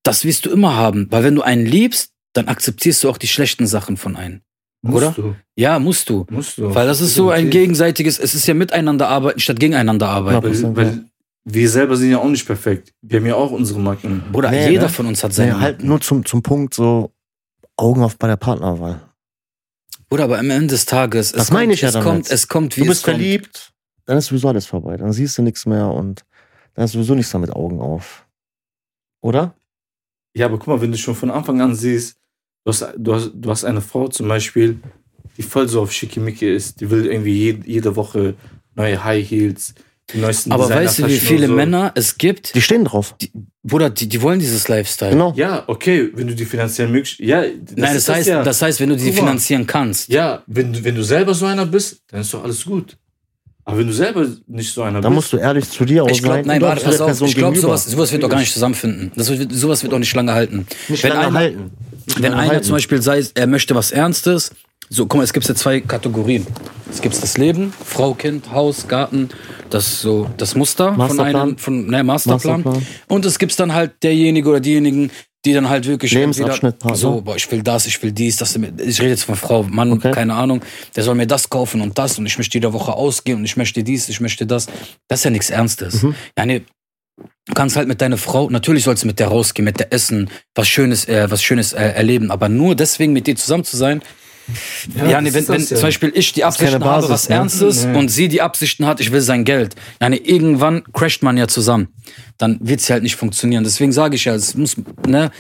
das 0.03 0.25
wirst 0.25 0.47
du 0.47 0.51
immer 0.51 0.75
haben. 0.75 1.07
Weil 1.11 1.23
wenn 1.23 1.37
du 1.37 1.43
einen 1.43 1.65
liebst, 1.65 2.11
dann 2.33 2.49
akzeptierst 2.49 3.05
du 3.05 3.11
auch 3.11 3.19
die 3.19 3.29
schlechten 3.29 3.69
Sachen 3.69 3.97
von 3.97 4.17
einem. 4.17 4.41
Musst 4.85 4.97
Oder? 4.97 5.13
du. 5.13 5.37
Ja, 5.55 5.79
musst 5.79 6.11
du. 6.11 6.27
Musst 6.29 6.59
du. 6.59 6.75
Weil 6.75 6.89
das 6.89 7.01
ist 7.01 7.15
so 7.15 7.31
ein 7.31 7.51
gegenseitiges, 7.51 8.19
es 8.19 8.35
ist 8.35 8.49
ja 8.49 8.55
miteinander 8.55 9.09
arbeiten 9.09 9.39
statt 9.39 9.61
gegeneinander 9.61 10.09
arbeiten. 10.09 10.53
Ja. 10.53 10.75
Weil, 10.75 10.77
weil 10.77 11.05
wir 11.45 11.69
selber 11.69 11.97
sind 11.97 12.11
ja 12.11 12.19
auch 12.19 12.29
nicht 12.29 12.47
perfekt. 12.47 12.93
Wir 13.03 13.19
haben 13.19 13.27
ja 13.27 13.35
auch 13.35 13.51
unsere 13.51 13.81
Macken. 13.81 14.23
Bruder, 14.33 14.51
Nee, 14.51 14.71
jeder 14.71 14.83
ne? 14.85 14.89
von 14.89 15.07
uns 15.07 15.23
hat 15.25 15.33
seine 15.33 15.55
nee, 15.55 15.59
halt 15.61 15.83
nur 15.83 16.01
zum, 16.01 16.25
zum 16.25 16.43
Punkt 16.43 16.75
so 16.75 17.13
Augen 17.77 18.03
auf 18.03 18.17
bei 18.17 18.29
der 18.29 18.37
Partnerwahl. 18.37 19.01
Bruder, 20.09 20.25
aber 20.25 20.39
am 20.39 20.51
Ende 20.51 20.69
des 20.69 20.85
Tages, 20.87 21.33
Das 21.33 21.45
es, 21.45 21.51
meine 21.51 21.69
kommt, 21.69 21.75
ich 21.75 21.81
ja 21.81 21.89
es, 21.89 21.95
damit. 21.95 22.07
kommt, 22.07 22.31
es 22.31 22.49
kommt, 22.49 22.77
wie 22.77 22.81
Du 22.83 22.87
bist 22.89 23.01
es 23.01 23.05
kommt. 23.05 23.17
verliebt, 23.17 23.73
dann 24.05 24.19
ist 24.19 24.27
sowieso 24.27 24.49
alles 24.49 24.67
vorbei. 24.67 24.97
Dann 24.97 25.13
siehst 25.13 25.37
du 25.39 25.43
nichts 25.43 25.67
mehr 25.67 25.89
und 25.89 26.25
dann 26.75 26.85
ist 26.85 26.93
sowieso 26.93 27.15
nichts 27.15 27.33
mehr 27.33 27.41
mit 27.41 27.51
Augen 27.51 27.81
auf. 27.81 28.27
Oder? 29.23 29.55
Ja, 30.37 30.47
aber 30.47 30.59
guck 30.59 30.69
mal, 30.69 30.81
wenn 30.81 30.93
du 30.93 30.99
schon 30.99 31.15
von 31.15 31.31
Anfang 31.31 31.61
an 31.61 31.75
siehst, 31.75 32.19
du 32.65 32.71
hast, 32.73 32.87
du 32.97 33.15
hast, 33.15 33.33
du 33.35 33.51
hast 33.51 33.65
eine 33.65 33.81
Frau 33.81 34.09
zum 34.09 34.29
Beispiel, 34.29 34.81
die 35.37 35.43
voll 35.43 35.69
so 35.69 35.81
auf 35.83 35.93
Schickimicki 35.93 36.55
ist, 36.55 36.81
die 36.81 36.91
will 36.91 37.07
irgendwie 37.07 37.37
jede, 37.37 37.67
jede 37.69 37.97
Woche 37.97 38.35
neue 38.75 39.03
High 39.03 39.29
Heels, 39.29 39.75
die 40.13 40.19
neuesten 40.19 40.53
Aber 40.53 40.69
weißt 40.69 41.01
du, 41.01 41.07
wie 41.09 41.19
viele 41.19 41.47
so. 41.47 41.53
Männer 41.55 41.93
es 41.95 42.19
gibt? 42.19 42.55
Die 42.55 42.61
stehen 42.63 42.85
drauf. 42.85 43.15
Bruder, 43.65 43.91
die, 43.91 44.09
die 44.09 44.21
wollen 44.23 44.41
dieses 44.41 44.67
Lifestyle. 44.69 45.13
Genau. 45.13 45.33
Ja, 45.37 45.65
okay, 45.67 46.11
wenn 46.15 46.27
du 46.27 46.35
die 46.35 46.45
finanziellen 46.45 46.91
Möglichkeiten. 46.93 47.29
Ja, 47.29 47.43
das 47.43 47.77
Nein, 47.77 47.97
ist 47.97 48.09
das 48.09 48.17
heißt, 48.17 48.29
ja. 48.29 48.43
das 48.43 48.61
heißt, 48.63 48.81
wenn 48.81 48.89
du 48.89 48.97
die 48.97 49.05
Guck 49.07 49.15
mal. 49.15 49.21
finanzieren 49.21 49.67
kannst. 49.67 50.09
ja, 50.09 50.43
wenn, 50.47 50.73
du- 50.73 50.83
wenn 50.85 50.95
du 50.95 51.03
selber 51.05 51.33
so 51.35 51.47
einer 51.47 51.67
bist, 51.67 51.99
dann 52.11 52.21
ist 52.23 52.33
doch 52.35 52.43
alles 52.45 52.65
gut. 52.65 52.97
Aber 53.65 53.79
wenn 53.79 53.87
du 53.87 53.93
selber 53.93 54.27
nicht 54.49 54.73
so 54.73 54.83
einer 54.83 55.01
Da 55.01 55.09
bist. 55.09 55.15
musst 55.15 55.33
du 55.33 55.37
ehrlich 55.37 55.71
zu 55.71 55.85
dir 55.85 56.03
auch 56.03 56.09
Ich 56.11 56.21
glaube, 56.21 56.39
sein. 56.39 56.47
nein, 56.47 56.61
warte, 56.63 56.85
pass 56.85 57.01
auf. 57.01 57.07
Person 57.07 57.29
Ich 57.29 57.37
glaube, 57.37 57.57
sowas, 57.57 57.85
sowas 57.85 58.11
wird 58.11 58.25
doch 58.25 58.29
gar 58.29 58.41
nicht 58.41 58.53
zusammenfinden. 58.53 59.13
Das 59.15 59.31
wird, 59.31 59.53
sowas 59.53 59.85
wird 59.85 59.95
auch 59.95 60.01
nicht 60.01 60.13
lange 60.17 60.33
halten. 60.33 60.67
nicht 60.89 61.05
wenn 61.05 61.11
lange 61.13 61.27
einer- 61.29 61.39
halten. 61.39 61.71
Wenn 62.19 62.35
einer 62.35 62.51
halten. 62.51 62.65
zum 62.65 62.75
Beispiel 62.75 63.01
sei, 63.03 63.23
er 63.35 63.47
möchte 63.47 63.75
was 63.75 63.91
Ernstes, 63.93 64.51
so, 64.89 65.07
guck 65.07 65.19
mal, 65.19 65.25
es 65.25 65.33
gibt 65.33 65.49
ja 65.49 65.55
zwei 65.55 65.81
Kategorien. 65.81 66.47
Es 66.91 67.01
gibt 67.01 67.21
das 67.23 67.39
Leben, 67.39 67.73
Frau, 67.83 68.13
Kind, 68.13 68.53
Haus, 68.53 68.89
Garten, 68.89 69.31
das 69.71 70.03
so 70.03 70.29
das 70.37 70.55
Muster 70.55 70.89
von 70.89 70.99
Masterplan. 70.99 71.37
einem, 71.37 71.57
von 71.59 71.87
ne, 71.87 72.05
Masterplan. 72.05 72.63
Masterplan. 72.63 72.87
Und 73.09 73.25
es 73.25 73.39
gibt 73.39 73.59
dann 73.59 73.73
halt 73.73 73.93
derjenige 74.03 74.51
oder 74.51 74.61
diejenigen, 74.61 75.11
die 75.47 75.55
dann 75.55 75.69
halt 75.71 75.87
wirklich 75.87 76.13
Lebensabschnitt, 76.13 76.79
Partner. 76.79 76.97
so, 76.97 77.23
boah, 77.23 77.37
ich 77.37 77.51
will 77.51 77.63
das, 77.63 77.87
ich 77.87 78.01
will 78.03 78.13
dies, 78.13 78.37
das. 78.37 78.55
Ich 78.55 79.01
rede 79.01 79.11
jetzt 79.11 79.25
von 79.25 79.35
Frau, 79.35 79.63
Mann, 79.63 79.93
Okay. 79.93 80.11
keine 80.11 80.35
Ahnung. 80.35 80.61
Der 80.95 81.03
soll 81.05 81.15
mir 81.15 81.27
das 81.27 81.49
kaufen 81.49 81.81
und 81.81 81.97
das 81.99 82.19
und 82.19 82.27
ich 82.27 82.37
möchte 82.37 82.59
jede 82.59 82.73
Woche 82.75 82.93
ausgehen 82.93 83.39
und 83.39 83.45
ich 83.47 83.57
möchte 83.57 83.83
dies, 83.83 84.09
ich 84.11 84.21
möchte 84.21 84.47
das. 84.47 84.67
Das 85.09 85.21
ist 85.21 85.25
ja 85.25 85.31
nichts 85.31 85.49
Ernstes. 85.49 86.03
Mhm. 86.03 86.15
Ja, 86.37 86.45
nee, 86.45 86.63
du 87.17 87.55
kannst 87.55 87.77
halt 87.77 87.89
mit 87.89 88.01
deiner 88.01 88.17
Frau, 88.17 88.51
natürlich 88.51 88.85
sollst 88.85 89.03
du 89.03 89.07
mit 89.07 89.19
der 89.19 89.29
rausgehen, 89.29 89.65
mit 89.65 89.79
der 89.79 89.93
essen, 89.93 90.31
was 90.55 90.69
Schönes, 90.69 91.07
äh, 91.09 91.31
was 91.31 91.43
Schönes 91.43 91.73
äh, 91.73 91.83
erleben, 91.83 92.31
aber 92.31 92.49
nur 92.49 92.75
deswegen 92.75 93.13
mit 93.13 93.27
dir 93.27 93.37
zusammen 93.37 93.65
zu 93.65 93.77
sein. 93.77 94.03
Ja, 94.97 95.21
nee, 95.21 95.31
das 95.31 95.35
wenn, 95.35 95.49
wenn 95.55 95.61
das 95.61 95.71
ja. 95.71 95.77
zum 95.77 95.87
Beispiel 95.87 96.13
ich 96.15 96.33
die 96.33 96.45
Absichten 96.45 96.75
habe, 96.75 96.85
Basis, 96.85 97.11
was 97.11 97.29
ne? 97.29 97.37
Ernstes 97.37 97.85
Nee. 97.85 97.97
und 97.97 98.09
sie 98.09 98.27
die 98.29 98.43
Absichten 98.43 98.87
hat, 98.87 99.01
ich 99.01 99.13
will 99.13 99.21
sein 99.21 99.45
Geld. 99.45 99.77
Ja, 100.01 100.09
nee, 100.09 100.17
irgendwann 100.17 100.83
crasht 100.93 101.23
man 101.23 101.37
ja 101.37 101.47
zusammen. 101.47 101.89
Dann 102.39 102.59
wird's 102.61 102.89
ja 102.89 102.95
halt 102.95 103.05
nicht 103.05 103.15
funktionieren. 103.17 103.63
Deswegen 103.63 103.93
sage 103.93 104.17
ich 104.17 104.25
ja, 104.25 104.35
es 104.35 104.57
muss, 104.57 104.77
ne, 105.07 105.31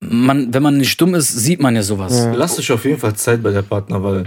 man, 0.00 0.54
wenn 0.54 0.62
man 0.62 0.76
nicht 0.76 1.00
dumm 1.00 1.14
ist, 1.14 1.28
sieht 1.32 1.60
man 1.60 1.74
ja 1.74 1.82
sowas. 1.82 2.16
Ja. 2.16 2.32
Lass 2.34 2.56
dich 2.56 2.70
auf 2.70 2.84
jeden 2.84 2.98
Fall 2.98 3.14
Zeit 3.16 3.42
bei 3.42 3.50
der 3.50 3.62
Partnerwahl. 3.62 4.24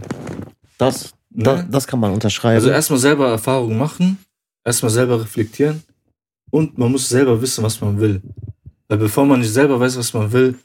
Das, 0.77 1.13
Ne? 1.29 1.43
da, 1.43 1.65
das 1.69 1.85
kann 1.85 1.99
man 1.99 2.13
unterschreiben. 2.13 2.55
Also 2.55 2.69
erstmal 2.69 2.99
selber 2.99 3.29
Erfahrungen 3.29 3.77
machen, 3.77 4.17
erstmal 4.65 4.89
selber 4.89 5.21
reflektieren 5.21 5.83
und 6.51 6.77
man 6.77 6.91
muss 6.91 7.09
selber 7.09 7.41
wissen, 7.41 7.63
was 7.63 7.79
man 7.81 7.99
will. 7.99 8.21
Weil 8.87 8.97
bevor 8.97 9.25
man 9.25 9.39
nicht 9.39 9.51
selber 9.51 9.79
weiß, 9.79 9.97
was 9.97 10.13
man 10.13 10.31
will, 10.31 10.55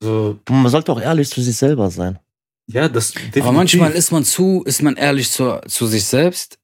so, 0.00 0.38
man 0.48 0.68
sollte 0.68 0.92
auch 0.92 1.00
ehrlich 1.00 1.28
zu 1.28 1.42
sich 1.42 1.56
selber 1.56 1.90
sein. 1.90 2.18
ja, 2.66 2.88
das 2.88 3.12
definitiv. 3.12 3.42
Aber 3.42 3.52
manchmal 3.52 3.92
ist 3.92 4.12
man 4.12 4.24
zu, 4.24 4.62
ist 4.64 4.82
man 4.82 4.96
ehrlich 4.96 5.30
zu, 5.30 5.60
zu 5.66 5.86
sich 5.86 6.04
selbst, 6.04 6.58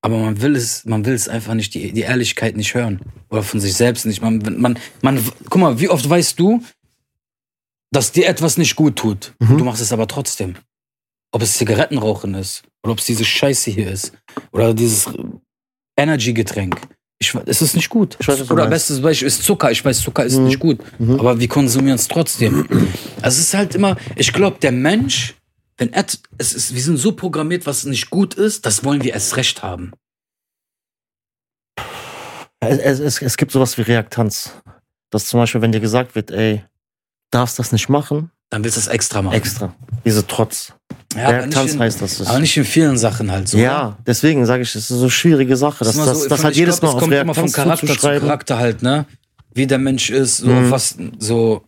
aber 0.00 0.16
man 0.16 0.40
will 0.40 0.54
es, 0.54 0.84
man 0.84 1.04
will 1.04 1.14
es 1.14 1.28
einfach 1.28 1.54
nicht, 1.54 1.74
die, 1.74 1.92
die 1.92 2.02
Ehrlichkeit 2.02 2.56
nicht 2.56 2.74
hören. 2.74 3.00
Oder 3.30 3.42
von 3.42 3.58
sich 3.60 3.74
selbst 3.74 4.06
nicht. 4.06 4.22
Man, 4.22 4.38
man, 4.58 4.78
man, 5.02 5.24
guck 5.50 5.60
mal, 5.60 5.80
wie 5.80 5.88
oft 5.88 6.08
weißt 6.08 6.38
du, 6.38 6.62
dass 7.90 8.12
dir 8.12 8.28
etwas 8.28 8.58
nicht 8.58 8.76
gut 8.76 8.96
tut. 8.96 9.34
Mhm. 9.40 9.58
Du 9.58 9.64
machst 9.64 9.82
es 9.82 9.92
aber 9.92 10.06
trotzdem. 10.06 10.54
Ob 11.32 11.42
es 11.42 11.54
Zigarettenrauchen 11.54 12.34
ist, 12.34 12.62
oder 12.82 12.92
ob 12.92 13.00
es 13.00 13.06
diese 13.06 13.24
Scheiße 13.24 13.70
hier 13.70 13.90
ist, 13.90 14.12
oder 14.52 14.72
dieses 14.72 15.10
Energy-Getränk. 15.96 16.80
Ich, 17.20 17.34
es 17.46 17.62
ist 17.62 17.74
nicht 17.74 17.88
gut. 17.88 18.16
Ich 18.20 18.28
weiß, 18.28 18.40
was 18.40 18.50
oder 18.50 18.66
bestes 18.68 19.02
Beispiel 19.02 19.26
ist 19.26 19.42
Zucker. 19.42 19.70
Ich 19.72 19.84
weiß, 19.84 20.00
Zucker 20.02 20.24
ist 20.24 20.36
Mhm. 20.36 20.44
nicht 20.44 20.60
gut. 20.60 20.78
Mhm. 21.00 21.18
Aber 21.18 21.40
wir 21.40 21.48
konsumieren 21.48 21.96
es 21.96 22.06
trotzdem. 22.08 22.66
Also 23.20 23.40
es 23.40 23.48
ist 23.48 23.54
halt 23.54 23.74
immer, 23.74 23.96
ich 24.14 24.32
glaube, 24.32 24.58
der 24.60 24.70
Mensch, 24.70 25.34
wenn 25.76 25.92
er, 25.92 26.06
es 26.38 26.52
ist, 26.52 26.72
wir 26.74 26.80
sind 26.80 26.96
so 26.98 27.10
programmiert, 27.12 27.66
was 27.66 27.84
nicht 27.84 28.10
gut 28.10 28.34
ist, 28.34 28.64
das 28.64 28.84
wollen 28.84 29.02
wir 29.02 29.12
erst 29.12 29.36
recht 29.36 29.64
haben. 29.64 29.90
Es, 32.60 32.78
es, 32.78 33.00
es, 33.00 33.22
es 33.22 33.36
gibt 33.36 33.50
sowas 33.52 33.76
wie 33.78 33.82
Reaktanz. 33.82 34.52
Dass 35.10 35.26
zum 35.26 35.40
Beispiel, 35.40 35.60
wenn 35.62 35.72
dir 35.72 35.80
gesagt 35.80 36.14
wird, 36.14 36.30
ey, 36.30 36.64
darfst 37.30 37.58
das 37.58 37.72
nicht 37.72 37.88
machen, 37.88 38.30
Dann 38.50 38.64
willst 38.64 38.76
du 38.76 38.80
es 38.80 38.86
extra 38.88 39.20
machen. 39.22 39.34
extra. 39.34 39.74
Diese 40.04 40.26
Trotz. 40.26 40.72
Ja, 41.14 41.28
Reaktanz 41.30 41.72
in, 41.74 41.80
heißt 41.80 42.00
das. 42.02 42.26
aber 42.26 42.38
nicht 42.38 42.56
in 42.56 42.64
vielen 42.64 42.96
Sachen 42.98 43.30
halt 43.30 43.48
so. 43.48 43.56
ja, 43.58 43.96
deswegen 44.06 44.44
sage 44.46 44.62
ich, 44.62 44.70
es 44.70 44.76
ist 44.76 44.88
so 44.88 45.00
eine 45.00 45.10
schwierige 45.10 45.56
Sache. 45.56 45.84
Das, 45.84 45.96
Das, 45.96 46.06
das, 46.06 46.22
so, 46.22 46.28
das 46.28 46.44
hat 46.44 46.52
ich 46.52 46.58
jedes 46.58 46.80
glaub, 46.80 46.92
Mal 46.92 46.96
auf 46.96 47.02
kommt 47.02 47.14
immer 47.14 47.34
von 47.34 47.44
Reaktanz 47.44 47.80
Charakter 47.80 47.86
zu. 47.98 48.20
Charakter 48.20 48.58
halt, 48.58 48.82
ne? 48.82 49.06
Wie 49.54 49.66
der 49.66 49.78
Mensch 49.78 50.10
ist, 50.10 50.38
so 50.38 50.46
Mhm. 50.48 50.64
auf 50.66 50.70
was, 50.70 50.96
so, 51.18 51.64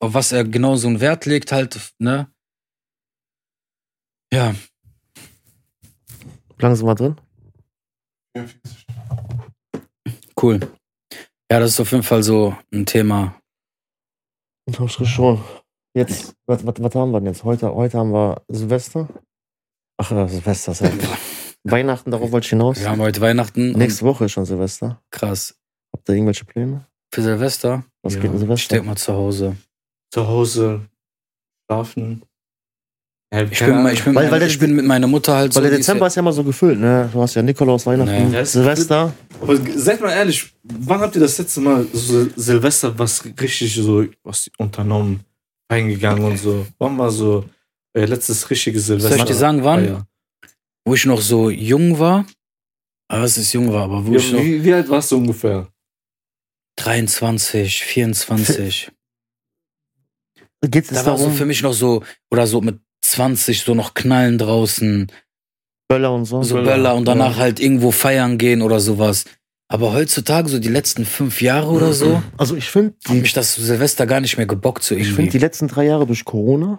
auf 0.00 0.14
was 0.14 0.32
er 0.32 0.44
genau 0.44 0.74
so 0.76 0.88
einen 0.88 1.00
Wert 1.00 1.24
legt 1.26 1.52
halt, 1.52 1.78
ne? 1.98 2.28
Ja, 4.32 4.54
Langsam 6.60 6.86
mal 6.86 6.94
drin. 6.96 7.16
cool. 10.42 10.60
Ja, 11.50 11.60
das 11.60 11.70
ist 11.70 11.80
auf 11.80 11.90
jeden 11.92 12.02
Fall 12.02 12.22
so 12.22 12.56
ein 12.72 12.84
Thema. 12.84 13.40
Ich 14.66 14.78
hab's 14.78 14.94
schon. 15.08 15.42
Jetzt, 15.98 16.34
was, 16.46 16.64
was, 16.64 16.74
was 16.78 16.94
haben 16.94 17.10
wir 17.10 17.18
denn 17.20 17.26
jetzt? 17.32 17.42
Heute, 17.42 17.74
heute 17.74 17.98
haben 17.98 18.12
wir 18.12 18.40
Silvester. 18.48 19.08
Ach, 19.96 20.10
äh, 20.12 20.28
Silvester, 20.28 20.70
ist 20.72 20.80
ja. 20.82 20.90
Weihnachten, 21.64 22.12
darauf 22.12 22.30
wollte 22.30 22.44
ich 22.44 22.50
hinaus. 22.50 22.78
Wir 22.78 22.88
haben 22.88 23.00
heute 23.00 23.20
Weihnachten. 23.20 23.72
Nächste 23.72 24.04
Woche 24.04 24.26
ist 24.26 24.32
schon 24.32 24.44
Silvester. 24.44 25.02
Krass. 25.10 25.56
Habt 25.92 26.08
ihr 26.08 26.14
irgendwelche 26.14 26.44
Pläne? 26.44 26.86
Für 27.12 27.22
Silvester? 27.22 27.84
Was 28.02 28.14
Ja, 28.14 28.20
geht 28.20 28.32
Ich 28.32 28.38
Silvester? 28.38 28.74
denke 28.76 28.88
mal 28.90 28.96
zu 28.96 29.12
Hause. 29.12 29.56
zu 30.14 30.26
Hause 30.28 30.80
schlafen. 31.66 32.22
Ja, 33.34 33.42
Ich 33.42 33.58
bin, 33.58 33.86
ich, 33.88 34.04
bin, 34.04 34.14
Weil- 34.14 34.30
weil 34.30 34.42
ich 34.44 34.58
bin 34.58 34.76
mit 34.76 34.86
meiner 34.86 35.06
Mutter 35.08 35.34
halt 35.34 35.52
so. 35.52 35.60
Weil 35.60 35.68
der 35.68 35.78
Dezember 35.78 36.06
ist 36.06 36.14
ja 36.14 36.20
immer 36.20 36.32
so 36.32 36.44
gefüllt, 36.44 36.78
ne? 36.78 37.10
Du 37.12 37.20
hast 37.20 37.34
ja 37.34 37.42
Nikolaus, 37.42 37.84
Weihnachten, 37.84 38.30
Nee. 38.30 38.44
Silvester. 38.44 39.12
Aber 39.42 39.56
seid 39.76 40.00
mal 40.00 40.12
ehrlich, 40.12 40.50
wann 40.62 41.00
habt 41.00 41.14
ihr 41.16 41.20
das 41.20 41.36
letzte 41.38 41.60
Mal 41.60 41.86
so 41.92 42.26
Silvester 42.36 42.96
was 42.98 43.22
richtig 43.24 43.74
so 43.74 44.04
was 44.22 44.48
unternommen, 44.56 45.20
eingegangen 45.68 46.24
und 46.24 46.36
so? 46.38 46.66
Wann 46.78 46.98
war 46.98 47.10
so 47.10 47.44
euer 47.94 48.06
letztes 48.06 48.48
richtiges 48.50 48.86
Silvester? 48.86 49.10
Soll 49.10 49.18
ich 49.18 49.24
dir 49.24 49.34
sagen, 49.34 49.64
wann? 49.64 49.80
Ah, 49.80 49.86
ja. 49.86 50.06
wo 50.84 50.94
ich 50.94 51.04
noch 51.04 51.20
so 51.20 51.50
jung 51.50 51.98
war. 51.98 52.26
Aber 53.10 53.24
es 53.24 53.38
ist 53.38 53.52
jung 53.52 53.72
war, 53.72 53.84
aber 53.84 54.04
wo 54.06 54.12
Ja, 54.12 54.18
ich 54.18 54.32
noch 54.32 54.40
wie, 54.40 54.62
wie 54.64 54.72
alt 54.74 54.88
warst 54.88 55.10
du 55.12 55.16
ungefähr? 55.16 55.68
23, 56.76 57.82
24. 57.84 58.90
Geht 60.62 60.84
es 60.84 60.90
Da 60.90 60.96
war 61.06 61.16
so 61.16 61.24
darum, 61.24 61.32
für 61.36 61.46
mich 61.46 61.62
noch 61.62 61.72
so, 61.72 62.02
oder 62.30 62.46
so 62.46 62.60
mit 62.60 62.80
20 63.02 63.60
so 63.60 63.74
noch 63.74 63.94
knallen 63.94 64.38
draußen, 64.38 65.10
Böller 65.88 66.12
und 66.14 66.26
so? 66.26 66.42
so 66.42 66.56
Böller, 66.56 66.74
Böller 66.74 66.94
und 66.96 67.04
danach 67.06 67.32
ja. 67.32 67.36
halt 67.38 67.60
irgendwo 67.60 67.90
feiern 67.90 68.36
gehen 68.38 68.60
oder 68.62 68.80
sowas. 68.80 69.24
Aber 69.70 69.92
heutzutage, 69.92 70.48
so 70.48 70.58
die 70.58 70.68
letzten 70.68 71.04
fünf 71.04 71.42
Jahre 71.42 71.68
oder 71.68 71.92
so, 71.92 72.22
Also 72.38 72.56
ich 72.56 72.70
finde, 72.70 72.94
hat 73.06 73.16
mich 73.16 73.32
das 73.34 73.54
Silvester 73.54 74.06
gar 74.06 74.20
nicht 74.20 74.36
mehr 74.38 74.46
gebockt, 74.46 74.82
so 74.82 74.94
ich 74.94 75.02
irgendwie. 75.02 75.14
finde 75.16 75.30
die 75.32 75.38
letzten 75.38 75.68
drei 75.68 75.84
Jahre 75.86 76.06
durch 76.06 76.24
Corona, 76.24 76.78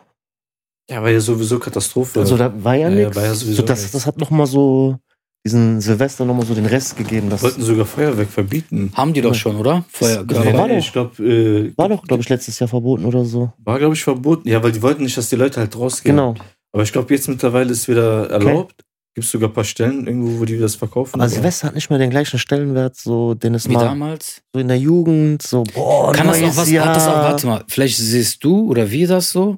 Ja, 0.89 1.03
war 1.03 1.11
ja 1.11 1.19
sowieso 1.19 1.59
Katastrophe. 1.59 2.19
also 2.19 2.35
da 2.35 2.51
war 2.63 2.73
ja 2.75 2.89
Ja, 2.89 2.95
ja, 2.95 3.03
nichts. 3.05 3.15
war 3.15 3.25
ja 3.25 3.33
sowieso 3.35 3.57
so, 3.61 3.63
das, 3.67 3.81
nix. 3.81 3.91
das 3.91 4.05
hat 4.07 4.17
noch 4.17 4.31
mal 4.31 4.47
so 4.47 4.97
diesen 5.45 5.79
Silvester 5.81 6.25
noch 6.25 6.33
mal 6.33 6.45
so 6.45 6.53
den 6.55 6.65
Rest 6.65 6.97
gegeben. 6.97 7.29
Das 7.29 7.41
wollten 7.43 7.61
sogar 7.61 7.85
Feuerwerk 7.85 8.27
verbieten. 8.29 8.91
Haben 8.95 9.13
die 9.13 9.21
doch 9.21 9.33
schon, 9.35 9.55
oder? 9.55 9.85
Vorher. 9.89 10.23
Das 10.25 10.37
war 10.53 10.67
doch- 10.67 10.75
ich 10.75 10.91
glaube, 10.91 11.23
äh, 11.23 11.71
war 11.77 11.87
doch, 11.89 12.03
glaube 12.03 12.21
ich, 12.23 12.27
letztes 12.29 12.59
Jahr 12.59 12.67
verboten 12.67 13.05
oder 13.05 13.23
so. 13.23 13.53
war, 13.63 13.77
glaube 13.79 13.93
ich, 13.93 14.03
verboten. 14.03 14.49
Ja, 14.49 14.61
weil 14.63 14.71
die 14.73 14.81
wollten 14.81 15.03
nicht, 15.03 15.15
dass 15.15 15.29
die 15.29 15.37
Leute 15.37 15.59
halt 15.61 15.77
rausgehen. 15.77 16.15
Genau. 16.17 16.33
Aber 16.73 16.83
ich 16.83 16.91
glaube, 16.91 17.13
jetzt 17.13 17.29
mittlerweile 17.29 17.71
ist 17.71 17.87
wieder 17.87 18.29
erlaubt. 18.31 18.83
Gibt 19.19 19.25
es 19.25 19.31
sogar 19.31 19.49
ein 19.49 19.53
paar 19.53 19.63
Stellen 19.65 20.07
irgendwo, 20.07 20.39
wo 20.39 20.45
die 20.45 20.57
das 20.57 20.75
verkaufen. 20.75 21.19
Aber 21.19 21.29
Silvester 21.29 21.67
hat 21.67 21.75
nicht 21.75 21.89
mehr 21.89 21.99
den 21.99 22.09
gleichen 22.09 22.39
Stellenwert, 22.39 22.95
so 22.95 23.33
den 23.33 23.53
es 23.55 23.67
Wie 23.67 23.73
mal 23.73 23.83
damals? 23.83 24.41
so 24.53 24.59
in 24.59 24.67
der 24.69 24.77
Jugend, 24.77 25.41
so 25.41 25.63
boah, 25.63 26.13
Kann 26.13 26.27
das 26.27 26.41
auch 26.41 26.55
was, 26.57 26.71
Jahr. 26.71 26.87
hat 26.87 26.95
das 26.95 27.07
auch, 27.07 27.13
warte 27.15 27.47
mal, 27.47 27.63
vielleicht 27.67 27.97
siehst 27.97 28.43
du 28.43 28.69
oder 28.69 28.89
wir 28.89 29.07
das 29.07 29.31
so, 29.31 29.57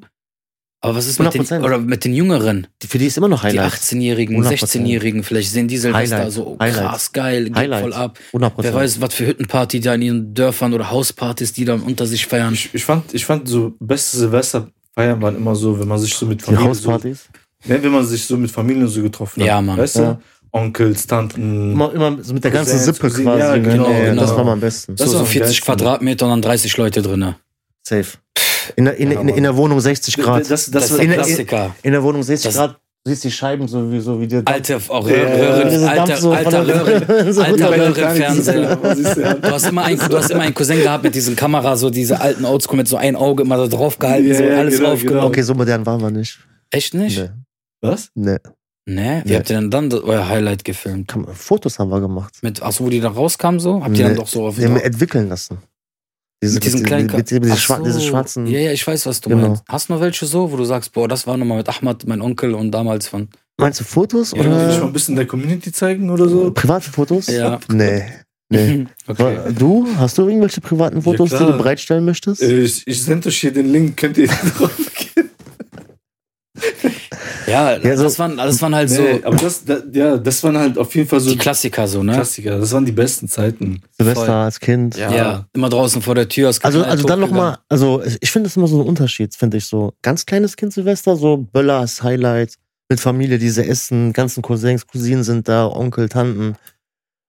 aber 0.83 0.95
was 0.95 1.05
ist 1.05 1.19
mit 1.19 1.31
den, 1.35 1.43
100%. 1.43 1.63
oder 1.63 1.77
mit 1.77 2.03
den 2.05 2.15
Jüngeren, 2.15 2.65
Für 2.83 2.97
die 2.97 3.05
ist 3.05 3.15
immer 3.15 3.27
noch 3.27 3.41
die 3.41 3.49
Highlight. 3.49 3.73
18-Jährigen, 3.73 4.43
100%. 4.43 4.63
16-Jährigen, 4.63 5.23
vielleicht 5.23 5.51
sehen 5.51 5.67
die 5.67 5.77
Silvester 5.77 6.31
so 6.31 6.47
oh, 6.47 6.59
Highlight. 6.59 6.87
krass 6.89 7.11
geil, 7.11 7.43
geht 7.45 7.55
Highlight. 7.55 7.81
voll 7.81 7.93
ab. 7.93 8.17
100%. 8.33 8.51
Wer 8.57 8.73
weiß, 8.73 8.99
was 8.99 9.13
für 9.13 9.27
Hüttenparty 9.27 9.79
da 9.79 9.93
in 9.93 10.01
ihren 10.01 10.33
Dörfern 10.33 10.73
oder 10.73 10.89
Hauspartys, 10.89 11.53
die 11.53 11.65
dann 11.65 11.81
unter 11.81 12.07
sich 12.07 12.25
feiern. 12.25 12.55
Ich, 12.55 12.73
ich, 12.73 12.83
fand, 12.83 13.13
ich 13.13 13.23
fand 13.25 13.47
so 13.47 13.75
beste 13.79 14.17
Silvesterfeiern 14.17 15.21
waren 15.21 15.35
immer 15.35 15.55
so, 15.55 15.79
wenn 15.79 15.87
man 15.87 15.99
sich 15.99 16.15
so 16.15 16.25
mit 16.25 16.41
Die 16.41 16.45
Familie. 16.45 16.69
Hauspartys. 16.69 17.25
So, 17.31 17.39
ne, 17.65 17.83
wenn 17.83 17.91
man 17.91 18.05
sich 18.05 18.25
so 18.25 18.37
mit 18.37 18.51
Familien 18.51 18.87
so 18.87 19.01
getroffen 19.01 19.41
hat. 19.41 19.47
Ja, 19.47 19.61
Mann. 19.61 19.77
Weißt 19.77 19.97
Ja. 19.97 20.13
du? 20.13 20.19
Onkels, 20.53 21.07
Tanten. 21.07 21.71
Immer, 21.71 21.93
immer 21.93 22.17
so 22.21 22.33
mit 22.33 22.43
der 22.43 22.51
ganzen 22.51 22.77
Sippe 22.77 23.09
quasi. 23.09 23.23
ja, 23.23 23.55
ne? 23.55 23.61
genau, 23.61 23.89
Ja, 23.89 24.13
Das 24.13 24.25
genau. 24.25 24.35
war 24.37 24.43
mal 24.43 24.51
am 24.53 24.59
besten. 24.59 24.95
Das 24.97 25.07
so, 25.09 25.13
so 25.13 25.19
am 25.19 25.25
40 25.25 25.61
geilsten. 25.61 25.65
Quadratmeter 25.65 26.25
und 26.25 26.31
dann 26.31 26.41
30 26.41 26.75
Leute 26.77 27.01
drinne. 27.01 27.35
Safe. 27.83 28.05
In 28.75 28.85
der, 28.85 28.97
in, 28.97 29.11
Ja, 29.11 29.21
in, 29.21 29.29
in 29.29 29.43
der 29.43 29.55
Wohnung 29.55 29.79
60 29.79 30.17
Grad. 30.17 30.41
Das, 30.41 30.49
das, 30.49 30.65
Das, 30.65 30.71
das, 30.71 30.91
ist 30.91 30.97
der 30.97 31.05
in- 31.05 31.11
Klassiker. 31.13 31.75
in 31.83 31.91
der 31.93 32.03
Wohnung 32.03 32.21
60 32.23 32.43
das- 32.51 32.55
Grad. 32.55 32.77
Du 33.03 33.09
siehst 33.09 33.23
die 33.23 33.31
Scheiben 33.31 33.67
so 33.67 33.91
wie, 33.91 33.99
so 33.99 34.21
wie 34.21 34.27
die 34.27 34.41
Alte 34.45 34.79
auch 34.89 35.09
Ja, 35.09 35.15
Röhren, 35.15 35.83
alter, 35.85 36.17
so 36.17 36.31
alter 36.33 36.63
der- 36.63 36.85
Röhren, 36.85 37.33
so 37.33 37.41
alter 37.41 37.57
der- 37.71 37.79
Röhrenfernseher. 37.95 38.77
Fernseher. 38.77 39.33
Du 39.35 39.49
hast, 39.51 39.65
immer 39.67 39.83
einen, 39.85 39.97
du 39.97 40.17
hast 40.17 40.29
immer 40.29 40.41
einen 40.43 40.53
Cousin 40.53 40.81
gehabt 40.83 41.03
mit 41.03 41.15
diesen 41.15 41.35
Kamera, 41.35 41.75
so 41.77 41.89
diese 41.89 42.21
alten 42.21 42.45
Oldschool 42.45 42.77
mit 42.77 42.87
so 42.87 42.97
ein 42.97 43.15
Auge 43.15 43.41
immer 43.41 43.57
da 43.57 43.65
drauf 43.65 43.97
gehalten, 43.97 44.27
Ja, 44.27 44.35
so 44.35 44.43
alles 44.43 44.77
genau, 44.77 44.91
aufgenommen. 44.91 45.27
Okay, 45.27 45.41
so 45.41 45.55
modern 45.55 45.83
waren 45.83 45.99
wir 45.99 46.11
nicht. 46.11 46.37
Echt 46.69 46.93
nicht? 46.93 47.17
Nee. 47.17 47.29
Was? 47.81 48.09
nee. 48.15 48.37
Nee, 48.87 49.21
wie 49.25 49.29
Nee. 49.29 49.35
habt 49.37 49.49
ihr 49.51 49.57
denn 49.59 49.69
dann 49.69 49.93
euer 49.93 50.27
Highlight 50.27 50.63
gefilmt? 50.65 51.13
Fotos 51.33 51.77
haben 51.77 51.91
wir 51.91 52.01
gemacht. 52.01 52.33
Mit, 52.41 52.61
achso, 52.63 52.83
wo 52.85 52.89
die 52.89 52.99
da 52.99 53.09
rauskamen 53.09 53.59
so? 53.59 53.83
Habt 53.83 53.95
ihr 53.97 54.03
dann 54.05 54.13
Nee. 54.13 54.17
doch 54.19 54.27
so 54.27 54.45
auf 54.47 54.57
Wir 54.57 54.67
haben 54.69 54.77
entwickeln 54.77 55.29
lassen. 55.29 55.59
Diese, 56.43 56.55
mit 56.55 56.65
diesen 56.65 56.83
kleinen 56.83 57.05
mit, 57.05 57.31
mit, 57.31 57.43
mit, 57.45 57.57
schwa 57.59 57.77
so. 57.77 57.83
diese 57.83 58.01
schwarzen. 58.01 58.47
Ja, 58.47 58.57
ja, 58.59 58.71
ich 58.71 58.85
weiß, 58.85 59.05
was 59.05 59.21
du 59.21 59.29
Genau. 59.29 59.49
meinst. 59.49 59.63
Hast 59.69 59.89
du 59.89 59.93
noch 59.93 60.01
welche 60.01 60.25
so, 60.25 60.51
wo 60.51 60.57
du 60.57 60.65
sagst, 60.65 60.91
boah, 60.93 61.07
das 61.07 61.27
war 61.27 61.37
nochmal 61.37 61.57
mit 61.59 61.69
Ahmad, 61.69 62.07
mein 62.07 62.21
Onkel 62.21 62.55
und 62.55 62.71
damals 62.71 63.07
von. 63.07 63.29
Meinst 63.57 63.79
du 63.79 63.83
Fotos 63.83 64.31
Ja, 64.31 64.37
Will 64.39 64.45
ich 64.45 64.49
mal 64.49 64.75
oder 64.77 64.85
ein 64.85 64.93
bisschen 64.93 65.15
der 65.15 65.27
Community 65.27 65.71
zeigen 65.71 66.09
oder 66.09 66.27
so? 66.27 66.51
private 66.51 66.89
Fotos? 66.89 67.27
Ja. 67.27 67.59
Nee. 67.71 68.03
nee. 68.49 68.87
Okay. 69.07 69.37
Du, 69.57 69.87
hast 69.97 70.17
du 70.17 70.23
irgendwelche 70.27 70.59
privaten 70.61 71.03
Fotos, 71.03 71.29
die 71.29 71.35
klar. 71.35 71.51
du 71.51 71.57
bereitstellen 71.59 72.03
möchtest? 72.03 72.41
Äh, 72.41 72.61
Ich, 72.63 72.87
ich 72.87 73.03
sende 73.03 73.29
euch 73.29 73.37
hier 73.39 73.53
den 73.53 73.71
Link, 73.71 73.95
könnt 73.97 74.17
ihr 74.17 74.27
drauf 74.57 74.75
gehen? 75.15 75.29
Ja, 77.47 77.77
Ja, 77.77 77.97
so- 77.97 78.03
das, 78.03 78.17
waren, 78.19 78.37
das 78.37 78.61
waren 78.61 78.73
halt 78.75 78.89
Nee, 78.89 78.95
so 78.95 79.27
aber 79.27 79.35
das, 79.37 79.65
da, 79.65 79.77
ja, 79.91 80.17
das 80.17 80.43
waren 80.43 80.57
halt 80.57 80.77
auf 80.77 80.93
jeden 80.95 81.07
Fall 81.07 81.19
so 81.19 81.31
die 81.31 81.37
Klassiker, 81.37 81.87
so, 81.87 82.03
ne? 82.03 82.13
Klassiker. 82.13 82.59
Das 82.59 82.71
waren 82.71 82.85
die 82.85 82.91
besten 82.91 83.27
Zeiten. 83.27 83.81
Silvester 83.97 84.25
voll. 84.25 84.35
als 84.35 84.59
Kind. 84.59 84.95
Ja. 84.97 85.11
Ja. 85.13 85.45
immer 85.53 85.69
draußen 85.69 86.01
vor 86.01 86.15
der 86.15 86.29
Tür. 86.29 86.49
es 86.49 86.63
Also, 86.63 86.83
also 86.83 87.05
dann 87.05 87.19
nochmal, 87.19 87.57
also 87.69 88.01
ich- 88.21 88.31
finde 88.31 88.47
das 88.47 88.57
immer 88.57 88.67
so 88.67 88.81
ein 88.81 88.87
Unterschied, 88.87 89.35
finde 89.35 89.57
ich 89.57 89.65
so. 89.65 89.93
Ganz 90.01 90.25
kleines 90.25 90.55
Kind 90.55 90.73
Silvester, 90.73 91.15
so 91.15 91.37
Böller 91.37 91.79
als 91.79 92.01
Highlight, 92.03 92.55
mit 92.89 92.99
Familie, 92.99 93.37
diese 93.39 93.65
essen, 93.65 94.13
ganzen 94.13 94.41
Cousins, 94.41 94.85
Cousinen 94.87 95.23
sind 95.23 95.47
da, 95.47 95.67
Onkel, 95.67 96.09
Tanten. 96.09 96.55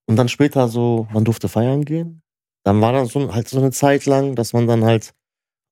Und 0.09 0.17
dann 0.17 0.29
später 0.29 0.69
so, 0.69 1.07
man 1.13 1.25
durfte 1.25 1.49
feiern 1.49 1.85
gehen. 1.85 2.23
Dann 2.65 2.81
war 2.81 2.93
dann 2.93 3.07
so 3.07 3.33
halt 3.35 3.49
so 3.49 3.59
eine 3.59 3.71
Zeit 3.73 4.07
lang, 4.07 4.35
dass 4.37 4.53
man 4.53 4.67
dann 4.67 4.85
halt, 4.85 5.13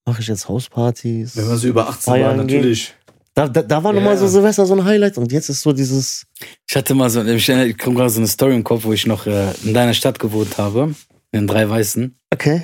mache 0.07 0.23
ich 0.23 0.29
jetzt 0.29 0.49
Hauspartys. 0.49 1.37
Wenn 1.37 1.47
man 1.49 1.57
so 1.57 1.69
über 1.69 1.89
18 1.89 2.13
war, 2.13 2.19
Feiern 2.19 2.47
gehen. 2.47 2.77
Da, 3.35 3.49
da, 3.49 3.63
da 3.63 3.83
war 3.85 3.93
Ja. 3.95 4.01
nochmal 4.01 4.19
so 4.19 4.27
Silvester 4.27 4.67
so 4.67 4.75
ein 4.75 4.85
Highlight 4.85 5.17
und 5.19 5.31
jetzt 5.33 5.49
ist 5.49 5.63
so 5.63 5.73
dieses, 5.73 6.27
Ich 6.69 6.75
hatte 6.77 6.95
mal 6.95 7.09
so, 7.11 7.23
ich, 7.25 7.49
ich 7.49 7.79
komme 7.79 7.97
gerade 7.97 8.11
so 8.11 8.19
eine 8.19 8.27
Story 8.29 8.55
im 8.55 8.65
Kopf, 8.65 8.85
wo 8.85 8.93
ich 8.93 9.07
noch 9.07 9.27
äh, 9.27 9.53
in 9.65 9.73
deiner 9.73 9.95
Stadt 9.95 10.19
gewohnt 10.19 10.59
habe, 10.59 10.95
in 11.33 11.41
den 11.43 11.47
drei 11.47 11.69
Weißen. 11.69 12.19
okay, 12.33 12.63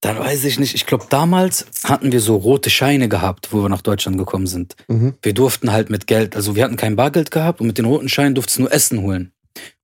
Dann 0.00 0.18
weiß 0.18 0.44
ich 0.44 0.58
nicht, 0.58 0.74
ich 0.74 0.86
glaube 0.86 1.06
damals 1.10 1.66
hatten 1.84 2.12
wir 2.12 2.20
so 2.20 2.36
rote 2.36 2.70
Scheine 2.70 3.08
gehabt, 3.08 3.52
wo 3.52 3.62
wir 3.62 3.68
nach 3.68 3.82
Deutschland 3.82 4.16
gekommen 4.16 4.46
sind. 4.46 4.76
mhm. 4.88 5.14
Wir 5.22 5.34
durften 5.34 5.72
halt 5.72 5.90
mit 5.90 6.06
Geld, 6.06 6.36
also 6.36 6.54
wir 6.56 6.64
hatten 6.64 6.76
kein 6.76 6.96
Bargeld 6.96 7.30
gehabt 7.30 7.60
und 7.60 7.66
mit 7.66 7.78
den 7.78 7.84
roten 7.84 8.08
Scheinen 8.08 8.34
durftest 8.34 8.58
du 8.58 8.62
nur 8.62 8.72
Essen 8.72 9.02
holen. 9.02 9.32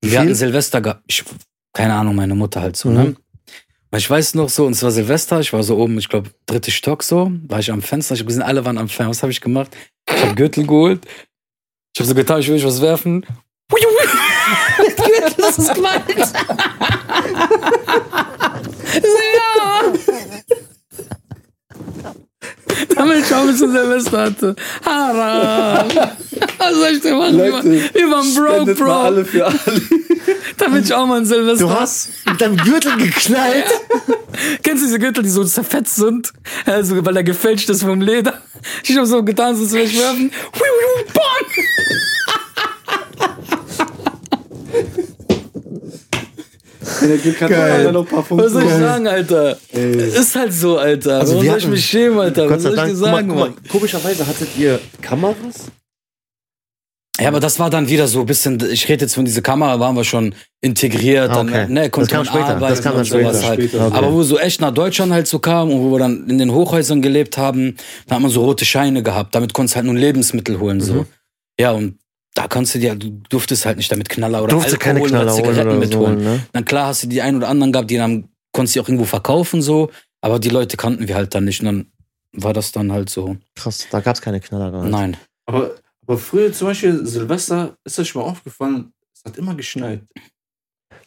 Und 0.02 0.10
wir 0.12 0.20
hatten? 0.20 0.34
Silvester 0.34 0.80
gehabt, 0.80 1.02
keine 1.74 1.94
Ahnung, 1.94 2.14
meine 2.14 2.34
Mutter 2.34 2.60
halt 2.62 2.76
so, 2.76 2.88
Mhm. 2.90 2.94
ne? 2.94 3.16
Aber 3.90 3.98
ich 3.98 4.10
weiß 4.10 4.34
noch 4.34 4.48
so, 4.48 4.66
und 4.66 4.72
es 4.72 4.82
war 4.82 4.90
Silvester, 4.90 5.40
ich 5.40 5.52
war 5.52 5.62
so 5.62 5.76
oben, 5.76 5.98
ich 5.98 6.08
glaube, 6.08 6.30
dritte 6.46 6.70
Stock 6.70 7.02
so, 7.02 7.30
war 7.46 7.60
ich 7.60 7.70
am 7.70 7.82
Fenster, 7.82 8.14
ich 8.14 8.20
habe 8.20 8.26
gesehen, 8.28 8.42
alle 8.42 8.64
waren 8.64 8.78
am 8.78 8.88
Fenster. 8.88 9.10
Was 9.10 9.22
habe 9.22 9.32
ich 9.32 9.40
gemacht? 9.40 9.76
Ich 10.08 10.22
habe 10.22 10.34
Gürtel 10.34 10.66
geholt. 10.66 11.06
Ich 11.94 12.00
habe 12.00 12.08
so 12.08 12.14
getan, 12.14 12.40
ich 12.40 12.48
will 12.48 12.54
nicht 12.56 12.66
was 12.66 12.80
werfen. 12.82 13.24
Mit 13.70 14.96
Gürtel, 14.96 15.34
das 15.38 15.58
ist 15.58 15.74
Gewalt. 15.74 16.02
so, 19.02 19.18
ja. 19.36 19.82
Damit 22.94 23.18
ich 23.18 23.34
auch 23.34 23.40
ein 23.40 23.46
bisschen 23.46 23.72
Silvester 23.72 24.22
hatte. 24.22 24.56
Haram. 24.84 25.88
Was 26.58 26.74
soll 26.74 26.92
ich 26.92 27.00
denn 27.00 27.16
machen? 27.18 27.36
Leute, 27.36 27.94
wir 27.94 28.10
waren 28.10 28.34
broke, 28.34 28.74
bro. 28.74 28.92
alle 28.92 29.24
für 29.24 29.46
alle. 29.46 29.82
Damit 30.66 30.84
ich 30.84 30.94
auch 30.94 31.06
mal 31.06 31.18
ein 31.20 31.26
Silvester 31.26 31.64
Du 31.64 31.70
hast 31.70 32.08
mit 32.26 32.40
deinem 32.40 32.56
Gürtel 32.56 32.96
geknallt. 32.96 33.66
Kennst 34.64 34.82
du 34.82 34.86
diese 34.86 34.98
Gürtel, 34.98 35.22
die 35.22 35.30
so 35.30 35.44
zerfetzt 35.44 35.94
sind? 35.96 36.32
Also, 36.64 37.04
weil 37.04 37.16
er 37.16 37.22
gefälscht 37.22 37.70
ist 37.70 37.82
vom 37.82 38.00
Leder. 38.00 38.42
Ich 38.82 38.96
habe 38.96 39.06
so 39.06 39.22
getan, 39.22 39.54
so 39.56 39.64
zu 39.64 39.78
ich 39.78 39.96
werfen. 39.96 40.32
Wenn 47.00 47.08
der 47.08 47.18
Glück 47.18 47.40
hat, 47.40 47.50
hat 47.50 47.92
noch 47.92 48.02
ein 48.02 48.06
paar 48.06 48.22
Punkte. 48.22 48.46
Was 48.46 48.52
soll 48.52 48.62
ich 48.64 48.70
sagen, 48.70 49.06
Alter? 49.06 49.56
Ist 49.72 50.34
halt 50.36 50.52
so, 50.52 50.78
Alter. 50.78 51.20
Also 51.20 51.34
Warum 51.34 51.46
soll 51.46 51.58
ich 51.58 51.68
mich 51.68 51.84
schämen, 51.84 52.18
Alter? 52.18 52.42
Gott 52.48 52.56
Was 52.56 52.62
soll 52.62 52.74
ich 52.74 52.80
dir 52.80 52.86
guck 52.92 53.00
mal, 53.00 53.12
sagen, 53.12 53.28
guck 53.28 53.36
mal, 53.38 53.48
Mann? 53.50 53.56
komischerweise 53.70 54.26
hattet 54.26 54.48
ihr 54.56 54.80
Kameras? 55.00 55.70
Ja, 57.18 57.28
aber 57.28 57.40
das 57.40 57.58
war 57.58 57.70
dann 57.70 57.88
wieder 57.88 58.06
so 58.08 58.20
ein 58.20 58.26
bisschen, 58.26 58.58
ich 58.70 58.88
rede 58.88 59.04
jetzt 59.04 59.14
von 59.14 59.24
dieser 59.24 59.40
Kamera, 59.40 59.80
waren 59.80 59.96
wir 59.96 60.04
schon 60.04 60.34
integriert, 60.60 61.30
Ah, 61.30 61.34
dann, 61.36 61.48
okay. 61.48 61.66
ne, 61.68 61.88
konnte 61.90 62.08
Das 62.10 62.16
kam 62.16 62.18
man 62.18 62.26
später, 62.26 62.56
arbeiten 62.56 62.74
das 62.74 62.82
kam 62.82 62.92
dann 62.92 63.00
und 63.00 63.04
sowas 63.06 63.36
später. 63.36 63.48
halt. 63.48 63.60
Später. 63.70 63.86
Okay. 63.86 63.96
Aber 63.96 64.12
wo 64.12 64.22
so 64.22 64.38
echt 64.38 64.60
nach 64.60 64.72
Deutschland 64.72 65.12
halt 65.12 65.26
so 65.26 65.38
kam 65.38 65.70
und 65.70 65.80
wo 65.80 65.92
wir 65.92 65.98
dann 65.98 66.28
in 66.28 66.38
den 66.38 66.52
Hochhäusern 66.52 67.00
gelebt 67.02 67.38
haben, 67.38 67.76
da 68.06 68.16
hat 68.16 68.22
man 68.22 68.30
so 68.30 68.44
rote 68.44 68.64
Scheine 68.64 69.02
gehabt. 69.02 69.34
Damit 69.34 69.54
konntest 69.54 69.74
du 69.74 69.76
halt 69.76 69.86
nur 69.86 69.94
Lebensmittel 69.94 70.58
holen, 70.60 70.80
so. 70.80 70.92
Mhm. 70.94 71.06
Ja, 71.58 71.70
und 71.72 71.98
da 72.34 72.48
kannst 72.48 72.74
du 72.74 72.78
dir, 72.80 72.94
du 72.94 73.10
durftest 73.30 73.64
halt 73.64 73.78
nicht 73.78 73.90
damit 73.90 74.08
Knaller 74.10 74.42
oder 74.42 74.50
Durfte 74.52 74.76
keine 74.76 75.00
Alkohol 75.00 75.08
Knaller 75.10 75.32
oder 75.34 75.42
holen 75.42 75.54
Zigaretten 75.54 75.76
oder 75.78 75.86
so, 75.86 75.98
mitholen. 75.98 76.22
ne? 76.22 76.40
Dann 76.52 76.64
klar 76.66 76.88
hast 76.88 77.02
du 77.02 77.06
die 77.06 77.22
ein 77.22 77.36
oder 77.36 77.48
anderen 77.48 77.72
gehabt, 77.72 77.90
die 77.90 77.96
dann 77.96 78.28
konntest 78.52 78.76
du 78.76 78.80
auch 78.82 78.88
irgendwo 78.88 79.04
verkaufen, 79.06 79.62
so. 79.62 79.90
Aber 80.20 80.38
die 80.38 80.50
Leute 80.50 80.76
kannten 80.76 81.08
wir 81.08 81.14
halt 81.14 81.34
dann 81.34 81.44
nicht. 81.44 81.60
Und 81.60 81.66
dann 81.66 81.86
war 82.32 82.52
das 82.52 82.72
dann 82.72 82.92
halt 82.92 83.08
so. 83.08 83.36
Krass, 83.54 83.86
da 83.90 84.00
gab's 84.00 84.20
keine 84.20 84.40
Knaller. 84.40 84.70
gar 84.70 84.82
nicht. 84.82 84.90
Nein. 84.92 85.16
Aber, 85.46 85.70
aber 86.06 86.18
früher 86.18 86.52
zum 86.52 86.68
Beispiel 86.68 87.04
Silvester, 87.06 87.76
ist 87.84 87.98
euch 87.98 88.14
mal 88.14 88.22
aufgefallen, 88.22 88.92
es 89.14 89.24
hat 89.24 89.36
immer 89.38 89.54
geschneit. 89.54 90.02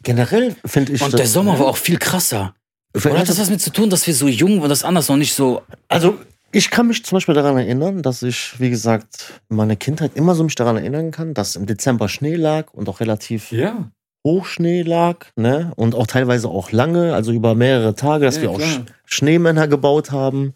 Generell 0.02 0.56
finde 0.64 0.92
ich 0.92 1.02
Und 1.02 1.12
das- 1.12 1.18
der 1.18 1.28
Sommer 1.28 1.58
war 1.58 1.66
auch 1.66 1.76
viel 1.76 1.98
krasser. 1.98 2.54
Oder 2.94 3.18
hat 3.20 3.28
das 3.28 3.38
was 3.38 3.50
mit 3.50 3.60
zu 3.60 3.70
tun, 3.70 3.88
dass 3.90 4.06
wir 4.06 4.14
so 4.14 4.26
jung 4.26 4.60
waren, 4.60 4.68
das 4.68 4.82
anders 4.82 5.08
noch 5.08 5.16
nicht 5.16 5.34
so. 5.34 5.62
Also, 5.88 6.18
ich 6.50 6.70
kann 6.70 6.88
mich 6.88 7.04
zum 7.04 7.16
Beispiel 7.16 7.34
daran 7.34 7.56
erinnern, 7.56 8.02
dass 8.02 8.22
ich, 8.22 8.58
wie 8.58 8.70
gesagt, 8.70 9.40
in 9.48 9.56
meiner 9.56 9.76
Kindheit 9.76 10.12
immer 10.16 10.34
so 10.34 10.42
mich 10.42 10.56
daran 10.56 10.76
erinnern 10.76 11.12
kann, 11.12 11.32
dass 11.34 11.54
im 11.54 11.66
Dezember 11.66 12.08
Schnee 12.08 12.34
lag 12.34 12.72
und 12.74 12.88
auch 12.88 12.98
relativ 12.98 13.52
Ja. 13.52 13.90
hoch 14.26 14.46
Schnee 14.46 14.82
lag, 14.82 15.26
ne? 15.36 15.72
Und 15.76 15.94
auch 15.94 16.06
teilweise 16.08 16.48
auch 16.48 16.72
lange, 16.72 17.14
also 17.14 17.30
über 17.30 17.54
mehrere 17.54 17.94
Tage, 17.94 18.24
dass 18.24 18.36
Ja, 18.36 18.42
wir 18.42 18.50
auch 18.50 18.58
klar. 18.58 18.84
Sch 19.04 19.14
Schneemänner 19.18 19.68
gebaut 19.68 20.10
haben. 20.10 20.54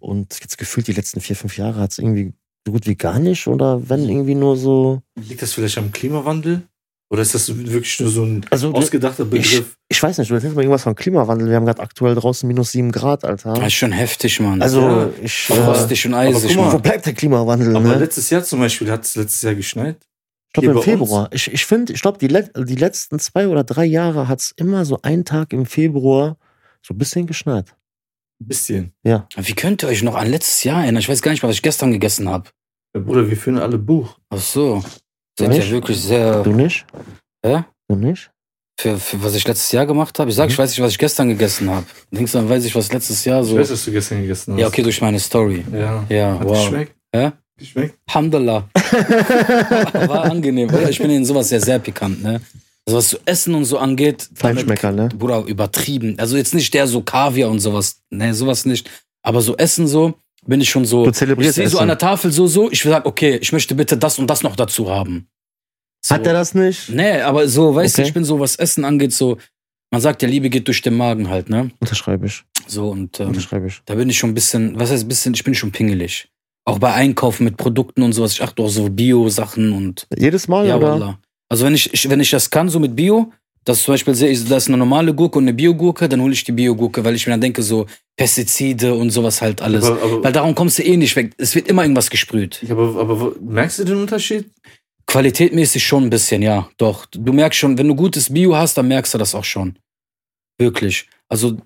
Und 0.00 0.38
jetzt 0.40 0.58
gefühlt 0.58 0.86
die 0.88 0.92
letzten 0.92 1.20
vier, 1.20 1.36
fünf 1.36 1.56
Jahre 1.56 1.80
hat 1.80 1.92
es 1.92 1.98
irgendwie 1.98 2.32
so 2.66 2.72
gut 2.72 2.86
wie 2.86 2.96
gar 2.96 3.18
nicht 3.20 3.46
oder 3.46 3.88
wenn 3.88 4.08
irgendwie 4.08 4.34
nur 4.34 4.56
so. 4.56 5.00
Liegt 5.14 5.40
das 5.40 5.52
vielleicht 5.52 5.78
am 5.78 5.92
Klimawandel? 5.92 6.62
Oder 7.08 7.22
ist 7.22 7.36
das 7.36 7.56
wirklich 7.56 8.00
nur 8.00 8.10
so 8.10 8.24
ein 8.24 8.44
Also, 8.50 8.72
ausgedachter 8.72 9.22
ich, 9.22 9.30
Begriff? 9.30 9.76
ich 9.88 10.02
weiß 10.02 10.18
nicht, 10.18 10.28
du 10.28 10.34
erzählst 10.34 10.56
mal 10.56 10.62
irgendwas 10.62 10.82
von 10.82 10.96
Klimawandel. 10.96 11.48
Wir 11.48 11.54
haben 11.54 11.64
gerade 11.64 11.80
aktuell 11.80 12.16
draußen 12.16 12.48
minus 12.48 12.72
sieben 12.72 12.90
Grad, 12.90 13.24
Alter. 13.24 13.54
Das 13.54 13.68
ist 13.68 13.74
schon 13.74 13.92
heftig, 13.92 14.40
Mann. 14.40 14.60
Also, 14.60 14.80
Ja. 14.80 15.08
ich. 15.22 15.48
Äh, 15.48 15.54
frostig 15.54 16.04
und 16.06 16.14
eisig, 16.14 16.56
mal, 16.56 16.72
wo 16.72 16.78
bleibt 16.80 17.06
der 17.06 17.12
Klimawandel, 17.14 17.76
Aber 17.76 17.90
ne? 17.90 17.94
letztes 17.98 18.28
Jahr 18.30 18.42
zum 18.42 18.58
Beispiel 18.58 18.90
hat 18.90 19.04
es 19.04 19.14
letztes 19.14 19.42
Jahr 19.42 19.54
geschneit. 19.54 19.98
Ich 20.48 20.52
glaube 20.54 20.66
im 20.66 20.72
bei 20.72 20.78
uns? 20.78 20.84
Februar. 20.84 21.28
Ich, 21.32 21.52
ich 21.52 21.64
finde, 21.64 21.92
ich 21.92 22.02
glaube, 22.02 22.18
die, 22.18 22.26
let 22.26 22.50
die 22.56 22.74
letzten 22.74 23.20
zwei 23.20 23.46
oder 23.46 23.62
drei 23.62 23.84
Jahre 23.84 24.26
hat 24.26 24.40
es 24.40 24.52
immer 24.56 24.84
so 24.84 24.98
einen 25.02 25.24
Tag 25.24 25.52
im 25.52 25.64
Februar 25.66 26.36
so 26.84 26.92
ein 26.92 26.98
bisschen 26.98 27.26
geschneit. 27.28 27.76
Ein 28.40 28.48
bisschen. 28.48 28.92
Wie 29.04 29.52
könnt 29.54 29.84
ihr 29.84 29.88
euch 29.90 30.02
noch 30.02 30.16
an 30.16 30.28
letztes 30.28 30.64
Jahr 30.64 30.82
erinnern? 30.82 31.00
Ich 31.00 31.08
weiß 31.08 31.22
gar 31.22 31.30
nicht, 31.30 31.42
was 31.44 31.54
ich 31.54 31.62
gestern 31.62 31.92
gegessen 31.92 32.28
habe. 32.28 32.50
Ja, 32.96 33.02
Bruder, 33.02 33.28
wir 33.28 33.36
führen 33.36 33.58
alle 33.58 33.76
Buch. 33.76 34.16
Ach 34.30 34.40
so. 34.40 34.82
Sind 35.38 35.52
ja 35.52 35.68
wirklich 35.68 36.00
sehr. 36.00 36.42
Du 36.42 36.52
nicht? 36.52 36.86
Hä? 37.44 37.64
Du 37.88 37.94
nicht? 37.96 38.30
Für, 38.80 38.96
für 38.96 39.22
was 39.22 39.34
ich 39.34 39.46
letztes 39.46 39.70
Jahr 39.70 39.84
gemacht 39.84 40.18
habe? 40.18 40.30
Ich 40.30 40.36
sag, 40.36 40.48
ich 40.48 40.56
weiß 40.56 40.70
nicht, 40.70 40.80
was 40.80 40.92
ich 40.92 40.98
gestern 40.98 41.28
gegessen 41.28 41.68
habe. 41.68 41.84
Denkst 42.10 42.32
du, 42.32 42.38
dann 42.38 42.48
weiß 42.48 42.64
ich, 42.64 42.74
was 42.74 42.90
letztes 42.90 43.22
Jahr 43.26 43.42
Ich 43.42 43.48
so. 43.48 43.58
weiß, 43.58 43.70
was 43.70 43.84
du 43.84 43.92
gestern 43.92 44.22
gegessen 44.22 44.54
hast. 44.54 44.60
Ja, 44.60 44.66
okay, 44.68 44.82
durch 44.82 44.98
meine 45.02 45.20
Story. 45.20 45.62
Ja. 45.70 46.06
Ja, 46.08 46.38
Hat 46.38 46.48
wow. 46.48 46.56
geschmeckt? 46.56 46.94
Hä? 47.14 47.32
Geschmeckt? 47.58 47.98
Alhamdulillah. 48.08 48.66
War 50.08 50.24
angenehm, 50.24 50.70
oder? 50.70 50.88
Ich 50.88 50.98
bin 50.98 51.10
in 51.10 51.26
sowas 51.26 51.50
sehr, 51.50 51.60
sehr 51.60 51.78
pikant, 51.78 52.22
ne? 52.22 52.40
Also 52.86 52.96
was 52.96 53.08
zu 53.08 53.18
essen 53.26 53.54
und 53.54 53.66
so 53.66 53.76
angeht. 53.76 54.26
Feinschmecker, 54.34 54.90
ne? 54.92 55.08
Bruder, 55.08 55.44
übertrieben. 55.44 56.18
Also 56.18 56.38
jetzt 56.38 56.54
nicht 56.54 56.72
der 56.72 56.86
so 56.86 57.02
Kaviar 57.02 57.50
und 57.50 57.60
sowas. 57.60 58.00
Ne, 58.08 58.32
sowas 58.32 58.64
nicht. 58.64 58.88
Aber 59.22 59.42
so 59.42 59.54
Essen 59.58 59.86
so, 59.86 60.14
bin 60.46 60.60
ich 60.60 60.70
schon 60.70 60.84
so. 60.84 61.04
Du 61.04 61.10
Ich 61.40 61.52
sehe 61.52 61.68
so 61.68 61.78
an 61.78 61.88
der 61.88 61.98
Tafel 61.98 62.30
so, 62.32 62.46
so. 62.46 62.70
Ich 62.70 62.82
sag, 62.82 63.06
okay, 63.06 63.38
ich 63.40 63.52
möchte 63.52 63.74
bitte 63.74 63.96
das 63.96 64.18
und 64.18 64.28
das 64.28 64.42
noch 64.42 64.56
dazu 64.56 64.90
haben. 64.90 65.28
So. 66.04 66.14
Hat 66.14 66.26
er 66.26 66.32
das 66.34 66.54
nicht? 66.54 66.88
Nee, 66.90 67.20
aber 67.20 67.48
so, 67.48 67.74
weißt 67.74 67.98
du, 67.98 68.02
Okay. 68.02 68.08
ich 68.08 68.14
bin 68.14 68.24
so, 68.24 68.38
was 68.38 68.56
Essen 68.56 68.84
angeht, 68.84 69.12
so. 69.12 69.38
Man 69.92 70.00
sagt, 70.00 70.22
der 70.22 70.28
Liebe 70.28 70.50
geht 70.50 70.66
durch 70.66 70.82
den 70.82 70.96
Magen 70.96 71.28
halt, 71.30 71.48
ne? 71.48 71.70
Unterschreibe 71.80 72.26
ich. 72.26 72.42
So, 72.66 72.88
und 72.90 73.20
ähm, 73.20 73.28
Unterschreibe 73.28 73.68
ich. 73.68 73.80
da 73.86 73.94
bin 73.94 74.10
ich 74.10 74.18
schon 74.18 74.30
ein 74.30 74.34
bisschen, 74.34 74.78
was 74.78 74.90
heißt 74.90 75.04
ein 75.04 75.08
bisschen, 75.08 75.34
ich 75.34 75.44
bin 75.44 75.54
schon 75.54 75.70
pingelig. 75.70 76.28
Auch 76.64 76.80
bei 76.80 76.92
Einkaufen 76.92 77.44
mit 77.44 77.56
Produkten 77.56 78.02
und 78.02 78.12
sowas. 78.12 78.32
Ich 78.32 78.42
achte 78.42 78.62
auch 78.62 78.68
so 78.68 78.88
Bio-Sachen 78.90 79.72
und 79.72 80.06
Jedes 80.18 80.48
Mal, 80.48 80.66
ja, 80.66 80.76
oder? 80.76 80.90
Wallah. 80.92 81.18
Also 81.48 81.64
wenn 81.64 81.74
ich, 81.74 81.94
ich, 81.94 82.10
wenn 82.10 82.18
ich 82.18 82.30
das 82.30 82.50
kann, 82.50 82.68
so 82.68 82.80
mit 82.80 82.96
Bio, 82.96 83.32
dass 83.66 83.82
zum 83.82 83.94
Beispiel 83.94 84.14
sehe 84.14 84.30
ich, 84.30 84.48
da 84.48 84.56
ist 84.56 84.68
eine 84.68 84.76
normale 84.76 85.12
Gurke 85.12 85.38
und 85.38 85.44
eine 85.44 85.52
Biogurke, 85.52 86.08
dann 86.08 86.22
hole 86.22 86.32
ich 86.32 86.44
die 86.44 86.52
Biogurke, 86.52 87.04
weil 87.04 87.16
ich 87.16 87.26
mir 87.26 87.32
dann 87.32 87.40
denke, 87.40 87.62
so 87.62 87.86
Pestizide 88.16 88.94
und 88.94 89.10
sowas 89.10 89.42
halt 89.42 89.60
alles. 89.60 89.84
Aber, 89.84 90.02
aber, 90.02 90.24
weil 90.24 90.32
darum 90.32 90.54
kommst 90.54 90.78
du 90.78 90.84
eh 90.84 90.96
nicht 90.96 91.16
weg. 91.16 91.34
Es 91.36 91.56
wird 91.56 91.66
immer 91.66 91.82
irgendwas 91.82 92.08
gesprüht. 92.08 92.64
Aber, 92.70 93.00
aber 93.00 93.34
merkst 93.40 93.80
du 93.80 93.84
den 93.84 93.96
Unterschied? 93.96 94.48
Qualitätmäßig 95.06 95.84
schon 95.84 96.04
ein 96.04 96.10
bisschen, 96.10 96.42
ja. 96.42 96.68
Doch. 96.78 97.06
Du 97.06 97.32
merkst 97.32 97.58
schon, 97.58 97.76
wenn 97.76 97.88
du 97.88 97.96
gutes 97.96 98.32
Bio 98.32 98.56
hast, 98.56 98.78
dann 98.78 98.86
merkst 98.86 99.14
du 99.14 99.18
das 99.18 99.34
auch 99.34 99.44
schon. 99.44 99.76
Wirklich. 100.58 101.08
Also, 101.28 101.56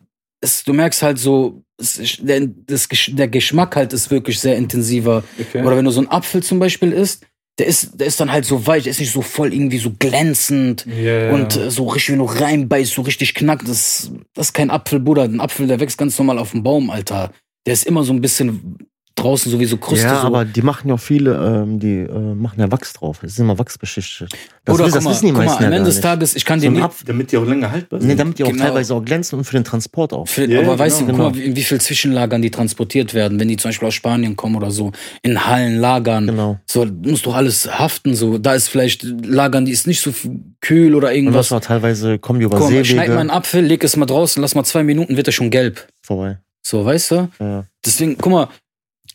es, 0.40 0.64
du 0.64 0.72
merkst 0.72 1.02
halt 1.02 1.18
so, 1.18 1.62
es, 1.76 2.16
der, 2.22 2.46
das, 2.46 2.88
der 3.08 3.28
Geschmack 3.28 3.76
halt 3.76 3.92
ist 3.92 4.10
wirklich 4.10 4.40
sehr 4.40 4.56
intensiver. 4.56 5.22
Okay. 5.38 5.62
Oder 5.62 5.76
wenn 5.76 5.84
du 5.84 5.90
so 5.90 6.00
einen 6.00 6.08
Apfel 6.08 6.42
zum 6.42 6.58
Beispiel 6.58 6.92
isst, 6.92 7.26
der 7.58 7.66
ist, 7.66 8.00
der 8.00 8.06
ist 8.06 8.20
dann 8.20 8.32
halt 8.32 8.46
so 8.46 8.66
weich, 8.66 8.84
der 8.84 8.90
ist 8.90 9.00
nicht 9.00 9.12
so 9.12 9.22
voll 9.22 9.52
irgendwie 9.52 9.78
so 9.78 9.92
glänzend 9.98 10.86
ja. 10.86 11.30
und 11.30 11.56
äh, 11.56 11.70
so 11.70 11.88
richtig, 11.88 12.12
wenn 12.12 12.20
du 12.20 12.24
reinbeißt, 12.24 12.94
so 12.94 13.02
richtig 13.02 13.34
knackt. 13.34 13.68
Das, 13.68 14.10
das 14.34 14.48
ist 14.48 14.52
kein 14.54 14.70
Apfel, 14.70 15.00
Bruder. 15.00 15.24
Ein 15.24 15.40
Apfel, 15.40 15.66
der 15.66 15.80
wächst 15.80 15.98
ganz 15.98 16.18
normal 16.18 16.38
auf 16.38 16.52
dem 16.52 16.62
Baum, 16.62 16.90
Alter. 16.90 17.32
Der 17.66 17.74
ist 17.74 17.86
immer 17.86 18.04
so 18.04 18.12
ein 18.12 18.22
bisschen 18.22 18.78
draußen, 19.16 19.52
so 19.52 19.60
wie 19.60 19.66
so 19.66 19.76
Kruste. 19.76 20.06
ja, 20.06 20.20
so. 20.22 20.26
aber 20.28 20.44
die 20.46 20.62
machen 20.62 20.88
ja 20.88 20.94
auch 20.94 21.00
viele, 21.00 21.34
ähm, 21.34 21.78
die 21.78 21.98
äh, 21.98 22.34
machen 22.34 22.58
ja 22.58 22.70
Wachs 22.72 22.92
drauf. 22.94 23.18
Das 23.20 23.32
ist 23.32 23.38
immer 23.38 23.58
Wachsbeschichtet. 23.58 24.32
Das, 24.64 24.74
Oder 24.74 24.86
wissen- 24.86 24.94
das 24.94 25.04
mal, 25.04 25.10
wissen 25.10 25.26
die 25.26 25.32
guck 25.32 25.38
mal, 25.40 25.46
meisten 25.46 25.64
am 25.64 25.70
ja 25.72 25.76
Ende 25.76 25.90
des. 25.90 26.00
Tages, 26.00 26.36
ich 26.36 26.44
kann 26.44 26.58
So 26.60 26.70
nicht. 26.70 26.82
Apfel- 26.82 27.04
Damit 27.06 27.30
die 27.32 27.36
auch 27.36 27.44
länger 27.44 27.70
haltbar 27.70 28.00
sind. 28.00 28.08
Nee, 28.08 28.14
damit 28.14 28.38
die 28.38 28.44
auch 28.44 28.48
Genau. 28.48 28.64
teilweise 28.64 28.94
auch 28.94 29.04
glänzen 29.04 29.38
und 29.38 29.44
für 29.44 29.52
den 29.56 29.64
Transport 29.64 30.12
auch. 30.14 30.26
Für, 30.26 30.46
Ja, 30.46 30.60
aber 30.60 30.72
ja, 30.72 30.78
weißt 30.78 31.00
genau. 31.00 31.12
du, 31.12 31.24
guck 31.24 31.34
mal, 31.36 31.40
in 31.42 31.54
wie 31.56 31.62
viel 31.62 31.80
Zwischenlagern 31.80 32.40
die 32.40 32.50
transportiert 32.50 33.12
werden, 33.12 33.38
wenn 33.38 33.48
die 33.48 33.56
zum 33.56 33.68
Beispiel 33.70 33.88
aus 33.88 33.94
Spanien 33.94 34.36
kommen 34.36 34.56
oder 34.56 34.70
so, 34.70 34.92
in 35.22 35.44
Hallen 35.46 35.78
lagern. 35.78 36.26
Genau. 36.26 36.58
So, 36.66 36.86
muss 36.86 37.22
doch 37.22 37.34
alles 37.34 37.68
haften, 37.78 38.14
so. 38.14 38.38
Da 38.38 38.54
ist 38.54 38.68
vielleicht 38.68 39.02
Lagern, 39.02 39.64
die 39.66 39.72
ist 39.72 39.86
nicht 39.86 40.00
so 40.00 40.12
kühl 40.60 40.94
oder 40.94 41.08
Und 41.08 41.14
irgendwas. 41.14 41.48
das 41.48 41.50
war 41.50 41.60
teilweise, 41.60 42.18
kommen 42.18 42.38
die 42.40 42.46
über 42.46 42.58
Guck 42.58 42.70
mal, 42.70 42.84
schneid 42.84 42.96
mal 42.96 43.02
Seewege 43.06 43.20
einen 43.20 43.30
Apfel, 43.30 43.64
leg 43.64 43.84
es 43.84 43.96
mal 43.96 44.06
draußen, 44.06 44.40
lass 44.40 44.54
mal 44.54 44.64
zwei 44.64 44.82
Minuten, 44.82 45.16
wird 45.16 45.26
er 45.28 45.32
schon 45.32 45.50
gelb. 45.50 45.86
vorbei. 46.00 46.38
So, 46.62 46.84
weißt 46.84 47.10
du? 47.12 47.28
Ja. 47.40 47.64
Deswegen, 47.84 48.16
guck 48.18 48.32
mal, 48.32 48.48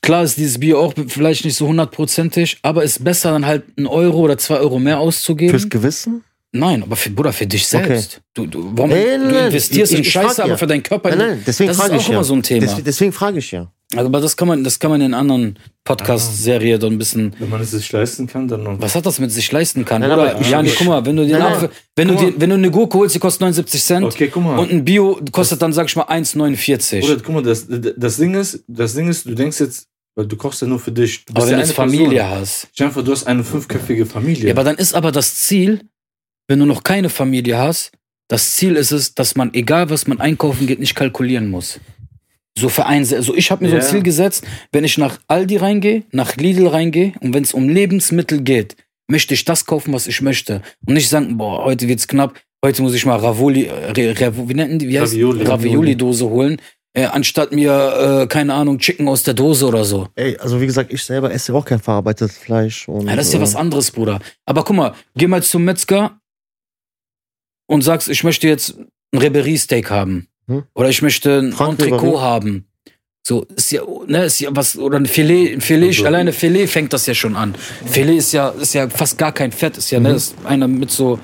klar 0.01 0.23
ist 0.23 0.37
dieses 0.37 0.59
Bier 0.59 0.79
auch 0.79 0.93
vielleicht 1.07 1.45
nicht 1.45 1.55
so 1.55 1.67
hundertprozentig, 1.67 2.59
aber 2.61 2.83
ist 2.83 3.03
besser 3.03 3.31
dann 3.31 3.45
halt 3.45 3.63
einen 3.77 3.87
Euro 3.87 4.19
oder 4.19 4.37
zwei 4.37 4.57
Euro 4.57 4.79
mehr 4.79 4.99
auszugeben. 4.99 5.51
Fürs 5.51 5.69
Gewissen? 5.69 6.23
Nein, 6.57 6.83
aber 6.83 6.95
für, 6.95 7.09
Bruder, 7.09 7.33
für 7.33 7.45
dich 7.47 7.65
selbst. 7.67 8.21
Du, 8.33 8.45
du, 8.47 8.71
warum, 8.73 8.91
Ey, 8.91 9.17
du 9.17 9.25
nein, 9.25 9.45
investierst 9.47 9.91
ich- 9.91 9.97
in 9.99 10.03
ich 10.05 10.11
Scheiße, 10.11 10.41
aber 10.43 10.51
ja. 10.53 10.57
für 10.57 10.67
deinen 10.67 10.83
Körper. 10.83 11.09
Nein, 11.09 11.17
nein, 11.19 11.43
deswegen 11.45 11.67
das 11.69 11.77
ist 11.77 11.83
auch 11.91 11.95
ich 11.95 12.07
ja. 12.07 12.13
immer 12.13 12.23
so 12.23 12.33
ein 12.33 12.43
Thema. 12.43 12.61
Deswegen, 12.61 12.83
deswegen 12.85 13.11
frage 13.11 13.39
ich 13.39 13.51
ja. 13.51 13.71
Also, 13.95 14.07
aber 14.07 14.19
das 14.19 14.35
kann 14.35 14.47
man, 14.47 14.63
das 14.63 14.79
kann 14.79 14.89
man 14.89 14.99
in 15.01 15.13
anderen 15.13 15.57
Podcast-Serien 15.83 16.81
so 16.81 16.87
ein 16.87 16.97
bisschen. 16.97 17.35
Wenn 17.39 17.49
man 17.49 17.61
es 17.61 17.71
sich 17.71 17.91
leisten 17.91 18.27
kann, 18.27 18.47
dann 18.47 18.63
noch. 18.63 18.79
Was 18.81 18.95
hat 18.95 19.05
das 19.05 19.19
mit 19.19 19.31
sich 19.31 19.51
leisten 19.51 19.85
kann? 19.85 20.01
Nein, 20.01 20.11
Oder, 20.11 20.35
aber- 20.35 20.45
Jani, 20.47 20.71
guck 20.77 20.87
mal, 20.87 21.05
wenn 21.05 21.15
du 21.15 21.23
den 21.25 21.33
Nein, 21.39 21.53
Apfel, 21.53 21.69
wenn 21.95 22.07
du 22.07 22.15
dir, 22.15 22.33
wenn 22.37 22.49
du 22.49 22.55
eine 22.55 22.71
Gurke 22.71 22.97
holst, 22.97 23.15
die 23.15 23.19
kostet 23.19 23.41
79 23.41 23.83
Cent 23.83 24.05
Okay, 24.05 24.29
guck 24.33 24.43
mal. 24.43 24.57
und 24.59 24.71
ein 24.71 24.83
Bio 24.83 25.19
kostet 25.31 25.61
dann, 25.61 25.71
sag 25.73 25.87
ich 25.87 25.95
mal, 25.95 26.03
1,49. 26.05 27.01
Bruder, 27.01 27.17
guck 27.23 27.35
mal, 27.35 27.43
das, 27.43 27.67
das 27.97 28.17
Ding 28.17 28.33
ist, 28.33 28.63
das 28.67 28.95
Ding 28.95 29.07
ist, 29.07 29.25
du 29.25 29.35
denkst 29.35 29.59
jetzt, 29.59 29.87
weil 30.15 30.25
du 30.25 30.35
kochst 30.35 30.61
ja 30.61 30.67
nur 30.67 30.79
für 30.79 30.91
dich. 30.91 31.25
Du 31.25 31.33
Aber 31.35 31.43
wenn 31.43 31.51
ja 31.51 31.57
du 31.57 31.63
eine 31.63 31.73
Familie 31.73 32.09
Person. 32.21 32.39
hast. 32.39 32.67
Dir 32.79 32.89
vor, 32.91 33.03
du 33.03 33.11
hast 33.11 33.27
eine 33.27 33.43
fünfköpfige 33.43 34.05
Familie. 34.05 34.45
Ja, 34.47 34.53
aber 34.53 34.63
dann 34.63 34.77
ist 34.77 34.93
aber 34.95 35.11
das 35.11 35.35
Ziel, 35.35 35.81
wenn 36.47 36.59
du 36.59 36.65
noch 36.65 36.83
keine 36.83 37.09
Familie 37.09 37.57
hast, 37.57 37.91
das 38.27 38.55
Ziel 38.55 38.75
ist 38.75 38.91
es, 38.91 39.13
dass 39.13 39.35
man, 39.35 39.53
egal 39.53 39.89
was 39.89 40.07
man 40.07 40.19
einkaufen 40.19 40.65
geht, 40.67 40.79
nicht 40.79 40.95
kalkulieren 40.95 41.49
muss. 41.49 41.79
So 42.57 42.69
für 42.69 42.85
ein, 42.85 43.01
also 43.01 43.35
ich 43.35 43.51
habe 43.51 43.63
mir 43.63 43.69
so 43.69 43.75
Ja. 43.77 43.81
ein 43.83 43.87
Ziel 43.87 44.01
gesetzt, 44.01 44.45
wenn 44.71 44.83
ich 44.83 44.97
nach 44.97 45.19
Aldi 45.27 45.57
reingehe, 45.57 46.03
nach 46.11 46.35
Lidl 46.37 46.67
reingehe 46.67 47.13
und 47.19 47.33
wenn 47.33 47.43
es 47.43 47.53
um 47.53 47.67
Lebensmittel 47.69 48.41
geht, 48.41 48.75
möchte 49.07 49.33
ich 49.33 49.45
das 49.45 49.65
kaufen, 49.65 49.93
was 49.93 50.07
ich 50.07 50.21
möchte. 50.21 50.61
Und 50.87 50.93
nicht 50.95 51.09
sagen, 51.09 51.37
boah, 51.37 51.65
heute 51.65 51.87
wird's 51.87 52.07
knapp, 52.07 52.39
heute 52.63 52.81
muss 52.81 52.93
ich 52.95 53.05
mal 53.05 53.17
Ravoli, 53.19 53.65
äh, 53.65 54.31
wie 54.47 54.53
nennen 54.53 54.79
die, 54.79 54.87
wie 54.87 54.99
heißt 54.99 55.13
Ravioli. 55.13 55.43
Ravioli-Dose 55.43 56.25
holen, 56.29 56.59
äh, 56.93 57.03
anstatt 57.05 57.51
mir, 57.51 58.21
äh, 58.23 58.27
keine 58.27 58.53
Ahnung, 58.53 58.79
Chicken 58.79 59.07
aus 59.09 59.21
der 59.23 59.33
Dose 59.33 59.67
oder 59.67 59.83
so. 59.83 60.07
Ey, 60.15 60.37
also 60.37 60.59
wie 60.61 60.65
gesagt, 60.65 60.91
ich 60.93 61.03
selber 61.03 61.31
esse 61.31 61.53
auch 61.53 61.65
kein 61.65 61.79
verarbeitetes 61.79 62.37
Fleisch. 62.37 62.87
Und, 62.87 63.07
Ja, 63.07 63.15
das 63.17 63.27
ist 63.27 63.33
ja 63.33 63.39
äh, 63.39 63.43
was 63.43 63.55
anderes, 63.55 63.91
Bruder. 63.91 64.19
Aber 64.45 64.63
guck 64.63 64.77
mal, 64.77 64.93
geh 65.15 65.27
mal 65.27 65.43
zum 65.43 65.65
Metzger 65.65 66.19
und 67.67 67.81
sagst, 67.81 68.09
ich 68.09 68.23
möchte 68.23 68.47
jetzt 68.47 68.75
ein 69.13 69.17
Reberie-Steak 69.19 69.89
haben. 69.89 70.27
Hm? 70.47 70.63
Oder 70.75 70.89
ich 70.89 71.01
möchte 71.01 71.39
ein 71.39 71.53
Reberie. 71.53 72.17
haben. 72.19 72.65
So, 73.27 73.43
ist 73.55 73.71
ja, 73.71 73.81
ne, 74.05 74.25
ist 74.25 74.39
ja 74.39 74.49
was, 74.53 74.77
oder 74.77 74.97
ein 74.99 75.07
Filet, 75.07 75.53
ein 75.53 75.61
Filet, 75.61 75.87
Also- 75.87 76.05
alleine 76.05 76.31
Filet 76.31 76.67
fängt 76.67 76.93
das 76.93 77.07
ja 77.07 77.15
schon 77.15 77.35
an. 77.35 77.55
Filet 77.85 78.17
ist 78.17 78.31
ja, 78.33 78.49
ist 78.49 78.73
ja 78.75 78.87
fast 78.87 79.17
gar 79.17 79.31
kein 79.31 79.51
Fett, 79.51 79.77
ist 79.77 79.89
ja, 79.89 79.99
ne, 79.99 80.09
Mhm. 80.09 80.15
ist 80.15 80.35
einer 80.43 80.67
mit 80.67 80.91
so, 80.91 81.19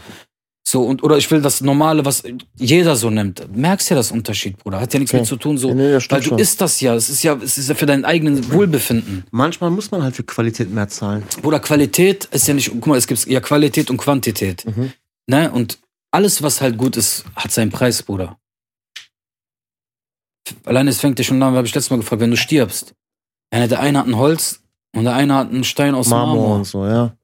so, 0.68 0.84
und, 0.84 1.04
oder 1.04 1.18
ich 1.18 1.30
will 1.30 1.42
das 1.42 1.62
normale, 1.62 2.04
was 2.04 2.24
jeder 2.58 2.96
so 2.96 3.12
nimmt. 3.12 3.46
Merkst 3.56 3.90
ja 3.92 3.96
das 3.96 4.12
Unterschied, 4.12 4.58
Bruder. 4.58 4.80
Hat 4.80 4.94
ja 4.94 5.00
nichts 5.00 5.14
Okay. 5.14 5.22
mit 5.22 5.28
zu 5.30 5.36
tun, 5.36 5.60
so. 5.60 5.72
Nee, 5.76 6.00
stimmt 6.00 6.24
weil 6.24 6.30
du 6.30 6.36
isst 6.38 6.60
das 6.62 6.82
ja, 6.82 6.96
es 6.96 7.10
ist 7.10 7.22
ja, 7.22 7.36
es 7.44 7.60
ist 7.60 7.70
ja 7.70 7.76
für 7.76 7.86
dein 7.86 8.04
eigenes 8.04 8.52
Wohlbefinden. 8.52 9.24
Manchmal 9.30 9.70
muss 9.70 9.92
man 9.92 10.02
halt 10.02 10.16
für 10.16 10.24
Qualität 10.24 10.72
mehr 10.74 10.88
zahlen. 10.88 11.22
Bruder, 11.44 11.60
Qualität 11.60 12.26
ist 12.32 12.48
ja 12.48 12.56
nicht, 12.56 12.70
guck 12.72 12.88
mal, 12.88 12.98
es 12.98 13.06
gibt 13.06 13.28
ja 13.28 13.40
Qualität 13.42 13.92
und 13.92 13.98
Quantität. 13.98 14.66
Mhm. 14.66 14.92
Ne? 15.28 15.52
Und 15.52 15.78
alles, 16.12 16.42
was 16.44 16.62
halt 16.62 16.78
gut 16.78 16.98
ist, 16.98 17.26
hat 17.36 17.52
seinen 17.52 17.72
Preis, 17.72 18.04
Bruder. 18.04 18.38
Alleine 20.66 20.90
es 20.90 21.00
fängt 21.00 21.18
ja 21.20 21.24
schon 21.26 21.42
an, 21.42 21.54
habe 21.56 21.66
ich 21.68 21.74
letztes 21.74 21.90
Mal 21.92 21.98
gefragt, 21.98 22.22
wenn 22.22 22.32
du 22.32 22.38
stirbst. 22.38 22.94
Einer, 23.52 23.68
der 23.68 23.80
eine 23.80 24.00
hat 24.00 24.08
ein 24.08 24.18
Holz 24.18 24.62
und 24.96 25.04
der 25.06 25.14
eine 25.14 25.36
hat 25.36 25.50
einen 25.50 25.64
Stein 25.64 25.96
aus 25.96 26.10
Marmor, 26.10 26.36
Marmor. 26.36 26.56
und 26.58 26.64
so, 26.66 26.86
ja. 26.86 27.16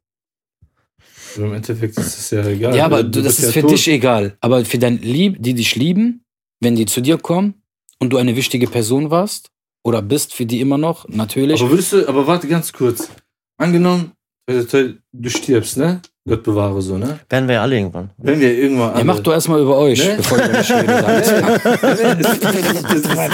Im 1.36 1.54
Endeffekt 1.54 1.98
ist 1.98 2.18
es 2.18 2.30
ja 2.32 2.46
egal. 2.48 2.76
Ja, 2.76 2.86
aber 2.86 3.04
Du 3.04 3.22
das 3.22 3.38
ist 3.40 3.46
ja 3.46 3.52
für 3.52 3.62
tot. 3.62 3.72
dich 3.72 3.88
egal. 3.90 4.38
Aber 4.40 4.64
für 4.66 4.80
dein 4.80 4.98
Lieb, 5.02 5.38
die 5.40 5.54
dich 5.54 5.76
lieben, 5.76 6.24
wenn 6.62 6.76
die 6.76 6.86
zu 6.86 7.02
dir 7.02 7.18
kommen 7.18 7.62
und 8.00 8.12
du 8.12 8.18
eine 8.18 8.36
wichtige 8.36 8.68
Person 8.68 9.12
warst 9.12 9.52
oder 9.84 10.02
bist 10.02 10.34
für 10.34 10.46
die 10.46 10.62
immer 10.62 10.78
noch, 10.78 11.08
natürlich. 11.10 11.62
Aber 11.62 11.70
würdest 11.72 11.94
du, 11.94 12.08
aber 12.08 12.26
warte 12.26 12.48
ganz 12.48 12.74
kurz. 12.74 13.10
Angenommen, 13.58 14.14
du 14.48 15.30
stirbst, 15.30 15.78
ne? 15.78 16.02
Gott 16.28 16.44
bewahre 16.44 16.82
so, 16.82 16.98
ne? 16.98 17.20
Werden 17.30 17.48
wir 17.48 17.56
ja 17.56 17.62
alle 17.62 17.78
irgendwann. 17.78 18.10
Wenn 18.18 18.40
wir 18.42 18.54
irgendwann. 18.54 18.98
ja, 18.98 19.04
mach 19.06 19.20
doch 19.22 19.32
erstmal 19.32 19.62
über 19.62 19.78
euch, 19.78 20.06
Ne? 20.06 20.16
bevor 20.18 20.38
ihr 20.38 20.46
über 20.50 20.58
mich 20.58 20.72
redet. 20.72 20.90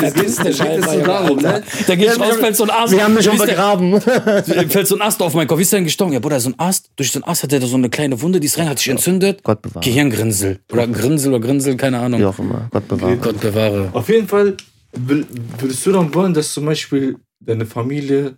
Das 0.03 0.13
geht 0.13 0.23
jetzt 0.23 0.89
so 0.91 1.01
darum, 1.01 1.37
ne? 1.39 1.63
Da 1.87 1.95
geht 1.95 2.19
raus, 2.19 2.35
fällt 2.37 2.55
so 2.55 2.63
ein 2.65 2.69
Ast. 2.69 2.93
Wir 2.93 3.03
haben 3.03 3.13
mich 3.15 3.25
schon 3.25 3.33
ist 3.35 3.41
der- 3.41 3.47
begraben. 3.47 4.01
fällt 4.69 4.87
so 4.87 4.95
ein 4.95 5.01
Ast 5.01 5.21
auf 5.21 5.33
meinen 5.33 5.47
Kopf. 5.47 5.57
Wie 5.59 5.63
ist 5.63 5.71
der 5.71 5.79
denn 5.79 5.85
gestorben? 5.85 6.13
Ja, 6.13 6.19
Bruder, 6.19 6.39
so 6.39 6.49
ein 6.49 6.55
Ast. 6.59 6.91
Durch 6.95 7.11
so 7.11 7.19
ein 7.19 7.23
Ast 7.23 7.43
hat 7.43 7.51
er 7.53 7.59
da 7.59 7.67
so 7.67 7.75
eine 7.75 7.89
kleine 7.89 8.21
Wunde, 8.21 8.39
die 8.39 8.47
ist 8.47 8.57
rein, 8.57 8.69
hat 8.69 8.79
sich 8.79 8.89
entzündet. 8.89 9.43
Gott 9.43 9.61
bewahre. 9.61 9.83
Gehirngrinsel. 9.83 10.59
Oder 10.71 10.87
Grinsel 10.87 11.33
oder 11.33 11.45
Grinsel, 11.45 11.75
keine 11.77 11.99
Ahnung. 11.99 12.19
Wie 12.19 12.25
auch 12.25 12.39
immer. 12.39 12.67
Gott 12.71 12.87
bewahre. 12.87 13.17
Gott 13.17 13.39
bewahre. 13.39 13.89
Auf 13.93 14.07
jeden 14.09 14.27
Fall 14.27 14.55
würdest 14.95 15.85
du 15.85 15.91
dann 15.91 16.13
wollen, 16.13 16.33
dass 16.33 16.53
zum 16.53 16.65
Beispiel 16.65 17.17
deine 17.39 17.65
Familie, 17.65 18.37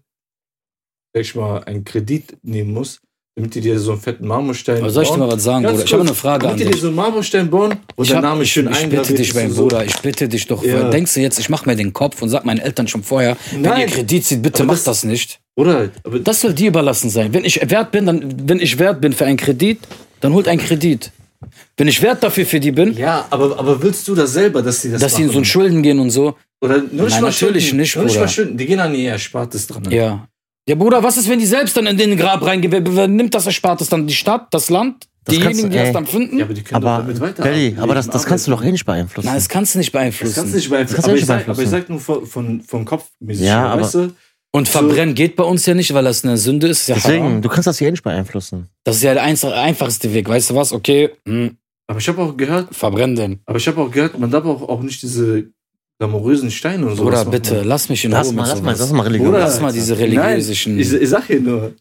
sag 1.13 1.21
ich 1.21 1.35
mal, 1.35 1.63
einen 1.65 1.83
Kredit 1.83 2.37
nehmen 2.41 2.71
muss, 2.73 3.01
damit 3.37 3.53
die 3.53 3.59
dir 3.61 3.77
so 3.79 3.91
einen 3.91 3.99
fetten 4.01 4.25
Marmorstein 4.27 4.77
Aber 4.77 4.89
soll 4.89 5.03
ich 5.03 5.09
dir 5.09 5.17
mal 5.17 5.27
was 5.29 5.43
sagen, 5.43 5.63
Ganz 5.63 5.73
Bruder? 5.75 5.85
Ich 5.85 5.93
habe 5.93 6.03
eine 6.03 6.13
Frage 6.15 6.43
an 6.47 6.51
Damit 6.51 6.59
die 6.61 6.63
dir 6.65 6.71
dich. 6.71 6.81
so 6.81 6.87
einen 6.87 6.95
Marmorstein 6.95 7.49
bauen, 7.49 7.75
Ich, 7.97 8.07
dein 8.07 8.17
hab, 8.17 8.23
Name 8.23 8.45
schön 8.45 8.69
ich 8.71 8.89
bitte 8.89 9.13
dich, 9.13 9.33
mein 9.35 9.47
und 9.47 9.51
so. 9.53 9.61
Bruder, 9.63 9.83
ich 9.85 9.97
bitte 9.97 10.29
dich 10.29 10.47
doch. 10.47 10.63
Ja. 10.63 10.89
Denkst 10.89 11.13
du 11.15 11.19
jetzt, 11.19 11.37
ich 11.37 11.49
mache 11.49 11.67
mir 11.69 11.75
den 11.75 11.91
Kopf 11.91 12.21
und 12.21 12.29
sag 12.29 12.45
meinen 12.45 12.59
Eltern 12.59 12.87
schon 12.87 13.03
vorher, 13.03 13.35
wenn 13.51 13.61
Nein. 13.63 13.81
ihr 13.81 13.87
Kredit 13.87 14.23
zieht, 14.25 14.41
bitte 14.41 14.59
Aber 14.63 14.67
macht 14.67 14.77
das- 14.77 15.01
das 15.01 15.03
nicht. 15.03 15.39
Oder? 15.57 15.89
Das 16.23 16.41
soll 16.41 16.53
dir 16.53 16.69
überlassen 16.69 17.09
sein. 17.09 17.33
Wenn 17.33 17.43
ich 17.45 17.59
wert 17.69 17.91
bin, 17.91 18.05
dann, 18.05 18.33
wenn 18.47 18.59
ich 18.59 18.79
wert 18.79 19.01
bin 19.01 19.11
für 19.11 19.25
einen 19.25 19.37
Kredit, 19.37 19.79
dann 20.21 20.33
holt 20.33 20.47
einen 20.47 20.59
Kredit. 20.61 21.11
Wenn 21.77 21.87
ich 21.89 22.01
wert 22.01 22.23
dafür 22.23 22.45
für 22.45 22.59
die 22.61 22.71
bin, 22.71 22.95
ja, 22.97 23.25
aber, 23.29 23.59
aber 23.59 23.81
willst 23.83 24.07
du 24.07 24.15
das 24.15 24.31
selber, 24.33 24.61
dass 24.61 24.81
sie 24.81 24.91
das 24.91 25.01
dass 25.01 25.15
die 25.15 25.23
in 25.23 25.27
so 25.27 25.33
machen? 25.33 25.41
ein 25.41 25.45
Schulden 25.45 25.83
gehen 25.83 25.99
und 25.99 26.09
so, 26.09 26.35
Oder 26.61 26.77
nur 26.77 26.85
nicht 26.85 26.93
Nein, 26.97 27.09
mal 27.09 27.21
natürlich 27.29 27.67
Schulden, 27.67 27.77
nicht, 27.81 27.95
nur 27.95 28.05
nicht 28.05 28.15
mal 28.15 28.19
Bruder. 28.21 28.27
Schulden. 28.29 28.57
Die 28.57 28.65
gehen 28.65 28.79
an 28.79 28.95
ihr 28.95 29.11
Erspartes 29.11 29.67
dran. 29.67 29.83
ja. 29.91 30.25
Ja, 30.67 30.75
Bruder, 30.75 31.03
was 31.03 31.17
ist, 31.17 31.29
wenn 31.29 31.39
die 31.39 31.45
selbst 31.45 31.77
dann 31.77 31.85
in 31.85 31.97
den 31.97 32.17
Grab 32.17 32.41
reingehen? 32.43 32.71
Wer, 32.95 33.07
nimmt 33.07 33.33
das 33.35 33.45
Erspartes 33.45 33.87
dann? 33.89 34.07
Die 34.07 34.13
Stadt, 34.15 34.47
das 34.51 34.69
Land? 34.69 35.07
Das 35.23 35.35
Diejenigen, 35.35 35.63
du- 35.63 35.69
die 35.69 35.77
das 35.77 35.91
dann 35.93 36.05
finden? 36.05 36.37
Ja, 36.39 36.45
aber 36.45 36.53
die 36.53 36.61
können 36.63 36.81
doch 36.81 36.89
Aber, 36.89 37.01
damit 37.03 37.19
weiter. 37.19 37.43
Belly, 37.43 37.75
aber 37.79 37.95
das, 37.95 38.07
das 38.09 38.25
kannst 38.25 38.45
du 38.47 38.51
doch 38.51 38.63
eh 38.63 38.71
nicht 38.71 38.85
beeinflussen. 38.85 39.25
Nein, 39.27 39.35
das 39.35 39.49
kannst 39.49 39.73
du 39.73 39.79
nicht 39.79 39.89
Das 39.93 39.99
beeinflussen. 39.99 40.35
kannst 40.35 40.53
du 40.53 40.57
nicht 40.57 40.69
beeinflussen. 40.69 40.95
Das 40.95 41.05
kannst 41.05 41.07
du 41.07 41.11
Aber, 41.11 41.13
nicht 41.13 41.21
ich 41.21 41.27
sag, 41.27 41.35
aber 41.49 41.63
ich 41.63 41.69
beeinflussen. 41.69 41.71
sag 41.71 41.89
nur 41.89 41.99
von, 41.99 42.25
von, 42.27 42.61
von 42.61 42.85
Kopfmäßig. 42.85 43.45
Ja, 43.45 43.65
aber- 43.67 43.81
weißt 43.83 43.95
du? 43.95 44.11
und 44.51 44.69
verbrennen 44.69 45.15
geht 45.15 45.35
bei 45.35 45.43
uns 45.43 45.65
ja 45.65 45.73
nicht, 45.73 45.93
weil 45.93 46.05
das 46.05 46.23
eine 46.23 46.37
Sünde 46.37 46.67
ist. 46.67 46.87
ja 46.87 46.95
Deswegen, 46.95 47.23
haram. 47.25 47.41
du 47.41 47.49
kannst 47.49 47.67
das 47.67 47.77
hier 47.77 47.89
eh 47.89 47.91
nicht 47.91 48.03
beeinflussen. 48.03 48.69
Das 48.85 48.95
ist 48.95 49.03
ja 49.03 49.13
der 49.13 49.23
einfachste 49.23 50.13
Weg. 50.13 50.29
Weißt 50.29 50.49
du 50.51 50.55
was? 50.55 50.71
Okay, 50.71 51.09
hm, 51.27 51.57
Aber 51.87 51.99
ich 51.99 52.07
habe 52.07 52.21
auch 52.21 52.37
gehört, 52.37 52.73
verbrenn 52.73 53.15
den. 53.17 53.39
aber 53.45 53.57
ich 53.57 53.67
habe 53.67 53.81
auch 53.81 53.91
gehört, 53.91 54.17
man 54.17 54.31
darf 54.31 54.45
auch, 54.45 54.61
auch 54.69 54.81
nicht 54.81 55.01
diese 55.01 55.49
glamourösen 55.99 56.51
Steine 56.51 56.85
und 56.87 56.95
so. 56.97 57.03
Bruder, 57.03 57.25
bitte, 57.25 57.61
lass 57.63 57.89
mich 57.89 58.03
in 58.05 58.11
Lass 58.11 58.27
Ruhe 58.27 58.35
mal, 58.35 58.47
lass 58.47 58.61
mal, 58.61 58.75
lass 58.77 58.91
mal 58.91 59.03
Religion. 59.03 59.27
Bruder, 59.31 59.39
Lass 59.45 59.61
mal 59.61 59.71
diese 59.71 59.93
Nein, 59.93 60.03
religiösen... 60.03 60.79
ich, 60.79 60.91
ich 60.93 61.09
sag 61.09 61.25
hier 61.25 61.39
nur. 61.41 61.73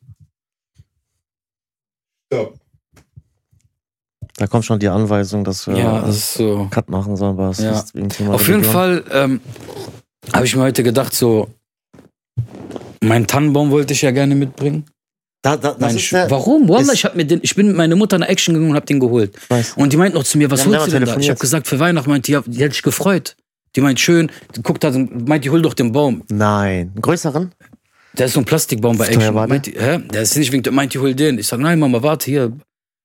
Stopp. 2.32 2.54
Da 4.36 4.46
kommt 4.48 4.64
schon 4.64 4.80
die 4.80 4.88
Anweisung, 4.88 5.44
dass 5.44 5.66
wir 5.68 5.76
ja, 5.76 6.00
das 6.00 6.16
ist 6.16 6.34
so... 6.34 6.66
Cut 6.70 6.88
machen 6.90 7.16
sollen, 7.16 7.36
was 7.38 7.58
Ja. 7.60 7.72
ist 7.78 7.94
wegen 7.94 8.08
Thema 8.08 8.34
Auf 8.34 8.42
jeden 8.48 8.64
Religion. 8.64 8.72
Fall 8.72 9.04
ähm, 9.12 9.40
habe 10.32 10.44
ich 10.46 10.56
mir 10.56 10.62
heute 10.62 10.82
gedacht, 10.82 11.14
so, 11.14 11.48
meinen 13.00 13.26
Tannenbaum 13.28 13.70
wollte 13.70 13.92
ich 13.92 14.02
ja 14.02 14.10
gerne 14.10 14.34
mitbringen. 14.34 14.86
Da, 15.42 15.56
da, 15.56 15.72
das 15.72 15.80
Mein 15.80 15.96
ist 15.96 16.02
Sch- 16.02 16.12
der, 16.12 16.30
Warum? 16.30 16.68
Wallah, 16.68 16.80
ist- 16.80 16.94
ich, 16.94 17.04
hab 17.04 17.14
mir 17.14 17.24
den, 17.26 17.40
ich 17.42 17.54
bin 17.54 17.68
mit 17.68 17.76
meiner 17.76 17.94
Mutter 17.96 18.18
nach 18.18 18.26
Action 18.28 18.54
gegangen 18.54 18.70
und 18.70 18.76
hab 18.76 18.86
den 18.86 18.98
geholt. 18.98 19.36
ich 19.36 19.50
weiß. 19.50 19.74
Und 19.76 19.92
die 19.92 19.96
meint 19.96 20.14
noch 20.14 20.24
zu 20.24 20.38
mir, 20.38 20.50
was 20.50 20.66
holst 20.66 20.86
du 20.86 20.90
denn 20.90 21.04
da? 21.04 21.16
Ich 21.16 21.28
habe 21.30 21.38
gesagt, 21.38 21.68
für 21.68 21.78
Weihnachten 21.78 22.08
meint 22.10 22.26
die, 22.26 22.32
ja, 22.32 22.42
die 22.44 22.58
hätte 22.60 22.74
sich 22.74 22.82
gefreut. 22.82 23.36
Die 23.76 23.80
meint 23.80 23.98
schön, 24.00 24.30
die 24.56 24.62
guckt 24.62 24.84
da, 24.84 24.90
meint 24.90 25.44
die, 25.44 25.50
hol 25.50 25.60
doch 25.62 25.74
den 25.74 25.92
Baum. 25.92 26.22
Nein, 26.30 26.92
einen 26.94 27.02
größeren? 27.02 27.52
Der 28.16 28.26
ist 28.26 28.34
so 28.34 28.40
ein 28.40 28.44
Plastikbaum 28.44 28.96
bei 28.96 29.08
Action. 29.08 29.34
Meint 29.34 29.66
die, 29.66 29.72
hä? 29.72 29.98
Der 30.12 30.22
ist 30.22 30.36
nicht 30.36 30.52
wegen, 30.52 30.74
meint 30.74 30.94
die, 30.94 30.98
hol 30.98 31.14
den. 31.14 31.38
Ich 31.38 31.48
sag, 31.48 31.58
nein, 31.58 31.78
Mama, 31.80 32.02
warte 32.02 32.30
hier. 32.30 32.52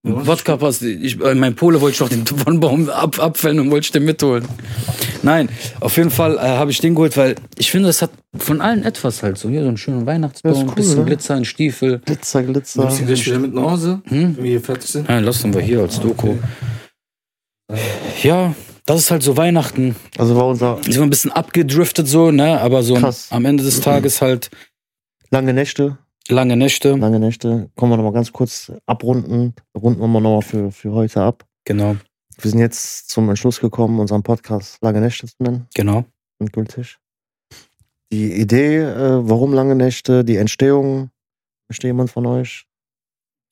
Wodka 0.04 0.56
passt. 0.56 0.82
Ich, 0.82 1.20
äh, 1.20 1.36
mein 1.36 1.56
Pole 1.56 1.82
wollte 1.82 1.96
ich 1.96 2.00
noch 2.00 2.08
den 2.10 2.24
Tannenbaum 2.46 2.90
ab, 2.90 3.20
abfällen 3.20 3.60
und 3.60 3.72
wollte 3.72 3.86
ich 3.86 3.92
den 3.92 4.06
mitholen. 4.06 4.46
Nein, 5.24 5.50
auf 5.82 5.98
jeden 5.98 6.10
Fall 6.10 6.38
äh, 6.38 6.42
habe 6.42 6.72
ich 6.72 6.80
den 6.80 6.96
geholt, 6.96 7.18
weil 7.18 7.36
ich 7.58 7.70
finde, 7.70 7.88
das 7.88 8.02
hat 8.02 8.12
von 8.38 8.62
allen 8.62 8.84
etwas 8.84 9.22
halt 9.24 9.38
so. 9.38 9.50
Hier 9.50 9.62
so 9.64 9.68
einen 9.68 9.76
schönen 9.78 10.06
Weihnachtsbaum, 10.06 10.54
ist 10.54 10.64
cool, 10.68 10.76
bisschen 10.76 11.00
ne? 11.00 11.06
Glitzer, 11.06 11.36
ein 11.36 11.44
Stiefel. 11.44 12.00
Glitzer, 12.06 12.44
Glitzer. 12.44 12.84
Nimmst 12.84 13.02
du 13.02 13.06
gleich 13.06 13.26
wieder 13.26 13.40
mit 13.40 13.54
nach 13.54 13.64
Hause, 13.64 14.02
Hm? 14.06 14.38
wenn 14.38 14.44
wir 14.44 14.52
hier 14.52 14.62
fertig 14.62 14.90
sind? 14.90 15.10
Nein, 15.10 15.24
lassen 15.26 15.54
wir 15.54 15.60
hier 15.62 15.82
als 15.82 16.00
Doku. 16.00 16.36
Ja, 18.24 18.54
das 18.90 19.00
ist 19.02 19.12
halt 19.12 19.24
so 19.24 19.38
Weihnachten. 19.38 19.96
Also 20.18 20.36
war 20.36 20.48
unser 20.48 20.82
Sind 20.84 20.96
wir 20.96 21.04
ein 21.04 21.10
bisschen 21.10 21.32
abgedriftet 21.32 22.08
so, 22.08 22.32
ne? 22.32 22.60
Aber 22.60 22.82
so 22.84 22.96
Krass. 22.96 23.28
am 23.32 23.46
Ende 23.46 23.64
des 23.64 23.82
Tages 23.82 24.22
halt 24.22 24.50
lange 25.30 25.54
Nächte. 25.54 25.98
lange 26.28 26.58
Nächte. 26.58 26.96
Lange 26.96 27.20
Nächte. 27.20 27.70
Kommen 27.76 27.92
wir 27.92 27.98
nochmal 27.98 28.14
ganz 28.14 28.32
kurz 28.34 28.72
abrunden. 28.86 29.54
Runden 29.78 30.02
wir 30.02 30.08
mal 30.08 30.22
nochmal 30.22 30.42
für, 30.42 30.72
für 30.72 30.92
heute 30.92 31.22
ab. 31.22 31.46
Genau, 31.66 31.96
Wir 32.42 32.50
sind 32.52 32.60
jetzt 32.60 33.10
zum 33.10 33.30
Entschluss 33.30 33.60
gekommen, 33.60 34.00
unseren 34.00 34.24
Podcast 34.24 34.78
Lange 34.82 35.02
Nächte 35.02 35.28
zu 35.28 35.36
nennen. 35.40 35.68
genau. 35.76 36.06
Endgültig. 36.40 36.98
Die 38.12 38.34
Idee, 38.34 38.78
äh, 38.78 39.30
warum 39.30 39.54
lange 39.54 39.76
Nächte, 39.76 40.24
die 40.24 40.38
Entstehung, 40.38 41.12
versteht 41.68 41.90
jemand 41.90 42.10
von 42.10 42.26
euch? 42.26 42.66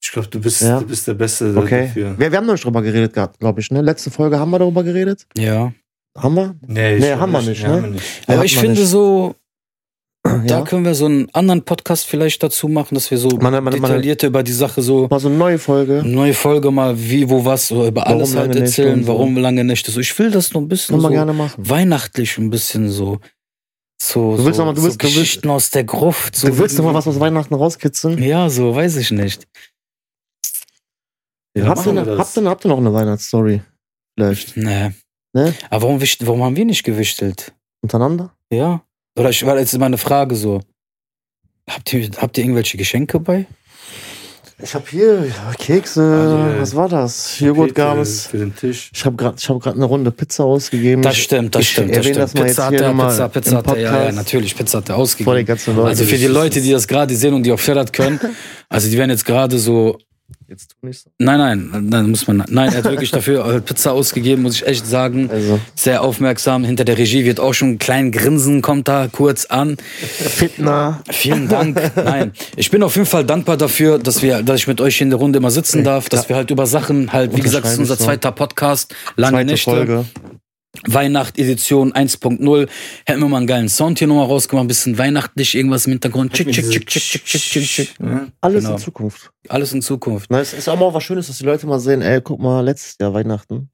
Ich 0.07 0.13
glaube, 0.13 0.29
du 0.29 0.39
bist, 0.39 0.61
Ja. 0.61 0.79
du 0.79 0.85
bist 0.85 1.05
der 1.05 1.15
Beste 1.15 1.53
Okay. 1.57 1.87
dafür. 1.87 2.17
Wir, 2.17 2.31
wir 2.31 2.37
haben 2.37 2.45
noch 2.45 2.53
nicht 2.53 2.63
drüber 2.63 2.81
geredet 2.81 3.11
gehabt, 3.13 3.39
glaube 3.41 3.59
ich. 3.59 3.69
Ne? 3.71 3.81
Letzte 3.81 4.09
Folge 4.09 4.39
haben 4.39 4.51
wir 4.51 4.59
darüber 4.59 4.81
geredet. 4.81 5.27
Ja. 5.37 5.73
Haben 6.17 6.35
wir? 6.35 6.55
Nee, 6.65 6.95
ich 6.95 7.01
Nee, 7.03 7.11
haben 7.15 7.31
wir 7.33 7.41
nicht, 7.41 7.61
ne? 7.61 7.67
haben 7.69 7.83
wir 7.83 7.89
nicht. 7.91 8.05
Aber 8.25 8.37
hat 8.37 8.45
ich 8.45 8.57
finde 8.57 8.79
nicht. 8.79 8.89
so, 8.89 9.35
da 10.23 10.43
Ja. 10.45 10.61
können 10.61 10.85
wir 10.85 10.95
so 10.95 11.07
einen 11.07 11.27
anderen 11.33 11.61
Podcast 11.63 12.05
vielleicht 12.07 12.41
dazu 12.41 12.69
machen, 12.69 12.95
dass 12.95 13.11
wir 13.11 13.17
so 13.17 13.27
Meine- 13.41 13.59
meine- 13.59 13.75
detaillierter 13.81 14.27
über 14.27 14.43
die 14.43 14.53
Sache 14.53 14.81
so 14.81 15.07
Mal 15.09 15.19
so 15.19 15.27
eine 15.27 15.37
neue 15.37 15.59
Folge. 15.59 15.99
eine 15.99 16.09
neue 16.09 16.33
Folge 16.33 16.71
mal 16.71 16.97
wie, 16.97 17.29
wo, 17.29 17.43
was, 17.43 17.67
so 17.67 17.85
über 17.85 18.01
Warum 18.05 18.13
alles 18.19 18.33
halt 18.35 18.47
Nächte 18.51 18.61
erzählen, 18.63 19.01
so. 19.03 19.09
warum 19.09 19.35
lange 19.35 19.65
Nächte 19.65 19.91
so. 19.91 19.99
Ich 19.99 20.17
will 20.17 20.31
das 20.31 20.53
noch 20.53 20.61
ein 20.61 20.69
bisschen 20.69 21.01
so 21.01 21.09
gerne 21.09 21.33
machen. 21.33 21.69
weihnachtlich 21.69 22.37
ein 22.37 22.49
bisschen 22.49 22.89
so. 22.89 23.19
So, 24.01 24.37
Du 24.37 24.45
willst 24.45 24.57
so, 24.57 24.61
noch 24.63 24.67
mal- 24.71 24.73
du 24.75 24.81
so 24.81 24.87
willst- 24.87 25.01
du 25.01 25.05
willst- 25.05 25.17
Geschichten 25.17 25.49
aus 25.49 25.69
der 25.71 25.83
Gruft. 25.83 26.35
So 26.37 26.47
Du 26.47 26.57
willst 26.59 26.77
noch 26.77 26.85
mal 26.85 26.93
was 26.93 27.07
aus 27.07 27.19
Weihnachten 27.19 27.53
rauskitzeln? 27.55 28.21
Ja, 28.23 28.49
so, 28.49 28.73
weiß 28.75 28.95
ich 28.97 29.11
nicht. 29.11 29.47
Ja, 31.57 31.67
habt, 31.67 31.85
ihr, 31.85 32.17
habt, 32.17 32.37
ihr, 32.37 32.49
habt 32.49 32.65
ihr 32.65 32.69
noch 32.69 32.77
eine 32.77 32.93
Weihnachtsstory? 32.93 33.61
Vielleicht. 34.15 34.57
Nee. 34.57 34.91
Ne? 35.33 35.53
Aber 35.69 35.83
warum, 35.83 36.01
warum 36.01 36.43
haben 36.43 36.55
wir 36.55 36.65
nicht 36.65 36.83
gewichtelt? 36.83 37.53
Untereinander? 37.81 38.33
Ja? 38.51 38.81
Oder 39.17 39.29
ich 39.29 39.45
war 39.45 39.57
jetzt 39.57 39.77
meine 39.77 39.97
Frage 39.97 40.35
so. 40.35 40.61
Habt 41.69 41.91
ihr, 41.93 42.09
habt 42.17 42.37
ihr 42.37 42.43
irgendwelche 42.43 42.77
Geschenke 42.77 43.19
bei? 43.19 43.45
Ich 44.59 44.73
habe 44.73 44.85
hier 44.89 45.31
Kekse. 45.59 46.01
Also, 46.01 46.61
was 46.61 46.75
war 46.75 46.89
das? 46.89 47.39
Joghurt 47.39 47.75
gab 47.75 47.97
es. 47.99 48.25
Für 48.25 48.39
den 48.39 48.55
Tisch. 48.55 48.89
Ich 48.91 49.05
habe 49.05 49.15
gerade 49.15 49.37
hab 49.37 49.59
grad 49.61 49.75
eine 49.75 49.85
Runde 49.85 50.09
Pizza 50.09 50.45
ausgegeben. 50.45 51.03
Das 51.03 51.15
stimmt, 51.15 51.53
das 51.53 51.61
ich 51.61 51.69
stimmt, 51.69 51.95
das 51.95 52.05
stimmt. 52.05 52.17
das 52.17 52.33
mal 52.33 52.43
Pizza 52.45 52.65
hat 52.65 52.73
er, 52.73 52.87
nochmal 52.87 53.09
Pizza, 53.09 53.29
Pizza 53.29 53.57
hat 53.57 53.67
er, 53.67 53.77
ja, 53.77 54.03
ja, 54.05 54.11
natürlich, 54.11 54.55
Pizza 54.55 54.79
hat 54.79 54.89
er 54.89 54.97
ausgegeben. 54.97 55.45
Leuten. 55.45 55.79
Also 55.79 56.05
für 56.05 56.17
die 56.17 56.25
Leute, 56.25 56.59
die 56.59 56.71
das 56.71 56.87
gerade 56.87 57.15
sehen 57.15 57.35
und 57.35 57.43
die 57.43 57.51
auf 57.51 57.61
Ferrat 57.61 57.93
können, 57.93 58.19
also 58.67 58.89
die 58.89 58.97
werden 58.97 59.11
jetzt 59.11 59.25
gerade 59.25 59.59
so, 59.59 59.99
Jetzt 60.49 60.71
tu 60.71 60.87
nicht 60.87 61.01
so. 61.01 61.09
nein, 61.17 61.39
nein, 61.39 61.91
dann 61.91 62.09
muss 62.09 62.25
man, 62.25 62.37
nein, 62.47 62.71
er 62.71 62.77
hat 62.77 62.85
wirklich 62.85 63.11
dafür 63.17 63.45
äh, 63.45 63.59
Pizza 63.59 63.91
ausgegeben, 63.91 64.43
muss 64.43 64.55
ich 64.55 64.65
echt 64.65 64.85
sagen. 64.85 65.29
Also, 65.29 65.59
Sehr 65.75 66.01
aufmerksam, 66.01 66.63
hinter 66.63 66.85
der 66.85 66.97
Regie 66.97 67.25
wird 67.25 67.41
auch 67.41 67.53
schon 67.53 67.71
ein 67.71 67.79
kleinen 67.79 68.13
Grinsen, 68.13 68.61
kommt 68.61 68.87
da 68.87 69.09
kurz 69.11 69.45
an. 69.45 69.75
Fitner. 69.99 71.01
Vielen 71.09 71.49
Dank. 71.49 71.81
Nein, 71.97 72.31
ich 72.55 72.71
bin 72.71 72.81
auf 72.81 72.95
jeden 72.95 73.07
Fall 73.07 73.25
dankbar 73.25 73.57
dafür, 73.57 73.99
dass 73.99 74.21
wir, 74.21 74.41
dass 74.41 74.61
ich 74.61 74.67
mit 74.67 74.79
euch 74.79 74.95
hier 74.95 75.05
in 75.05 75.11
der 75.11 75.19
Runde 75.19 75.39
immer 75.39 75.51
sitzen 75.51 75.83
darf, 75.83 76.07
dass 76.07 76.29
wir 76.29 76.37
halt 76.37 76.49
über 76.49 76.65
Sachen 76.65 77.11
halt, 77.11 77.35
wie 77.35 77.41
gesagt, 77.41 77.65
das 77.65 77.73
ist 77.73 77.79
unser 77.79 77.97
zweiter 77.97 78.31
Podcast, 78.31 78.95
lange 79.17 79.37
Zweite 79.37 79.51
Nächte, 79.51 79.69
Folge. 79.69 80.05
Weihnacht 80.85 81.37
Edition 81.39 81.93
1.0. 81.93 82.67
Hätten 83.05 83.19
wir 83.21 83.27
mal 83.27 83.37
einen 83.37 83.47
geilen 83.47 83.69
Sound 83.69 83.99
hier 83.99 84.07
nochmal 84.07 84.25
rausgemacht, 84.27 84.65
ein 84.65 84.67
bisschen 84.67 84.97
weihnachtlich, 84.97 85.55
irgendwas 85.55 85.85
im 85.85 85.93
Hintergrund. 85.93 86.33
Tschick, 86.33 86.51
tschick, 86.51 86.69
tschick, 86.69 86.87
tschick, 86.87 87.23
tschick, 87.25 87.63
tschick. 87.63 87.93
Ja. 87.99 88.27
Alles 88.41 88.63
Genau. 88.63 88.75
in 88.75 88.81
Zukunft. 88.81 89.31
Alles 89.49 89.73
in 89.73 89.81
Zukunft. 89.81 90.29
Na, 90.29 90.39
es 90.39 90.53
ist 90.53 90.67
auch 90.69 90.79
mal 90.79 90.93
was 90.93 91.03
Schönes, 91.03 91.27
dass 91.27 91.37
die 91.37 91.45
Leute 91.45 91.67
mal 91.67 91.79
sehen, 91.79 92.01
ey, 92.01 92.21
guck 92.21 92.39
mal, 92.39 92.61
letztes 92.61 92.95
Jahr 92.99 93.13
Weihnachten, 93.13 93.69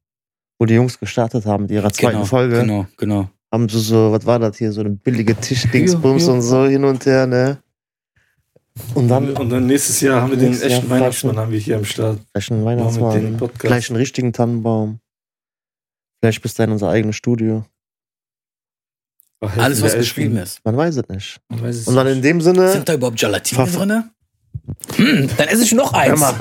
wo 0.59 0.65
die 0.65 0.75
Jungs 0.75 0.99
gestartet 0.99 1.45
haben, 1.45 1.67
die 1.67 1.75
ihrer 1.75 1.91
zweiten 1.91 2.13
Genau, 2.15 2.25
Folge, 2.25 2.59
genau, 2.61 2.87
genau. 2.97 3.29
haben 3.51 3.67
sie 3.69 3.79
so, 3.79 4.11
was 4.11 4.25
war 4.25 4.39
das 4.39 4.57
hier, 4.57 4.71
so 4.71 4.81
eine 4.81 4.91
billige 4.91 5.35
Tischdingsbums 5.35 6.27
und 6.27 6.41
so 6.41 6.65
hin 6.65 6.83
und 6.85 7.05
her, 7.05 7.27
ne? 7.27 7.59
Und 8.95 9.07
dann 9.07 9.29
Und 9.35 9.49
dann 9.51 9.67
nächstes 9.67 10.01
Jahr 10.01 10.21
haben 10.21 10.31
wir 10.31 10.37
den 10.37 10.59
echten 10.59 10.89
Weihnachtsmann 10.89 11.37
haben 11.37 11.51
wir 11.51 11.59
hier 11.59 11.75
am 11.77 11.85
Start. 11.85 12.19
den 12.49 12.65
Weihnachtsmann, 12.65 13.37
Podcast. 13.37 13.59
gleich 13.59 13.89
einen 13.89 13.97
richtigen 13.97 14.33
Tannenbaum. 14.33 14.99
Vielleicht 16.23 16.41
bis 16.41 16.53
dahin 16.53 16.71
unser 16.71 16.87
eigenes 16.87 17.17
Studio. 17.17 17.65
Alles, 19.41 19.81
was 19.81 19.93
geschrieben 19.93 20.37
ist. 20.37 20.61
Man 20.63 20.77
weiß 20.77 20.95
es 20.95 21.09
nicht. 21.09 21.41
Man 21.49 21.61
weiß 21.63 21.75
es 21.75 21.87
Und 21.89 21.97
dann 21.97 22.07
in 22.07 22.21
dem 22.21 22.39
Sinne, 22.39 22.71
Sind 22.71 22.87
da 22.87 22.93
überhaupt 22.93 23.19
Gelatine 23.19 23.67
Ver- 23.67 23.77
drin? 23.85 24.03
Hm, 24.95 25.29
dann 25.35 25.47
esse 25.49 25.63
ich 25.63 25.73
noch 25.73 25.91
eins. 25.91 26.17
mal, 26.21 26.33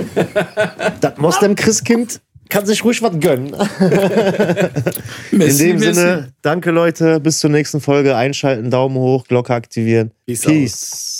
das 1.00 1.16
Moslem 1.18 1.56
Christkind 1.56 2.20
kann 2.48 2.64
sich 2.64 2.84
ruhig 2.84 3.02
was 3.02 3.18
gönnen. 3.18 3.54
In 5.32 5.40
dem. 5.58 5.78
Sinne, 5.80 6.32
danke 6.42 6.70
Leute, 6.70 7.18
bis 7.18 7.40
zur 7.40 7.50
nächsten 7.50 7.80
Folge. 7.80 8.14
Einschalten, 8.14 8.70
Daumen 8.70 8.94
hoch, 8.98 9.24
Glocke 9.26 9.52
aktivieren. 9.52 10.12
Peace 10.26 10.46
out. 10.46 10.52
Peace. 10.52 11.11